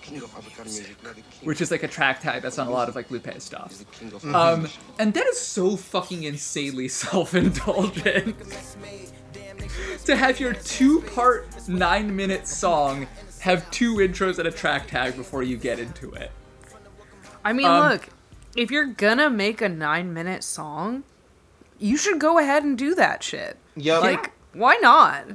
which 1.43 1.61
is 1.61 1.71
like 1.71 1.83
a 1.83 1.89
track 1.89 2.21
tag 2.21 2.43
that's 2.43 2.59
on 2.59 2.69
a 2.69 2.71
lot 2.71 2.89
of 2.89 2.95
like 2.95 3.11
Lupe 3.11 3.41
stuff. 3.41 3.85
Um, 4.25 4.69
and 4.99 5.13
that 5.15 5.27
is 5.27 5.41
so 5.41 5.77
fucking 5.77 6.23
insanely 6.23 6.89
self-indulgent. 7.03 8.37
to 10.05 10.17
have 10.17 10.39
your 10.41 10.55
two-part 10.55 11.69
nine-minute 11.69 12.47
song 12.47 13.07
have 13.41 13.69
two 13.71 13.97
intros 13.97 14.39
and 14.39 14.49
a 14.49 14.53
track 14.53 14.87
tag 14.89 15.17
before 15.17 15.43
you 15.43 15.57
get 15.57 15.79
into 15.79 16.13
it. 16.13 16.31
I 17.45 17.53
mean, 17.53 17.67
Um, 17.67 17.91
look, 17.93 18.09
if 18.57 18.71
you're 18.71 18.87
gonna 18.87 19.31
make 19.31 19.61
a 19.61 19.69
nine 19.69 20.13
minute 20.13 20.43
song, 20.43 21.05
you 21.79 21.97
should 21.97 22.19
go 22.19 22.39
ahead 22.39 22.65
and 22.65 22.77
do 22.77 22.95
that 22.95 23.23
shit. 23.23 23.57
Yep. 23.77 24.03
Like, 24.03 24.33
why 24.53 24.77
not? 24.83 25.27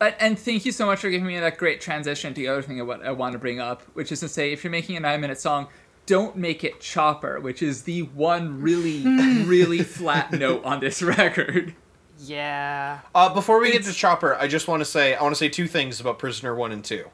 And, 0.00 0.14
and 0.18 0.38
thank 0.38 0.64
you 0.64 0.72
so 0.72 0.86
much 0.86 1.00
for 1.00 1.10
giving 1.10 1.26
me 1.26 1.38
that 1.38 1.58
great 1.58 1.80
transition 1.80 2.34
to 2.34 2.40
the 2.40 2.48
other 2.48 2.62
thing 2.62 2.80
I 2.80 2.82
wa- 2.82 2.98
I 3.02 3.10
want 3.12 3.32
to 3.32 3.38
bring 3.38 3.60
up, 3.60 3.82
which 3.94 4.12
is 4.12 4.20
to 4.20 4.28
say, 4.28 4.52
if 4.52 4.64
you're 4.64 4.70
making 4.70 4.96
a 4.96 5.00
nine 5.00 5.20
minute 5.20 5.40
song, 5.40 5.68
don't 6.06 6.36
make 6.36 6.62
it 6.64 6.80
chopper, 6.80 7.40
which 7.40 7.62
is 7.62 7.82
the 7.82 8.02
one 8.02 8.60
really, 8.60 9.02
really 9.44 9.82
flat 9.82 10.32
note 10.32 10.64
on 10.64 10.80
this 10.80 11.02
record. 11.02 11.74
Yeah. 12.18 13.00
Uh, 13.14 13.32
before 13.32 13.60
we 13.60 13.72
get 13.72 13.82
to 13.84 13.92
Chopper, 13.92 14.34
I 14.36 14.48
just 14.48 14.68
want 14.68 14.80
to 14.80 14.84
say 14.84 15.14
I 15.14 15.22
want 15.22 15.34
to 15.34 15.38
say 15.38 15.48
two 15.48 15.66
things 15.66 16.00
about 16.00 16.18
Prisoner 16.18 16.54
One 16.54 16.72
and 16.72 16.82
Two. 16.84 17.10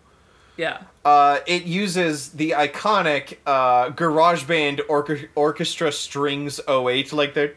Yeah. 0.56 0.82
Uh, 1.04 1.38
it 1.46 1.64
uses 1.64 2.30
the 2.30 2.50
iconic 2.50 3.38
uh, 3.46 3.90
GarageBand 3.90 4.86
orche- 4.86 5.28
orchestra 5.34 5.90
strings 5.90 6.60
08, 6.68 7.12
like 7.12 7.34
the 7.34 7.52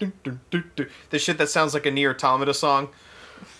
the 1.10 1.18
shit 1.18 1.38
that 1.38 1.50
sounds 1.50 1.74
like 1.74 1.86
a 1.86 1.90
Nier 1.90 2.12
Automata 2.12 2.54
song. 2.54 2.88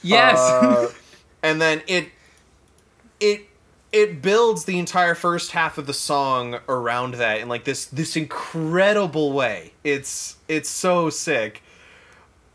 Yes. 0.08 0.38
Uh, 0.38 0.90
and 1.42 1.60
then 1.60 1.82
it 1.86 2.08
it 3.20 3.46
it 3.92 4.20
builds 4.22 4.64
the 4.64 4.78
entire 4.78 5.14
first 5.14 5.52
half 5.52 5.78
of 5.78 5.86
the 5.86 5.94
song 5.94 6.58
around 6.68 7.14
that 7.14 7.40
in 7.40 7.48
like 7.48 7.64
this 7.64 7.86
this 7.86 8.16
incredible 8.16 9.32
way. 9.32 9.72
It's 9.84 10.36
it's 10.48 10.68
so 10.68 11.10
sick. 11.10 11.62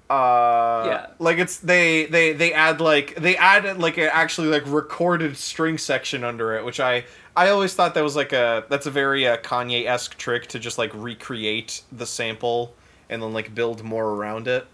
Uh, 0.09 0.83
Yeah. 0.83 1.07
like 1.19 1.37
it's 1.37 1.57
they 1.57 2.05
they 2.05 2.33
they 2.33 2.51
add 2.53 2.81
like 2.81 3.15
they 3.15 3.37
add 3.37 3.79
like 3.79 3.97
an 3.97 4.09
actually 4.11 4.47
like 4.49 4.63
recorded 4.65 5.37
string 5.37 5.77
section 5.77 6.23
under 6.23 6.53
it, 6.55 6.65
which 6.65 6.79
I 6.81 7.05
I 7.35 7.49
always 7.49 7.73
thought 7.73 7.93
that 7.93 8.03
was 8.03 8.15
like 8.15 8.33
a 8.33 8.65
that's 8.69 8.85
a 8.85 8.91
very 8.91 9.25
uh, 9.27 9.37
Kanye 9.37 9.85
esque 9.85 10.17
trick 10.17 10.47
to 10.47 10.59
just 10.59 10.77
like 10.77 10.91
recreate 10.93 11.83
the 11.93 12.05
sample 12.05 12.75
and 13.09 13.21
then 13.21 13.31
like 13.33 13.55
build 13.55 13.83
more 13.83 14.09
around 14.09 14.47
it. 14.49 14.67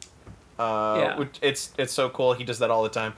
Uh, 0.59 0.97
Yeah. 0.99 1.17
which- 1.19 1.37
it's 1.41 1.71
it's 1.77 1.93
so 1.93 2.09
cool. 2.09 2.33
He 2.33 2.43
does 2.43 2.59
that 2.59 2.69
all 2.71 2.83
the 2.83 2.89
time. 2.89 3.13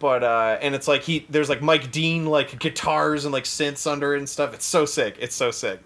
But 0.00 0.22
uh, 0.22 0.58
and 0.60 0.74
it's 0.74 0.86
like 0.86 1.02
he 1.02 1.26
there's 1.28 1.48
like 1.48 1.60
Mike 1.62 1.90
Dean 1.90 2.26
like 2.26 2.58
guitars 2.60 3.24
and 3.24 3.32
like 3.32 3.44
synths 3.44 3.90
under 3.90 4.14
it 4.14 4.18
and 4.18 4.28
stuff. 4.28 4.54
It's 4.54 4.64
so 4.64 4.84
sick. 4.84 5.16
It's 5.18 5.34
so 5.34 5.50
sick. 5.50 5.80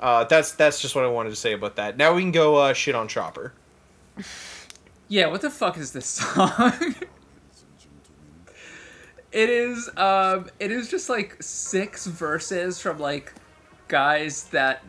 Uh, 0.00 0.24
that's 0.24 0.52
that's 0.52 0.80
just 0.80 0.94
what 0.94 1.04
I 1.04 1.08
wanted 1.08 1.30
to 1.30 1.36
say 1.36 1.52
about 1.52 1.76
that. 1.76 1.96
Now 1.96 2.14
we 2.14 2.22
can 2.22 2.32
go 2.32 2.56
uh, 2.56 2.72
shit 2.72 2.94
on 2.94 3.06
Chopper. 3.08 3.52
Yeah, 5.08 5.26
what 5.26 5.42
the 5.42 5.50
fuck 5.50 5.76
is 5.76 5.92
this 5.92 6.06
song? 6.06 6.94
it 9.32 9.50
is 9.50 9.90
um 9.96 10.48
it 10.60 10.70
is 10.70 10.88
just 10.88 11.08
like 11.08 11.36
six 11.42 12.06
verses 12.06 12.80
from 12.80 12.98
like 12.98 13.32
guys 13.88 14.44
that 14.44 14.84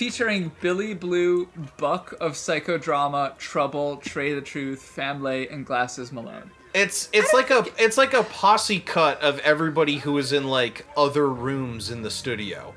featuring 0.00 0.50
Billy 0.62 0.94
Blue, 0.94 1.46
Buk 1.76 2.14
of 2.22 2.32
Psychodrama, 2.32 3.36
Trouble, 3.36 3.98
Trae 3.98 4.34
tha 4.34 4.40
Truth, 4.40 4.80
Fam-Lay, 4.80 5.46
and 5.48 5.66
Glasses 5.66 6.10
Malone. 6.10 6.50
It's 6.72 7.10
it's 7.12 7.34
like 7.34 7.50
a 7.50 7.66
it's 7.76 7.98
like 7.98 8.14
a 8.14 8.22
posse 8.22 8.80
cut 8.80 9.20
of 9.20 9.40
everybody 9.40 9.98
who 9.98 10.12
was 10.12 10.32
in 10.32 10.48
like 10.48 10.86
other 10.96 11.28
rooms 11.28 11.90
in 11.90 12.00
the 12.00 12.10
studio. 12.10 12.74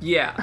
Yeah. 0.00 0.34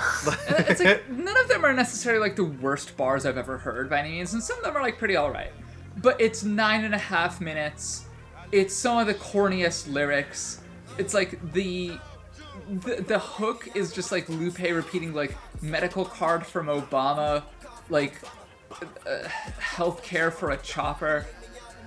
It's 0.69 0.81
like 0.81 1.09
none 1.09 1.35
of 1.35 1.49
them 1.49 1.65
are 1.65 1.73
necessarily 1.73 2.21
like 2.21 2.37
the 2.37 2.45
worst 2.45 2.95
bars 2.95 3.25
I've 3.25 3.37
ever 3.37 3.57
heard 3.57 3.89
by 3.89 3.99
any 3.99 4.11
means, 4.11 4.31
and 4.33 4.41
some 4.41 4.57
of 4.59 4.63
them 4.63 4.77
are 4.77 4.81
like 4.81 4.97
pretty 4.97 5.17
alright. 5.17 5.51
But 5.97 6.21
it's 6.21 6.45
nine 6.45 6.85
and 6.85 6.95
a 6.95 7.03
half 7.13 7.41
minutes. 7.41 8.05
It's 8.53 8.73
some 8.73 8.97
of 8.97 9.07
the 9.07 9.15
corniest 9.15 9.91
lyrics. 9.91 10.61
It's 10.97 11.13
like 11.13 11.51
the 11.51 11.99
the, 12.69 13.03
the 13.07 13.19
hook 13.19 13.67
is 13.75 13.91
just 13.91 14.11
like 14.11 14.29
Lupe 14.29 14.59
repeating 14.59 15.13
like 15.13 15.35
medical 15.63 16.05
card 16.05 16.45
from 16.45 16.67
Obama, 16.67 17.43
like 17.89 18.19
uh, 19.07 19.27
healthcare 19.59 20.31
for 20.31 20.51
a 20.51 20.57
chopper, 20.57 21.25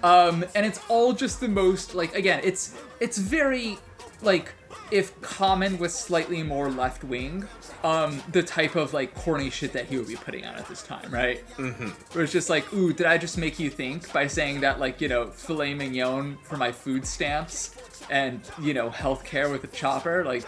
um, 0.02 0.44
and 0.54 0.66
it's 0.66 0.80
all 0.88 1.12
just 1.12 1.40
the 1.40 1.48
most 1.48 1.94
like 1.94 2.14
again 2.14 2.40
it's 2.42 2.76
it's 3.00 3.18
very 3.18 3.78
like 4.22 4.52
if 4.90 5.20
Common 5.20 5.78
was 5.78 5.94
slightly 5.94 6.42
more 6.42 6.70
left 6.70 7.02
wing, 7.02 7.46
um, 7.82 8.22
the 8.32 8.42
type 8.42 8.76
of 8.76 8.94
like 8.94 9.14
corny 9.14 9.50
shit 9.50 9.72
that 9.72 9.86
he 9.86 9.96
would 9.96 10.06
be 10.06 10.16
putting 10.16 10.44
out 10.44 10.56
at 10.56 10.68
this 10.68 10.82
time, 10.82 11.10
right? 11.10 11.46
Mm-hmm. 11.56 11.88
Where 12.12 12.24
it's 12.24 12.32
just 12.32 12.48
like, 12.48 12.72
ooh, 12.72 12.92
did 12.92 13.06
I 13.06 13.18
just 13.18 13.36
make 13.36 13.58
you 13.58 13.68
think 13.68 14.12
by 14.12 14.26
saying 14.26 14.60
that 14.60 14.78
like 14.78 15.00
you 15.00 15.08
know 15.08 15.26
filet 15.30 15.74
mignon 15.74 16.38
for 16.42 16.56
my 16.56 16.72
food 16.72 17.06
stamps 17.06 17.74
and 18.10 18.40
you 18.60 18.74
know 18.74 18.90
healthcare 18.90 19.50
with 19.50 19.64
a 19.64 19.68
chopper, 19.68 20.24
like, 20.24 20.44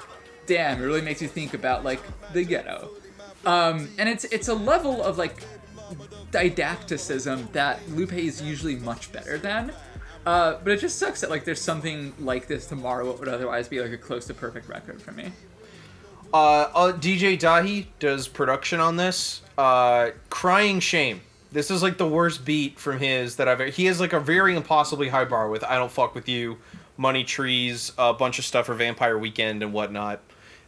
damn, 0.46 0.80
it 0.80 0.84
really 0.84 1.02
makes 1.02 1.20
you 1.20 1.28
think 1.28 1.54
about 1.54 1.84
like 1.84 2.00
the 2.32 2.44
ghetto. 2.44 2.90
Um, 3.46 3.88
and 3.98 4.08
it's 4.08 4.24
it's 4.24 4.48
a 4.48 4.54
level 4.54 5.02
of 5.02 5.18
like 5.18 5.42
didacticism 6.30 7.50
that 7.52 7.80
Lupe 7.90 8.12
is 8.12 8.42
usually 8.42 8.76
much 8.76 9.12
better 9.12 9.38
than. 9.38 9.72
Uh, 10.26 10.58
but 10.62 10.72
it 10.72 10.80
just 10.80 10.98
sucks 10.98 11.20
that 11.20 11.30
like 11.30 11.44
there's 11.44 11.60
something 11.60 12.12
like 12.18 12.48
this 12.48 12.66
tomorrow 12.66 13.06
what 13.06 13.18
would 13.18 13.28
otherwise 13.28 13.68
be 13.68 13.80
like 13.80 13.92
a 13.92 13.96
close 13.96 14.26
to 14.26 14.34
perfect 14.34 14.68
record 14.68 15.00
for 15.00 15.12
me. 15.12 15.32
Uh, 16.32 16.68
uh, 16.74 16.92
DJ 16.92 17.38
Dahi 17.38 17.86
does 17.98 18.28
production 18.28 18.80
on 18.80 18.96
this. 18.96 19.40
Uh, 19.56 20.10
crying 20.28 20.80
shame. 20.80 21.22
This 21.50 21.70
is 21.70 21.82
like 21.82 21.96
the 21.96 22.06
worst 22.06 22.44
beat 22.44 22.78
from 22.78 22.98
his 22.98 23.36
that 23.36 23.48
I've. 23.48 23.74
He 23.74 23.86
has 23.86 24.00
like 24.00 24.12
a 24.12 24.20
very 24.20 24.54
impossibly 24.54 25.08
high 25.08 25.24
bar 25.24 25.48
with 25.48 25.64
"I 25.64 25.76
Don't 25.76 25.90
Fuck 25.90 26.14
with 26.14 26.28
You," 26.28 26.58
"Money 26.98 27.24
Trees," 27.24 27.92
a 27.96 28.12
bunch 28.12 28.38
of 28.38 28.44
stuff 28.44 28.66
for 28.66 28.74
Vampire 28.74 29.16
Weekend 29.16 29.62
and 29.62 29.72
whatnot. 29.72 30.20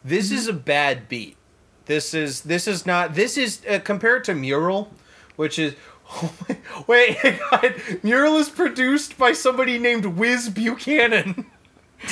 This 0.03 0.31
is 0.31 0.49
a 0.49 0.55
bad 0.55 1.09
beat. 1.11 1.37
This 1.91 2.15
is 2.15 2.43
this 2.43 2.69
is 2.69 2.87
not. 2.87 3.17
This 3.17 3.37
is 3.37 3.63
uh, 3.69 3.81
compared 3.83 4.23
to 4.27 4.35
Mural, 4.35 4.93
which 5.35 5.59
is. 5.59 5.75
wait, 6.87 7.19
God, 7.51 7.75
Mural 8.05 8.37
is 8.37 8.49
produced 8.49 9.19
by 9.19 9.33
somebody 9.33 9.77
named 9.77 10.07
Wiz 10.07 10.49
Buchanan. 10.51 11.47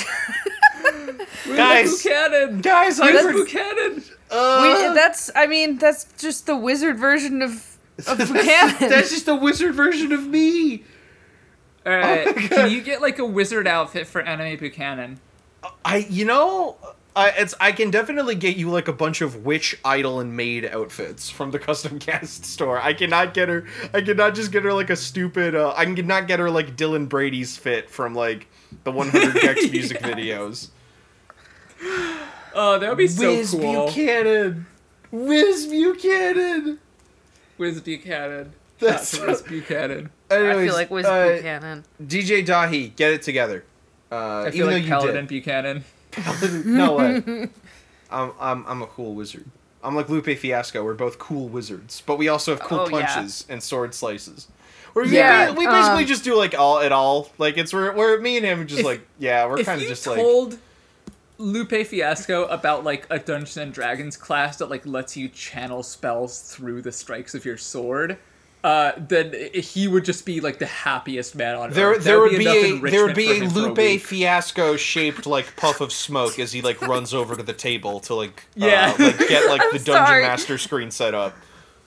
guys, 1.47 2.03
Buchanan, 2.03 2.59
guys, 2.59 2.99
I 2.99 3.11
Wiz 3.11 3.25
Buchanan. 3.27 4.03
uh, 4.29 4.59
We, 4.61 4.95
that's 4.95 5.31
I 5.33 5.47
mean 5.47 5.77
that's 5.77 6.11
just 6.17 6.45
the 6.45 6.57
wizard 6.57 6.99
version 6.99 7.41
of 7.41 7.77
of 8.05 8.17
Buchanan. 8.17 8.89
That's 8.89 9.11
just 9.11 9.27
the 9.27 9.35
wizard 9.35 9.75
version 9.75 10.11
of 10.11 10.27
me. 10.27 10.83
All 11.85 11.93
right, 11.93 12.27
Oh 12.27 12.33
can 12.33 12.69
you 12.69 12.81
get 12.81 13.01
like 13.01 13.17
a 13.17 13.25
wizard 13.25 13.65
outfit 13.65 14.07
for 14.07 14.19
Enemy 14.19 14.57
Buchanan? 14.57 15.21
I, 15.85 16.05
you 16.09 16.25
know, 16.25 16.75
I 17.15 17.29
it's 17.29 17.55
I 17.59 17.71
can 17.71 17.91
definitely 17.91 18.35
get 18.35 18.55
you 18.55 18.69
like 18.69 18.87
a 18.87 18.93
bunch 18.93 19.21
of 19.21 19.45
witch, 19.45 19.77
idol, 19.83 20.19
and 20.19 20.35
maid 20.35 20.65
outfits 20.65 21.29
from 21.29 21.51
the 21.51 21.59
custom 21.67 21.99
cast 21.99 22.45
store. 22.45 22.79
I 22.79 22.93
cannot 22.93 23.33
get 23.33 23.49
her. 23.49 23.65
I 23.93 24.01
cannot 24.01 24.35
just 24.35 24.51
get 24.51 24.63
her 24.63 24.73
like 24.73 24.89
a 24.89 24.95
stupid. 24.95 25.55
Uh, 25.55 25.73
I 25.75 25.85
cannot 25.85 26.27
get 26.27 26.39
her 26.39 26.49
like 26.49 26.75
Dylan 26.75 27.09
Brady's 27.09 27.57
fit 27.57 27.89
from 27.89 28.13
like 28.13 28.47
the 28.83 28.91
100 28.91 29.35
gecs 29.41 29.71
music 29.71 29.99
videos. 30.01 30.69
Oh, 32.53 32.77
that 32.79 32.89
would 32.89 32.97
be 32.97 33.07
so 33.07 33.29
Wiz 33.29 33.51
cool. 33.51 33.85
Buchanan. 33.87 34.67
Wiz 35.11 35.65
Buchanan. 35.67 36.79
Wiz 37.57 37.81
Buchanan. 37.81 38.53
That's 38.79 39.11
That's 39.11 39.25
Wiz 39.25 39.41
Buchanan. 39.41 40.09
I 40.31 40.65
feel 40.65 40.73
like 40.73 40.89
Wiz 40.91 41.05
uh, 41.05 41.35
Buchanan. 41.35 41.83
DJ 42.01 42.45
Dahi, 42.45 42.95
get 42.95 43.11
it 43.11 43.21
together. 43.23 43.65
Uh, 44.11 44.15
I 44.15 44.39
even 44.47 44.51
feel 44.51 44.65
though 44.67 44.71
like 44.73 44.83
you 44.83 44.89
Paladin 44.89 45.15
did. 45.15 45.27
Buchanan. 45.27 45.83
no 46.65 46.95
way. 46.95 47.49
I'm, 48.11 48.31
I'm 48.39 48.65
I'm 48.67 48.81
a 48.81 48.87
cool 48.87 49.13
wizard. 49.13 49.45
I'm 49.83 49.95
like 49.95 50.09
Lupe 50.09 50.25
Fiasco. 50.37 50.83
We're 50.83 50.93
both 50.93 51.19
cool 51.19 51.47
wizards, 51.47 52.01
but 52.05 52.17
we 52.17 52.27
also 52.27 52.51
have 52.51 52.61
cool 52.61 52.79
Oh, 52.79 52.89
yeah. 52.99 53.05
punches 53.15 53.45
and 53.47 53.61
sword 53.63 53.93
slices. 53.93 54.47
We're, 54.93 55.05
Yeah, 55.05 55.51
we, 55.51 55.59
we 55.59 55.65
basically 55.67 56.01
um, 56.03 56.07
just 56.07 56.23
do 56.23 56.35
like 56.35 56.57
all 56.57 56.79
it 56.79 56.91
all. 56.91 57.29
Like 57.37 57.57
it's 57.57 57.71
where 57.71 57.93
where 57.93 58.19
me 58.19 58.37
and 58.37 58.45
him 58.45 58.61
are 58.61 58.65
just 58.65 58.79
If- 58.79 58.85
like 58.85 59.01
yeah, 59.19 59.45
we're 59.45 59.63
kind 59.63 59.77
of 59.77 59.83
you 59.83 59.87
just 59.89 60.05
like 60.07 60.17
told 60.17 60.57
Lupe 61.37 61.85
Fiasco 61.87 62.45
about 62.47 62.83
like 62.83 63.05
a 63.09 63.19
Dungeons 63.19 63.55
and 63.57 63.71
Dragons 63.71 64.17
class 64.17 64.57
that 64.57 64.69
like 64.69 64.85
lets 64.85 65.15
you 65.15 65.29
channel 65.29 65.83
spells 65.83 66.41
through 66.41 66.81
the 66.81 66.91
strikes 66.91 67.33
of 67.35 67.45
your 67.45 67.57
sword, 67.57 68.17
uh, 68.63 68.91
then 68.97 69.33
he 69.53 69.87
would 69.87 70.03
just 70.03 70.25
be 70.25 70.41
like 70.41 70.59
the 70.59 70.65
happiest 70.65 71.35
man 71.35 71.55
on 71.55 71.71
there 71.71 71.91
earth. 71.91 72.03
there 72.03 72.19
would 72.19 72.31
be 72.37 72.41
enough 72.43 72.87
a 72.87 72.91
there 72.91 73.05
would 73.05 73.15
be 73.15 73.31
a 73.39 73.47
Lupe 73.47 73.77
week. 73.77 74.01
Fiasco 74.01 74.75
shaped 74.75 75.25
like 75.25 75.55
puff 75.55 75.79
of 75.81 75.93
smoke 75.93 76.37
as 76.39 76.51
he 76.51 76.61
like 76.61 76.81
runs 76.81 77.13
over 77.13 77.35
to 77.37 77.43
the 77.43 77.53
table 77.53 77.99
to 78.01 78.15
like 78.15 78.43
uh, 78.61 78.65
Yeah. 78.65 78.95
like 78.99 79.17
get 79.19 79.49
like 79.49 79.61
the 79.71 79.79
dungeon 79.79 79.93
sorry. 80.05 80.23
master 80.23 80.57
screen 80.57 80.91
set 80.91 81.13
up. 81.13 81.35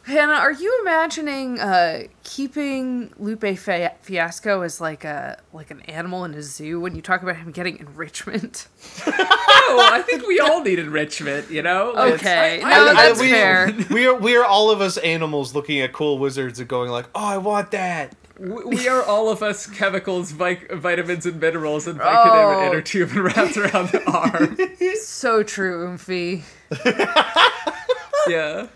Hannah, 0.05 0.33
are 0.33 0.53
you 0.53 0.79
imagining 0.83 1.61
uh, 1.61 2.05
keeping 2.25 3.13
Lupe 3.19 3.57
Fiasco 3.57 4.63
as 4.63 4.81
like 4.81 5.05
a 5.05 5.39
like 5.53 5.71
an 5.71 5.81
animal 5.83 6.25
in 6.25 6.35
a 6.35 6.43
zoo 6.43 6.81
when 6.81 6.97
you 6.97 7.03
talk 7.03 7.23
about 7.23 7.37
him 7.37 7.53
getting 7.53 7.79
enrichment? 7.79 8.67
Oh, 9.07 9.89
I 9.93 10.03
think 10.03 10.27
we 10.27 10.41
all 10.41 10.61
need 10.63 10.81
enrichment, 10.81 11.51
you 11.51 11.63
know? 11.63 11.93
Okay, 11.95 12.61
I- 12.63 12.69
no, 12.69 12.87
I- 12.91 12.95
that's 12.95 13.21
we, 13.21 13.31
fair. 13.31 13.73
We 13.91 14.07
are 14.07 14.15
we 14.15 14.37
are 14.37 14.45
all 14.45 14.71
of 14.71 14.81
us 14.81 14.97
animals 14.99 15.55
looking 15.55 15.81
at 15.81 15.93
cool 15.93 16.19
wizards 16.19 16.59
and 16.59 16.69
going 16.69 16.91
like, 16.91 17.07
oh, 17.15 17.25
I 17.25 17.39
want 17.39 17.71
that. 17.71 18.17
we 18.41 18.89
are 18.89 19.05
all 19.05 19.31
of 19.31 19.41
us 19.43 19.69
chemicals, 19.69 20.33
vic- 20.33 20.73
vitamins, 20.73 21.27
and 21.27 21.41
minerals, 21.41 21.87
and 21.87 22.01
Vicodin 22.01 22.27
Oh. 22.45 22.59
and 22.59 22.69
inner 22.73 22.83
tube 22.83 23.11
and 23.11 23.23
wrapped 23.25 23.57
around 23.57 23.91
the 23.91 24.03
arm. 24.11 24.57
so 25.01 25.45
true, 25.45 25.87
Oomphy. 25.87 26.43
Yeah. 28.29 28.67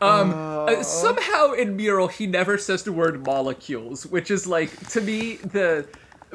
Um, 0.00 0.32
uh, 0.34 0.82
somehow 0.82 1.52
in 1.52 1.76
Mural 1.76 2.08
he 2.08 2.26
never 2.26 2.58
says 2.58 2.82
the 2.82 2.92
word 2.92 3.24
molecules, 3.24 4.06
which 4.06 4.30
is 4.30 4.46
like 4.46 4.88
to 4.90 5.00
me 5.00 5.36
the 5.36 5.86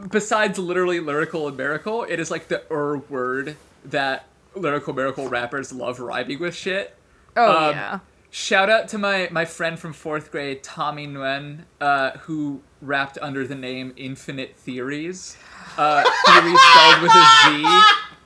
besides 0.10 0.58
literally 0.58 1.00
lyrical 1.00 1.48
and 1.48 1.58
miracle, 1.58 2.04
it 2.04 2.20
is 2.20 2.32
like 2.32 2.48
the 2.48 2.64
er 2.72 2.98
word 2.98 3.56
that 3.86 4.26
lyrical 4.56 4.94
miracle 4.94 5.28
rappers 5.28 5.72
love 5.72 6.00
rhyming 6.00 6.40
with 6.40 6.56
shit. 6.56 6.96
Oh 7.36 7.70
Um, 7.70 7.76
yeah. 7.76 8.00
Shout 8.32 8.70
out 8.70 8.88
to 8.90 8.98
my 8.98 9.28
my 9.32 9.46
friend 9.46 9.78
from 9.78 9.94
fourth 9.94 10.32
grade, 10.32 10.64
Tommy 10.64 11.06
Nguyen, 11.06 11.66
uh, 11.80 12.12
who 12.20 12.62
rapped 12.82 13.18
under 13.22 13.46
the 13.46 13.56
name 13.56 13.94
Infinite 13.98 14.56
Theories. 14.56 15.38
Uh, 15.78 16.04
theories 16.26 16.60
spelled 16.60 17.02
with 17.02 17.12
a 17.14 17.26
Z. 17.44 17.92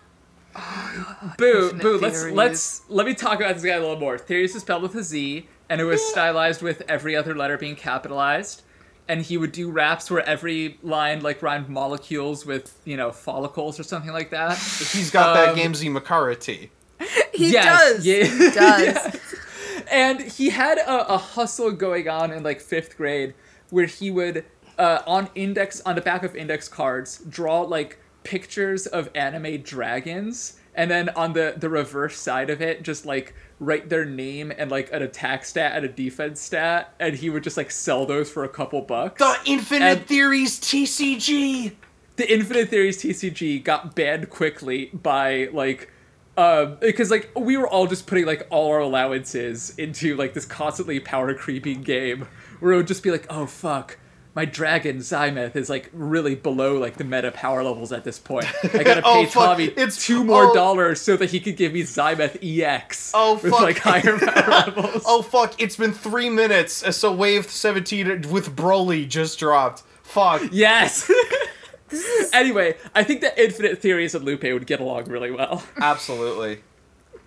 Boo, 1.38 1.64
Infinite 1.72 1.82
boo. 1.82 1.98
Let's 2.00 2.20
Theories. 2.20 2.36
let's 2.36 2.82
let 2.90 3.06
me 3.06 3.14
talk 3.14 3.40
about 3.40 3.56
this 3.56 3.64
guy 3.64 3.72
a 3.76 3.80
little 3.80 4.00
more. 4.00 4.18
Theories 4.18 4.56
is 4.56 4.62
spelled 4.62 4.84
with 4.84 4.96
a 4.96 5.04
Z, 5.04 5.48
and 5.70 5.82
it 5.82 5.84
was 5.84 6.02
stylized 6.12 6.62
with 6.62 6.82
every 6.88 7.16
other 7.16 7.36
letter 7.36 7.58
being 7.58 7.76
capitalized. 7.76 8.62
And 9.08 9.22
he 9.22 9.38
would 9.38 9.52
do 9.52 9.70
raps 9.70 10.10
where 10.10 10.28
every 10.28 10.80
line 10.82 11.22
like 11.22 11.42
rhymed 11.44 11.70
molecules 11.70 12.46
with 12.46 12.80
you 12.86 12.98
know 12.98 13.12
follicles 13.12 13.80
or 13.80 13.84
something 13.84 14.12
like 14.12 14.30
that. 14.32 14.58
He's 14.58 15.12
got 15.12 15.34
that 15.36 15.50
Um, 15.50 15.56
Gamzee 15.74 15.96
Makara 15.96 16.40
tea. 16.40 16.70
He 17.34 17.52
yes, 17.52 17.96
does. 17.96 18.06
yeah. 18.06 18.24
He 18.24 18.50
does. 18.52 19.36
and 19.92 20.22
he 20.22 20.50
had 20.52 20.78
a, 20.78 21.14
a 21.16 21.18
hustle 21.18 21.72
going 21.72 22.08
on 22.08 22.32
in 22.32 22.44
like 22.44 22.62
fifth 22.62 22.96
grade 22.96 23.34
where 23.72 23.86
he 23.88 24.10
would 24.10 24.46
uh, 24.80 25.02
on 25.06 25.30
index 25.36 25.82
on 25.82 25.96
the 25.96 26.02
back 26.02 26.24
of 26.24 26.34
index 26.34 26.70
cards 26.70 27.22
draw 27.28 27.60
like 27.62 28.00
pictures 28.26 28.86
of 28.88 29.10
anime 29.16 29.62
dragons 29.62 30.60
and 30.74 30.92
then 30.92 31.08
on 31.10 31.32
the 31.34 31.54
the 31.58 31.70
reverse 31.70 32.20
side 32.20 32.50
of 32.50 32.62
it 32.62 32.84
just 32.84 33.06
like 33.06 33.34
write 33.62 33.88
their 33.88 34.04
name 34.04 34.52
and 34.58 34.70
like 34.70 34.92
an 34.92 35.02
attack 35.02 35.46
stat 35.46 35.72
and 35.78 35.86
a 35.86 35.88
defense 35.88 36.42
stat 36.42 36.94
and 37.00 37.16
he 37.16 37.30
would 37.30 37.44
just 37.44 37.56
like 37.56 37.72
sell 37.72 38.06
those 38.06 38.30
for 38.30 38.44
a 38.44 38.50
couple 38.50 38.82
bucks 38.82 39.20
The 39.20 39.38
Infinite 39.46 39.86
And- 40.00 40.06
Theories 40.08 40.60
TCG. 40.60 41.74
the 42.18 42.34
Infinite 42.34 42.70
Theories 42.70 43.02
TCG 43.02 43.64
got 43.64 43.96
banned 43.96 44.30
quickly 44.30 44.90
by 44.94 45.48
like 45.54 45.92
um 46.38 46.78
because 46.82 47.10
like 47.10 47.32
we 47.40 47.56
were 47.56 47.68
all 47.68 47.88
just 47.88 48.08
putting 48.08 48.26
like 48.26 48.46
all 48.50 48.72
our 48.72 48.80
allowances 48.80 49.74
into 49.78 50.16
like 50.18 50.34
this 50.34 50.46
constantly 50.46 51.00
power 51.00 51.34
creeping 51.34 51.82
game 51.82 52.28
where 52.60 52.74
it 52.74 52.76
would 52.78 52.88
just 52.88 53.04
be 53.04 53.12
like 53.12 53.26
oh 53.30 53.46
fuck 53.46 53.98
my 54.36 54.44
dragon 54.46 54.98
Zymoth 54.98 55.56
is 55.56 55.70
like 55.70 55.90
really 55.94 56.36
below 56.36 56.78
like 56.78 56.98
the 56.98 57.04
meta 57.06 57.32
power 57.32 57.64
levels 57.64 57.92
at 57.94 58.04
this 58.04 58.20
point. 58.20 58.46
I 58.64 58.84
gotta 58.84 59.02
Oh, 59.06 59.24
pay 59.24 59.26
fuck. 59.26 59.44
Tommy 59.52 59.64
It's- 59.66 60.06
two 60.06 60.24
more 60.24 60.52
oh. 60.52 60.54
dollars 60.54 61.02
so 61.02 61.16
that 61.18 61.32
he 61.32 61.40
could 61.40 61.56
give 61.56 61.72
me 61.74 61.84
Zymoth 61.84 62.38
EX. 62.44 63.12
Oh, 63.14 63.36
with 63.36 63.52
fuck. 63.54 63.62
like 63.62 63.78
higher 63.80 64.20
power 64.20 64.50
levels. 64.50 65.04
Oh 65.08 65.22
fuck! 65.22 65.60
It's 65.62 65.78
been 65.78 65.94
three 65.94 66.30
minutes. 66.30 66.84
uh, 66.84 66.92
So 66.92 67.12
Wave 67.14 67.50
Seventeen 67.50 68.08
with 68.30 68.56
Broly 68.56 69.08
just 69.08 69.40
dropped. 69.40 69.84
Fuck. 70.04 70.44
yes. 70.52 71.10
anyway, 72.34 72.76
I 72.94 73.04
think 73.04 73.22
that 73.22 73.38
Infinite 73.38 73.82
Theories 73.82 74.16
and 74.16 74.26
Lupe 74.26 74.44
would 74.44 74.68
get 74.68 74.80
along 74.80 75.06
really 75.06 75.32
well. 75.32 75.64
Absolutely. 75.78 76.60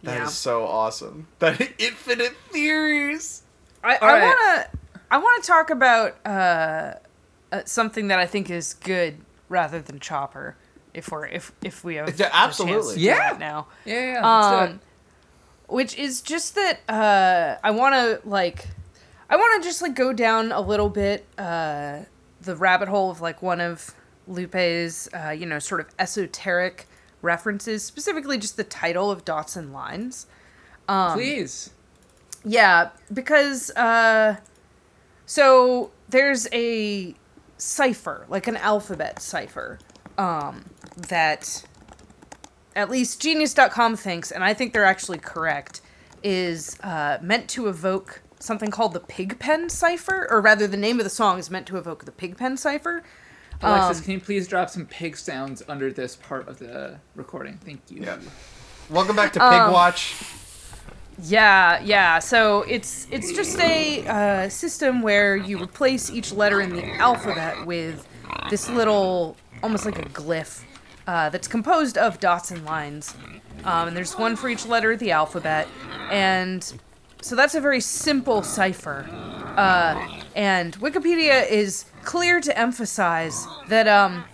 That 0.05 0.15
is 0.17 0.19
Yeah. 0.21 0.27
so 0.29 0.65
awesome. 0.65 1.27
That 1.39 1.61
Infinite 1.79 2.35
Theories. 2.51 3.43
I, 3.83 3.97
I 3.97 3.99
right. 4.07 4.23
wanna 4.23 4.67
I 5.11 5.19
wanna 5.19 5.43
talk 5.43 5.71
about 5.71 6.17
uh, 6.27 6.95
uh, 7.53 7.63
something 7.65 8.09
that 8.09 8.19
I 8.19 8.27
think 8.27 8.51
is 8.51 8.75
good 8.75 9.19
rather 9.49 9.81
than 9.81 9.99
Chopper. 10.01 10.57
if 10.95 11.11
we're 11.11 11.27
if 11.27 11.53
if 11.63 11.85
we 11.85 11.95
have 11.97 12.09
Yeah, 12.09 12.13
the 12.13 12.23
chance 12.25 12.35
absolutely. 12.35 12.95
to 12.95 12.99
do 13.01 13.05
Yeah. 13.07 13.17
that 13.19 13.39
now. 13.39 13.67
Yeah, 13.85 13.95
yeah. 13.95 14.13
yeah. 14.13 14.27
let's 14.37 14.49
do 14.49 14.55
it. 14.57 14.71
Um, 14.75 14.81
which 15.69 15.97
is 15.99 16.21
just 16.23 16.55
that 16.55 16.81
uh, 16.89 17.57
I 17.63 17.71
want 17.73 17.95
to 17.95 18.27
like, 18.29 18.69
I 19.29 19.37
want 19.37 19.63
to 19.63 19.69
just 19.69 19.83
like 19.83 19.95
go 19.95 20.13
down 20.15 20.51
a 20.51 20.61
little 20.63 20.89
bit 20.89 21.27
uh, 21.37 22.01
the 22.41 22.57
rabbit 22.57 22.89
hole 22.89 23.11
of 23.11 23.21
like 23.21 23.43
one 23.43 23.61
of 23.61 23.95
Lupe's, 24.27 25.09
uh, 25.15 25.31
you 25.31 25.45
know, 25.47 25.59
sort 25.59 25.81
of 25.83 25.89
esoteric 25.99 26.87
references, 27.23 27.85
specifically 27.85 28.39
just 28.39 28.57
the 28.57 28.65
title 28.65 29.11
of 29.11 29.25
Dots 29.27 29.57
and 29.57 29.73
Lines. 29.73 30.27
um, 30.89 31.13
Please. 31.15 31.71
Yeah, 32.45 32.91
because 33.13 33.71
uh 33.73 34.37
so 35.29 35.91
there's 36.09 36.49
a 36.53 37.15
cipher, 37.59 38.25
like 38.31 38.47
an 38.47 38.57
alphabet 38.57 39.21
cipher, 39.21 39.79
um 40.17 40.65
that 40.97 41.65
at 42.75 42.89
least 42.91 43.21
genius.com 43.21 43.95
thinks 43.97 44.33
and 44.33 44.43
I 44.43 44.55
think 44.55 44.73
they're 44.73 44.85
actually 44.85 45.19
correct 45.19 45.81
is 46.23 46.79
uh 46.83 47.19
meant 47.21 47.49
to 47.51 47.69
evoke 47.69 48.23
something 48.41 48.71
called 48.71 48.95
the 48.95 49.01
pigpen 49.01 49.69
cipher 49.69 50.27
or 50.31 50.41
rather 50.41 50.67
the 50.67 50.77
name 50.77 50.99
of 50.99 51.05
the 51.05 51.11
song 51.11 51.39
is 51.39 51.51
meant 51.51 51.67
to 51.67 51.77
evoke 51.77 52.05
the 52.05 52.13
pigpen 52.13 52.57
cipher. 52.57 53.03
Alexis, 53.61 53.99
um, 53.99 54.05
can 54.05 54.13
you 54.13 54.21
please 54.21 54.47
drop 54.49 54.71
some 54.71 54.87
pig 54.87 55.17
sounds 55.17 55.63
under 55.69 55.93
this 55.93 56.17
part 56.17 56.49
of 56.49 56.59
the 56.59 56.99
recording? 57.17 57.59
Thank 57.59 57.83
you. 57.91 58.03
Yeah. 58.03 58.19
Welcome 58.89 59.17
back 59.17 59.33
to 59.35 59.41
Pig 59.41 59.61
Um, 59.61 59.73
Watch. 59.73 60.15
Yeah, 61.23 61.81
yeah. 61.83 62.21
So 62.21 62.63
it's 62.63 63.07
it's 63.11 63.33
just 63.33 63.59
a 63.59 64.07
uh, 64.07 64.49
system 64.49 65.03
where 65.03 65.37
you 65.37 65.61
replace 65.61 66.11
each 66.11 66.33
letter 66.33 66.61
in 66.61 66.75
the 66.77 66.85
alphabet 66.95 67.67
with 67.67 68.07
this 68.51 68.69
little, 68.69 69.37
almost 69.63 69.85
like 69.85 69.99
a 69.99 70.09
glyph, 70.11 70.63
uh, 71.07 71.29
that's 71.31 71.49
composed 71.49 71.99
of 71.99 72.21
dots 72.21 72.51
and 72.51 72.65
lines. 72.65 73.15
Um, 73.65 73.89
and 73.89 73.97
there's 73.97 74.17
one 74.17 74.37
for 74.37 74.49
each 74.49 74.65
letter 74.67 74.93
of 74.93 75.01
the 75.01 75.11
alphabet, 75.11 75.67
and 76.11 76.63
so 77.21 77.35
that's 77.35 77.57
a 77.57 77.61
very 77.61 77.81
simple 77.81 78.43
cipher. 78.43 79.05
Uh, 79.57 80.21
and 80.37 80.79
Wikipedia 80.79 81.49
is 81.51 81.87
clear 82.05 82.41
to 82.41 82.57
emphasize 82.57 83.45
that 83.69 83.89
um, 83.89 84.25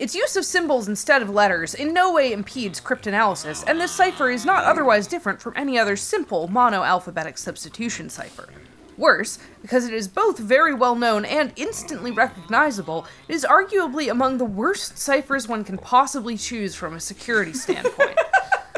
its 0.00 0.14
use 0.14 0.34
of 0.34 0.46
symbols 0.46 0.88
instead 0.88 1.20
of 1.20 1.28
letters 1.28 1.74
in 1.74 1.92
no 1.92 2.10
way 2.10 2.32
impedes 2.32 2.80
cryptanalysis, 2.80 3.62
and 3.66 3.78
this 3.78 3.92
cipher 3.92 4.30
is 4.30 4.46
not 4.46 4.64
otherwise 4.64 5.06
different 5.06 5.42
from 5.42 5.52
any 5.54 5.78
other 5.78 5.94
simple 5.94 6.48
monoalphabetic 6.48 7.36
substitution 7.36 8.08
cipher. 8.08 8.48
Worse, 8.96 9.38
because 9.60 9.86
it 9.86 9.92
is 9.92 10.08
both 10.08 10.38
very 10.38 10.72
well 10.72 10.96
known 10.96 11.26
and 11.26 11.52
instantly 11.54 12.12
recognizable, 12.12 13.06
it 13.28 13.34
is 13.34 13.44
arguably 13.44 14.10
among 14.10 14.38
the 14.38 14.46
worst 14.46 14.96
ciphers 14.96 15.46
one 15.46 15.64
can 15.64 15.76
possibly 15.76 16.38
choose 16.38 16.74
from 16.74 16.94
a 16.94 17.00
security 17.00 17.52
standpoint. 17.52 18.18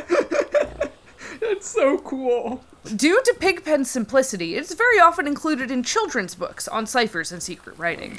That's 1.40 1.69
so 1.69 1.99
cool. 1.99 2.65
Due 2.97 3.23
to 3.23 3.36
Pigpen's 3.39 3.89
simplicity, 3.89 4.57
it's 4.57 4.74
very 4.74 4.99
often 4.99 5.28
included 5.28 5.70
in 5.70 5.85
children's 5.85 6.35
books 6.35 6.66
on 6.66 6.85
ciphers 6.85 7.31
and 7.31 7.40
secret 7.40 7.78
writing. 7.78 8.19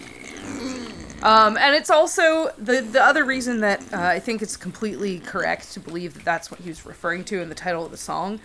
Um, 1.23 1.55
and 1.57 1.73
it's 1.73 1.89
also 1.89 2.51
the 2.57 2.81
the 2.81 3.01
other 3.01 3.23
reason 3.23 3.61
that 3.61 3.81
uh, 3.93 3.97
I 3.97 4.19
think 4.19 4.41
it's 4.41 4.57
completely 4.57 5.19
correct 5.19 5.71
to 5.71 5.79
believe 5.79 6.15
that 6.15 6.25
that's 6.25 6.51
what 6.51 6.59
he 6.59 6.67
was 6.69 6.85
referring 6.85 7.23
to 7.25 7.41
in 7.41 7.47
the 7.47 7.55
title 7.55 7.85
of 7.85 7.91
the 7.91 7.97
song, 7.97 8.41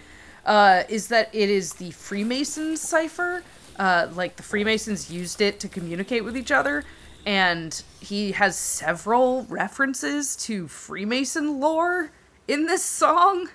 uh, 0.47 0.85
is 0.89 1.09
that 1.09 1.29
it 1.33 1.51
is 1.51 1.75
the 1.75 1.91
Freemasons 1.91 2.81
cipher. 2.81 3.43
Uh, 3.79 4.09
like 4.15 4.37
the 4.37 4.43
Freemasons 4.43 5.11
used 5.11 5.41
it 5.41 5.59
to 5.61 5.69
communicate 5.69 6.25
with 6.25 6.37
each 6.37 6.53
other, 6.53 6.85
and 7.27 7.83
he 8.01 8.33
has 8.33 8.57
several 8.57 9.45
references 9.49 10.37
to 10.37 10.69
Freemason 10.69 11.59
lore 11.61 12.11
in 12.47 12.67
this 12.67 12.85
song. 12.85 13.49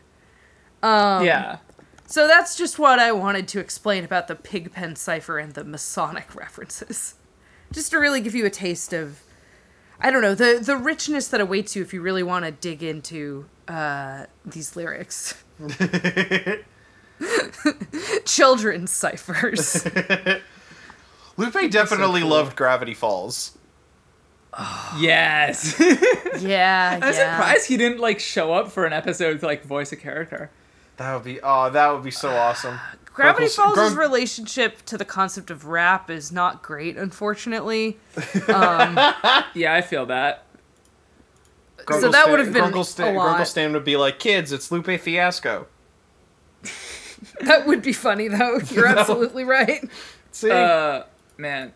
Um, 0.81 1.25
yeah. 1.25 1.57
So 2.07 2.27
that's 2.27 2.55
just 2.57 2.77
what 2.77 2.99
I 2.99 3.13
wanted 3.13 3.47
to 3.49 3.59
explain 3.59 4.03
about 4.03 4.27
the 4.27 4.35
Pigpen 4.35 4.97
cipher 4.97 5.39
and 5.39 5.53
the 5.53 5.63
Masonic 5.63 6.35
references. 6.35 7.15
Just 7.73 7.91
to 7.91 7.97
really 7.97 8.21
give 8.21 8.33
you 8.33 8.45
a 8.45 8.49
taste 8.49 8.93
of 8.93 9.21
I 9.99 10.11
don't 10.11 10.21
know, 10.21 10.35
the 10.35 10.59
the 10.61 10.77
richness 10.77 11.27
that 11.29 11.39
awaits 11.41 11.75
you 11.75 11.81
if 11.81 11.93
you 11.93 12.01
really 12.01 12.23
want 12.23 12.45
to 12.45 12.51
dig 12.51 12.83
into 12.83 13.45
uh, 13.67 14.25
these 14.45 14.75
lyrics. 14.75 15.41
Children's 18.25 18.91
ciphers. 18.91 19.85
Lupe 21.37 21.71
definitely 21.71 22.23
loved 22.23 22.55
Gravity 22.55 22.93
Falls. 22.93 23.57
Yes. 24.97 25.79
yeah, 26.39 26.99
I'm 27.01 27.13
yeah. 27.13 27.35
surprised 27.37 27.67
he 27.67 27.77
didn't 27.77 27.99
like 27.99 28.19
show 28.19 28.53
up 28.53 28.71
for 28.71 28.85
an 28.85 28.93
episode 28.93 29.39
to 29.39 29.45
like 29.45 29.63
voice 29.63 29.91
a 29.91 29.95
character. 29.95 30.51
That 30.97 31.13
would 31.15 31.23
be 31.23 31.39
oh, 31.41 31.69
that 31.69 31.91
would 31.93 32.03
be 32.03 32.11
so 32.11 32.29
awesome. 32.29 32.77
Gravity 33.13 33.45
Grunkle's- 33.45 33.55
Falls' 33.55 33.77
Grunk- 33.77 33.97
relationship 33.97 34.83
to 34.85 34.97
the 34.97 35.05
concept 35.05 35.51
of 35.51 35.65
rap 35.67 36.09
is 36.09 36.31
not 36.31 36.61
great, 36.63 36.97
unfortunately. 36.97 37.97
Yeah, 38.47 39.73
I 39.73 39.81
feel 39.81 40.05
that. 40.07 40.45
So 41.99 42.09
that 42.09 42.29
would 42.29 42.39
have 42.39 42.53
been 42.53 42.63
Grunkle 42.63 42.99
a 42.99 43.11
lot. 43.17 43.39
Grunkle 43.39 43.45
Stan 43.45 43.73
would 43.73 43.83
be 43.83 43.97
like, 43.97 44.17
"Kids, 44.19 44.51
it's 44.51 44.71
Lupe 44.71 44.99
Fiasco." 44.99 45.67
That 47.41 47.67
would 47.67 47.81
be 47.81 47.93
funny, 47.93 48.27
though. 48.29 48.59
You're 48.71 48.87
absolutely 48.87 49.43
right. 49.43 49.87
See, 50.31 50.49
Uh, 50.51 51.03
man. 51.37 51.73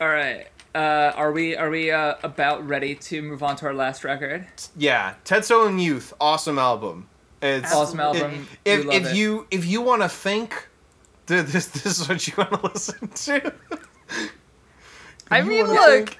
All 0.00 0.08
right. 0.08 0.46
Uh, 0.74 1.12
are 1.16 1.32
we 1.32 1.54
are 1.56 1.68
we 1.70 1.90
uh, 1.90 2.14
about 2.22 2.66
ready 2.66 2.94
to 2.94 3.20
move 3.22 3.42
on 3.42 3.56
to 3.56 3.66
our 3.66 3.74
last 3.74 4.04
record? 4.04 4.46
yeah, 4.76 5.14
Tetsuo 5.24 5.66
and 5.68 5.82
Youth, 5.82 6.14
awesome 6.20 6.58
album. 6.58 7.08
It's 7.42 7.72
Awesome 7.74 8.00
album. 8.00 8.46
If 8.64 8.84
love 8.84 8.94
if 8.94 9.06
it. 9.08 9.16
you 9.16 9.46
if 9.50 9.66
you 9.66 9.82
want 9.82 10.02
to 10.02 10.08
think, 10.08 10.68
th- 11.26 11.46
this 11.46 11.66
this 11.66 11.98
is 12.00 12.08
what 12.08 12.26
you 12.26 12.34
want 12.38 12.52
to 12.52 12.60
listen 12.72 13.08
to. 13.08 13.52
I 15.30 15.40
mean, 15.42 15.66
look, 15.66 16.08
think- 16.08 16.18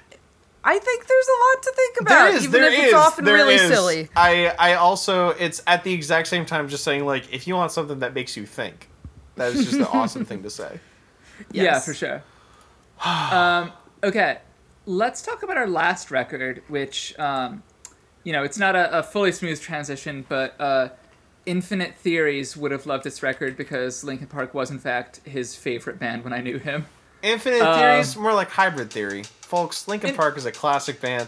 I 0.65 0.79
think 0.79 1.05
there's 1.07 1.27
a 1.27 1.39
lot 1.55 1.63
to 1.63 1.73
think 1.75 1.97
about, 2.01 2.09
There 2.25 2.35
is, 2.35 2.43
even 2.45 2.61
there 2.61 2.71
if 2.71 2.79
it's 2.85 2.93
often 2.93 3.25
really 3.25 3.55
is. 3.55 3.69
silly. 3.69 4.09
I 4.15 4.47
I 4.57 4.73
also 4.75 5.29
it's 5.29 5.61
at 5.67 5.83
the 5.83 5.93
exact 5.93 6.27
same 6.27 6.45
time 6.45 6.67
just 6.69 6.83
saying 6.83 7.05
like 7.05 7.31
if 7.33 7.47
you 7.47 7.55
want 7.55 7.71
something 7.71 7.99
that 7.99 8.13
makes 8.13 8.35
you 8.37 8.45
think, 8.45 8.89
that 9.35 9.53
is 9.53 9.65
just 9.65 9.77
an 9.77 9.83
awesome 9.93 10.25
thing 10.25 10.43
to 10.43 10.49
say. 10.49 10.79
Yeah, 11.51 11.79
for 11.79 11.93
sure. 11.93 12.23
um, 13.05 13.71
okay, 14.03 14.39
let's 14.85 15.21
talk 15.21 15.43
about 15.43 15.57
our 15.57 15.67
last 15.67 16.11
record, 16.11 16.63
which, 16.69 17.17
um, 17.19 17.63
you 18.23 18.31
know, 18.31 18.43
it's 18.43 18.57
not 18.57 18.75
a, 18.75 18.99
a 18.99 19.03
fully 19.03 19.31
smooth 19.31 19.59
transition, 19.59 20.25
but 20.29 20.55
uh, 20.61 20.89
Infinite 21.45 21.95
Theories 21.95 22.55
would 22.55 22.71
have 22.71 22.85
loved 22.85 23.03
this 23.03 23.21
record 23.21 23.57
because 23.57 24.03
Linkin 24.03 24.27
Park 24.27 24.53
was, 24.53 24.71
in 24.71 24.79
fact, 24.79 25.19
his 25.25 25.55
favorite 25.55 25.99
band 25.99 26.23
when 26.23 26.33
I 26.33 26.39
knew 26.41 26.57
him. 26.57 26.85
Infinite 27.21 27.61
Um, 27.61 27.79
Theories, 27.79 28.15
more 28.15 28.33
like 28.33 28.49
hybrid 28.49 28.91
theory. 28.91 29.23
Folks, 29.41 29.87
Linkin 29.87 30.11
In- 30.11 30.15
Park 30.15 30.37
is 30.37 30.45
a 30.45 30.51
classic 30.51 30.99
band. 31.01 31.27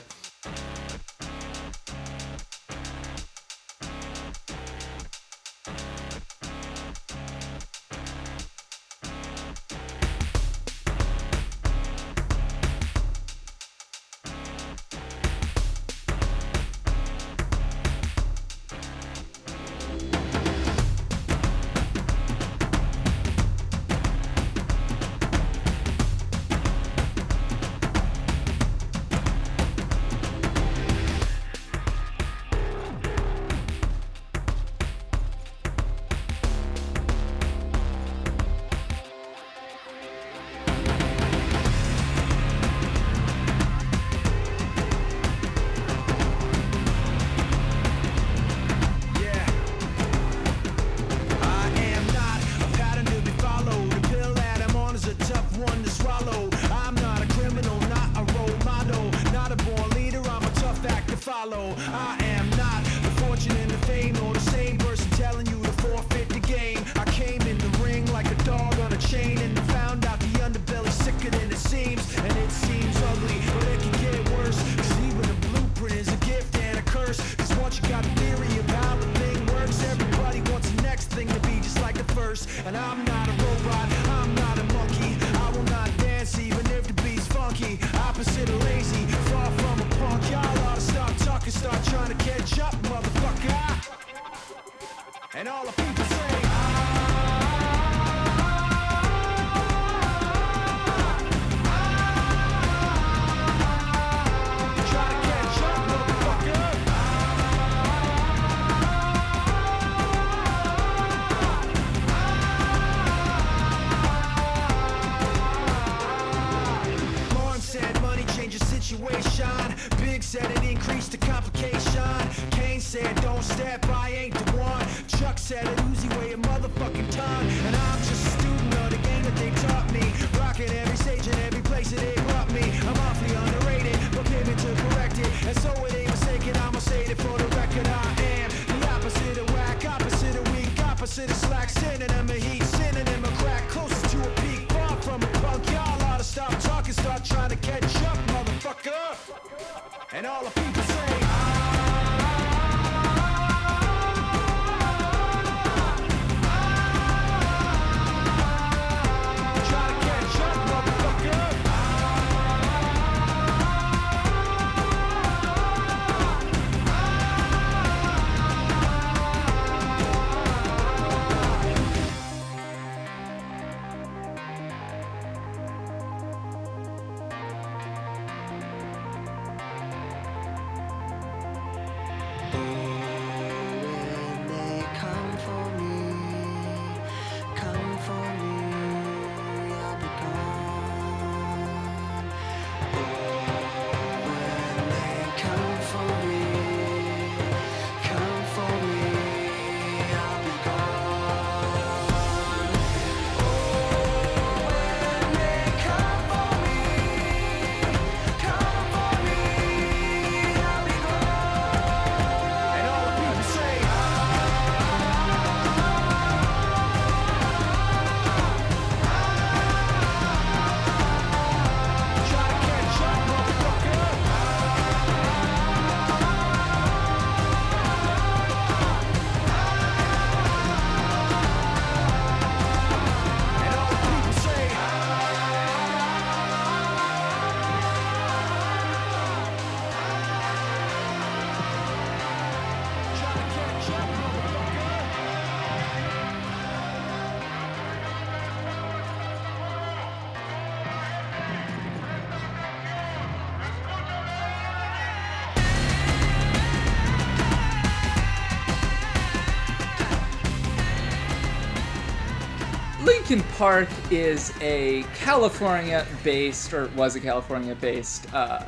Linkin 263.27 263.53
Park 263.53 263.89
is 264.11 264.53
a 264.61 265.03
California-based, 265.15 266.71
or 266.75 266.89
was 266.89 267.15
a 267.15 267.19
California-based, 267.19 268.31
uh, 268.35 268.63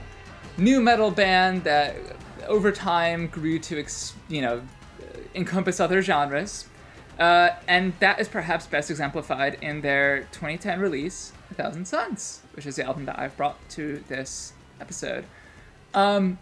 nu 0.57 0.81
metal 0.81 1.11
band 1.11 1.63
that 1.63 1.95
over 2.47 2.71
time 2.71 3.27
grew 3.27 3.59
to, 3.59 3.77
ex- 3.77 4.15
you 4.27 4.41
know, 4.41 4.63
encompass 5.35 5.79
other 5.79 6.01
genres. 6.01 6.65
Uh, 7.19 7.49
and 7.67 7.93
that 7.99 8.19
is 8.19 8.27
perhaps 8.27 8.65
best 8.65 8.89
exemplified 8.89 9.59
in 9.61 9.81
their 9.81 10.21
2010 10.31 10.79
release, 10.79 11.33
A 11.51 11.53
Thousand 11.53 11.87
Suns, 11.87 12.41
which 12.53 12.65
is 12.65 12.77
the 12.77 12.83
album 12.83 13.05
that 13.05 13.19
I've 13.19 13.37
brought 13.37 13.59
to 13.69 14.03
this 14.07 14.53
episode. 14.81 15.25
Um, 15.93 16.39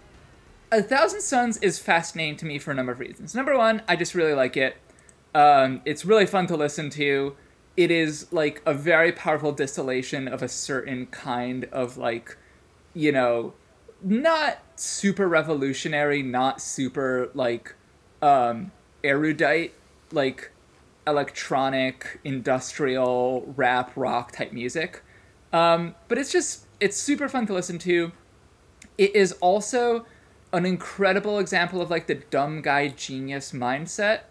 A 0.72 0.82
Thousand 0.82 1.20
Suns 1.20 1.58
is 1.58 1.80
fascinating 1.80 2.38
to 2.38 2.46
me 2.46 2.60
for 2.60 2.72
a 2.72 2.76
number 2.76 2.94
of 2.94 3.00
reasons. 3.02 3.36
Number 3.36 3.58
one, 3.58 3.82
I 3.90 3.98
just 3.98 4.16
really 4.16 4.34
like 4.34 4.56
it. 4.56 4.78
Um, 5.34 5.82
it's 5.84 6.06
really 6.06 6.26
fun 6.26 6.48
to 6.48 6.56
listen 6.56 6.90
to. 6.92 7.36
It 7.78 7.92
is 7.92 8.32
like 8.32 8.62
a 8.66 8.74
very 8.74 9.12
powerful 9.12 9.52
distillation 9.52 10.28
of 10.28 10.42
a 10.42 10.48
certain 10.48 11.08
kind 11.08 11.66
of 11.66 11.98
like, 11.98 12.38
you 12.94 13.12
know, 13.12 13.54
not 14.02 14.60
super 14.76 15.28
revolutionary, 15.28 16.22
not 16.22 16.62
super 16.62 17.30
like 17.34 17.76
um, 18.22 18.72
erudite, 19.04 19.74
like 20.12 20.52
electronic, 21.06 22.20
industrial, 22.24 23.54
rap, 23.56 23.92
rock 23.96 24.32
type 24.32 24.54
music. 24.54 25.04
Um, 25.52 25.96
but 26.08 26.18
it's 26.18 26.32
just, 26.32 26.66
it's 26.80 26.98
super 26.98 27.28
fun 27.28 27.46
to 27.48 27.54
listen 27.54 27.78
to. 27.80 28.12
It 28.98 29.16
is 29.16 29.34
also 29.34 30.06
an 30.54 30.66
incredible 30.66 31.40
example 31.40 31.82
of 31.82 31.90
like 31.90 32.08
the 32.08 32.16
dumb 32.16 32.62
guy 32.62 32.88
genius 32.88 33.52
mindset 33.52 34.22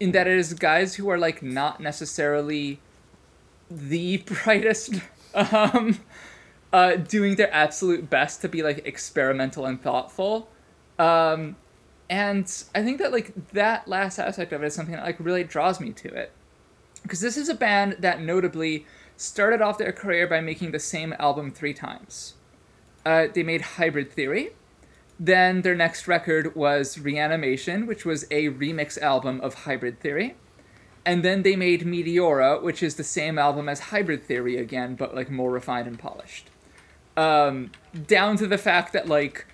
in 0.00 0.12
that 0.12 0.26
it 0.26 0.36
is 0.36 0.54
guys 0.54 0.94
who 0.94 1.08
are 1.08 1.18
like 1.18 1.42
not 1.42 1.80
necessarily 1.80 2.80
the 3.70 4.18
brightest 4.44 4.94
um 5.34 5.98
uh 6.72 6.96
doing 6.96 7.36
their 7.36 7.52
absolute 7.52 8.08
best 8.08 8.40
to 8.40 8.48
be 8.48 8.62
like 8.62 8.86
experimental 8.86 9.66
and 9.66 9.82
thoughtful. 9.82 10.48
Um 10.98 11.56
and 12.08 12.64
i 12.72 12.84
think 12.84 12.98
that 12.98 13.10
like 13.10 13.32
that 13.50 13.88
last 13.88 14.16
aspect 14.20 14.52
of 14.52 14.62
it 14.62 14.66
is 14.66 14.72
something 14.72 14.94
that 14.94 15.02
like 15.02 15.18
really 15.18 15.44
draws 15.44 15.80
me 15.80 15.92
to 15.92 16.08
it. 16.08 16.32
Because 17.02 17.20
this 17.20 17.36
is 17.36 17.48
a 17.48 17.54
band 17.54 17.96
that 18.00 18.20
notably 18.20 18.86
started 19.16 19.62
off 19.62 19.78
their 19.78 19.92
career 19.92 20.26
by 20.26 20.40
making 20.40 20.72
the 20.72 20.78
same 20.78 21.14
album 21.18 21.50
three 21.52 21.74
times. 21.74 22.34
Uh, 23.04 23.28
they 23.32 23.42
made 23.42 23.60
hybrid 23.62 24.10
theory. 24.12 24.50
Then 25.18 25.62
their 25.62 25.74
next 25.74 26.06
record 26.08 26.54
was 26.54 26.98
Reanimation, 26.98 27.86
which 27.86 28.04
was 28.04 28.24
a 28.24 28.50
remix 28.50 29.00
album 29.00 29.40
of 29.40 29.54
Hybrid 29.54 30.00
Theory. 30.00 30.34
And 31.06 31.22
then 31.22 31.42
they 31.42 31.54
made 31.54 31.82
Meteora, 31.82 32.60
which 32.60 32.82
is 32.82 32.96
the 32.96 33.04
same 33.04 33.38
album 33.38 33.68
as 33.68 33.78
Hybrid 33.78 34.24
Theory 34.24 34.56
again, 34.56 34.96
but 34.96 35.14
like 35.14 35.30
more 35.30 35.52
refined 35.52 35.86
and 35.86 35.96
polished. 35.96 36.50
Um, 37.16 37.70
down 38.06 38.36
to 38.38 38.46
the 38.48 38.58
fact 38.58 38.92
that 38.92 39.08
like 39.08 39.46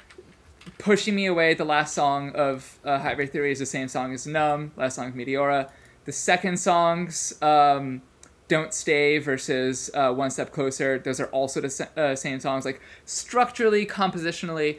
Pushing 0.78 1.14
Me 1.14 1.26
Away, 1.26 1.52
the 1.52 1.66
last 1.66 1.94
song 1.94 2.30
of 2.30 2.78
uh, 2.84 2.98
Hybrid 2.98 3.32
Theory, 3.32 3.52
is 3.52 3.58
the 3.58 3.66
same 3.66 3.88
song 3.88 4.14
as 4.14 4.26
Numb, 4.26 4.72
last 4.76 4.96
song 4.96 5.08
of 5.08 5.14
Meteora. 5.14 5.70
The 6.06 6.12
second 6.12 6.56
songs, 6.56 7.40
um, 7.42 8.00
Don't 8.48 8.72
Stay 8.72 9.18
versus 9.18 9.90
uh, 9.92 10.10
One 10.10 10.30
Step 10.30 10.52
Closer, 10.52 10.98
those 10.98 11.20
are 11.20 11.26
also 11.26 11.60
the 11.60 11.88
uh, 11.96 12.16
same 12.16 12.40
songs. 12.40 12.64
Like 12.64 12.80
structurally, 13.04 13.84
compositionally, 13.84 14.78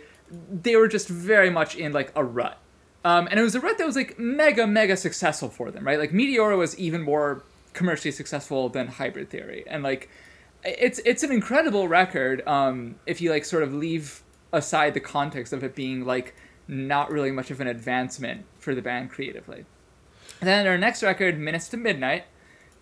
they 0.51 0.75
were 0.75 0.87
just 0.87 1.07
very 1.07 1.51
much 1.51 1.75
in 1.75 1.93
like 1.93 2.11
a 2.15 2.23
rut. 2.23 2.57
Um, 3.05 3.27
and 3.29 3.39
it 3.39 3.43
was 3.43 3.55
a 3.55 3.59
rut 3.59 3.77
that 3.77 3.85
was 3.85 3.95
like 3.95 4.17
mega, 4.17 4.65
mega 4.65 4.95
successful 4.95 5.49
for 5.49 5.71
them, 5.71 5.85
right? 5.85 5.99
Like 5.99 6.11
Meteora 6.11 6.57
was 6.57 6.77
even 6.79 7.01
more 7.01 7.43
commercially 7.73 8.11
successful 8.11 8.69
than 8.69 8.87
Hybrid 8.87 9.29
Theory. 9.29 9.63
And 9.67 9.83
like 9.83 10.09
it's 10.63 10.99
it's 11.05 11.23
an 11.23 11.31
incredible 11.31 11.87
record 11.87 12.47
um, 12.47 12.95
if 13.05 13.19
you 13.19 13.29
like 13.29 13.45
sort 13.45 13.63
of 13.63 13.73
leave 13.73 14.21
aside 14.53 14.93
the 14.93 14.99
context 14.99 15.51
of 15.51 15.63
it 15.63 15.75
being 15.75 16.05
like 16.05 16.33
not 16.67 17.11
really 17.11 17.31
much 17.31 17.51
of 17.51 17.59
an 17.59 17.67
advancement 17.67 18.45
for 18.57 18.73
the 18.73 18.81
band 18.81 19.09
creatively. 19.09 19.65
And 20.39 20.47
then 20.47 20.63
their 20.63 20.77
next 20.77 21.03
record, 21.03 21.37
Minutes 21.37 21.67
to 21.69 21.77
Midnight, 21.77 22.25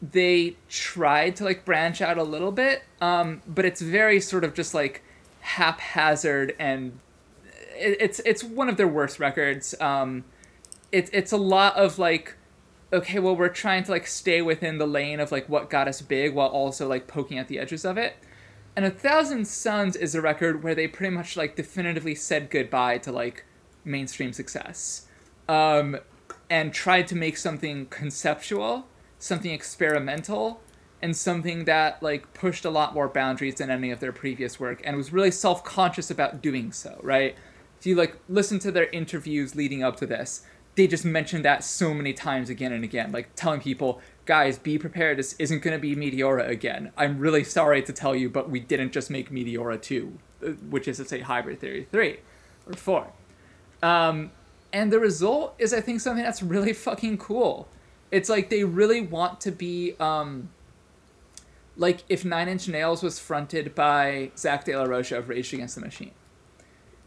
they 0.02 0.56
tried 0.70 1.36
to 1.38 1.44
like 1.44 1.66
branch 1.66 2.02
out 2.02 2.18
a 2.18 2.24
little 2.24 2.52
bit, 2.52 2.84
um, 3.00 3.42
but 3.48 3.66
it's 3.66 3.82
very 3.82 4.20
sort 4.20 4.44
of 4.44 4.54
just 4.54 4.74
like 4.74 5.04
haphazard 5.42 6.56
and 6.60 7.00
it's 7.82 8.20
it's 8.26 8.44
one 8.44 8.70
of 8.70 8.78
their 8.78 8.88
worst 8.88 9.20
records. 9.20 9.74
Um, 9.82 10.24
it's 10.92 11.10
it's 11.14 11.32
a 11.32 11.38
lot 11.38 11.76
of 11.76 12.00
like, 12.00 12.38
okay, 12.94 13.20
well 13.20 13.36
we're 13.36 13.50
trying 13.50 13.84
to 13.84 13.92
like 13.92 14.08
stay 14.08 14.42
within 14.42 14.78
the 14.78 14.88
lane 14.88 15.20
of 15.20 15.32
like 15.32 15.48
what 15.50 15.70
got 15.70 15.88
us 15.88 16.02
big 16.02 16.34
while 16.34 16.50
also 16.50 16.88
like 16.88 17.08
poking 17.08 17.38
at 17.38 17.48
the 17.48 17.60
edges 17.60 17.86
of 17.86 17.98
it. 17.98 18.16
And 18.76 18.86
A 18.86 18.92
Thousand 18.92 19.48
Suns 19.48 19.96
is 19.96 20.16
a 20.16 20.22
record 20.22 20.64
where 20.64 20.76
they 20.76 20.88
pretty 20.88 21.14
much 21.14 21.36
like 21.36 21.56
definitively 21.56 22.16
said 22.16 22.50
goodbye 22.50 23.00
to 23.00 23.12
like 23.12 23.46
mainstream 23.84 24.34
success. 24.34 25.08
Um, 25.50 25.98
and 26.50 26.74
tried 26.74 27.08
to 27.08 27.16
make 27.16 27.38
something 27.38 27.86
conceptual, 27.88 28.88
something 29.18 29.52
experimental, 29.52 30.62
and 31.02 31.16
something 31.16 31.66
that 31.66 32.02
like 32.04 32.34
pushed 32.34 32.66
a 32.66 32.70
lot 32.70 32.94
more 32.94 33.08
boundaries 33.08 33.56
than 33.56 33.70
any 33.70 33.92
of 33.92 34.00
their 34.00 34.12
previous 34.12 34.60
work 34.60 34.82
and 34.84 34.96
was 34.98 35.12
really 35.12 35.32
self-conscious 35.32 36.12
about 36.12 36.42
doing 36.42 36.72
so, 36.72 37.00
right? 37.02 37.36
If 37.82 37.88
you 37.88 37.96
like 37.96 38.16
listen 38.30 38.60
to 38.60 38.72
their 38.72 38.92
interviews 38.92 39.56
leading 39.56 39.82
up 39.82 39.96
to 39.98 40.06
this, 40.06 40.44
they 40.76 40.86
just 40.86 41.04
mentioned 41.04 41.44
that 41.46 41.64
so 41.64 41.96
many 41.96 42.14
times 42.14 42.48
again 42.48 42.72
and 42.72 42.84
again, 42.84 43.12
like 43.12 43.36
telling 43.36 43.60
people, 43.60 44.00
guys, 44.28 44.60
be 44.60 44.78
prepared, 44.78 45.18
this 45.18 45.34
isn't 45.40 45.64
going 45.64 45.76
to 45.76 45.82
be 45.82 45.96
Meteora 45.96 46.48
again. 46.48 46.92
I'm 46.96 47.18
really 47.18 47.44
sorry 47.44 47.82
to 47.82 47.92
tell 47.92 48.16
you, 48.16 48.30
but 48.30 48.52
we 48.52 48.60
didn't 48.60 48.92
just 48.92 49.10
make 49.10 49.32
Meteora 49.32 49.82
2, 49.82 50.20
uh, 50.46 50.48
which 50.70 50.88
is 50.88 50.98
to 50.98 51.06
say 51.06 51.22
Hybrid 51.22 51.60
Theory 51.60 51.88
3 51.92 52.20
or 52.68 52.74
4. 52.74 53.08
Um, 53.82 54.30
and 54.72 54.94
the 54.94 55.00
result 55.00 55.56
is, 55.58 55.74
I 55.74 55.82
think, 55.82 56.02
something 56.02 56.24
that's 56.24 56.44
really 56.44 56.74
fucking 56.74 57.18
cool. 57.18 57.68
It's 58.12 58.30
like 58.30 58.52
they 58.52 58.64
really 58.64 59.02
want 59.02 59.42
to 59.42 59.52
be, 59.52 59.96
um, 60.00 60.50
like 61.78 62.04
if 62.10 62.24
Nine 62.24 62.48
Inch 62.48 62.68
Nails 62.68 63.02
was 63.02 63.18
fronted 63.18 63.74
by 63.74 64.30
Zack 64.38 64.66
De 64.66 64.78
La 64.78 64.84
Rocha 64.84 65.18
of 65.18 65.30
Rage 65.30 65.52
Against 65.52 65.74
the 65.74 65.82
Machine. 65.82 66.12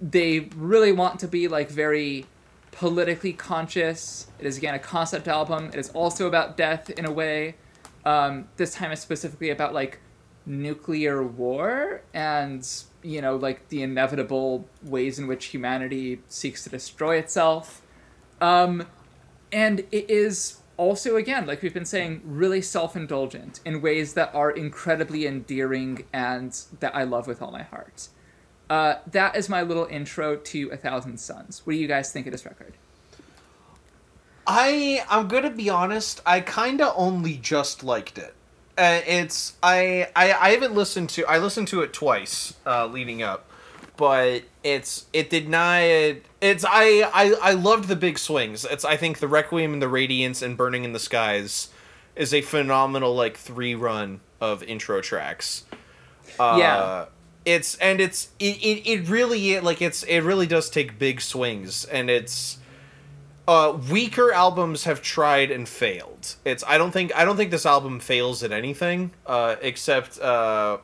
They 0.00 0.50
really 0.56 0.92
want 0.92 1.20
to 1.20 1.28
be 1.28 1.48
like 1.48 1.70
very 1.70 2.26
politically 2.72 3.32
conscious. 3.32 4.26
It 4.38 4.46
is 4.46 4.58
again 4.58 4.74
a 4.74 4.78
concept 4.78 5.28
album. 5.28 5.68
It 5.68 5.76
is 5.76 5.90
also 5.90 6.26
about 6.26 6.56
death 6.56 6.90
in 6.90 7.04
a 7.04 7.12
way. 7.12 7.54
Um, 8.04 8.48
this 8.56 8.74
time 8.74 8.92
is 8.92 9.00
specifically 9.00 9.50
about 9.50 9.72
like 9.72 10.00
nuclear 10.46 11.22
war 11.22 12.02
and 12.12 12.68
you 13.02 13.22
know 13.22 13.34
like 13.36 13.66
the 13.70 13.82
inevitable 13.82 14.68
ways 14.82 15.18
in 15.18 15.26
which 15.26 15.46
humanity 15.46 16.20
seeks 16.28 16.64
to 16.64 16.70
destroy 16.70 17.16
itself. 17.16 17.80
Um, 18.40 18.86
and 19.52 19.80
it 19.90 20.10
is 20.10 20.58
also 20.76 21.16
again 21.16 21.46
like 21.46 21.62
we've 21.62 21.72
been 21.72 21.84
saying 21.84 22.20
really 22.24 22.60
self-indulgent 22.60 23.60
in 23.64 23.80
ways 23.80 24.14
that 24.14 24.34
are 24.34 24.50
incredibly 24.50 25.26
endearing 25.26 26.04
and 26.12 26.60
that 26.80 26.94
I 26.94 27.04
love 27.04 27.26
with 27.26 27.40
all 27.40 27.52
my 27.52 27.62
heart. 27.62 28.08
Uh, 28.70 28.94
that 29.10 29.36
is 29.36 29.48
my 29.48 29.62
little 29.62 29.86
intro 29.86 30.36
to 30.36 30.70
A 30.70 30.76
Thousand 30.76 31.18
Suns. 31.18 31.62
What 31.64 31.74
do 31.74 31.78
you 31.78 31.86
guys 31.88 32.10
think 32.12 32.26
of 32.26 32.32
this 32.32 32.44
record? 32.44 32.74
I 34.46 35.04
I'm 35.08 35.28
gonna 35.28 35.50
be 35.50 35.70
honest. 35.70 36.20
I 36.26 36.40
kind 36.40 36.80
of 36.80 36.92
only 36.96 37.36
just 37.36 37.82
liked 37.82 38.18
it. 38.18 38.34
Uh, 38.76 39.00
it's 39.06 39.54
I, 39.62 40.08
I 40.16 40.32
I 40.32 40.50
haven't 40.50 40.74
listened 40.74 41.08
to. 41.10 41.24
I 41.26 41.38
listened 41.38 41.68
to 41.68 41.82
it 41.82 41.92
twice 41.92 42.54
uh, 42.66 42.86
leading 42.86 43.22
up, 43.22 43.48
but 43.96 44.42
it's 44.62 45.06
it 45.12 45.30
did 45.30 45.48
not. 45.48 45.80
It's 46.40 46.64
I 46.66 47.08
I 47.14 47.34
I 47.40 47.52
loved 47.52 47.88
the 47.88 47.96
big 47.96 48.18
swings. 48.18 48.64
It's 48.64 48.84
I 48.84 48.96
think 48.96 49.18
the 49.20 49.28
Requiem 49.28 49.72
and 49.74 49.80
the 49.82 49.88
Radiance 49.88 50.42
and 50.42 50.56
Burning 50.56 50.84
in 50.84 50.92
the 50.92 50.98
Skies 50.98 51.68
is 52.16 52.34
a 52.34 52.42
phenomenal 52.42 53.14
like 53.14 53.36
three 53.36 53.74
run 53.74 54.20
of 54.40 54.62
intro 54.62 55.00
tracks. 55.00 55.64
Uh, 56.38 56.56
Yeah. 56.58 57.04
It's 57.44 57.76
and 57.76 58.00
it's 58.00 58.30
it, 58.38 58.56
it, 58.56 58.88
it 58.88 59.08
really 59.08 59.60
like 59.60 59.82
it's 59.82 60.02
it 60.04 60.20
really 60.20 60.46
does 60.46 60.70
take 60.70 60.98
big 60.98 61.20
swings 61.20 61.84
and 61.84 62.08
it's 62.08 62.58
uh 63.46 63.76
weaker 63.90 64.32
albums 64.32 64.84
have 64.84 65.02
tried 65.02 65.50
and 65.50 65.68
failed. 65.68 66.36
It's 66.44 66.64
i 66.66 66.78
don't 66.78 66.90
think 66.90 67.14
i 67.14 67.24
don't 67.24 67.36
think 67.36 67.50
this 67.50 67.66
album 67.66 68.00
fails 68.00 68.42
at 68.42 68.52
anything 68.52 69.10
uh 69.26 69.56
except 69.60 70.18
uh 70.18 70.78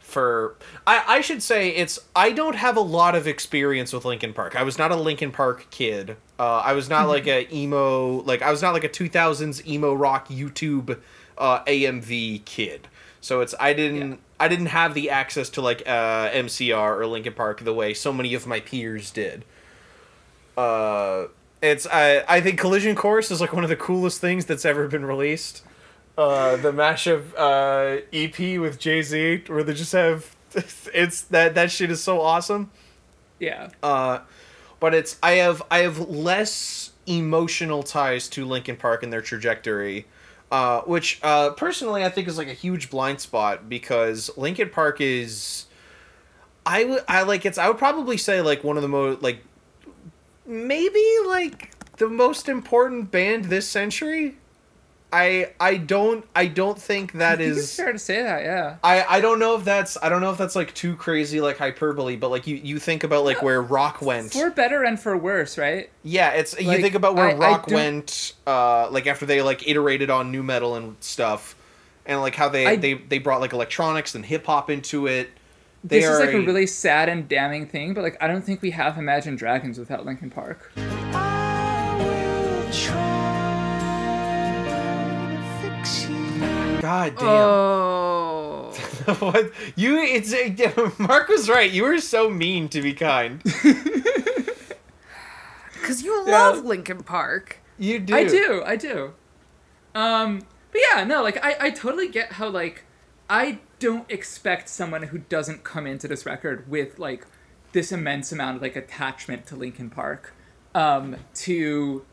for 0.00 0.56
i 0.88 1.04
i 1.06 1.20
should 1.20 1.40
say 1.40 1.68
it's 1.68 2.00
i 2.16 2.32
don't 2.32 2.56
have 2.56 2.76
a 2.76 2.80
lot 2.80 3.14
of 3.14 3.28
experience 3.28 3.92
with 3.92 4.04
linkin 4.04 4.32
park. 4.32 4.56
I 4.56 4.64
was 4.64 4.76
not 4.78 4.90
a 4.90 4.96
linkin 4.96 5.30
park 5.30 5.68
kid. 5.70 6.16
Uh 6.40 6.58
i 6.64 6.72
was 6.72 6.88
not 6.88 7.06
like 7.06 7.28
a 7.28 7.46
emo 7.54 8.22
like 8.22 8.42
i 8.42 8.50
was 8.50 8.62
not 8.62 8.72
like 8.74 8.82
a 8.82 8.88
2000s 8.88 9.64
emo 9.64 9.94
rock 9.94 10.26
youtube 10.28 10.98
uh 11.38 11.62
amv 11.64 12.44
kid. 12.44 12.88
So 13.20 13.40
it's 13.42 13.54
i 13.60 13.72
didn't 13.72 14.18
i 14.40 14.48
didn't 14.48 14.66
have 14.66 14.94
the 14.94 15.10
access 15.10 15.48
to 15.48 15.60
like 15.60 15.82
uh 15.86 16.28
mcr 16.30 16.98
or 16.98 17.06
linkin 17.06 17.32
park 17.32 17.60
the 17.60 17.72
way 17.72 17.94
so 17.94 18.12
many 18.12 18.34
of 18.34 18.46
my 18.46 18.58
peers 18.58 19.10
did 19.10 19.44
uh 20.56 21.26
it's 21.62 21.86
I 21.86 22.24
I 22.28 22.40
think 22.40 22.58
Collision 22.58 22.94
Course 22.96 23.30
is 23.30 23.40
like 23.40 23.52
one 23.52 23.64
of 23.64 23.70
the 23.70 23.76
coolest 23.76 24.20
things 24.20 24.46
that's 24.46 24.64
ever 24.64 24.88
been 24.88 25.04
released. 25.04 25.62
Uh, 26.16 26.56
the 26.56 26.72
mashup 26.72 27.32
uh, 27.36 28.02
EP 28.12 28.60
with 28.60 28.78
Jay 28.78 29.02
Z, 29.02 29.44
where 29.46 29.62
they 29.62 29.74
just 29.74 29.92
have 29.92 30.34
it's 30.94 31.22
that 31.22 31.54
that 31.54 31.70
shit 31.70 31.90
is 31.90 32.02
so 32.02 32.20
awesome. 32.20 32.70
Yeah. 33.38 33.70
Uh, 33.82 34.20
but 34.80 34.94
it's 34.94 35.18
I 35.22 35.32
have 35.32 35.62
I 35.70 35.78
have 35.78 35.98
less 35.98 36.92
emotional 37.06 37.82
ties 37.82 38.28
to 38.28 38.44
Linkin 38.44 38.76
Park 38.76 39.02
and 39.02 39.12
their 39.12 39.22
trajectory, 39.22 40.06
uh, 40.50 40.80
which 40.82 41.20
uh, 41.22 41.50
personally 41.50 42.04
I 42.04 42.08
think 42.08 42.28
is 42.28 42.36
like 42.36 42.48
a 42.48 42.54
huge 42.54 42.90
blind 42.90 43.20
spot 43.20 43.68
because 43.68 44.30
Linkin 44.36 44.70
Park 44.70 45.00
is. 45.00 45.66
I 46.66 47.00
I 47.08 47.22
like 47.22 47.46
it's 47.46 47.56
I 47.56 47.68
would 47.68 47.78
probably 47.78 48.16
say 48.16 48.42
like 48.42 48.62
one 48.62 48.76
of 48.76 48.82
the 48.82 48.88
most 48.88 49.22
like 49.22 49.42
maybe 50.46 51.04
like 51.26 51.70
the 51.96 52.08
most 52.08 52.48
important 52.48 53.10
band 53.10 53.46
this 53.46 53.66
century. 53.68 54.36
I 55.12 55.52
I 55.58 55.76
don't 55.76 56.24
I 56.36 56.46
don't 56.46 56.80
think 56.80 57.14
that 57.14 57.34
I 57.34 57.36
think 57.44 57.56
is 57.56 57.74
fair 57.74 57.92
to 57.92 57.98
say 57.98 58.22
that, 58.22 58.42
yeah. 58.44 58.76
I 58.84 59.04
I 59.16 59.20
don't 59.20 59.38
know 59.40 59.56
if 59.56 59.64
that's 59.64 59.96
I 60.02 60.08
don't 60.08 60.20
know 60.20 60.30
if 60.30 60.38
that's 60.38 60.54
like 60.54 60.72
too 60.74 60.94
crazy 60.94 61.40
like 61.40 61.58
hyperbole, 61.58 62.14
but 62.16 62.30
like 62.30 62.46
you 62.46 62.56
you 62.56 62.78
think 62.78 63.02
about 63.02 63.24
like 63.24 63.42
where 63.42 63.60
rock 63.78 64.00
went. 64.00 64.32
For 64.32 64.50
better 64.50 64.84
and 64.84 65.00
for 65.00 65.16
worse, 65.16 65.58
right? 65.58 65.90
Yeah, 66.04 66.30
it's 66.30 66.58
you 66.60 66.76
think 66.80 66.94
about 66.94 67.16
where 67.16 67.26
I- 67.28 67.32
I 67.32 67.36
rock 67.36 67.66
don't- 67.66 67.74
went 67.76 68.34
uh 68.46 68.88
like 68.90 69.06
after 69.08 69.26
they 69.26 69.42
like 69.42 69.66
iterated 69.68 70.10
on 70.10 70.30
nu 70.30 70.42
metal 70.44 70.76
and 70.76 70.96
stuff 71.00 71.56
and 72.06 72.20
like 72.20 72.36
how 72.36 72.48
they 72.48 72.66
I- 72.66 72.76
they 72.76 72.94
they 72.94 73.18
brought 73.18 73.40
like 73.40 73.52
electronics 73.52 74.14
and 74.14 74.24
hip 74.24 74.46
hop 74.46 74.70
into 74.70 75.06
it. 75.08 75.30
They 75.82 76.00
This 76.00 76.08
is 76.10 76.20
like 76.20 76.34
a 76.34 76.40
really 76.40 76.66
sad 76.66 77.08
and 77.08 77.26
damning 77.26 77.66
thing, 77.66 77.94
but 77.94 78.02
like 78.04 78.16
I 78.22 78.26
don't 78.28 78.42
think 78.44 78.62
we 78.62 78.70
have 78.72 78.96
Imagine 78.98 79.34
Dragons 79.34 79.76
without 79.78 80.04
Linkin 80.06 80.30
Park. 80.30 80.70
God 86.80 87.16
damn. 87.16 87.26
Oh. 87.26 88.72
what 89.18 89.52
you 89.76 89.98
it's 89.98 90.32
Mark 90.98 91.28
was 91.28 91.48
right. 91.48 91.70
You 91.70 91.84
were 91.84 91.98
so 91.98 92.30
mean 92.30 92.68
to 92.70 92.82
be 92.82 92.94
kind. 92.94 93.42
Because 95.90 96.04
you 96.04 96.24
love 96.24 96.64
Linkin 96.64 97.02
Park. 97.02 97.58
You 97.76 97.98
do. 97.98 98.14
I 98.14 98.24
do, 98.24 98.62
I 98.64 98.76
do. 98.76 99.12
Um, 99.94 100.42
but 100.70 100.80
yeah, 100.88 101.02
no, 101.02 101.22
like 101.22 101.44
I, 101.44 101.56
I 101.58 101.70
totally 101.70 102.06
get 102.06 102.32
how 102.32 102.48
like 102.48 102.84
I 103.28 103.58
don't 103.80 104.08
expect 104.08 104.68
someone 104.68 105.04
who 105.04 105.18
doesn't 105.18 105.64
come 105.64 105.86
into 105.86 106.06
this 106.06 106.24
record 106.24 106.70
with 106.70 107.00
like 107.00 107.26
this 107.72 107.90
immense 107.90 108.30
amount 108.30 108.56
of 108.56 108.62
like 108.62 108.76
attachment 108.76 109.46
to 109.46 109.56
Linkin 109.56 109.90
Park, 109.90 110.32
um, 110.76 111.16
to 111.34 112.04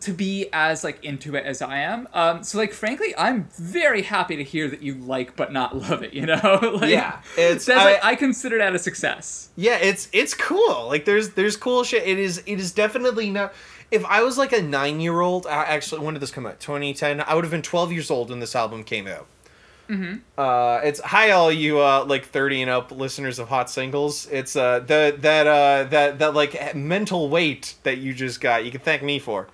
to 0.00 0.12
be 0.12 0.48
as 0.52 0.82
like 0.84 1.04
into 1.04 1.34
it 1.36 1.44
as 1.44 1.60
I 1.62 1.78
am. 1.78 2.08
Um, 2.14 2.42
so 2.42 2.58
like 2.58 2.72
frankly, 2.72 3.14
I'm 3.16 3.48
very 3.58 4.02
happy 4.02 4.36
to 4.36 4.44
hear 4.44 4.68
that 4.68 4.82
you 4.82 4.94
like 4.94 5.36
but 5.36 5.52
not 5.52 5.76
love 5.76 6.02
it. 6.02 6.12
You 6.14 6.26
know, 6.26 6.76
like, 6.80 6.90
Yeah, 6.90 7.20
it's- 7.36 7.68
I- 7.68 7.84
like, 7.92 8.04
I 8.04 8.14
consider 8.16 8.58
that 8.58 8.74
a 8.74 8.78
success. 8.78 9.50
Yeah, 9.56 9.76
it's 9.76 10.08
it's 10.12 10.34
cool. 10.34 10.86
Like 10.88 11.04
there's 11.04 11.30
there's 11.30 11.56
cool 11.56 11.84
shit. 11.84 12.06
It 12.06 12.18
is 12.18 12.42
it 12.46 12.58
is 12.58 12.72
definitely 12.72 13.30
not. 13.30 13.52
If 13.90 14.04
I 14.06 14.22
was 14.22 14.38
like 14.38 14.52
a 14.52 14.62
nine 14.62 15.00
year 15.00 15.20
old, 15.20 15.46
actually, 15.46 16.00
when 16.04 16.14
did 16.14 16.20
this 16.20 16.30
come 16.30 16.46
out? 16.46 16.58
2010. 16.60 17.20
I 17.20 17.34
would 17.34 17.44
have 17.44 17.50
been 17.50 17.60
12 17.60 17.92
years 17.92 18.10
old 18.10 18.30
when 18.30 18.40
this 18.40 18.56
album 18.56 18.84
came 18.84 19.06
out. 19.06 19.26
Mm-hmm. 19.88 20.18
Uh, 20.38 20.80
it's 20.84 21.00
hi 21.00 21.30
all 21.32 21.52
you 21.52 21.80
uh 21.80 22.04
like 22.06 22.24
30 22.26 22.62
and 22.62 22.70
up 22.70 22.90
listeners 22.90 23.38
of 23.38 23.48
Hot 23.48 23.68
Singles. 23.68 24.26
It's 24.30 24.56
uh 24.56 24.80
the 24.80 25.16
that 25.20 25.46
uh 25.46 25.84
that 25.90 26.18
that 26.18 26.34
like 26.34 26.74
mental 26.74 27.28
weight 27.28 27.74
that 27.82 27.98
you 27.98 28.14
just 28.14 28.40
got. 28.40 28.64
You 28.64 28.70
can 28.70 28.80
thank 28.80 29.02
me 29.02 29.18
for. 29.18 29.48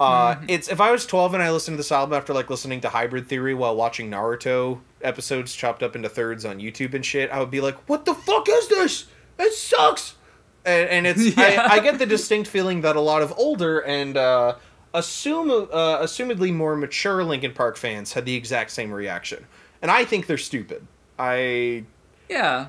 Uh, 0.00 0.36
it's 0.48 0.68
if 0.68 0.80
I 0.80 0.90
was 0.90 1.06
12 1.06 1.34
and 1.34 1.42
I 1.42 1.50
listened 1.50 1.74
to 1.74 1.76
this 1.76 1.92
album 1.92 2.14
after 2.16 2.34
like 2.34 2.50
listening 2.50 2.80
to 2.80 2.88
Hybrid 2.88 3.28
Theory 3.28 3.54
while 3.54 3.76
watching 3.76 4.10
Naruto 4.10 4.80
episodes 5.02 5.54
chopped 5.54 5.82
up 5.82 5.94
into 5.94 6.08
thirds 6.08 6.44
on 6.44 6.58
YouTube 6.58 6.94
and 6.94 7.06
shit, 7.06 7.30
I 7.30 7.38
would 7.38 7.50
be 7.50 7.60
like, 7.60 7.76
"What 7.88 8.04
the 8.04 8.14
fuck 8.14 8.48
is 8.48 8.68
this? 8.68 9.06
It 9.38 9.52
sucks." 9.52 10.16
And, 10.64 10.88
and 10.90 11.06
it's 11.06 11.24
Yeah. 11.36 11.68
I, 11.70 11.76
I 11.76 11.78
get 11.80 11.98
the 11.98 12.06
distinct 12.06 12.48
feeling 12.48 12.80
that 12.80 12.96
a 12.96 13.00
lot 13.00 13.22
of 13.22 13.32
older 13.38 13.78
and 13.80 14.16
uh, 14.16 14.56
assume 14.94 15.50
uh, 15.50 15.98
assumedly 15.98 16.52
more 16.52 16.76
mature 16.76 17.22
Linkin 17.24 17.52
Park 17.52 17.76
fans 17.76 18.12
had 18.14 18.24
the 18.24 18.34
exact 18.34 18.70
same 18.70 18.90
reaction, 18.92 19.46
and 19.82 19.90
I 19.90 20.04
think 20.04 20.26
they're 20.26 20.38
stupid. 20.38 20.86
I 21.18 21.84
Yeah. 22.28 22.68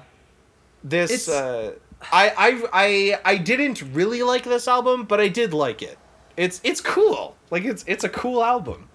this 0.83 1.11
It's- 1.11 1.29
uh, 1.29 1.73
I 2.11 2.33
I 2.37 2.63
I 2.73 3.19
I 3.33 3.37
didn't 3.37 3.81
really 3.93 4.21
like 4.23 4.43
this 4.43 4.67
album, 4.67 5.05
but 5.05 5.21
I 5.21 5.27
did 5.29 5.53
like 5.53 5.81
it. 5.81 5.97
It's 6.35 6.59
it's 6.63 6.81
cool. 6.81 7.37
Like 7.49 7.63
it's 7.63 7.83
it's 7.87 8.03
a 8.03 8.09
cool 8.09 8.43
album. 8.43 8.89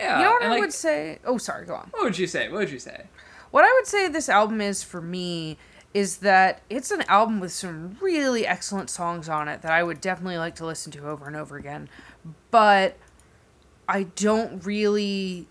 Yeah. 0.00 0.18
you 0.18 0.24
know 0.24 0.30
what 0.32 0.42
I 0.42 0.48
like, 0.48 0.60
would 0.60 0.72
say? 0.72 1.18
Oh, 1.26 1.36
sorry, 1.36 1.66
go 1.66 1.74
on. 1.74 1.88
What 1.90 2.04
would 2.04 2.18
you 2.18 2.26
say? 2.26 2.48
What 2.48 2.58
would 2.60 2.70
you 2.70 2.78
say? 2.78 3.04
what 3.50 3.64
I 3.64 3.72
would 3.74 3.86
say 3.86 4.06
this 4.08 4.28
album 4.28 4.60
is 4.60 4.84
for 4.84 5.00
me 5.02 5.58
is 5.92 6.18
that 6.18 6.62
it's 6.70 6.92
an 6.92 7.02
album 7.08 7.40
with 7.40 7.50
some 7.50 7.96
really 8.00 8.46
excellent 8.46 8.88
songs 8.88 9.28
on 9.28 9.48
it 9.48 9.60
that 9.62 9.72
I 9.72 9.82
would 9.82 10.00
definitely 10.00 10.38
like 10.38 10.54
to 10.56 10.64
listen 10.64 10.92
to 10.92 11.08
over 11.08 11.26
and 11.26 11.34
over 11.34 11.56
again. 11.56 11.88
But 12.50 12.96
I 13.88 14.04
don't 14.04 14.64
really 14.64 15.46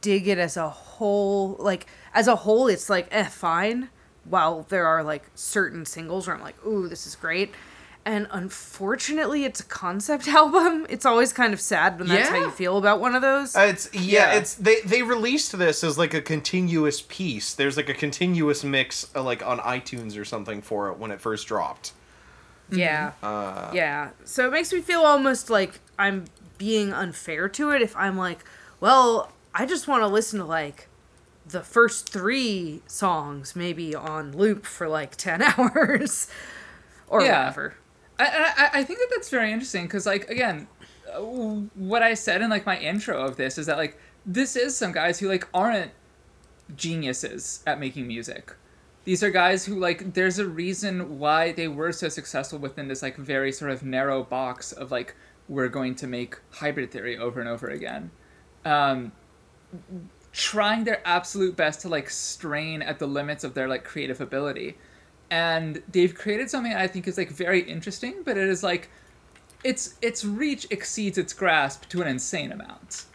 dig 0.00 0.28
it 0.28 0.38
as 0.38 0.56
a 0.56 0.68
whole. 0.68 1.56
Like 1.58 1.86
as 2.14 2.28
a 2.28 2.36
whole, 2.36 2.68
it's 2.68 2.88
like 2.88 3.08
eh, 3.10 3.24
fine. 3.24 3.90
While 4.24 4.66
there 4.68 4.86
are 4.86 5.02
like 5.02 5.30
certain 5.34 5.86
singles 5.86 6.26
where 6.26 6.36
I'm 6.36 6.42
like, 6.42 6.64
ooh, 6.66 6.88
this 6.88 7.06
is 7.06 7.14
great. 7.16 7.52
And 8.04 8.26
unfortunately, 8.30 9.44
it's 9.44 9.60
a 9.60 9.64
concept 9.64 10.28
album. 10.28 10.86
It's 10.88 11.04
always 11.04 11.32
kind 11.32 11.52
of 11.52 11.60
sad 11.60 11.98
when 11.98 12.08
that's 12.08 12.28
how 12.30 12.36
you 12.36 12.50
feel 12.50 12.78
about 12.78 13.00
one 13.00 13.14
of 13.14 13.20
those. 13.22 13.54
Uh, 13.56 13.60
It's 13.70 13.92
yeah, 13.94 14.34
it's 14.34 14.54
they 14.54 14.80
they 14.82 15.02
released 15.02 15.56
this 15.58 15.84
as 15.84 15.98
like 15.98 16.14
a 16.14 16.22
continuous 16.22 17.02
piece. 17.02 17.54
There's 17.54 17.76
like 17.76 17.88
a 17.88 17.94
continuous 17.94 18.64
mix 18.64 19.10
uh, 19.14 19.22
like 19.22 19.44
on 19.46 19.58
iTunes 19.58 20.18
or 20.18 20.24
something 20.24 20.62
for 20.62 20.88
it 20.90 20.98
when 20.98 21.10
it 21.10 21.20
first 21.20 21.48
dropped. 21.48 21.92
Yeah. 22.70 23.12
Uh, 23.22 23.70
Yeah. 23.74 24.10
So 24.24 24.46
it 24.46 24.50
makes 24.52 24.72
me 24.72 24.80
feel 24.80 25.00
almost 25.00 25.50
like 25.50 25.80
I'm 25.98 26.26
being 26.58 26.92
unfair 26.92 27.48
to 27.50 27.70
it 27.70 27.82
if 27.82 27.96
I'm 27.96 28.16
like, 28.16 28.44
well, 28.80 29.32
I 29.54 29.64
just 29.66 29.88
want 29.88 30.02
to 30.02 30.06
listen 30.08 30.38
to 30.40 30.44
like 30.44 30.88
the 31.46 31.62
first 31.62 32.10
three 32.10 32.82
songs 32.86 33.56
maybe 33.56 33.94
on 33.94 34.36
loop 34.36 34.66
for 34.66 34.86
like 34.88 35.16
10 35.16 35.42
hours 35.42 36.28
or 37.08 37.22
Yeah. 37.22 37.38
whatever. 37.44 37.74
I, 38.18 38.24
I, 38.74 38.80
I 38.80 38.84
think 38.84 38.98
that 38.98 39.08
that's 39.12 39.30
very 39.30 39.52
interesting 39.52 39.84
because, 39.84 40.04
like, 40.04 40.28
again, 40.28 40.66
uh, 41.14 41.20
what 41.20 42.02
I 42.02 42.14
said 42.14 42.42
in 42.42 42.50
like 42.50 42.66
my 42.66 42.76
intro 42.76 43.24
of 43.24 43.36
this 43.36 43.56
is 43.58 43.66
that 43.66 43.76
like 43.78 43.96
this 44.26 44.56
is 44.56 44.76
some 44.76 44.90
guys 44.92 45.20
who 45.20 45.28
like 45.28 45.46
aren't 45.54 45.92
geniuses 46.76 47.62
at 47.66 47.80
making 47.80 48.06
music. 48.06 48.52
These 49.08 49.22
are 49.22 49.30
guys 49.30 49.64
who 49.64 49.80
like 49.80 50.12
there's 50.12 50.38
a 50.38 50.46
reason 50.46 51.18
why 51.18 51.52
they 51.52 51.66
were 51.66 51.92
so 51.92 52.10
successful 52.10 52.58
within 52.58 52.88
this 52.88 53.00
like 53.00 53.16
very 53.16 53.52
sort 53.52 53.70
of 53.70 53.82
narrow 53.82 54.22
box 54.22 54.70
of 54.70 54.90
like 54.90 55.16
we're 55.48 55.68
going 55.68 55.94
to 55.94 56.06
make 56.06 56.36
hybrid 56.50 56.90
theory 56.90 57.16
over 57.16 57.40
and 57.40 57.48
over 57.48 57.68
again. 57.68 58.10
Um, 58.66 59.12
trying 60.32 60.84
their 60.84 61.00
absolute 61.06 61.56
best 61.56 61.80
to 61.80 61.88
like 61.88 62.10
strain 62.10 62.82
at 62.82 62.98
the 62.98 63.06
limits 63.06 63.44
of 63.44 63.54
their 63.54 63.66
like 63.66 63.82
creative 63.82 64.20
ability 64.20 64.76
and 65.30 65.82
they've 65.90 66.14
created 66.14 66.50
something 66.50 66.74
I 66.74 66.86
think 66.86 67.08
is 67.08 67.16
like 67.16 67.30
very 67.30 67.60
interesting, 67.60 68.16
but 68.26 68.36
it 68.36 68.46
is 68.46 68.62
like 68.62 68.90
its 69.64 69.94
its 70.02 70.22
reach 70.22 70.66
exceeds 70.68 71.16
its 71.16 71.32
grasp 71.32 71.88
to 71.88 72.02
an 72.02 72.08
insane 72.08 72.52
amount. 72.52 73.06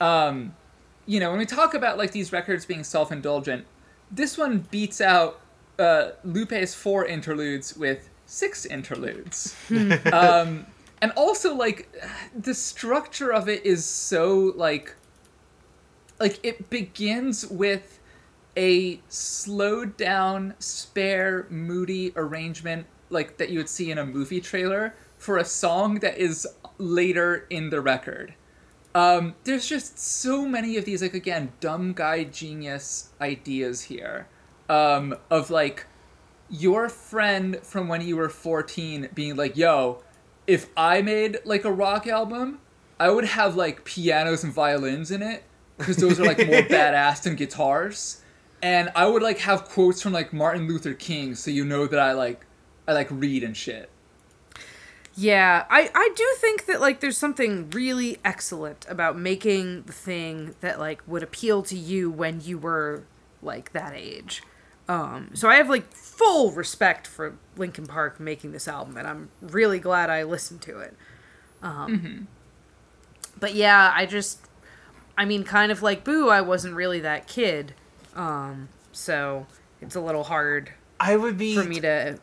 Um, 0.00 0.56
you 1.04 1.20
know, 1.20 1.28
when 1.28 1.38
we 1.38 1.44
talk 1.44 1.74
about 1.74 1.98
like 1.98 2.12
these 2.12 2.32
records 2.32 2.64
being 2.64 2.84
self-indulgent, 2.84 3.66
this 4.10 4.38
one 4.38 4.66
beats 4.70 5.02
out 5.02 5.40
uh, 5.82 6.12
Lupe's 6.24 6.74
four 6.74 7.04
interludes 7.04 7.76
with 7.76 8.08
six 8.26 8.64
interludes. 8.64 9.54
um, 10.12 10.66
and 11.02 11.12
also 11.16 11.54
like 11.54 11.92
the 12.34 12.54
structure 12.54 13.32
of 13.32 13.48
it 13.48 13.66
is 13.66 13.84
so 13.84 14.52
like 14.56 14.94
like 16.20 16.38
it 16.44 16.70
begins 16.70 17.46
with 17.48 17.98
a 18.56 19.00
slowed 19.08 19.96
down, 19.96 20.54
spare, 20.60 21.46
moody 21.50 22.12
arrangement 22.14 22.86
like 23.10 23.36
that 23.38 23.50
you 23.50 23.58
would 23.58 23.68
see 23.68 23.90
in 23.90 23.98
a 23.98 24.06
movie 24.06 24.40
trailer 24.40 24.94
for 25.18 25.38
a 25.38 25.44
song 25.44 25.96
that 25.96 26.16
is 26.18 26.46
later 26.78 27.46
in 27.50 27.70
the 27.70 27.80
record. 27.80 28.34
Um, 28.94 29.34
there's 29.44 29.66
just 29.66 29.98
so 29.98 30.46
many 30.46 30.76
of 30.76 30.84
these, 30.84 31.02
like 31.02 31.14
again, 31.14 31.52
dumb 31.60 31.92
guy 31.92 32.24
genius 32.24 33.10
ideas 33.20 33.82
here. 33.82 34.28
Um, 34.68 35.16
of 35.30 35.50
like 35.50 35.86
your 36.48 36.88
friend 36.88 37.58
from 37.62 37.88
when 37.88 38.00
you 38.00 38.16
were 38.16 38.28
14 38.28 39.08
being 39.14 39.36
like, 39.36 39.56
yo, 39.56 40.02
if 40.46 40.68
I 40.76 41.02
made 41.02 41.38
like 41.44 41.64
a 41.64 41.72
rock 41.72 42.06
album, 42.06 42.60
I 43.00 43.10
would 43.10 43.24
have 43.24 43.56
like 43.56 43.84
pianos 43.84 44.44
and 44.44 44.52
violins 44.52 45.10
in 45.10 45.22
it 45.22 45.44
because 45.78 45.96
those 45.96 46.20
are 46.20 46.24
like 46.24 46.38
more 46.38 46.46
badass 46.62 47.22
than 47.22 47.36
guitars. 47.36 48.22
And 48.62 48.90
I 48.94 49.06
would 49.06 49.22
like 49.22 49.38
have 49.38 49.64
quotes 49.64 50.02
from 50.02 50.12
like 50.12 50.32
Martin 50.32 50.68
Luther 50.68 50.94
King 50.94 51.34
so 51.34 51.50
you 51.50 51.64
know 51.64 51.86
that 51.86 51.98
I 51.98 52.12
like 52.12 52.46
I 52.86 52.92
like 52.92 53.08
read 53.10 53.42
and 53.42 53.56
shit. 53.56 53.90
Yeah, 55.14 55.66
I, 55.68 55.90
I 55.94 56.10
do 56.16 56.26
think 56.36 56.66
that 56.66 56.80
like 56.80 57.00
there's 57.00 57.18
something 57.18 57.70
really 57.70 58.18
excellent 58.24 58.86
about 58.88 59.18
making 59.18 59.82
the 59.82 59.92
thing 59.92 60.54
that 60.60 60.78
like 60.78 61.02
would 61.06 61.22
appeal 61.22 61.62
to 61.64 61.76
you 61.76 62.10
when 62.10 62.40
you 62.40 62.58
were 62.58 63.04
like 63.42 63.72
that 63.72 63.94
age. 63.94 64.42
Um, 64.92 65.30
so 65.32 65.48
I 65.48 65.54
have 65.54 65.70
like 65.70 65.90
full 65.92 66.52
respect 66.52 67.06
for 67.06 67.34
Linkin 67.56 67.86
Park 67.86 68.20
making 68.20 68.52
this 68.52 68.68
album, 68.68 68.98
and 68.98 69.06
I'm 69.08 69.30
really 69.40 69.78
glad 69.78 70.10
I 70.10 70.24
listened 70.24 70.60
to 70.62 70.80
it. 70.80 70.94
Um, 71.62 72.28
But 73.40 73.54
yeah, 73.54 73.90
I 73.96 74.04
just, 74.04 74.40
I 75.16 75.24
mean, 75.24 75.44
kind 75.44 75.72
of 75.72 75.82
like 75.82 76.04
Boo, 76.04 76.28
I 76.28 76.42
wasn't 76.42 76.74
really 76.74 77.00
that 77.00 77.26
kid, 77.26 77.72
um, 78.14 78.68
so 78.92 79.46
it's 79.80 79.94
a 79.96 80.00
little 80.00 80.24
hard 80.24 80.70
I 81.00 81.16
would 81.16 81.38
be 81.38 81.56
for 81.56 81.64
me 81.64 81.80
to 81.80 82.18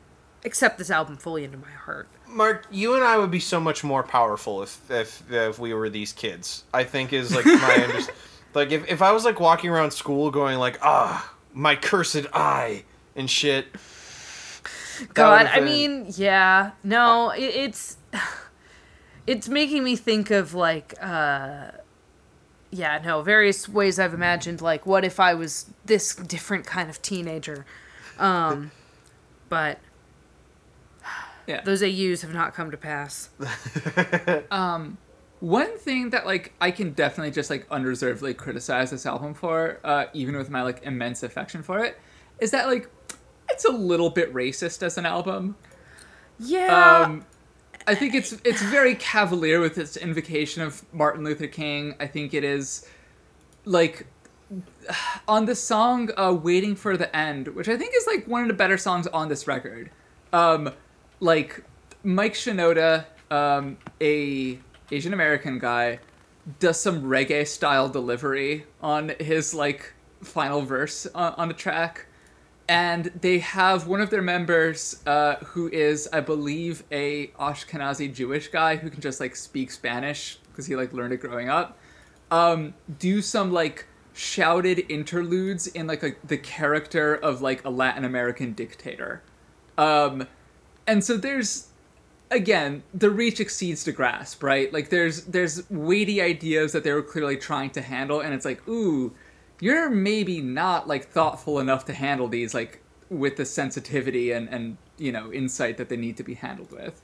accept 0.46 0.78
this 0.78 0.92
album 0.92 1.18
fully 1.18 1.44
into 1.44 1.58
my 1.58 1.72
heart. 1.72 2.08
Mark, 2.28 2.68
you 2.70 2.94
and 2.94 3.04
I 3.04 3.18
would 3.18 3.32
be 3.32 3.40
so 3.40 3.60
much 3.60 3.84
more 3.84 4.04
powerful 4.04 4.62
if 4.62 4.80
if 4.92 5.24
if 5.32 5.58
we 5.58 5.74
were 5.74 5.90
these 5.90 6.14
kids. 6.14 6.64
I 6.72 6.84
think 6.84 7.14
is 7.14 7.34
like 7.34 7.46
my 7.48 7.84
under- 7.90 8.12
like 8.54 8.72
if 8.72 8.88
if 8.88 9.02
I 9.02 9.12
was 9.12 9.26
like 9.26 9.40
walking 9.40 9.72
around 9.72 9.90
school 9.92 10.30
going 10.30 10.60
like 10.60 10.78
ah 10.84 11.34
my 11.60 11.76
cursed 11.76 12.26
eye 12.34 12.86
and 13.18 13.30
shit. 13.30 13.74
that 13.74 15.14
God, 15.14 15.42
would've 15.44 15.58
I 15.58 15.60
mean, 15.60 16.06
yeah, 16.16 16.72
no, 16.84 17.32
it, 17.32 17.42
it's 17.44 17.98
it's 19.28 19.50
making 19.50 19.84
me 19.84 19.96
think 19.98 20.32
of 20.32 20.54
like, 20.54 20.94
uh, 21.02 21.72
yeah, 22.72 23.02
no, 23.04 23.22
various 23.22 23.68
ways 23.68 24.00
I've 24.00 24.14
imagined 24.14 24.62
like, 24.62 24.86
what 24.86 25.04
if 25.04 25.20
I 25.20 25.34
was 25.34 25.66
this 25.86 26.16
different 26.16 26.66
kind 26.66 26.90
of 26.90 27.02
teenager, 27.02 27.66
um, 28.18 28.72
but 29.50 29.80
Yeah. 31.46 31.62
those 31.62 31.84
AUs 31.84 32.22
have 32.22 32.34
not 32.34 32.54
come 32.54 32.72
to 32.72 32.78
pass. 32.78 33.30
One 35.40 35.78
thing 35.78 36.10
that 36.10 36.26
like 36.26 36.54
I 36.60 36.72
can 36.72 36.92
definitely 36.92 37.32
just 37.32 37.50
like 37.50 37.66
unreservedly 37.72 38.34
criticize 38.34 38.92
this 38.92 39.06
album 39.06 39.34
for, 39.34 39.80
uh, 39.84 40.06
even 40.14 40.36
with 40.36 40.50
my 40.50 40.62
like 40.64 40.84
immense 40.84 41.24
affection 41.24 41.64
for 41.64 41.80
it, 41.84 41.98
is 42.40 42.52
that 42.52 42.68
like 42.68 42.90
it's 43.50 43.66
a 43.66 43.72
little 43.72 44.10
bit 44.10 44.34
racist 44.34 44.84
as 44.84 44.98
an 44.98 45.06
album. 45.06 45.56
Yeah, 46.40 47.04
Um, 47.04 47.26
I 47.88 47.96
think 47.96 48.16
it's 48.16 48.34
it's 48.44 48.62
very 48.62 48.96
cavalier 48.96 49.60
with 49.60 49.78
its 49.78 49.98
invocation 49.98 50.62
of 50.62 50.84
Martin 50.94 51.24
Luther 51.24 51.48
King. 51.48 51.96
I 52.00 52.08
think 52.08 52.34
it 52.34 52.44
is 52.44 52.86
like 53.66 54.08
on 55.28 55.46
the 55.46 55.56
song 55.56 56.10
uh, 56.18 56.34
"Waiting 56.34 56.76
for 56.76 56.98
the 56.98 57.14
End," 57.16 57.50
which 57.50 57.68
I 57.70 57.78
think 57.78 57.94
is 57.96 58.06
like 58.08 58.28
one 58.28 58.42
of 58.44 58.48
the 58.48 58.54
better 58.54 58.78
songs 58.78 59.08
on 59.08 59.30
this 59.30 59.48
record. 59.48 59.90
Um, 60.32 60.72
like 61.20 61.64
Mike 62.04 62.34
Shinoda, 62.34 63.06
um, 63.32 63.78
a 64.02 64.60
Asian 64.92 65.14
American 65.14 65.60
guy, 65.60 66.00
does 66.60 66.80
some 66.80 67.04
reggae 67.04 67.46
style 67.46 67.90
delivery 67.90 68.66
on 68.82 69.12
his 69.20 69.54
like 69.54 69.94
final 70.22 70.62
verse 70.62 71.06
on, 71.14 71.34
on 71.34 71.48
the 71.48 71.54
track. 71.54 72.08
And 72.68 73.06
they 73.20 73.40
have 73.40 73.88
one 73.88 74.00
of 74.00 74.10
their 74.10 74.22
members 74.22 75.02
uh, 75.08 75.36
who 75.38 75.70
is 75.70 76.08
i 76.14 76.20
believe 76.20 76.84
a 76.92 77.28
ashkenazi 77.40 78.14
jewish 78.14 78.50
guy 78.50 78.76
who 78.76 78.90
can 78.90 79.02
just 79.02 79.20
like 79.20 79.36
speak 79.36 79.72
spanish 79.72 80.38
because 80.52 80.68
he 80.68 80.76
like 80.76 80.94
learned 80.94 81.14
it 81.14 81.22
growing 81.22 81.50
up. 81.50 81.78
Um, 82.32 82.76
do 83.00 83.22
some 83.22 83.52
like 83.52 83.88
shouted 84.14 84.86
interludes 84.90 85.68
in 85.68 85.88
like 85.88 86.04
a, 86.04 86.12
the 86.24 86.38
character 86.38 87.16
of 87.16 87.42
like 87.42 87.64
a 87.66 87.70
latin 87.70 88.06
american 88.06 88.54
dictator. 88.54 89.24
Um, 89.78 90.28
and 90.86 91.04
so 91.04 91.18
there's 91.18 91.69
again 92.32 92.84
the 92.94 93.10
reach 93.10 93.40
exceeds 93.40 93.84
the 93.84 93.92
grasp 93.92 94.44
right? 94.44 94.72
Like 94.72 94.90
there's 94.90 95.24
there's 95.26 95.70
weighty 95.70 96.22
ideas 96.22 96.72
that 96.74 96.84
they 96.84 96.94
were 96.94 97.04
clearly 97.04 97.38
trying 97.38 97.70
to 97.72 97.82
handle 97.82 98.20
and 98.20 98.34
it's 98.34 98.46
like 98.46 98.68
ooh 98.68 99.14
you're 99.62 99.90
maybe 99.90 100.42
not 100.42 100.88
like 100.88 101.08
thoughtful 101.08 101.60
enough 101.60 101.86
to 101.86 101.94
handle 101.94 102.28
these 102.28 102.54
like 102.54 102.82
with 103.10 103.38
the 103.38 103.46
sensitivity 103.46 104.32
and 104.32 104.48
and 104.50 104.78
you 104.98 105.12
know 105.12 105.32
insight 105.34 105.78
that 105.78 105.90
they 105.90 105.98
need 105.98 106.18
to 106.18 106.24
be 106.24 106.36
handled 106.36 106.72
with. 106.72 107.02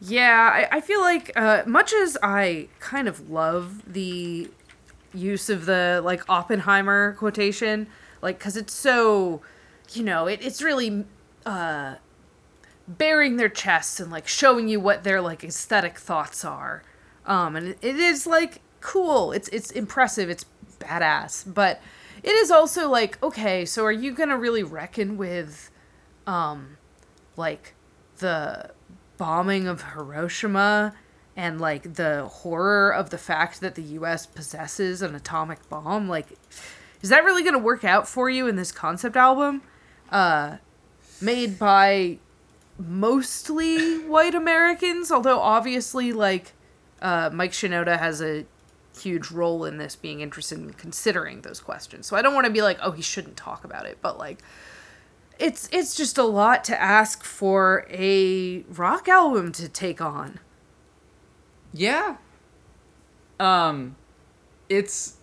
Yeah, 0.00 0.50
I, 0.52 0.76
I 0.76 0.80
feel 0.80 1.00
like 1.00 1.30
uh, 1.36 1.62
much 1.66 1.92
as 1.92 2.16
I 2.22 2.68
kind 2.78 3.06
of 3.06 3.28
love 3.28 3.92
the 3.92 4.48
use 5.12 5.50
of 5.50 5.66
the 5.66 6.00
like 6.02 6.28
Oppenheimer 6.28 7.14
quotation, 7.14 7.86
like 8.22 8.38
because 8.38 8.56
it's 8.56 8.72
so, 8.72 9.42
you 9.92 10.02
know, 10.02 10.26
it, 10.26 10.40
it's 10.42 10.62
really 10.62 11.04
uh, 11.44 11.96
bearing 12.98 13.36
their 13.36 13.48
chests 13.48 14.00
and 14.00 14.10
like 14.10 14.26
showing 14.26 14.68
you 14.68 14.80
what 14.80 15.04
their 15.04 15.20
like 15.20 15.44
aesthetic 15.44 15.98
thoughts 15.98 16.44
are, 16.44 16.82
um, 17.26 17.56
and 17.56 17.68
it, 17.68 17.96
is 17.96 18.26
like 18.26 18.60
cool. 18.80 19.32
It's 19.32 19.48
it's 19.48 19.70
impressive. 19.70 20.28
It's 20.28 20.44
badass, 20.78 21.52
but 21.52 21.80
it 22.22 22.32
is 22.32 22.50
also 22.50 22.88
like 22.88 23.22
okay, 23.22 23.64
so 23.64 23.84
are 23.84 23.92
you 23.92 24.12
gonna 24.12 24.36
really 24.36 24.62
reckon 24.62 25.16
with, 25.16 25.70
um, 26.26 26.76
like 27.36 27.74
the 28.18 28.70
bombing 29.16 29.68
of 29.68 29.82
Hiroshima 29.82 30.94
and 31.36 31.60
like 31.60 31.94
the 31.94 32.26
horror 32.26 32.92
of 32.92 33.10
the 33.10 33.18
fact 33.18 33.60
that 33.60 33.74
the 33.74 33.82
U.S. 33.82 34.26
possesses 34.26 35.00
an 35.02 35.14
atomic 35.14 35.68
bomb? 35.68 36.08
Like, 36.08 36.26
is 37.02 37.10
that 37.10 37.24
really 37.24 37.44
gonna 37.44 37.58
work 37.58 37.84
out 37.84 38.08
for 38.08 38.28
you 38.28 38.48
in 38.48 38.56
this 38.56 38.72
concept 38.72 39.16
album? 39.16 39.62
Uh, 40.10 40.56
made 41.20 41.58
by 41.58 42.18
mostly 42.80 43.98
white 44.06 44.34
Americans, 44.34 45.10
although 45.10 45.40
obviously 45.40 46.12
like 46.12 46.52
uh, 47.02 47.30
Mike 47.32 47.52
Shinoda 47.52 47.98
has 47.98 48.22
a 48.22 48.46
huge 48.98 49.30
role 49.30 49.64
in 49.64 49.78
this 49.78 49.96
being 49.96 50.20
interested 50.20 50.58
in 50.58 50.72
considering 50.72 51.42
those 51.42 51.60
questions. 51.60 52.06
So 52.06 52.16
I 52.16 52.22
don't 52.22 52.34
want 52.34 52.46
to 52.46 52.52
be 52.52 52.62
like, 52.62 52.78
oh, 52.82 52.90
he 52.90 53.02
shouldn't 53.02 53.36
talk 53.36 53.64
about 53.64 53.86
it, 53.86 53.98
but 54.02 54.18
like 54.18 54.40
it's 55.38 55.68
it's 55.72 55.94
just 55.94 56.18
a 56.18 56.24
lot 56.24 56.64
to 56.64 56.80
ask 56.80 57.24
for 57.24 57.86
a 57.90 58.62
rock 58.68 59.08
album 59.08 59.52
to 59.52 59.68
take 59.68 60.00
on. 60.00 60.38
Yeah. 61.72 62.16
Um 63.38 63.96
it's 64.68 65.16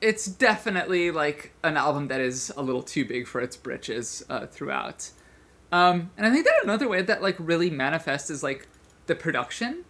it's 0.00 0.26
definitely 0.26 1.10
like 1.10 1.52
an 1.62 1.78
album 1.78 2.08
that 2.08 2.20
is 2.20 2.52
a 2.58 2.62
little 2.62 2.82
too 2.82 3.06
big 3.06 3.26
for 3.26 3.40
its 3.40 3.56
britches 3.56 4.22
uh, 4.28 4.46
throughout. 4.46 5.10
Um 5.74 6.10
and 6.16 6.26
I 6.26 6.30
think 6.30 6.44
that 6.44 6.54
another 6.62 6.88
way 6.88 7.02
that 7.02 7.22
like 7.22 7.36
really 7.38 7.70
manifests 7.70 8.30
is 8.30 8.42
like 8.42 8.68
the 9.06 9.14
production. 9.14 9.84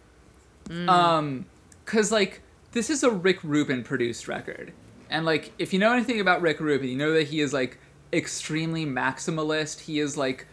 Um 0.87 1.45
cuz 1.85 2.11
like 2.11 2.41
this 2.71 2.89
is 2.89 3.03
a 3.03 3.11
Rick 3.11 3.43
Rubin 3.43 3.83
produced 3.83 4.27
record. 4.27 4.73
And 5.09 5.25
like 5.25 5.51
if 5.59 5.71
you 5.73 5.79
know 5.79 5.93
anything 5.93 6.19
about 6.19 6.41
Rick 6.41 6.59
Rubin, 6.59 6.89
you 6.89 6.97
know 6.97 7.13
that 7.13 7.27
he 7.27 7.39
is 7.39 7.53
like 7.53 7.77
extremely 8.11 8.85
maximalist. 8.85 9.81
He 9.81 9.99
is 9.99 10.17
like 10.17 10.47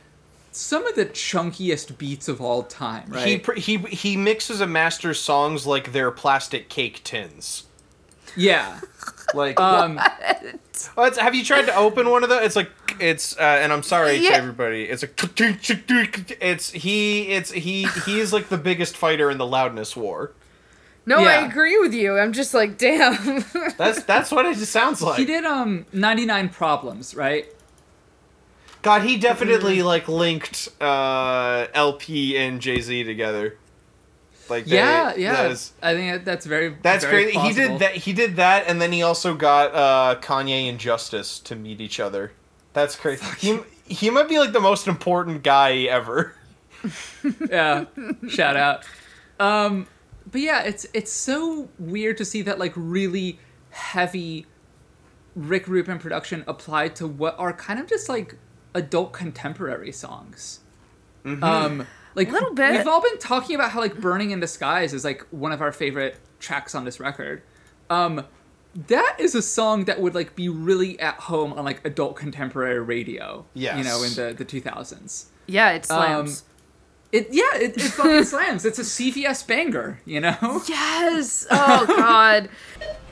some 0.53 0.87
of 0.87 0.95
the 0.95 1.07
chunkiest 1.07 1.97
beats 1.97 2.29
of 2.29 2.41
all 2.41 2.63
time, 2.65 3.09
right? 3.09 3.27
He 3.27 3.39
pr- 3.39 3.55
he 3.55 3.79
he 3.79 4.17
mixes 4.17 4.61
and 4.61 4.73
masters 4.73 5.19
songs 5.19 5.67
like 5.67 5.93
they're 5.93 6.11
plastic 6.11 6.69
cake 6.69 7.01
tins. 7.05 7.65
yeah. 8.37 8.81
Like, 9.35 9.59
Um 9.61 9.99
have 10.97 11.35
you 11.35 11.45
tried 11.45 11.67
to 11.67 11.77
open 11.77 12.09
one 12.11 12.23
of 12.23 12.29
those? 12.29 12.45
It's 12.45 12.57
like 12.57 12.71
it's, 13.01 13.37
uh, 13.39 13.41
and 13.43 13.73
I'm 13.73 13.83
sorry 13.83 14.17
Yeah. 14.17 14.31
to 14.31 14.37
everybody. 14.37 14.85
It's 14.85 15.03
like 15.03 15.19
it's 16.41 16.71
he 16.71 17.23
it's 17.29 17.51
he 17.53 17.87
he 17.87 18.21
is 18.21 18.33
like 18.33 18.49
the 18.49 18.59
biggest 18.59 18.97
fighter 18.97 19.31
in 19.31 19.39
the 19.39 19.47
loudness 19.47 19.97
war. 19.97 20.33
No, 21.05 21.19
I 21.19 21.45
agree 21.45 21.79
with 21.81 21.93
you. 21.95 22.17
I'm 22.17 22.33
just 22.33 22.55
like, 22.55 22.79
damn. 22.79 23.45
That's 23.77 24.05
that's 24.05 24.31
what 24.31 24.47
it 24.47 24.57
just 24.57 24.71
sounds 24.71 25.03
like. 25.03 25.19
he 25.19 25.25
did 25.25 25.45
um 25.45 25.85
99 25.93 26.49
problems, 26.51 27.15
right? 27.15 27.47
God, 28.83 29.03
he 29.03 29.17
definitely 29.17 29.83
like 29.83 30.09
linked 30.09 30.69
uh, 30.81 31.67
LP 31.75 32.37
and 32.37 32.61
Jay 32.61 32.81
Z 32.81 33.05
together. 33.05 33.57
Like 34.49 34.65
they- 34.67 34.77
Yeah, 34.77 35.15
yeah. 35.17 35.55
I 35.83 35.95
think 35.95 36.13
that- 36.13 36.25
that's 36.25 36.47
very 36.47 36.77
that's 36.83 37.05
very 37.05 37.33
crazy. 37.33 37.39
He 37.49 37.53
did 37.55 37.79
that. 37.81 37.95
He 37.97 38.13
did 38.13 38.37
that, 38.37 38.65
and 38.69 38.81
then 38.83 38.93
he 38.93 39.03
also 39.03 39.35
got 39.35 39.75
uh, 39.75 40.21
Kanye 40.21 40.69
and 40.69 40.79
Justice 40.79 41.39
to 41.41 41.57
meet 41.57 41.81
each 41.81 42.01
other. 42.01 42.33
That's 42.73 42.97
crazy. 42.97 43.25
He 43.39 43.59
he 43.87 44.11
might 44.11 44.29
be 44.29 44.39
like 44.39 44.53
the 44.53 44.61
most 44.61 44.87
important 44.89 45.43
guy 45.43 45.83
ever. 45.83 46.35
yeah 47.49 47.85
shout 48.29 48.57
out 48.57 48.85
um 49.39 49.87
but 50.29 50.41
yeah 50.41 50.63
it's 50.65 50.85
it's 50.93 51.13
so 51.13 51.69
weird 51.79 52.17
to 52.17 52.25
see 52.25 52.43
that 52.43 52.59
like 52.59 52.73
really 52.75 53.39
heavy 53.71 54.47
rick 55.37 55.69
rubin 55.69 56.01
production 56.01 56.43
applied 56.49 56.97
to 56.97 57.07
what 57.07 57.39
are 57.39 57.53
kind 57.53 57.79
of 57.79 57.87
just 57.87 58.09
like 58.09 58.35
adult 58.75 59.13
contemporary 59.13 59.93
songs 59.93 60.59
um 61.25 61.87
like 62.15 62.31
Little 62.31 62.55
bit. 62.55 62.73
we've 62.73 62.87
all 62.89 63.01
been 63.03 63.19
talking 63.19 63.55
about 63.55 63.71
how 63.71 63.81
like 63.81 64.01
burning 64.01 64.31
in 64.31 64.41
the 64.41 64.47
skies 64.47 64.93
is 64.93 65.05
like 65.05 65.27
one 65.31 65.53
of 65.53 65.61
our 65.63 65.73
favorite 65.73 66.17
tracks 66.41 66.75
on 66.75 66.85
this 66.85 66.99
record 67.01 67.43
um 67.91 68.25
that 68.89 69.17
is 69.19 69.35
a 69.35 69.43
song 69.43 69.85
that 69.85 70.01
would 70.01 70.15
like 70.15 70.35
be 70.35 70.49
really 70.49 70.99
at 70.99 71.15
home 71.17 71.53
on 71.53 71.65
like 71.65 71.85
adult 71.87 72.17
contemporary 72.17 72.81
radio 72.81 73.45
Yes. 73.55 73.77
you 73.79 73.85
know 73.85 74.03
in 74.03 74.15
the 74.15 74.35
the 74.37 74.45
2000s 74.45 75.27
yeah, 75.47 75.73
it 75.73 75.85
slams. 75.85 76.45
it 77.11 77.29
yeah, 77.33 77.43
it, 77.57 77.77
it 77.77 77.81
fucking 77.83 78.25
slams. 78.35 78.65
It's 78.65 78.79
a 78.79 78.83
CVS 78.83 79.47
banger, 79.47 80.01
you 80.07 80.21
know. 80.21 80.63
yes. 80.69 81.47
Oh 81.51 81.85
god. 81.87 82.49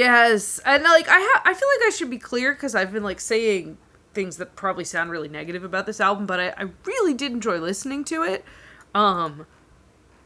Yes, 0.00 0.58
and 0.64 0.82
like 0.82 1.08
I 1.10 1.20
ha- 1.20 1.42
I 1.44 1.52
feel 1.52 1.68
like 1.76 1.86
I 1.86 1.90
should 1.90 2.08
be 2.08 2.16
clear 2.16 2.54
because 2.54 2.74
I've 2.74 2.90
been 2.90 3.02
like 3.02 3.20
saying 3.20 3.76
things 4.14 4.38
that 4.38 4.56
probably 4.56 4.82
sound 4.82 5.10
really 5.10 5.28
negative 5.28 5.62
about 5.62 5.84
this 5.84 6.00
album, 6.00 6.24
but 6.24 6.40
I, 6.40 6.54
I 6.56 6.68
really 6.86 7.12
did 7.12 7.32
enjoy 7.32 7.58
listening 7.58 8.04
to 8.04 8.22
it. 8.22 8.42
Um, 8.94 9.44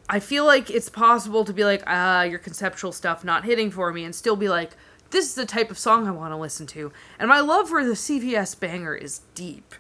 I 0.09 0.21
feel 0.21 0.45
like 0.45 0.71
it's 0.71 0.89
possible 0.89 1.45
to 1.45 1.53
be 1.53 1.65
like, 1.65 1.83
ah, 1.89 2.23
your 2.23 2.39
conceptual 2.39 2.93
stuff 2.93 3.25
not 3.25 3.45
hitting 3.45 3.73
for 3.73 3.93
me, 3.93 4.05
and 4.05 4.15
still 4.15 4.37
be 4.37 4.49
like, 4.49 4.77
this 5.11 5.27
is 5.27 5.35
the 5.35 5.45
type 5.45 5.73
of 5.73 5.79
song 5.79 6.07
I 6.07 6.13
want 6.13 6.31
to 6.31 6.37
listen 6.37 6.69
to. 6.69 6.93
And 7.19 7.29
my 7.29 7.41
love 7.41 7.69
for 7.69 7.85
the 7.85 7.95
CVS 7.95 8.61
banger 8.61 8.95
is 8.95 9.23
deep. 9.35 9.75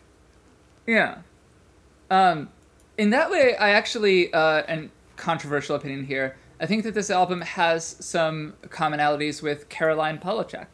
Yeah. 0.89 1.19
Um, 2.11 2.49
in 2.99 3.11
that 3.11 3.31
way, 3.31 3.57
I 3.57 3.71
actually, 3.71 4.33
uh, 4.35 4.65
and 4.66 4.91
controversial 5.15 5.77
opinion 5.77 6.05
here, 6.05 6.37
I 6.61 6.67
think 6.67 6.85
that 6.85 6.95
this 6.95 7.11
album 7.11 7.41
has 7.41 7.97
some 8.01 8.55
commonalities 8.69 9.43
with 9.43 9.69
Caroline 9.69 10.19
Polachek. 10.19 10.67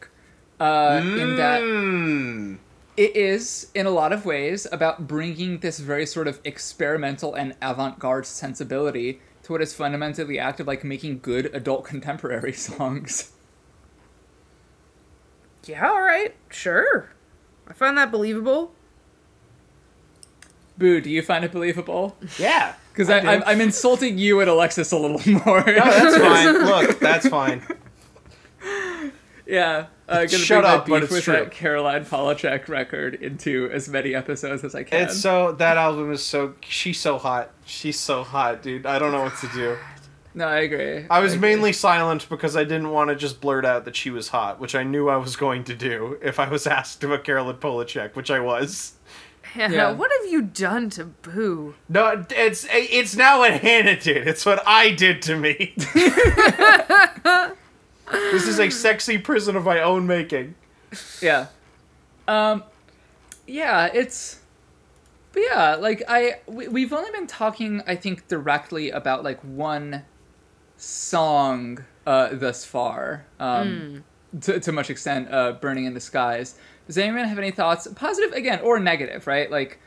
Uh, 0.59 1.01
In 1.03 1.35
that 1.37 1.61
Mm. 1.61 2.59
it 2.95 3.15
is, 3.15 3.71
in 3.73 3.87
a 3.87 3.89
lot 3.89 4.13
of 4.13 4.25
ways, 4.25 4.67
about 4.71 5.07
bringing 5.07 5.59
this 5.59 5.79
very 5.79 6.05
sort 6.05 6.27
of 6.27 6.39
experimental 6.43 7.33
and 7.33 7.55
avant 7.61 7.97
garde 7.97 8.27
sensibility 8.27 9.19
to 9.43 9.51
what 9.53 9.61
is 9.61 9.73
fundamentally 9.73 10.37
act 10.37 10.59
of 10.59 10.67
like 10.67 10.83
making 10.83 11.19
good 11.23 11.47
adult 11.55 11.83
contemporary 11.83 12.53
songs. 12.67 13.31
Yeah, 15.65 15.89
all 15.89 16.01
right, 16.01 16.35
sure. 16.49 17.09
I 17.67 17.73
find 17.73 17.97
that 17.97 18.11
believable. 18.11 18.73
Boo, 20.77 21.01
do 21.01 21.09
you 21.09 21.21
find 21.21 21.43
it 21.45 21.51
believable? 21.51 22.17
Yeah, 22.37 22.75
Because 22.91 23.09
I. 23.09 23.19
I'm, 23.19 23.43
I'm 23.45 23.61
insulting 23.61 24.17
you 24.17 24.39
and 24.41 24.49
Alexis 24.49 24.91
a 24.91 24.97
little 24.97 25.19
more. 25.45 25.63
No, 25.65 25.73
that's 25.73 26.17
fine. 26.17 26.65
Look, 26.65 26.99
that's 26.99 27.27
fine. 27.27 27.61
Yeah, 29.45 29.87
uh, 30.07 30.17
gonna 30.25 30.27
Shut 30.29 30.61
bring 30.61 30.73
up, 30.73 30.87
my 30.87 30.99
but 30.99 31.01
beef 31.01 31.11
with 31.11 31.23
true. 31.25 31.33
that 31.33 31.51
Caroline 31.51 32.05
Polachek 32.05 32.69
record 32.69 33.15
into 33.15 33.69
as 33.73 33.89
many 33.89 34.15
episodes 34.15 34.63
as 34.63 34.75
I 34.75 34.83
can. 34.83 35.03
It's 35.03 35.19
so 35.19 35.51
that 35.53 35.77
album 35.77 36.11
is 36.11 36.23
so 36.23 36.53
she's 36.61 36.99
so 36.99 37.17
hot. 37.17 37.51
She's 37.65 37.99
so 37.99 38.23
hot, 38.23 38.61
dude. 38.61 38.85
I 38.85 38.97
don't 38.99 39.11
know 39.11 39.23
what 39.23 39.35
to 39.39 39.47
do. 39.49 39.77
no, 40.35 40.47
I 40.47 40.59
agree. 40.59 41.05
I 41.09 41.19
was 41.19 41.33
agree. 41.33 41.49
mainly 41.49 41.73
silent 41.73 42.29
because 42.29 42.55
I 42.55 42.63
didn't 42.63 42.91
want 42.91 43.09
to 43.09 43.15
just 43.15 43.41
blurt 43.41 43.65
out 43.65 43.83
that 43.85 43.95
she 43.95 44.09
was 44.09 44.29
hot, 44.29 44.59
which 44.59 44.73
I 44.75 44.83
knew 44.83 45.09
I 45.09 45.17
was 45.17 45.35
going 45.35 45.65
to 45.65 45.75
do 45.75 46.17
if 46.21 46.39
I 46.39 46.47
was 46.47 46.65
asked 46.79 47.03
about 47.03 47.23
Caroline 47.25 47.55
Polachek, 47.57 48.15
which 48.15 48.31
I 48.31 48.39
was. 48.39 48.93
Hannah, 49.53 49.75
Yeah. 49.75 49.91
what 49.91 50.11
have 50.21 50.31
you 50.31 50.43
done 50.43 50.89
to 50.91 51.05
Boo? 51.05 51.75
No, 51.89 52.23
it's 52.29 52.65
it's 52.69 53.15
now 53.15 53.39
what 53.39 53.59
Hannah 53.59 53.99
did. 53.99 54.27
It's 54.27 54.45
what 54.45 54.63
I 54.65 54.91
did 54.91 55.21
to 55.23 55.35
me. 55.35 55.73
this 58.11 58.47
is 58.47 58.59
a 58.59 58.69
sexy 58.69 59.17
prison 59.17 59.55
of 59.55 59.65
my 59.65 59.81
own 59.81 60.07
making. 60.07 60.55
Yeah. 61.21 61.47
Um, 62.27 62.63
yeah, 63.47 63.89
it's. 63.93 64.39
But 65.33 65.43
yeah, 65.49 65.75
like 65.75 66.03
I, 66.09 66.39
we, 66.45 66.67
we've 66.67 66.91
only 66.91 67.09
been 67.11 67.27
talking, 67.27 67.81
I 67.87 67.95
think, 67.95 68.27
directly 68.27 68.91
about 68.91 69.23
like 69.23 69.39
one 69.41 70.03
song 70.77 71.85
uh, 72.05 72.29
thus 72.33 72.65
far. 72.65 73.25
Um, 73.39 74.03
to, 74.41 74.59
to 74.59 74.71
much 74.71 74.89
extent, 74.89 75.29
uh, 75.31 75.53
"Burning 75.53 75.85
in 75.85 75.93
the 75.93 76.01
Skies." 76.01 76.55
Does 76.87 76.97
anyone 76.97 77.25
have 77.25 77.37
any 77.37 77.51
thoughts, 77.51 77.87
positive 77.95 78.33
again 78.33 78.59
or 78.61 78.79
negative? 78.79 79.27
Right, 79.27 79.49
like 79.51 79.79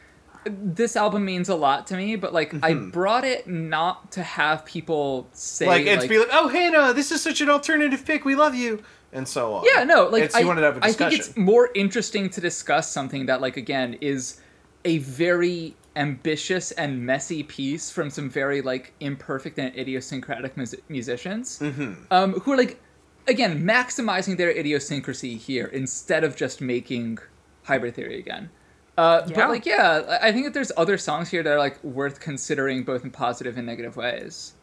this 0.47 0.95
album 0.97 1.25
means 1.25 1.49
a 1.49 1.55
lot 1.55 1.87
to 1.87 1.97
me, 1.97 2.17
but 2.17 2.33
like 2.35 2.55
I 2.63 2.75
brought 2.75 3.25
it 3.25 3.47
not 3.47 4.13
to 4.13 4.23
have 4.23 4.65
people 4.67 5.29
say 5.33 5.67
Like 5.67 5.87
it's 5.87 6.01
like, 6.03 6.11
be 6.11 6.19
like, 6.19 6.29
oh 6.33 6.49
Hannah, 6.49 6.93
this 6.93 7.11
is 7.11 7.23
such 7.23 7.41
an 7.41 7.49
alternative 7.51 8.05
pick. 8.05 8.25
We 8.25 8.35
love 8.35 8.55
you. 8.55 8.83
and 9.13 9.27
so 9.27 9.55
on. 9.55 9.65
Yeah, 9.75 9.85
no, 9.85 10.09
like 10.09 10.25
it's, 10.25 10.35
I, 10.35 10.41
you 10.41 10.47
wanted 10.47 10.61
to 10.63 10.67
have 10.67 10.77
a 10.79 10.85
I 10.85 10.89
discussion. 10.89 11.19
think 11.19 11.29
it's 11.29 11.37
more 11.39 11.71
interesting 11.75 12.29
to 12.31 12.41
discuss 12.41 12.91
something 12.91 13.27
that, 13.27 13.41
like, 13.41 13.57
again, 13.57 13.95
is 14.01 14.41
a 14.85 14.99
very 14.99 15.77
ambitious 15.97 16.73
and 16.73 17.07
messy 17.07 17.43
piece 17.45 17.91
from 17.91 18.11
some 18.11 18.29
very 18.29 18.61
like 18.61 18.93
imperfect 19.01 19.59
and 19.59 19.75
idiosyncratic 19.79 20.57
mus- 20.57 20.75
musicians, 20.89 21.59
Mm-hmm. 21.61 21.93
um, 22.11 22.33
who 22.41 22.53
are 22.53 22.57
like, 22.57 22.83
again, 23.27 23.63
maximizing 23.65 24.37
their 24.37 24.51
idiosyncrasy 24.51 25.37
here 25.37 25.67
instead 25.67 26.25
of 26.25 26.37
just 26.37 26.61
making 26.61 27.19
hybrid 27.65 27.95
theory 27.95 28.19
again. 28.19 28.51
Uh, 28.97 29.23
Yeah. 29.27 29.35
But 29.37 29.49
like, 29.49 29.67
yeah, 29.67 30.19
I 30.23 30.29
I 30.29 30.33
think 30.33 30.45
that 30.47 30.55
there's 30.55 30.73
other 30.77 30.99
songs 30.99 31.29
here 31.29 31.43
that 31.43 31.53
are 31.53 31.59
like 31.59 31.83
worth 31.83 32.21
considering 32.21 32.85
both 32.85 33.05
in 33.05 33.11
positive 33.11 33.57
and 33.57 33.67
negative 33.67 33.97
ways. 33.97 34.55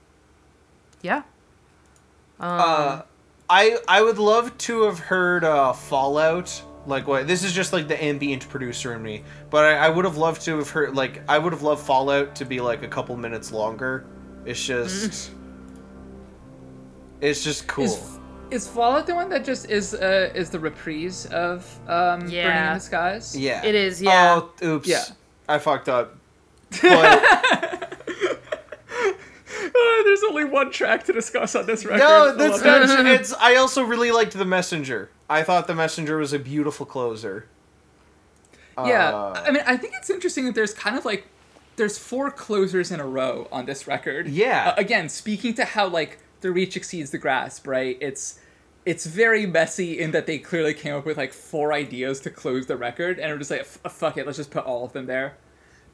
Yeah. 1.02 1.24
Uh, 2.40 3.02
I 3.50 3.78
I 3.88 4.02
would 4.02 4.18
love 4.18 4.58
to 4.60 4.84
have 4.84 5.00
heard 5.00 5.44
uh, 5.44 5.74
Fallout. 5.74 6.64
Like 6.88 7.06
what? 7.08 7.28
This 7.28 7.44
is 7.44 7.54
just 7.54 7.74
like 7.74 7.88
the 7.88 8.02
ambient 8.04 8.48
producer 8.50 8.94
in 8.96 9.04
me, 9.04 9.24
but 9.52 9.66
I, 9.66 9.86
I 9.86 9.90
would 9.90 10.06
have 10.06 10.18
loved 10.18 10.42
to 10.44 10.58
have 10.58 10.70
heard 10.70 10.96
like 10.96 11.22
I 11.30 11.38
would 11.38 11.54
have 11.54 11.62
loved 11.62 11.86
Fallout 11.86 12.34
to 12.38 12.46
be 12.46 12.60
like 12.62 12.82
a 12.84 12.88
couple 12.88 13.16
minutes 13.18 13.52
longer. 13.52 14.06
It's 14.46 14.66
just, 14.66 15.32
it's 17.20 17.44
just 17.44 17.68
cool. 17.68 17.86
Is, 17.86 18.18
is 18.52 18.68
Fallout 18.68 19.08
the 19.08 19.16
one 19.16 19.30
that 19.30 19.44
just 19.46 19.70
is 19.70 19.94
uh, 19.94 20.32
is 20.36 20.50
the 20.50 20.60
reprise 20.60 21.26
of 21.28 21.66
um, 21.88 22.20
Burning 22.20 22.28
in 22.28 22.32
Yeah. 22.36 22.74
the 22.76 22.80
Skies? 22.80 23.38
yeah, 23.38 23.66
It 23.66 23.74
is, 23.76 24.02
yeah. 24.02 24.40
Oh, 24.42 24.66
oops. 24.68 24.88
Yeah. 24.88 25.04
I 25.50 25.58
fucked 25.60 25.90
up. 25.90 26.16
But 26.82 27.24
Uh, 29.64 30.04
there's 30.04 30.24
only 30.24 30.44
one 30.44 30.72
track 30.72 31.04
to 31.06 31.14
discuss 31.14 31.56
on 31.56 31.66
this 31.66 31.86
record. 31.86 32.00
no, 32.00 32.36
that's 32.36 32.64
not. 32.64 33.06
It's. 33.08 33.34
I 33.34 33.56
also 33.56 33.84
really 33.84 34.12
liked 34.12 34.34
the 34.34 34.46
Messenger. 34.46 35.10
I 35.30 35.44
thought 35.44 35.68
the 35.68 35.76
Messenger 35.76 36.18
was 36.18 36.34
a 36.34 36.40
beautiful 36.40 36.86
closer. 36.86 37.46
Yeah, 38.78 39.14
Uh, 39.14 39.44
I 39.46 39.52
mean, 39.52 39.64
I 39.68 39.78
think 39.78 39.94
it's 39.98 40.10
interesting 40.10 40.46
that 40.46 40.56
there's 40.56 40.74
kind 40.74 40.98
of 40.98 41.06
like 41.06 41.28
there's 41.76 41.98
four 41.98 42.32
closers 42.32 42.92
in 42.92 43.00
a 43.00 43.06
row 43.06 43.48
on 43.52 43.66
this 43.66 43.86
record. 43.88 44.28
Yeah. 44.28 44.70
Uh, 44.70 44.76
again, 44.78 45.10
speaking 45.10 45.54
to 45.56 45.66
how 45.66 45.88
like 45.88 46.18
the 46.42 46.52
reach 46.52 46.76
exceeds 46.78 47.12
the 47.12 47.18
grasp, 47.18 47.68
right? 47.68 47.98
It's 48.02 48.40
it's 48.86 49.06
very 49.06 49.46
messy 49.46 50.00
in 50.00 50.12
that 50.12 50.26
they 50.26 50.40
clearly 50.40 50.74
came 50.74 50.96
up 50.96 51.06
with 51.06 51.18
like 51.18 51.34
four 51.34 51.72
ideas 51.74 52.20
to 52.22 52.30
close 52.30 52.66
the 52.68 52.78
record, 52.78 53.20
and 53.20 53.32
are 53.32 53.38
just 53.38 53.52
like, 53.52 53.62
"F- 53.62 53.80
fuck 53.92 54.18
it, 54.18 54.26
let's 54.26 54.38
just 54.38 54.52
put 54.52 54.66
all 54.66 54.84
of 54.86 54.94
them 54.94 55.06
there. 55.06 55.38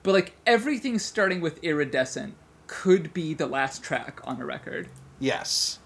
But 0.03 0.14
like 0.14 0.34
everything 0.45 0.99
starting 0.99 1.41
with 1.41 1.64
iridescent 1.64 2.36
could 2.68 3.14
be 3.14 3.34
the 3.34 3.48
last 3.48 3.84
track 3.84 4.19
on 4.26 4.41
a 4.41 4.45
record. 4.45 4.90
yes. 5.19 5.80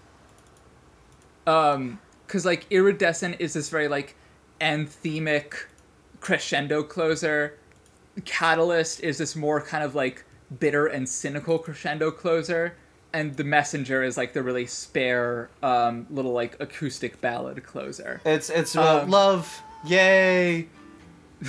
um 1.46 1.98
because 2.26 2.44
like 2.46 2.66
iridescent 2.70 3.36
is 3.38 3.52
this 3.54 3.68
very 3.68 3.88
like 3.88 4.16
anthemic 4.60 5.54
crescendo 6.20 6.82
closer 6.82 7.58
catalyst 8.24 9.00
is 9.00 9.18
this 9.18 9.34
more 9.34 9.60
kind 9.60 9.82
of 9.84 9.94
like 9.94 10.24
bitter 10.60 10.86
and 10.86 11.08
cynical 11.08 11.58
crescendo 11.58 12.10
closer 12.10 12.76
and 13.14 13.36
the 13.36 13.44
messenger 13.44 14.02
is 14.02 14.16
like 14.16 14.32
the 14.32 14.42
really 14.42 14.66
spare 14.66 15.48
um 15.62 16.06
little 16.10 16.32
like 16.32 16.56
acoustic 16.60 17.20
ballad 17.20 17.62
closer 17.64 18.20
It's 18.24 18.48
it's 18.50 18.74
uh, 18.76 19.02
Um, 19.02 19.10
love. 19.10 19.62
Yay. 19.84 20.68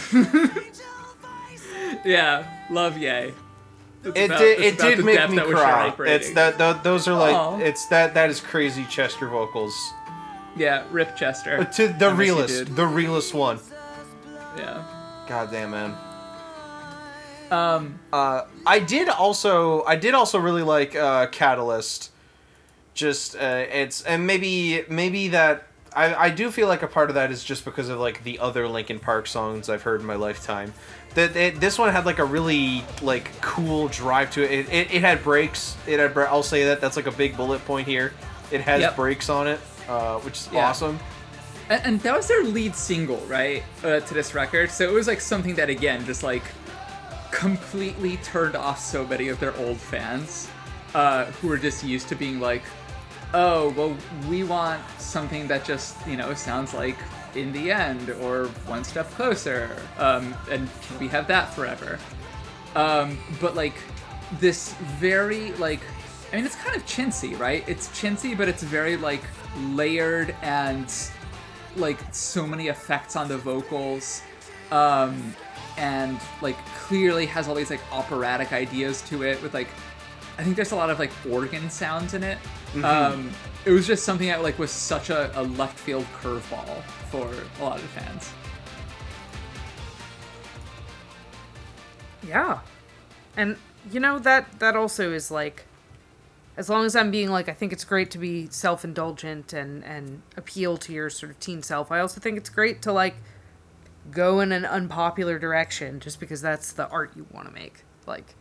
yeah 2.06 2.46
love 2.70 2.98
yay 2.98 3.34
It's 4.04 4.18
It 4.18 4.26
about- 4.26 4.40
did. 4.40 4.60
It 4.60 4.78
did 4.80 5.06
make 5.06 5.06
me 5.06 5.18
at 5.18 5.30
which 5.30 5.38
you're 5.48 5.58
cry. 5.58 5.94
It's 6.08 6.32
that. 6.34 6.58
th 6.58 6.84
those 6.84 7.08
are 7.08 7.14
like. 7.18 7.36
Aw. 7.36 7.60
It's 7.60 7.86
that. 7.88 8.14
That 8.14 8.30
is 8.30 8.42
crazy 8.42 8.86
Chester 8.90 9.28
vocals. 9.30 9.74
yeah 10.58 10.84
rip 10.92 11.16
chester 11.16 11.60
Uh, 11.62 11.66
to 11.66 11.88
the 11.88 12.08
I 12.08 12.14
wish 12.14 12.28
he 12.28 12.32
realist. 12.34 12.58
did. 12.66 12.76
The 12.76 12.86
realest 12.86 13.34
one. 13.34 13.60
yeah 14.58 14.84
God 15.30 15.52
damn 15.52 15.72
man. 15.72 15.96
Um 17.54 18.00
Uh, 18.12 18.42
I 18.66 18.80
did 18.80 19.10
also. 19.10 19.84
I 19.86 19.96
did 19.96 20.14
also 20.14 20.40
really 20.40 20.64
like 20.64 20.96
uh, 20.96 21.28
Catalyst. 21.28 22.12
Just 22.94 23.36
uh, 23.36 23.66
it's 23.72 24.02
and 24.04 24.26
maybe 24.28 24.84
maybe 24.90 25.30
that. 25.30 25.68
I, 25.96 26.16
I 26.16 26.30
do 26.32 26.50
feel 26.50 26.68
like 26.68 26.82
a 26.82 26.88
part 26.88 27.10
of 27.12 27.16
that 27.16 27.30
is 27.32 27.44
just 27.44 27.66
because 27.66 27.88
of 27.90 28.00
like 28.00 28.24
the 28.24 28.40
other 28.40 28.68
Linkin 28.68 29.00
Park 29.00 29.28
songs 29.28 29.70
I've 29.70 29.84
heard 29.84 30.02
in 30.02 30.08
my 30.08 30.16
lifetime. 30.16 30.74
That 31.14 31.34
this 31.60 31.78
one 31.78 31.92
had 31.92 32.06
like 32.08 32.18
a 32.18 32.26
really 32.26 32.84
like 33.04 33.30
cool 33.42 33.88
drive 33.90 34.32
to 34.32 34.42
it. 34.44 34.52
It, 34.52 34.70
it, 34.74 34.94
it 34.96 35.02
had 35.02 35.24
breaks. 35.24 35.78
It 35.86 36.00
had. 36.00 36.18
I'll 36.18 36.42
say 36.42 36.66
that. 36.66 36.82
That's 36.82 36.96
like 36.98 37.06
a 37.06 37.12
big 37.12 37.38
bullet 37.38 37.64
point 37.66 37.88
here. 37.88 38.12
It 38.52 38.62
has 38.62 38.82
Yep. 38.82 38.96
breaks 38.96 39.30
on 39.30 39.48
it, 39.48 39.60
uh, 39.88 40.18
which 40.20 40.34
is 40.34 40.50
Yeah. 40.52 40.68
awesome. 40.70 41.00
And, 41.70 41.82
and 41.86 42.00
that 42.02 42.16
was 42.16 42.28
their 42.28 42.44
lead 42.44 42.76
single, 42.76 43.22
right, 43.28 43.64
uh, 43.84 44.00
to 44.02 44.14
this 44.14 44.34
record. 44.34 44.70
So 44.72 44.84
it 44.84 44.92
was 44.92 45.08
like 45.08 45.22
something 45.22 45.56
that 45.56 45.70
again 45.70 46.04
just 46.06 46.24
like 46.24 46.44
completely 47.44 48.16
turned 48.24 48.56
off 48.56 48.80
so 48.80 49.06
many 49.06 49.28
of 49.28 49.38
their 49.38 49.54
old 49.58 49.76
fans, 49.76 50.48
uh, 50.96 51.26
who 51.26 51.50
were 51.50 51.58
just 51.58 51.84
used 51.84 52.08
to 52.08 52.16
being 52.16 52.40
like, 52.40 52.64
"Oh, 53.34 53.74
well, 53.76 53.98
we 54.30 54.46
want 54.46 54.82
something 54.98 55.46
that 55.50 55.66
just 55.66 55.98
you 56.08 56.16
know 56.16 56.34
sounds 56.34 56.74
like 56.74 56.96
in 57.36 57.52
the 57.52 57.70
end 57.70 58.10
or 58.22 58.46
one 58.66 58.86
step 58.86 59.12
closer, 59.12 59.76
um, 59.98 60.34
and 60.50 60.70
can 60.84 61.00
we 61.00 61.10
have 61.10 61.28
that 61.28 61.54
forever?" 61.54 62.00
Um, 62.76 63.20
but 63.42 63.56
like 63.56 63.76
this 64.40 64.74
very 65.02 65.52
like 65.66 65.82
I 66.32 66.38
mean 66.38 66.46
it's 66.46 66.56
kind 66.56 66.78
of 66.78 66.86
chintzy, 66.86 67.38
right? 67.38 67.68
It's 67.68 67.90
chintzy, 67.90 68.38
but 68.38 68.48
it's 68.48 68.64
very 68.64 68.96
like 68.96 69.24
layered 69.82 70.34
and 70.42 70.88
like 71.76 72.00
so 72.14 72.48
many 72.48 72.70
effects 72.70 73.18
on 73.18 73.28
the 73.28 73.38
vocals. 73.38 74.22
Um 74.72 75.36
and 75.78 76.20
like 76.42 76.58
clearly 76.76 77.26
has 77.26 77.48
all 77.48 77.56
these 77.56 77.70
like 77.70 77.82
operatic 77.92 78.54
ideas 78.54 79.02
to 79.04 79.24
it 79.24 79.42
with 79.42 79.54
like 79.54 79.68
I 80.38 80.44
think 80.44 80.56
there's 80.56 80.72
a 80.72 80.76
lot 80.76 80.90
of 80.90 81.00
like 81.00 81.12
organ 81.30 81.70
sounds 81.70 82.14
in 82.14 82.24
it. 82.24 82.38
Um 82.84 83.32
it 83.66 83.72
was 83.72 83.88
just 83.88 84.04
something 84.04 84.28
that 84.28 84.44
like 84.44 84.60
was 84.60 84.72
such 84.72 85.10
a, 85.10 85.32
a 85.40 85.44
left 85.44 85.80
field 85.80 86.06
curveball 86.22 86.84
for 87.10 87.32
a 87.60 87.64
lot 87.64 87.78
of 87.78 87.82
the 87.82 87.88
fans. 87.88 88.32
Yeah. 92.28 92.60
And 93.36 93.58
you 93.92 94.00
know 94.00 94.20
that 94.20 94.60
that 94.60 94.76
also 94.76 95.12
is 95.12 95.30
like 95.32 95.66
as 96.56 96.70
long 96.70 96.86
as 96.86 96.96
I'm 96.96 97.12
being 97.12 97.30
like 97.30 97.50
I 97.50 97.54
think 97.54 97.74
it's 97.74 97.84
great 97.84 98.12
to 98.12 98.18
be 98.18 98.48
self-indulgent 98.50 99.54
and 99.54 99.84
and 99.84 100.22
appeal 100.38 100.78
to 100.78 100.94
your 100.94 101.10
sort 101.10 101.32
of 101.32 101.40
teen 101.40 101.64
self. 101.64 101.92
I 101.92 102.00
also 102.00 102.22
think 102.22 102.38
it's 102.38 102.50
great 102.50 102.82
to 102.84 102.92
like 102.92 103.16
go 104.12 104.40
in 104.40 104.52
an 104.52 104.66
unpopular 104.66 105.40
direction 105.40 106.00
just 106.00 106.20
because 106.20 106.42
that's 106.42 106.72
the 106.72 106.88
art 106.90 107.14
you 107.16 107.26
want 107.32 107.48
to 107.48 107.54
make. 107.54 107.84
Like 108.06 108.36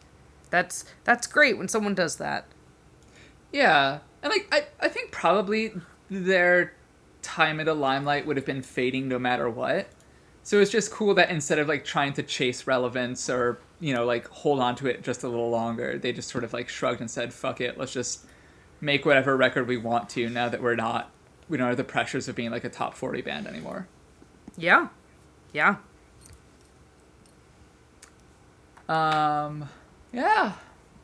that's 0.51 0.85
that's 1.05 1.27
great 1.27 1.59
when 1.59 1.69
someone 1.69 1.95
does 1.95 2.17
that. 2.17 2.47
Yeah, 3.53 4.01
and 4.23 4.31
like 4.31 4.49
I, 4.53 4.67
I 4.81 4.89
think 4.89 5.11
probably 5.11 5.73
their 6.11 6.75
time 7.23 7.61
in 7.61 7.67
the 7.67 7.75
limelight 7.75 8.27
would 8.27 8.37
have 8.37 8.47
been 8.47 8.63
fading 8.63 9.09
no 9.09 9.19
matter 9.19 9.49
what. 9.49 9.89
So 10.43 10.61
it's 10.61 10.73
just 10.73 10.91
cool 10.91 11.15
that 11.15 11.31
instead 11.31 11.59
of 11.59 11.69
like 11.69 11.85
trying 11.85 12.13
to 12.15 12.23
chase 12.23 12.67
relevance 12.67 13.31
or 13.31 13.61
you 13.79 13.95
know 13.95 14.05
like 14.05 14.27
hold 14.29 14.61
on 14.61 14.75
to 14.77 14.87
it 14.89 15.03
just 15.03 15.23
a 15.23 15.29
little 15.29 15.51
longer, 15.51 15.99
they 15.99 16.13
just 16.13 16.29
sort 16.29 16.45
of 16.45 16.53
like 16.53 16.69
shrugged 16.69 17.01
and 17.01 17.11
said, 17.11 17.33
"Fuck 17.33 17.61
it, 17.61 17.79
let's 17.79 17.93
just 17.93 18.27
make 18.81 19.07
whatever 19.07 19.37
record 19.37 19.69
we 19.69 19.77
want 19.77 20.09
to." 20.11 20.29
Now 20.29 20.49
that 20.49 20.61
we're 20.63 20.75
not, 20.75 21.11
we 21.49 21.57
don't 21.57 21.69
have 21.69 21.77
the 21.77 21.85
pressures 21.85 22.29
of 22.29 22.35
being 22.35 22.51
like 22.51 22.65
a 22.65 22.71
top 22.71 22.95
forty 22.95 23.23
band 23.23 23.47
anymore. 23.47 23.87
Yeah. 24.57 24.89
Yeah. 25.53 25.77
Um, 28.89 29.69
yeah, 30.13 30.53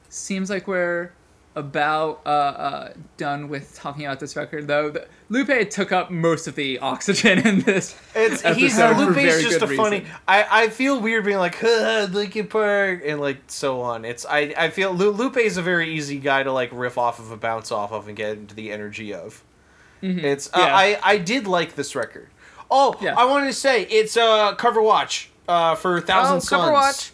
seems 0.08 0.50
like 0.50 0.66
we're 0.66 1.12
about 1.54 2.20
uh, 2.26 2.28
uh, 2.28 2.92
done 3.16 3.48
with 3.48 3.74
talking 3.74 4.04
about 4.04 4.20
this 4.20 4.36
record, 4.36 4.66
though. 4.68 4.90
The, 4.90 5.08
Lupe 5.28 5.70
took 5.70 5.90
up 5.92 6.10
most 6.10 6.46
of 6.46 6.54
the 6.54 6.78
oxygen 6.80 7.46
in 7.46 7.60
this. 7.60 7.96
It's 8.14 8.42
he's 8.42 8.78
episode 8.78 8.94
for 8.94 9.00
Lupe's 9.06 9.14
very 9.14 9.42
just 9.42 9.62
a 9.62 9.66
good 9.66 9.76
funny. 9.76 10.04
I, 10.26 10.64
I 10.64 10.68
feel 10.68 11.00
weird 11.00 11.24
being 11.24 11.38
like 11.38 11.56
huh, 11.58 12.08
Linkin 12.12 12.48
Park 12.48 13.02
and 13.04 13.20
like 13.20 13.38
so 13.46 13.80
on. 13.80 14.04
It's 14.04 14.26
I 14.26 14.54
I 14.56 14.70
feel 14.70 14.92
Lu- 14.92 15.10
Lupe 15.10 15.38
is 15.38 15.56
a 15.56 15.62
very 15.62 15.94
easy 15.94 16.18
guy 16.18 16.42
to 16.42 16.52
like 16.52 16.70
riff 16.72 16.98
off 16.98 17.18
of, 17.18 17.30
a 17.30 17.36
bounce 17.36 17.72
off 17.72 17.92
of, 17.92 18.08
and 18.08 18.16
get 18.16 18.36
into 18.38 18.54
the 18.54 18.70
energy 18.70 19.14
of. 19.14 19.42
It's 20.00 20.48
uh, 20.48 20.58
Mm-hmm. 20.58 20.60
Yeah. 20.60 20.76
I 20.76 20.98
I 21.02 21.18
did 21.18 21.46
like 21.46 21.74
this 21.74 21.96
record. 21.96 22.28
Oh, 22.70 22.94
Yeah. 23.00 23.14
I 23.16 23.24
wanted 23.24 23.46
to 23.46 23.52
say 23.52 23.82
it's 23.84 24.16
uh 24.16 24.54
cover 24.56 24.82
watch 24.82 25.30
uh 25.48 25.74
for 25.74 26.00
Thousand 26.00 26.36
Oh, 26.36 26.38
Suns. 26.40 26.48
Cover 26.50 26.72
Watch. 26.72 27.12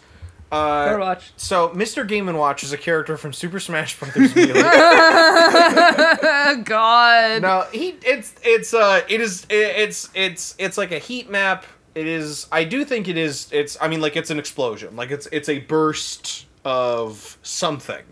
Uh, 0.51 0.85
Better 0.85 0.99
watch. 0.99 1.33
So 1.37 1.69
Mr. 1.69 2.07
Game 2.07 2.29
and 2.29 2.37
Watch 2.37 2.63
is 2.63 2.71
a 2.71 2.77
character 2.77 3.17
from 3.17 3.33
Super 3.33 3.59
Smash 3.59 3.99
Brothers. 3.99 4.33
Melee. 4.35 4.51
Oh 4.63 6.61
god. 6.63 7.41
No, 7.41 7.65
he 7.73 7.95
it's 8.05 8.33
it's 8.43 8.73
uh 8.73 9.01
it 9.09 9.21
is 9.21 9.45
it, 9.49 9.55
it's 9.55 10.09
it's 10.13 10.55
it's 10.57 10.77
like 10.77 10.91
a 10.91 10.99
heat 10.99 11.29
map. 11.29 11.65
It 11.95 12.07
is 12.07 12.47
I 12.51 12.63
do 12.63 12.85
think 12.85 13.07
it 13.07 13.17
is 13.17 13.47
it's 13.51 13.75
I 13.81 13.87
mean 13.87 14.01
like 14.01 14.15
it's 14.15 14.29
an 14.29 14.37
explosion. 14.39 14.95
Like 14.95 15.11
it's 15.11 15.27
it's 15.31 15.49
a 15.49 15.59
burst 15.59 16.45
of 16.63 17.37
something. 17.41 18.03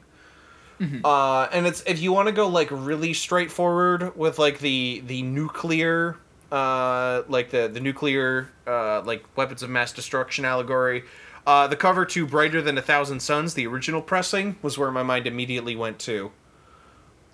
Uh 1.06 1.48
and 1.54 1.66
it's 1.66 1.82
if 1.88 2.02
you 2.02 2.12
want 2.12 2.28
to 2.28 2.34
go 2.34 2.48
like 2.50 2.68
really 2.72 3.14
straightforward 3.14 4.18
with 4.18 4.38
like 4.38 4.60
the 4.60 5.02
the 5.06 5.22
nuclear 5.22 6.18
uh, 6.54 7.24
like 7.28 7.50
the 7.50 7.68
the 7.68 7.80
nuclear 7.80 8.50
uh, 8.68 9.02
like 9.02 9.26
weapons 9.36 9.64
of 9.64 9.70
mass 9.72 9.92
destruction 9.92 10.46
allegory. 10.46 11.04
Uh, 11.48 11.68
the 11.68 11.76
cover 11.76 12.06
to 12.06 12.28
"Brighter 12.28 12.62
Than 12.62 12.78
a 12.78 12.82
Thousand 12.82 13.22
Suns," 13.22 13.56
the 13.56 13.66
original 13.66 14.02
pressing, 14.02 14.58
was 14.62 14.78
where 14.78 14.92
my 14.92 15.02
mind 15.02 15.26
immediately 15.26 15.76
went 15.76 15.98
to. 16.00 16.32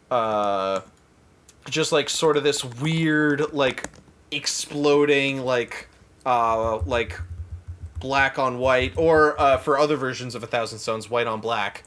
Uh, 0.09 0.81
just 1.69 1.91
like 1.91 2.09
sort 2.09 2.37
of 2.37 2.43
this 2.43 2.63
weird, 2.63 3.53
like 3.53 3.89
exploding, 4.31 5.41
like 5.41 5.89
uh, 6.25 6.77
like 6.77 7.19
black 7.99 8.39
on 8.39 8.57
white, 8.57 8.93
or 8.95 9.39
uh, 9.39 9.57
for 9.57 9.77
other 9.77 9.97
versions 9.97 10.33
of 10.33 10.43
A 10.43 10.47
Thousand 10.47 10.79
Suns, 10.79 11.09
white 11.09 11.27
on 11.27 11.41
black. 11.41 11.83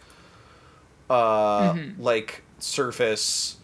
Uh, 1.08 1.76
like 1.98 2.42
surface. 2.58 3.56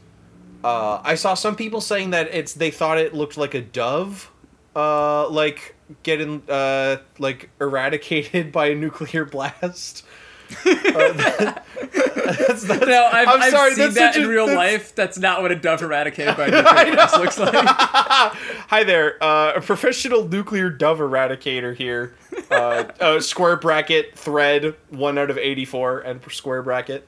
Uh, 0.64 1.00
I 1.04 1.14
saw 1.14 1.34
some 1.34 1.54
people 1.56 1.80
saying 1.80 2.10
that 2.10 2.28
it's 2.34 2.54
they 2.54 2.70
thought 2.70 2.98
it 2.98 3.14
looked 3.14 3.36
like 3.36 3.54
a 3.54 3.60
dove, 3.60 4.30
uh, 4.74 5.28
like 5.28 5.74
getting 6.02 6.42
uh, 6.48 6.96
like 7.18 7.50
eradicated 7.60 8.50
by 8.52 8.66
a 8.68 8.74
nuclear 8.74 9.24
blast. 9.24 10.04
Uh, 10.64 11.12
that's, 11.12 12.64
that's, 12.64 12.86
No, 12.86 13.08
I've, 13.12 13.28
I'm 13.28 13.42
I've 13.42 13.50
sorry, 13.52 13.74
seen 13.74 13.92
that 13.94 14.16
in 14.16 14.24
a- 14.24 14.28
real 14.28 14.46
that's- 14.46 14.56
life. 14.72 14.94
That's 14.94 15.18
not 15.18 15.40
what 15.42 15.52
a 15.52 15.56
dove 15.56 15.82
eradicated 15.82 16.36
by 16.36 16.46
a 16.48 16.50
nuclear 16.50 16.94
blast 16.94 17.16
looks 17.18 17.38
like. 17.38 17.54
Hi 17.54 18.82
there, 18.84 19.22
uh, 19.22 19.52
a 19.56 19.60
professional 19.60 20.26
nuclear 20.28 20.68
dove 20.70 20.98
eradicator 20.98 21.74
here. 21.76 22.14
Uh, 22.50 22.84
uh, 23.00 23.20
square 23.20 23.56
bracket 23.56 24.16
thread 24.18 24.74
one 24.90 25.16
out 25.18 25.30
of 25.30 25.38
eighty 25.38 25.64
four 25.64 26.00
and 26.00 26.20
square 26.32 26.62
bracket. 26.62 27.06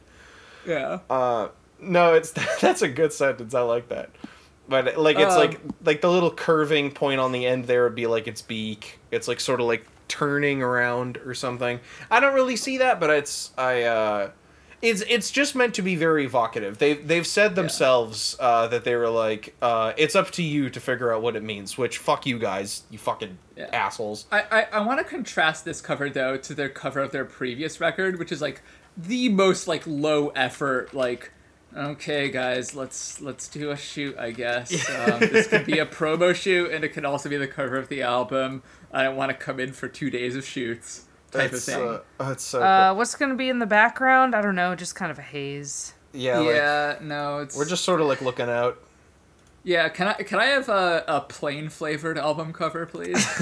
Yeah. 0.67 0.99
No, 1.81 2.15
it's 2.15 2.33
that's 2.61 2.83
a 2.83 2.89
good 2.89 3.13
sentence. 3.13 3.55
I 3.55 3.63
like 3.63 3.89
that. 3.89 4.11
But 4.69 4.97
like 4.99 5.19
it's 5.19 5.33
Um, 5.35 5.39
like 5.39 5.61
like 5.85 6.01
the 6.01 6.11
little 6.11 6.31
curving 6.31 6.93
point 6.93 7.21
on 7.21 7.33
the 7.33 7.47
end 7.47 7.65
there 7.67 7.85
would 7.85 7.95
be 7.95 8.07
like 8.07 8.29
its 8.29 8.43
beak. 8.43 8.99
It's 9.11 9.27
like 9.29 9.41
sort 9.41 9.61
of 9.61 9.67
like 9.67 9.85
turning 10.09 10.63
around 10.63 11.19
or 11.19 11.35
something. 11.35 11.81
I 12.11 12.21
don't 12.21 12.35
really 12.35 12.57
see 12.57 12.79
that, 12.79 13.01
but 13.01 13.11
it's 13.11 13.51
I 13.59 13.83
uh 13.83 14.31
it's 14.83 15.03
it's 15.09 15.31
just 15.31 15.55
meant 15.55 15.75
to 15.75 15.83
be 15.83 15.95
very 15.95 16.25
evocative. 16.25 16.79
They've 16.79 17.07
they've 17.07 17.27
said 17.27 17.55
themselves 17.55 18.37
uh, 18.41 18.67
that 18.69 18.85
they 18.85 18.97
were 18.97 19.11
like, 19.11 19.55
uh, 19.61 19.93
it's 19.99 20.15
up 20.17 20.31
to 20.33 20.43
you 20.43 20.71
to 20.71 20.81
figure 20.81 21.13
out 21.13 21.21
what 21.21 21.37
it 21.37 21.43
means. 21.43 21.77
Which 21.77 21.99
fuck 21.99 22.25
you 22.25 22.39
guys, 22.39 22.85
you 22.91 22.99
fucking 22.99 23.37
assholes. 23.59 24.25
I, 24.33 24.45
I, 24.51 24.63
I 24.73 24.81
want 24.81 24.99
to 24.99 25.05
contrast 25.05 25.67
this 25.67 25.83
cover 25.83 26.09
though 26.09 26.39
to 26.39 26.55
their 26.55 26.71
cover 26.71 27.01
of 27.01 27.13
their 27.13 27.27
previous 27.27 27.79
record, 27.79 28.19
which 28.19 28.33
is 28.33 28.41
like 28.41 28.63
the 28.97 29.29
most 29.29 29.69
like 29.69 29.83
low 29.87 30.29
effort 30.29 30.95
like. 30.95 31.33
Okay, 31.77 32.31
guys, 32.31 32.75
let's 32.75 33.21
let's 33.21 33.47
do 33.49 33.71
a 33.71 33.77
shoot. 33.77 34.17
I 34.19 34.33
guess 34.33 34.73
um, 34.91 35.21
this 35.21 35.47
could 35.47 35.65
be 35.67 35.79
a 35.79 35.87
promo 35.87 36.35
shoot, 36.35 36.73
and 36.73 36.85
it 36.85 36.89
could 36.91 37.05
also 37.05 37.29
be 37.29 37.37
the 37.37 37.47
cover 37.47 37.77
of 37.77 37.89
the 37.89 38.03
album. 38.03 38.63
I 38.93 39.05
don't 39.05 39.17
want 39.17 39.31
to 39.31 39.37
come 39.37 39.61
in 39.61 39.73
for 39.73 39.87
two 39.89 40.11
days 40.11 40.35
of 40.35 40.45
shoots 40.45 41.05
type 41.31 41.53
It's, 41.53 41.69
of 41.69 41.75
thing. 41.75 41.89
uh, 41.89 42.01
that's 42.19 42.43
so. 42.45 42.61
Uh, 42.63 42.93
what's 42.95 43.15
gonna 43.15 43.37
be 43.37 43.49
in 43.49 43.61
the 43.61 43.67
background? 43.67 44.35
I 44.35 44.43
don't 44.43 44.57
know. 44.57 44.75
Just 44.75 44.97
kind 44.97 45.13
of 45.13 45.19
a 45.21 45.23
haze. 45.23 45.95
yeah, 46.13 46.39
like, 46.39 46.49
yeah, 46.57 46.99
no, 47.01 47.39
it's 47.39 47.57
we're 47.57 47.69
just 47.69 47.85
sort 47.85 48.01
of 48.01 48.09
like 48.09 48.21
looking 48.21 48.49
out. 48.49 48.83
yeah. 49.63 49.89
Can 49.91 50.09
I 50.09 50.15
can 50.15 50.41
I 50.41 50.47
have 50.47 50.69
a, 50.69 51.05
a 51.07 51.21
plain 51.21 51.69
flavored 51.69 52.19
album 52.19 52.53
cover, 52.53 52.85
please? 52.85 53.25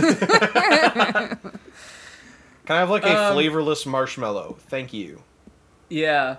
Can 2.66 2.76
I 2.76 2.80
have 2.80 2.90
like 2.90 3.04
a 3.04 3.28
Um, 3.28 3.32
flavorless 3.32 3.86
marshmallow? 3.86 4.58
Thank 4.68 4.92
you. 4.92 5.22
Yeah. 5.88 6.36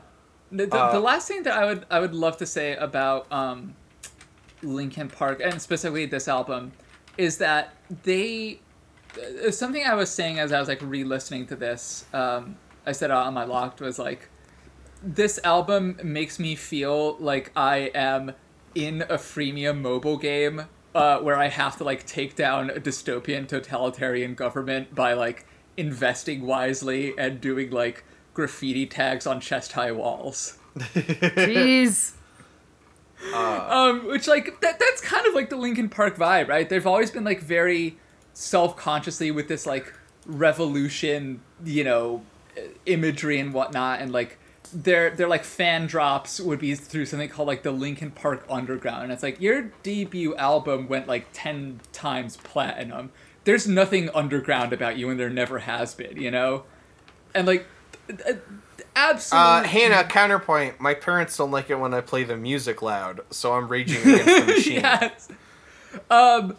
The, 0.51 0.65
the, 0.65 0.76
Uh, 0.76 0.91
the 0.93 0.99
last 0.99 1.27
thing 1.27 1.43
that 1.43 1.53
I 1.53 1.65
would 1.65 1.85
I 1.89 1.99
would 1.99 2.13
love 2.13 2.38
to 2.38 2.45
say 2.45 2.76
about 2.76 3.31
um, 3.31 3.76
Linkin 4.63 5.09
Park 5.09 5.41
and 5.43 5.61
specifically 5.61 6.05
this 6.05 6.27
album 6.27 6.71
is 7.17 7.38
that 7.38 7.73
they 8.03 8.59
uh, 9.17 9.51
something 9.51 9.84
I 9.85 9.93
was 9.95 10.09
saying 10.09 10.39
as 10.39 10.51
I 10.51 10.59
was 10.59 10.67
like 10.67 10.81
re-listening 10.81 11.45
to 11.47 11.55
this. 11.55 12.05
Um, 12.13 12.57
I 12.85 12.91
said 12.93 13.11
on 13.11 13.34
my 13.34 13.43
locked 13.43 13.81
was 13.81 13.99
like 13.99 14.30
this 15.03 15.39
album 15.43 15.99
makes 16.03 16.39
me 16.39 16.55
feel 16.55 17.15
like 17.19 17.51
I 17.55 17.91
am 17.93 18.34
in 18.76 19.03
a 19.03 19.17
freemium 19.17 19.81
mobile 19.81 20.17
game 20.17 20.63
uh, 20.93 21.19
where 21.19 21.38
I 21.38 21.47
have 21.47 21.77
to 21.77 21.84
like 21.84 22.05
take 22.05 22.35
down 22.35 22.69
a 22.69 22.80
dystopian 22.80 23.47
totalitarian 23.47 24.34
government 24.35 24.93
by 24.95 25.13
like 25.13 25.45
investing 25.77 26.45
wisely 26.45 27.13
and 27.17 27.39
doing 27.39 27.69
like 27.69 28.03
graffiti 28.39 28.85
tags 28.85 29.27
on 29.27 29.41
chest 29.41 29.73
high 29.73 29.91
walls. 29.91 30.57
Jeez. 30.77 32.13
um, 33.33 34.07
which 34.07 34.29
like 34.29 34.61
that 34.61 34.79
that's 34.79 35.01
kind 35.01 35.27
of 35.27 35.33
like 35.33 35.49
the 35.49 35.57
Linkin 35.57 35.89
Park 35.89 36.15
vibe, 36.15 36.47
right? 36.47 36.69
They've 36.69 36.87
always 36.87 37.11
been 37.11 37.25
like 37.25 37.41
very 37.41 37.97
self-consciously 38.33 39.31
with 39.31 39.49
this 39.49 39.65
like 39.65 39.93
revolution, 40.25 41.41
you 41.65 41.83
know, 41.83 42.23
imagery 42.85 43.41
and 43.41 43.53
whatnot, 43.53 43.99
and 43.99 44.13
like 44.13 44.37
their 44.73 45.09
their 45.09 45.27
like 45.27 45.43
fan 45.43 45.85
drops 45.85 46.39
would 46.39 46.59
be 46.59 46.75
through 46.75 47.07
something 47.07 47.27
called 47.27 47.49
like 47.49 47.63
the 47.63 47.71
Linkin 47.71 48.11
Park 48.11 48.45
Underground. 48.49 49.03
And 49.03 49.11
it's 49.11 49.23
like 49.23 49.41
your 49.41 49.63
debut 49.83 50.33
album 50.37 50.87
went 50.87 51.09
like 51.09 51.27
ten 51.33 51.81
times 51.91 52.37
platinum. 52.37 53.11
There's 53.43 53.67
nothing 53.67 54.09
underground 54.11 54.71
about 54.71 54.97
you, 54.97 55.09
and 55.09 55.19
there 55.19 55.29
never 55.29 55.59
has 55.59 55.93
been, 55.93 56.21
you 56.21 56.31
know. 56.31 56.63
And 57.35 57.45
like, 57.47 57.61
uh, 57.61 57.65
absolutely. 58.95 59.48
Uh, 59.49 59.64
Hannah, 59.64 60.03
counterpoint. 60.07 60.80
My 60.80 60.94
parents 60.94 61.36
don't 61.38 61.52
like 61.52 61.69
it 61.69 61.76
when 61.80 61.94
I 61.94 62.02
play 62.02 62.23
the 62.23 62.38
music 62.38 62.81
loud, 62.81 63.22
so 63.30 63.53
I'm 63.53 63.68
raging 63.68 64.02
against 64.02 64.26
the 64.26 64.45
machine. 64.53 64.76
yes. 64.81 65.27
Um, 66.10 66.56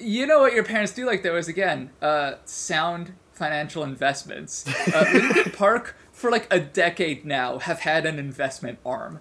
you 0.00 0.26
know 0.26 0.40
what 0.40 0.52
your 0.52 0.64
parents 0.64 0.92
do 0.92 1.06
like 1.06 1.22
though 1.22 1.36
is 1.36 1.48
again, 1.48 1.90
uh, 2.02 2.34
sound 2.44 3.12
financial 3.32 3.82
investments. 3.82 4.66
Uh, 4.92 5.04
Linkin 5.12 5.52
Park 5.52 5.96
for 6.12 6.30
like 6.30 6.46
a 6.52 6.58
decade 6.60 7.24
now 7.24 7.58
have 7.58 7.80
had 7.80 8.04
an 8.06 8.18
investment 8.18 8.78
arm. 8.84 9.20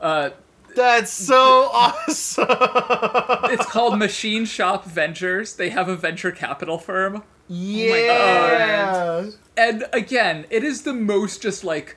Uh, 0.00 0.30
That's 0.74 1.10
so 1.12 1.68
awesome. 1.72 2.46
it's 2.48 3.66
called 3.66 3.98
Machine 3.98 4.44
Shop 4.46 4.84
Ventures. 4.84 5.54
They 5.56 5.70
have 5.70 5.88
a 5.88 5.96
venture 5.96 6.30
capital 6.32 6.78
firm. 6.78 7.22
Yeah. 7.48 9.30
and 9.56 9.86
again, 9.92 10.46
it 10.50 10.64
is 10.64 10.82
the 10.82 10.92
most 10.94 11.42
just 11.42 11.64
like, 11.64 11.96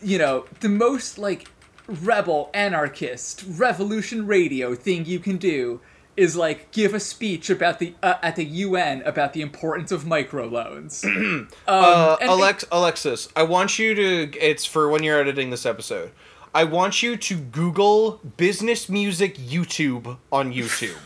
you 0.00 0.18
know, 0.18 0.46
the 0.60 0.68
most 0.68 1.18
like 1.18 1.48
rebel, 1.86 2.50
anarchist, 2.54 3.44
revolution 3.48 4.26
radio 4.26 4.74
thing 4.74 5.04
you 5.06 5.18
can 5.18 5.36
do 5.36 5.80
is 6.16 6.34
like 6.34 6.70
give 6.72 6.94
a 6.94 7.00
speech 7.00 7.50
about 7.50 7.78
the 7.78 7.94
uh, 8.02 8.14
at 8.22 8.36
the 8.36 8.44
UN 8.44 9.02
about 9.02 9.34
the 9.34 9.42
importance 9.42 9.92
of 9.92 10.04
microloans. 10.04 11.04
um, 11.04 11.48
uh, 11.66 12.16
and- 12.20 12.30
Alex, 12.30 12.64
Alexis, 12.72 13.28
I 13.36 13.42
want 13.42 13.78
you 13.78 13.94
to. 13.94 14.38
It's 14.38 14.64
for 14.64 14.88
when 14.88 15.02
you're 15.02 15.20
editing 15.20 15.50
this 15.50 15.66
episode. 15.66 16.12
I 16.54 16.64
want 16.64 17.02
you 17.02 17.18
to 17.18 17.36
Google 17.36 18.12
business 18.38 18.88
music 18.88 19.36
YouTube 19.36 20.16
on 20.32 20.54
YouTube, 20.54 20.96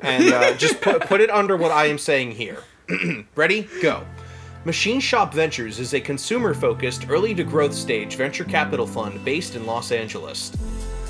and 0.00 0.32
uh, 0.32 0.54
just 0.54 0.80
put 0.80 1.00
put 1.02 1.20
it 1.20 1.30
under 1.30 1.56
what 1.56 1.72
I 1.72 1.86
am 1.86 1.98
saying 1.98 2.32
here. 2.32 2.62
Ready? 3.34 3.68
Go. 3.82 4.04
Machine 4.64 5.00
Shop 5.00 5.32
Ventures 5.32 5.78
is 5.78 5.94
a 5.94 6.00
consumer 6.00 6.54
focused, 6.54 7.06
early 7.08 7.34
to 7.34 7.44
growth 7.44 7.74
stage 7.74 8.16
venture 8.16 8.44
capital 8.44 8.86
fund 8.86 9.24
based 9.24 9.56
in 9.56 9.64
Los 9.64 9.90
Angeles. 9.90 10.52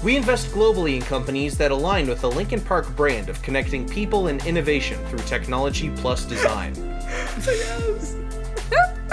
We 0.05 0.16
invest 0.16 0.51
globally 0.52 0.97
in 0.97 1.02
companies 1.02 1.59
that 1.59 1.70
align 1.70 2.09
with 2.09 2.20
the 2.20 2.31
Linkin 2.31 2.61
Park 2.61 2.94
brand 2.97 3.28
of 3.28 3.43
connecting 3.43 3.89
people 3.89 4.28
and 4.28 4.44
innovation 4.47 4.98
through 5.07 5.19
technology 5.20 5.90
plus 5.97 6.24
design. 6.24 6.74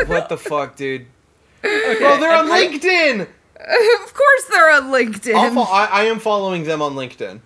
what 0.06 0.30
the 0.30 0.38
fuck, 0.38 0.76
dude? 0.76 1.08
Bro, 1.62 2.20
they're 2.20 2.36
on 2.38 2.52
I- 2.52 2.68
LinkedIn! 2.68 3.22
of 3.22 4.14
course 4.14 4.44
they're 4.52 4.72
on 4.72 4.84
LinkedIn. 4.92 5.54
Fo- 5.54 5.62
I, 5.62 5.86
I 5.86 6.04
am 6.04 6.20
following 6.20 6.64
them 6.64 6.82
on 6.82 6.94
LinkedIn. 6.94 7.42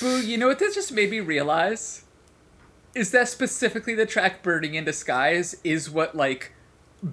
Boo, 0.00 0.20
you 0.20 0.38
know 0.38 0.48
what 0.48 0.58
this 0.58 0.74
just 0.74 0.92
made 0.92 1.10
me 1.10 1.20
realize? 1.20 2.04
Is 2.94 3.10
that 3.12 3.28
specifically 3.28 3.94
the 3.94 4.06
track 4.06 4.42
Burning 4.42 4.74
in 4.74 4.84
the 4.84 4.92
Skies 4.92 5.56
is 5.62 5.88
what, 5.88 6.16
like, 6.16 6.52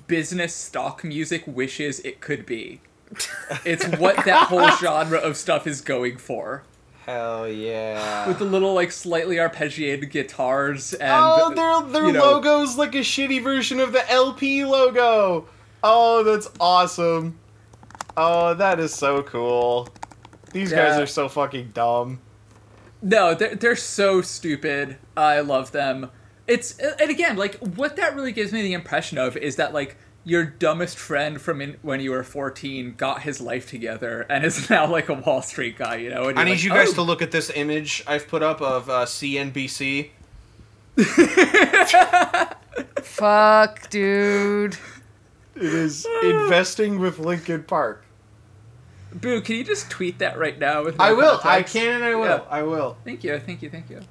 business 0.07 0.53
stock 0.53 1.03
music 1.03 1.43
wishes 1.45 1.99
it 2.01 2.19
could 2.19 2.45
be. 2.45 2.81
It's 3.63 3.85
what 3.97 4.25
that 4.25 4.47
whole 4.47 4.69
genre 4.77 5.17
of 5.17 5.37
stuff 5.37 5.65
is 5.65 5.81
going 5.81 6.17
for. 6.17 6.63
Hell 7.05 7.47
yeah. 7.47 8.27
With 8.27 8.39
the 8.39 8.45
little, 8.45 8.73
like, 8.73 8.91
slightly 8.91 9.37
arpeggiated 9.37 10.09
guitars 10.11 10.93
and. 10.93 11.11
oh, 11.13 11.53
their, 11.53 11.89
their 11.91 12.07
you 12.07 12.13
know, 12.13 12.39
logo's 12.39 12.77
like 12.77 12.95
a 12.95 12.99
shitty 12.99 13.41
version 13.41 13.79
of 13.79 13.93
the 13.93 14.09
LP 14.11 14.65
logo. 14.65 15.47
Oh, 15.83 16.23
that's 16.23 16.49
awesome. 16.59 17.39
Oh, 18.17 18.55
that 18.55 18.79
is 18.79 18.93
so 18.93 19.23
cool. 19.23 19.87
These 20.51 20.71
guys 20.71 20.99
are 20.99 21.05
so 21.05 21.29
fucking 21.29 21.71
dumb. 21.73 22.19
No, 23.01 23.33
they're, 23.33 23.55
they're 23.55 23.75
so 23.75 24.21
stupid. 24.21 24.97
I 25.15 25.39
love 25.41 25.71
them. 25.71 26.09
It's 26.47 26.77
and 26.79 27.09
again, 27.11 27.35
like 27.35 27.55
what 27.55 27.95
that 27.97 28.15
really 28.15 28.31
gives 28.31 28.51
me 28.51 28.61
the 28.61 28.73
impression 28.73 29.17
of 29.17 29.35
is 29.35 29.57
that 29.57 29.73
like 29.73 29.97
your 30.23 30.43
dumbest 30.43 30.97
friend 30.97 31.39
from 31.41 31.61
in, 31.61 31.77
when 31.81 31.99
you 32.01 32.11
were 32.11 32.23
14 32.23 32.95
got 32.95 33.21
his 33.21 33.39
life 33.39 33.69
together 33.69 34.25
and 34.29 34.43
is 34.45 34.69
now 34.69 34.85
like 34.89 35.09
a 35.09 35.13
Wall 35.13 35.41
Street 35.41 35.77
guy, 35.77 35.95
you 35.95 36.09
know. 36.09 36.27
And 36.29 36.39
I 36.39 36.43
need 36.43 36.51
like, 36.51 36.63
you 36.63 36.69
guys 36.69 36.89
"Oh." 36.89 36.95
to 36.95 37.01
look 37.01 37.21
at 37.21 37.31
this 37.31 37.51
image 37.53 38.03
I've 38.07 38.27
put 38.27 38.43
up 38.43 38.61
of 38.61 38.89
uh, 38.89 39.05
CNBC. 39.05 40.09
Fuck, 43.01 43.89
dude. 43.89 44.77
It 45.55 45.63
is 45.63 46.05
investing 46.23 46.99
with 46.99 47.19
Linkin 47.19 47.63
Park. 47.63 48.03
Boo, 49.13 49.41
can 49.41 49.55
you 49.55 49.63
just 49.63 49.89
tweet 49.89 50.19
that 50.19 50.37
right 50.37 50.57
now? 50.59 50.83
With 50.83 50.99
I 50.99 51.09
no 51.09 51.15
will. 51.15 51.39
I 51.43 51.63
can 51.63 51.95
and 51.95 52.03
I 52.03 52.15
will. 52.15 52.25
Yeah. 52.25 52.43
I 52.49 52.63
will. 52.63 52.97
Thank 53.03 53.23
you, 53.23 53.39
thank 53.39 53.61
you, 53.61 53.69
thank 53.69 53.89
you. 53.89 54.01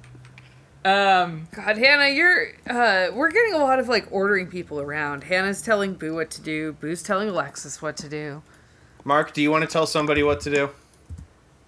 Um, 0.85 1.47
God, 1.51 1.77
Hannah, 1.77 2.07
you're 2.09 2.47
uh 2.69 3.09
we're 3.13 3.31
getting 3.31 3.53
a 3.53 3.57
lot 3.57 3.79
of 3.79 3.89
like 3.89 4.07
ordering 4.11 4.47
people 4.47 4.79
around. 4.79 5.23
Hannah's 5.25 5.61
telling 5.61 5.95
Boo 5.95 6.15
what 6.15 6.29
to 6.31 6.41
do, 6.41 6.73
Boo's 6.73 7.03
telling 7.03 7.29
Alexis 7.29 7.81
what 7.81 7.97
to 7.97 8.09
do. 8.09 8.41
Mark, 9.03 9.33
do 9.33 9.41
you 9.41 9.51
want 9.51 9.63
to 9.63 9.67
tell 9.69 9.85
somebody 9.85 10.23
what 10.23 10.39
to 10.41 10.49
do? 10.49 10.69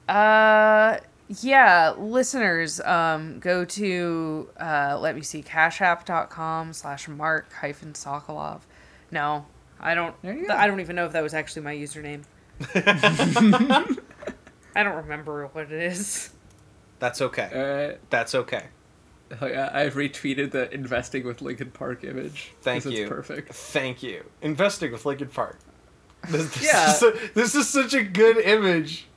Uh 0.07 0.99
yeah, 1.27 1.93
listeners, 1.97 2.80
um 2.81 3.39
go 3.39 3.65
to 3.65 4.49
uh 4.60 4.97
let 4.99 5.15
me 5.15 5.22
see, 5.22 5.43
cashapp.com 5.43 6.73
slash 6.73 7.07
mark 7.07 7.51
hyphen 7.53 7.93
Sokolov. 7.93 8.61
No, 9.11 9.45
I 9.80 9.95
don't 9.95 10.19
There 10.22 10.34
you 10.34 10.47
go. 10.47 10.53
I 10.53 10.65
don't 10.65 10.80
even 10.80 10.95
know 10.95 11.06
if 11.06 11.11
that 11.11 11.23
was 11.23 11.34
actually 11.34 11.64
my 11.64 11.76
username. 11.76 12.23
I 14.76 14.84
don't 14.84 14.95
remember 14.95 15.48
what 15.48 15.65
it 15.72 15.72
is. 15.84 16.30
That's 16.99 17.22
okay. 17.22 17.94
uh, 17.94 17.98
That's 18.10 18.36
okay. 18.36 18.65
oh 19.41 19.45
I've 19.45 19.94
retweeted 19.94 20.52
the 20.52 20.73
investing 20.73 21.23
with 21.26 21.41
Linkin 21.41 21.72
Park 21.72 22.03
image. 22.03 22.53
Thank 22.61 22.84
'cause 22.84 22.94
you. 22.94 23.03
It's 23.03 23.10
perfect. 23.10 23.53
Thank 23.53 24.03
you. 24.03 24.26
Investing 24.41 24.91
with 24.91 25.06
Linkin 25.06 25.30
Park. 25.30 25.57
This, 26.30 26.53
this 26.53 26.64
Yeah. 26.65 26.91
Is 26.94 27.02
a- 27.03 27.30
this 27.34 27.56
is 27.56 27.69
such 27.69 27.94
a 27.94 28.03
good 28.03 28.38
image. 28.38 29.07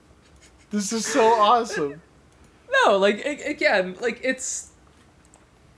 This 0.70 0.93
is 0.93 1.05
so 1.06 1.24
awesome. 1.35 2.01
No, 2.86 2.97
like 2.97 3.24
a- 3.27 3.51
again, 3.51 3.97
like 4.01 4.19
it's 4.24 4.70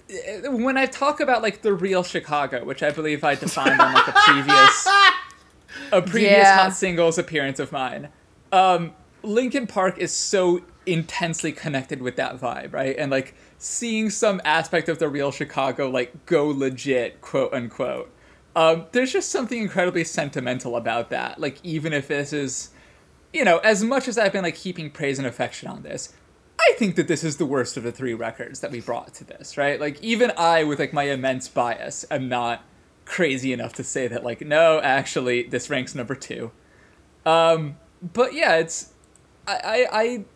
eh, 0.09 0.47
when 0.47 0.77
I 0.78 0.86
talk 0.86 1.19
about 1.19 1.43
like 1.43 1.61
the 1.62 1.74
real 1.74 2.05
Chicago, 2.05 2.65
which 2.65 2.85
I 2.85 2.93
believe 2.93 3.24
I 3.24 3.35
defined 3.35 3.81
on 3.81 3.95
like 3.95 4.07
a 4.07 4.12
previous 4.12 4.89
a 5.93 6.02
previous 6.02 6.32
Yeah. 6.32 6.65
hot 6.65 6.74
singles 6.74 7.19
appearance 7.19 7.59
of 7.59 7.73
mine. 7.73 8.09
Um, 8.52 8.93
Linkin 9.23 9.66
Park 9.66 9.98
is 9.98 10.12
so 10.12 10.61
intensely 10.86 11.51
connected 11.52 12.02
with 12.02 12.16
that 12.16 12.39
vibe, 12.40 12.73
right? 12.73 12.94
And 12.98 13.11
like 13.11 13.35
seeing 13.59 14.11
some 14.11 14.40
aspect 14.44 14.89
of 14.89 14.98
the 14.98 15.09
real 15.09 15.31
Chicago 15.31 15.89
like 15.89 16.27
go 16.27 16.47
legit, 16.48 17.20
quote 17.20 17.52
unquote. 17.55 18.11
Um, 18.55 18.85
there's 18.93 19.12
just 19.12 19.31
something 19.31 19.59
incredibly 19.61 20.05
sentimental 20.05 20.77
about 20.77 21.11
that. 21.11 21.40
Like 21.40 21.59
even 21.65 21.93
if 21.93 22.09
this 22.09 22.32
is 22.32 22.70
you 23.32 23.44
know, 23.44 23.59
as 23.59 23.82
much 23.82 24.06
as 24.06 24.16
I've 24.16 24.32
been 24.32 24.44
like 24.44 24.55
heaping 24.56 24.90
praise 24.90 25.19
and 25.19 25.27
affection 25.27 25.69
on 25.69 25.82
this, 25.82 26.12
I 26.61 26.74
think 26.78 26.94
that 26.94 27.09
this 27.09 27.24
is 27.24 27.36
the 27.36 27.44
worst 27.44 27.77
of 27.77 27.82
the 27.82 27.90
three 27.90 28.15
records 28.15 28.61
that 28.61 28.70
we 28.70 28.81
brought 28.81 29.12
to 29.15 29.24
this, 29.24 29.56
right? 29.56 29.81
Like 29.81 30.01
even 30.05 30.31
I, 30.36 30.62
with 30.62 30.78
like 30.78 30.93
my 30.93 31.02
immense 31.05 31.48
bias, 31.48 32.05
am 32.12 32.28
not 32.28 32.62
crazy 33.05 33.53
enough 33.53 33.73
to 33.75 33.85
say 33.85 34.09
that 34.09 34.25
like 34.25 34.41
no, 34.41 34.81
actually, 34.81 35.45
this 35.45 35.71
ranks 35.71 35.95
number 35.95 36.15
two. 36.15 36.51
Um, 37.27 37.77
but 38.03 38.35
yeah, 38.35 38.57
it's 38.57 38.93
I, 39.47 39.87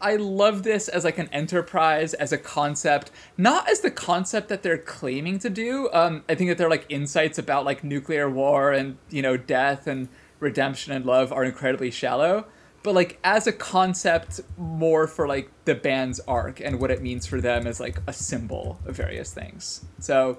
I 0.01 0.13
I 0.13 0.17
love 0.17 0.63
this 0.65 0.89
as 0.89 1.05
like 1.05 1.19
an 1.19 1.29
enterprise, 1.33 2.15
as 2.15 2.33
a 2.33 2.39
concept, 2.39 3.11
not 3.37 3.69
as 3.69 3.81
the 3.81 3.91
concept 3.91 4.49
that 4.49 4.63
they're 4.63 4.79
claiming 4.79 5.39
to 5.41 5.51
do. 5.51 5.89
Um, 5.93 6.25
I 6.29 6.35
think 6.35 6.51
that 6.51 6.59
their 6.59 6.69
like 6.69 6.85
insights 6.89 7.39
about 7.39 7.65
like 7.65 7.83
nuclear 7.83 8.29
war 8.29 8.73
and 8.73 8.99
you 9.09 9.23
know 9.23 9.37
death 9.37 9.87
and 9.87 10.09
redemption 10.41 10.93
and 10.93 11.07
love 11.07 11.33
are 11.33 11.45
incredibly 11.45 11.91
shallow. 11.91 12.47
But 12.83 12.95
like 12.95 13.19
as 13.25 13.47
a 13.47 13.53
concept, 13.53 14.41
more 14.57 15.07
for 15.07 15.27
like 15.27 15.51
the 15.65 15.75
band's 15.75 16.21
arc 16.21 16.61
and 16.61 16.79
what 16.79 16.91
it 16.91 17.03
means 17.03 17.27
for 17.27 17.41
them 17.41 17.67
as 17.67 17.81
like 17.81 17.99
a 18.07 18.13
symbol 18.13 18.79
of 18.87 18.97
various 18.97 19.33
things. 19.33 19.85
So, 20.01 20.39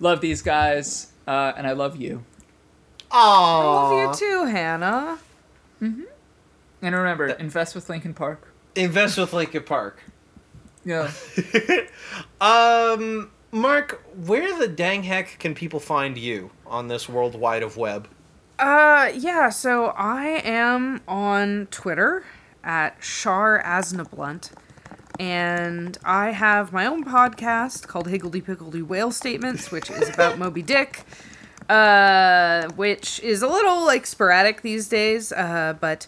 love 0.00 0.20
these 0.20 0.42
guys, 0.42 1.12
uh, 1.26 1.52
and 1.56 1.66
I 1.66 1.72
love 1.72 1.96
you. 1.96 2.24
I 3.10 3.62
love 3.62 4.20
you 4.20 4.26
too, 4.26 4.44
Hannah. 4.46 5.18
Mm-hmm. 5.80 6.02
And 6.82 6.94
remember, 6.94 7.28
invest 7.28 7.74
with 7.74 7.88
Linkin 7.88 8.14
Park. 8.14 8.52
Invest 8.74 9.18
with 9.18 9.32
Linkin 9.32 9.62
Park. 9.62 10.02
Yeah. 10.86 11.10
Um, 12.42 13.30
Mark, 13.50 14.04
where 14.26 14.58
the 14.58 14.68
dang 14.68 15.04
heck 15.04 15.38
can 15.38 15.54
people 15.54 15.80
find 15.80 16.18
you 16.18 16.50
on 16.66 16.88
this 16.88 17.08
world 17.08 17.34
wide 17.36 17.62
of 17.62 17.78
web? 17.78 18.06
Uh, 18.58 19.10
yeah, 19.16 19.48
so 19.48 19.86
I 19.96 20.42
am 20.44 21.00
on 21.08 21.68
Twitter 21.70 22.24
at 22.62 23.00
Char 23.00 23.62
Aznablunt, 23.62 24.50
and 25.18 25.96
I 26.04 26.30
have 26.30 26.72
my 26.72 26.86
own 26.86 27.04
podcast 27.04 27.86
called 27.86 28.08
Higgledy 28.08 28.40
Piggledy 28.40 28.82
Whale 28.82 29.10
Statements, 29.12 29.70
which 29.70 29.90
is 29.90 30.08
about 30.08 30.38
Moby 30.40 30.62
Dick, 30.62 31.04
uh, 31.68 32.68
which 32.76 33.20
is 33.20 33.42
a 33.42 33.46
little 33.48 33.84
like 33.84 34.06
sporadic 34.06 34.62
these 34.62 34.88
days, 34.88 35.32
uh, 35.32 35.74
but 35.80 36.06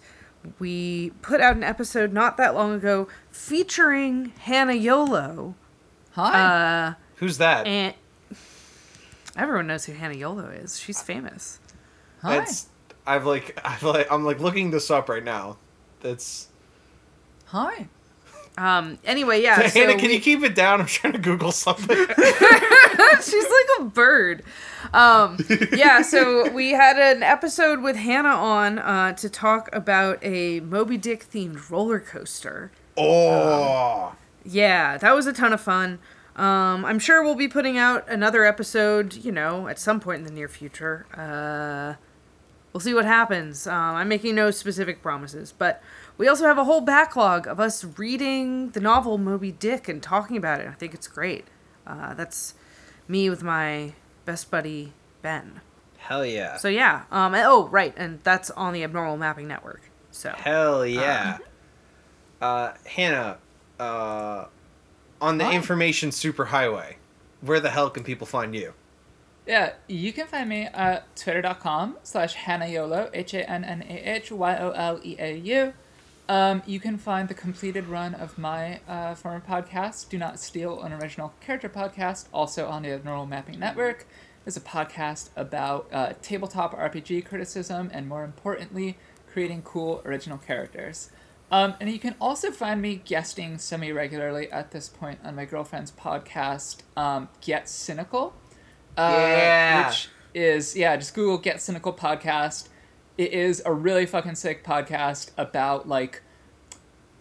we 0.58 1.10
put 1.22 1.40
out 1.40 1.56
an 1.56 1.64
episode 1.64 2.12
not 2.12 2.36
that 2.36 2.54
long 2.54 2.72
ago 2.72 3.08
featuring 3.30 4.32
Hannah 4.40 4.74
Yoleau, 4.74 5.54
Hi. 6.12 6.40
uh, 6.90 6.94
Who's 7.16 7.38
that? 7.38 7.66
and 7.66 7.94
everyone 9.36 9.66
knows 9.66 9.84
who 9.86 9.92
Hannah 9.92 10.14
Yoleau 10.14 10.48
is. 10.62 10.78
She's 10.78 11.02
famous. 11.02 11.58
Hi. 12.22 12.38
That's 12.38 12.68
I've 13.06 13.24
like 13.26 13.58
I've 13.64 13.82
like 13.82 14.10
I'm 14.10 14.24
like 14.24 14.40
looking 14.40 14.70
this 14.70 14.90
up 14.90 15.08
right 15.08 15.22
now. 15.24 15.58
That's 16.00 16.48
Hi. 17.46 17.88
Um. 18.58 18.98
Anyway, 19.04 19.42
yeah. 19.42 19.56
Hannah, 19.56 19.70
so 19.70 19.98
can 19.98 20.08
we- 20.08 20.14
you 20.14 20.20
keep 20.20 20.42
it 20.42 20.54
down? 20.54 20.80
I'm 20.80 20.86
trying 20.86 21.12
to 21.12 21.18
Google 21.18 21.52
something. 21.52 21.96
She's 23.22 23.44
like 23.44 23.80
a 23.80 23.84
bird. 23.84 24.42
Um, 24.92 25.38
yeah, 25.72 26.02
so 26.02 26.48
we 26.50 26.70
had 26.70 26.96
an 26.98 27.22
episode 27.22 27.82
with 27.82 27.96
Hannah 27.96 28.28
on 28.28 28.78
uh, 28.78 29.12
to 29.14 29.28
talk 29.28 29.68
about 29.72 30.18
a 30.22 30.60
Moby 30.60 30.96
Dick 30.96 31.28
themed 31.30 31.70
roller 31.70 31.98
coaster. 32.00 32.70
oh, 32.96 34.14
Yeah, 34.44 34.96
that 34.98 35.14
was 35.14 35.26
a 35.26 35.32
ton 35.32 35.52
of 35.52 35.60
fun. 35.60 35.98
Um, 36.36 36.84
I'm 36.84 36.98
sure 36.98 37.22
we'll 37.22 37.34
be 37.34 37.48
putting 37.48 37.78
out 37.78 38.08
another 38.08 38.44
episode, 38.44 39.14
you 39.14 39.32
know, 39.32 39.68
at 39.68 39.78
some 39.78 40.00
point 40.00 40.18
in 40.20 40.24
the 40.24 40.30
near 40.32 40.48
future. 40.48 41.06
Uh, 41.16 41.94
we'll 42.72 42.80
see 42.80 42.94
what 42.94 43.04
happens. 43.06 43.66
Um, 43.66 43.96
I'm 43.96 44.08
making 44.08 44.34
no 44.34 44.50
specific 44.50 45.02
promises, 45.02 45.52
but 45.56 45.82
we 46.18 46.28
also 46.28 46.44
have 46.44 46.58
a 46.58 46.64
whole 46.64 46.80
backlog 46.80 47.46
of 47.46 47.60
us 47.60 47.84
reading 47.98 48.70
the 48.70 48.80
novel 48.80 49.18
Moby 49.18 49.52
Dick 49.52 49.88
and 49.88 50.02
talking 50.02 50.36
about 50.36 50.60
it. 50.60 50.68
I 50.68 50.72
think 50.72 50.94
it's 50.94 51.08
great. 51.08 51.46
Uh, 51.86 52.14
that's 52.14 52.54
me 53.08 53.28
with 53.30 53.42
my 53.42 53.92
best 54.24 54.50
buddy 54.50 54.92
Ben. 55.22 55.60
hell 55.98 56.24
yeah, 56.24 56.56
So 56.56 56.68
yeah. 56.68 57.04
Um, 57.10 57.34
and- 57.34 57.44
oh 57.46 57.68
right, 57.68 57.92
and 57.96 58.20
that's 58.24 58.50
on 58.52 58.72
the 58.72 58.82
Abnormal 58.84 59.16
Mapping 59.16 59.48
Network. 59.48 59.82
So 60.10 60.30
hell 60.36 60.86
yeah. 60.86 61.38
Uh, 62.40 62.72
Hannah, 62.86 63.38
uh, 63.80 64.46
on 65.20 65.38
the 65.38 65.44
Hi. 65.46 65.52
information 65.54 66.10
superhighway, 66.10 66.96
where 67.40 67.60
the 67.60 67.70
hell 67.70 67.88
can 67.90 68.04
people 68.04 68.26
find 68.26 68.54
you? 68.54 68.72
Yeah, 69.46 69.72
you 69.86 70.12
can 70.12 70.26
find 70.26 70.48
me 70.48 70.62
at 70.66 71.14
twitter.com 71.16 71.96
slash 72.02 72.34
hannahyoleau, 72.36 73.10
H-A-N-N-A-H-Y-O-L-E-A-U. 74.36 75.72
Um, 76.28 76.62
you 76.66 76.80
can 76.80 76.98
find 76.98 77.28
the 77.28 77.34
completed 77.34 77.86
run 77.86 78.14
of 78.14 78.36
my 78.36 78.80
uh, 78.88 79.14
former 79.14 79.40
podcast, 79.40 80.08
Do 80.08 80.18
Not 80.18 80.40
Steal, 80.40 80.82
an 80.82 80.92
original 80.92 81.32
character 81.40 81.68
podcast, 81.68 82.26
also 82.32 82.66
on 82.66 82.82
the 82.82 82.90
Abnormal 82.90 83.26
Mapping 83.26 83.60
Network. 83.60 84.06
It's 84.44 84.56
a 84.56 84.60
podcast 84.60 85.30
about 85.36 85.88
uh, 85.92 86.14
tabletop 86.22 86.76
RPG 86.76 87.26
criticism 87.26 87.90
and, 87.92 88.08
more 88.08 88.24
importantly, 88.24 88.98
creating 89.32 89.62
cool 89.62 90.02
original 90.04 90.38
characters. 90.38 91.10
Um, 91.52 91.74
and 91.78 91.88
you 91.88 92.00
can 92.00 92.16
also 92.20 92.50
find 92.50 92.82
me 92.82 92.96
guesting 93.04 93.58
semi 93.58 93.92
regularly 93.92 94.50
at 94.50 94.72
this 94.72 94.88
point 94.88 95.20
on 95.22 95.36
my 95.36 95.44
girlfriend's 95.44 95.92
podcast, 95.92 96.78
um, 96.96 97.28
Get 97.40 97.68
Cynical. 97.68 98.34
Uh, 98.96 99.14
Yeah. 99.16 99.88
Which 99.88 100.08
is, 100.34 100.76
yeah, 100.76 100.96
just 100.96 101.14
Google 101.14 101.38
Get 101.38 101.60
Cynical 101.62 101.92
Podcast. 101.92 102.68
It 103.16 103.32
is 103.32 103.62
a 103.64 103.72
really 103.72 104.06
fucking 104.06 104.34
sick 104.34 104.64
podcast 104.64 105.30
about, 105.36 105.88
like, 105.88 106.22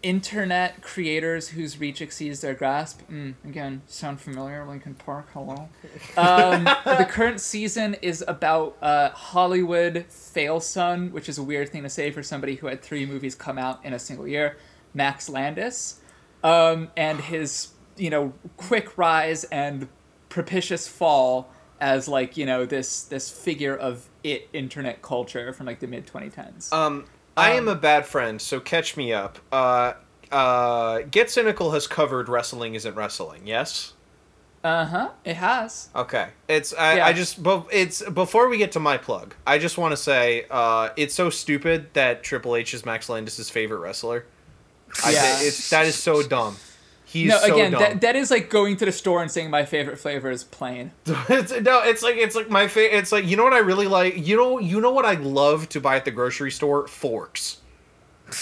internet 0.04 0.82
creators 0.82 1.50
whose 1.50 1.80
reach 1.80 2.02
exceeds 2.02 2.42
their 2.42 2.54
grasp. 2.54 3.02
Mm, 3.10 3.34
again, 3.44 3.82
sound 3.88 4.22
familiar? 4.22 4.64
Linkin 4.66 4.94
Park, 4.94 5.28
hello. 5.34 5.70
Um, 6.16 6.64
the 6.86 7.08
current 7.10 7.42
season 7.42 7.96
is 8.02 8.24
about 8.28 8.78
uh, 8.82 9.10
Hollywood 9.10 10.06
fail 10.10 10.60
son, 10.60 11.12
which 11.12 11.28
is 11.28 11.38
a 11.38 11.44
weird 11.44 11.70
thing 11.70 11.84
to 11.84 11.90
say 11.90 12.12
for 12.12 12.22
somebody 12.22 12.56
who 12.56 12.68
had 12.68 12.84
three 12.84 13.06
movies 13.06 13.34
come 13.34 13.58
out 13.58 13.84
in 13.84 13.94
a 13.94 14.00
single 14.00 14.28
year. 14.28 14.58
Max 14.94 15.28
Landis, 15.30 16.00
um, 16.44 16.90
and 16.96 17.20
his 17.20 17.70
you 17.98 18.10
know 18.10 18.34
quick 18.58 18.98
rise 18.98 19.44
and 19.46 19.88
propitious 20.30 20.88
fall 20.88 21.50
as 21.80 22.08
like 22.08 22.38
you 22.38 22.46
know 22.46 22.66
this 22.66 23.04
this 23.04 23.30
figure 23.30 23.76
of 23.76 24.08
it 24.26 24.50
internet 24.54 25.02
culture 25.02 25.54
from 25.54 25.66
like 25.68 25.80
the 25.80 25.88
mid 25.88 26.08
2010s. 26.08 26.74
Um, 26.74 27.06
I 27.38 27.52
am 27.52 27.68
Um, 27.68 27.78
a 27.78 27.80
bad 27.80 28.06
friend, 28.06 28.42
so 28.42 28.60
catch 28.60 28.98
me 28.98 29.14
up. 29.14 29.40
Uh, 29.52 29.94
uh, 30.32 31.00
Get 31.12 31.30
Cynical 31.30 31.72
has 31.72 31.86
covered 31.88 32.28
Wrestling 32.30 32.74
Isn't 32.76 32.96
Wrestling, 32.96 33.46
yes? 33.46 33.94
Uh 34.64 34.86
huh. 34.86 35.10
It 35.24 35.36
has. 35.36 35.90
Okay, 35.96 36.30
it's 36.48 36.74
I, 36.74 36.96
Yeah. 36.96 37.06
I 37.06 37.14
just 37.14 37.44
but 37.44 37.68
it's 37.72 38.02
before 38.10 38.48
we 38.50 38.58
get 38.58 38.72
to 38.72 38.80
my 38.80 38.98
plug, 38.98 39.36
I 39.46 39.60
just 39.60 39.78
want 39.78 39.92
to 39.92 39.98
say 39.98 40.48
uh, 40.50 40.90
it's 40.98 41.14
so 41.14 41.30
stupid 41.30 41.94
that 41.94 42.24
Triple 42.24 42.56
H 42.56 42.74
is 42.74 42.84
Max 42.86 43.08
Landis' 43.08 43.50
favorite 43.52 43.78
wrestler. 43.80 44.26
I, 45.04 45.12
Yeah. 45.12 45.42
it's 45.42 45.70
that 45.70 45.86
is 45.86 45.96
so 45.96 46.24
dumb. 46.24 46.58
He's 47.16 47.30
no, 47.30 47.42
again, 47.44 47.72
that, 47.72 48.02
that 48.02 48.18
is 48.18 48.30
like 48.30 48.50
going 48.50 48.76
to 48.76 48.84
the 48.84 48.92
store 48.92 49.22
and 49.22 49.32
saying 49.32 49.50
my 49.50 49.64
favorite 49.64 49.98
flavor 49.98 50.30
is 50.30 50.44
plain. 50.44 50.92
it's, 51.06 51.50
no, 51.62 51.82
it's 51.82 52.04
like 52.04 52.18
it's 52.18 52.36
like 52.36 52.50
my 52.50 52.68
favorite. 52.68 52.98
It's 52.98 53.14
like 53.14 53.26
you 53.26 53.38
know 53.38 53.46
what 53.46 53.54
I 53.54 53.60
really 53.60 53.88
like. 53.88 54.28
You 54.28 54.36
know, 54.36 54.60
you 54.60 54.82
know 54.82 54.92
what 54.92 55.06
I 55.06 55.14
love 55.14 55.70
to 55.70 55.80
buy 55.80 55.96
at 55.96 56.04
the 56.04 56.12
grocery 56.12 56.52
store? 56.52 56.90
Forks. 56.90 57.62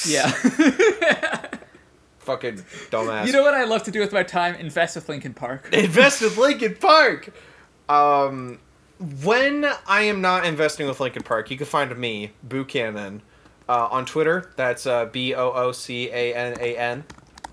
Yeah. 0.08 0.32
Fucking 2.18 2.64
dumbass. 2.90 3.28
you 3.28 3.34
know 3.34 3.44
what 3.44 3.54
I 3.54 3.66
love 3.66 3.84
to 3.84 3.92
do 3.92 4.00
with 4.00 4.12
my 4.12 4.24
time? 4.24 4.56
Invest 4.56 4.96
with 4.96 5.08
Linkin 5.08 5.36
Park. 5.36 5.70
invest 5.74 6.22
with 6.22 6.36
Linkin 6.36 6.76
Park. 6.82 7.30
Um, 7.88 8.58
when 9.24 9.68
I 9.86 10.02
am 10.02 10.20
not 10.22 10.48
investing 10.48 10.88
with 10.88 11.00
Linkin 11.00 11.22
Park, 11.22 11.52
you 11.52 11.58
can 11.58 11.68
find 11.68 11.96
me, 11.96 12.32
Boocanan, 12.48 13.22
uh, 13.70 13.90
on 13.92 14.08
Twitter. 14.08 14.52
That's 14.56 14.88
uh, 14.88 15.06
B 15.06 15.36
O 15.36 15.52
O 15.52 15.72
C 15.74 16.10
A 16.10 16.34
N 16.34 16.58
A 16.60 16.76
N. 16.76 17.04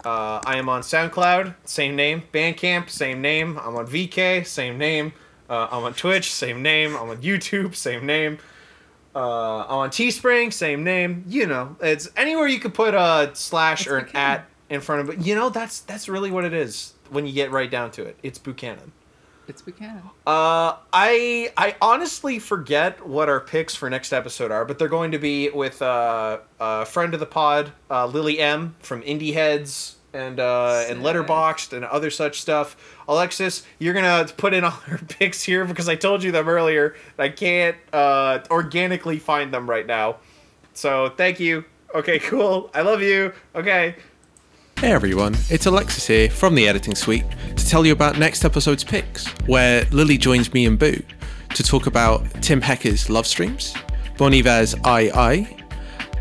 Uh, 0.04 0.40
I 0.44 0.56
am 0.56 0.68
on 0.68 0.82
SoundCloud, 0.82 1.54
same 1.64 1.96
name. 1.96 2.22
Bandcamp, 2.32 2.88
same 2.88 3.20
name. 3.20 3.58
I'm 3.58 3.76
on 3.76 3.86
VK, 3.86 4.46
same 4.46 4.78
name. 4.78 5.12
Uh, 5.48 5.68
I'm 5.70 5.84
on 5.84 5.94
Twitch, 5.94 6.32
same 6.32 6.62
name. 6.62 6.96
I'm 6.96 7.10
on 7.10 7.18
YouTube, 7.18 7.74
same 7.74 8.06
name. 8.06 8.38
Uh, 9.14 9.64
I'm 9.64 9.78
on 9.78 9.90
Teespring, 9.90 10.52
same 10.52 10.84
name. 10.84 11.24
You 11.26 11.46
know, 11.46 11.76
it's 11.80 12.08
anywhere 12.16 12.46
you 12.46 12.60
could 12.60 12.74
put 12.74 12.94
a 12.94 13.30
slash 13.34 13.86
or 13.86 13.98
an 13.98 14.08
at 14.14 14.46
in 14.68 14.80
front 14.80 15.02
of 15.02 15.10
it. 15.10 15.26
You 15.26 15.34
know, 15.34 15.50
that's 15.50 15.80
that's 15.80 16.08
really 16.08 16.30
what 16.30 16.44
it 16.44 16.54
is 16.54 16.94
when 17.10 17.26
you 17.26 17.32
get 17.32 17.50
right 17.50 17.70
down 17.70 17.90
to 17.92 18.04
it. 18.04 18.16
It's 18.22 18.38
Boocanan. 18.38 18.90
It's 19.48 19.62
Boocanan. 19.62 20.02
Uh, 20.26 20.76
I 20.92 21.52
I 21.56 21.76
honestly 21.82 22.38
forget 22.38 23.06
what 23.06 23.28
our 23.28 23.40
picks 23.40 23.74
for 23.74 23.90
next 23.90 24.12
episode 24.12 24.50
are, 24.50 24.64
but 24.64 24.78
they're 24.78 24.88
going 24.88 25.10
to 25.12 25.18
be 25.18 25.50
with 25.50 25.82
uh, 25.82 26.38
a 26.60 26.86
friend 26.86 27.14
of 27.14 27.20
the 27.20 27.26
pod, 27.26 27.72
uh, 27.90 28.06
Lily 28.06 28.38
M 28.38 28.76
from 28.80 29.02
Indieheads 29.02 29.94
and 30.12 30.40
uh, 30.40 30.84
and 30.88 31.02
Letterboxd 31.02 31.72
and 31.72 31.84
other 31.84 32.10
such 32.10 32.40
stuff. 32.40 32.76
Alexis, 33.08 33.64
you're 33.78 33.94
gonna 33.94 34.26
put 34.36 34.54
in 34.54 34.64
all 34.64 34.78
our 34.88 34.98
picks 34.98 35.42
here 35.42 35.64
because 35.64 35.88
I 35.88 35.96
told 35.96 36.22
you 36.22 36.32
them 36.32 36.48
earlier. 36.48 36.94
I 37.18 37.28
can't 37.28 37.76
uh, 37.92 38.40
organically 38.50 39.18
find 39.18 39.52
them 39.52 39.68
right 39.68 39.86
now. 39.86 40.16
So 40.74 41.10
thank 41.10 41.40
you. 41.40 41.64
Okay, 41.94 42.18
cool. 42.20 42.70
I 42.74 42.82
love 42.82 43.02
you. 43.02 43.32
Okay. 43.54 43.96
Hey 44.80 44.92
everyone, 44.92 45.36
it's 45.50 45.66
Alexis 45.66 46.06
here 46.06 46.30
from 46.30 46.54
the 46.54 46.66
editing 46.66 46.94
suite 46.94 47.26
to 47.54 47.68
tell 47.68 47.84
you 47.84 47.92
about 47.92 48.18
next 48.18 48.46
episode's 48.46 48.82
picks, 48.82 49.26
where 49.46 49.84
Lily 49.90 50.16
joins 50.16 50.54
me 50.54 50.64
and 50.64 50.78
Boo 50.78 51.02
to 51.54 51.62
talk 51.62 51.86
about 51.86 52.24
Tim 52.42 52.62
Hecker's 52.62 53.10
Love 53.10 53.26
Streams, 53.26 53.74
Bon 54.16 54.32
Iver's 54.32 54.74
I 54.84 55.10
I, 55.14 55.56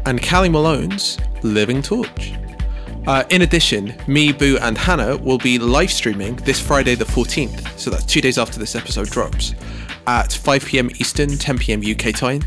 and 0.06 0.22
Kali 0.22 0.50
Malone's 0.50 1.18
Living 1.42 1.82
Torch. 1.82 2.34
Uh, 3.08 3.24
in 3.30 3.44
addition, 3.44 3.96
me, 4.10 4.34
Boo, 4.34 4.58
and 4.62 4.78
Hannah 4.78 5.16
will 5.16 5.38
be 5.38 5.58
live 5.58 5.90
streaming 5.90 6.36
this 6.36 6.60
Friday 6.60 6.96
the 6.96 7.06
14th, 7.06 7.80
so 7.80 7.90
that's 7.90 8.04
two 8.04 8.20
days 8.20 8.38
after 8.38 8.60
this 8.60 8.76
episode 8.76 9.08
drops, 9.08 9.56
at 10.06 10.34
5 10.34 10.66
pm 10.66 10.90
Eastern, 11.00 11.30
10 11.30 11.60
pm 11.60 11.82
UK 11.82 12.14
time, 12.14 12.42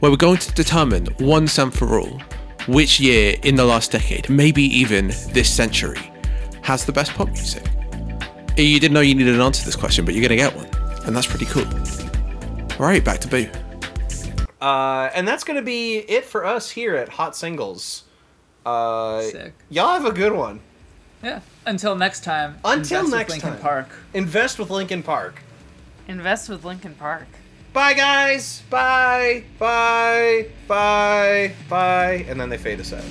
where 0.00 0.10
we're 0.10 0.16
going 0.16 0.38
to 0.38 0.52
determine 0.52 1.08
once 1.20 1.58
and 1.58 1.74
for 1.74 2.00
all 2.00 2.22
which 2.68 3.00
year 3.00 3.36
in 3.42 3.56
the 3.56 3.64
last 3.64 3.90
decade, 3.90 4.28
maybe 4.28 4.62
even 4.62 5.08
this 5.32 5.52
century, 5.52 6.12
has 6.62 6.84
the 6.84 6.92
best 6.92 7.12
pop 7.14 7.28
music. 7.28 7.64
You 8.56 8.78
didn't 8.78 8.94
know 8.94 9.00
you 9.00 9.14
needed 9.14 9.34
an 9.34 9.40
answer 9.40 9.60
to 9.60 9.66
this 9.66 9.76
question, 9.76 10.04
but 10.04 10.14
you're 10.14 10.26
going 10.26 10.38
to 10.38 10.44
get 10.44 10.54
one, 10.54 10.68
and 11.06 11.16
that's 11.16 11.26
pretty 11.26 11.46
cool. 11.46 11.66
All 12.78 12.86
right, 12.86 13.04
back 13.04 13.18
to 13.20 13.28
Boo. 13.28 13.48
Uh, 14.60 15.10
and 15.14 15.26
that's 15.26 15.44
gonna 15.44 15.62
be 15.62 15.98
it 15.98 16.24
for 16.24 16.44
us 16.44 16.70
here 16.70 16.96
at 16.96 17.08
Hot 17.10 17.36
Singles. 17.36 18.04
Uh, 18.66 19.22
Sick. 19.22 19.54
Y'all 19.70 19.92
have 19.92 20.04
a 20.04 20.12
good 20.12 20.32
one. 20.32 20.60
Yeah. 21.22 21.40
Until 21.64 21.94
next 21.94 22.24
time. 22.24 22.58
Until 22.64 23.00
invest 23.00 23.04
with 23.04 23.12
next 23.12 23.30
Linkin 23.30 23.50
time. 23.50 23.60
Park. 23.60 23.88
Invest 24.14 24.58
with 24.58 24.70
Linkin 24.70 25.02
Park. 25.02 25.42
Invest 26.08 26.48
with 26.48 26.64
Linkin 26.64 26.94
Park. 26.94 27.26
Bye, 27.78 27.94
guys. 27.94 28.60
Bye. 28.70 29.44
Bye. 29.56 30.46
Bye. 30.66 31.52
Bye. 31.68 32.24
And 32.26 32.40
then 32.40 32.48
they 32.48 32.58
fade 32.58 32.80
us 32.80 32.92
out. 32.92 33.04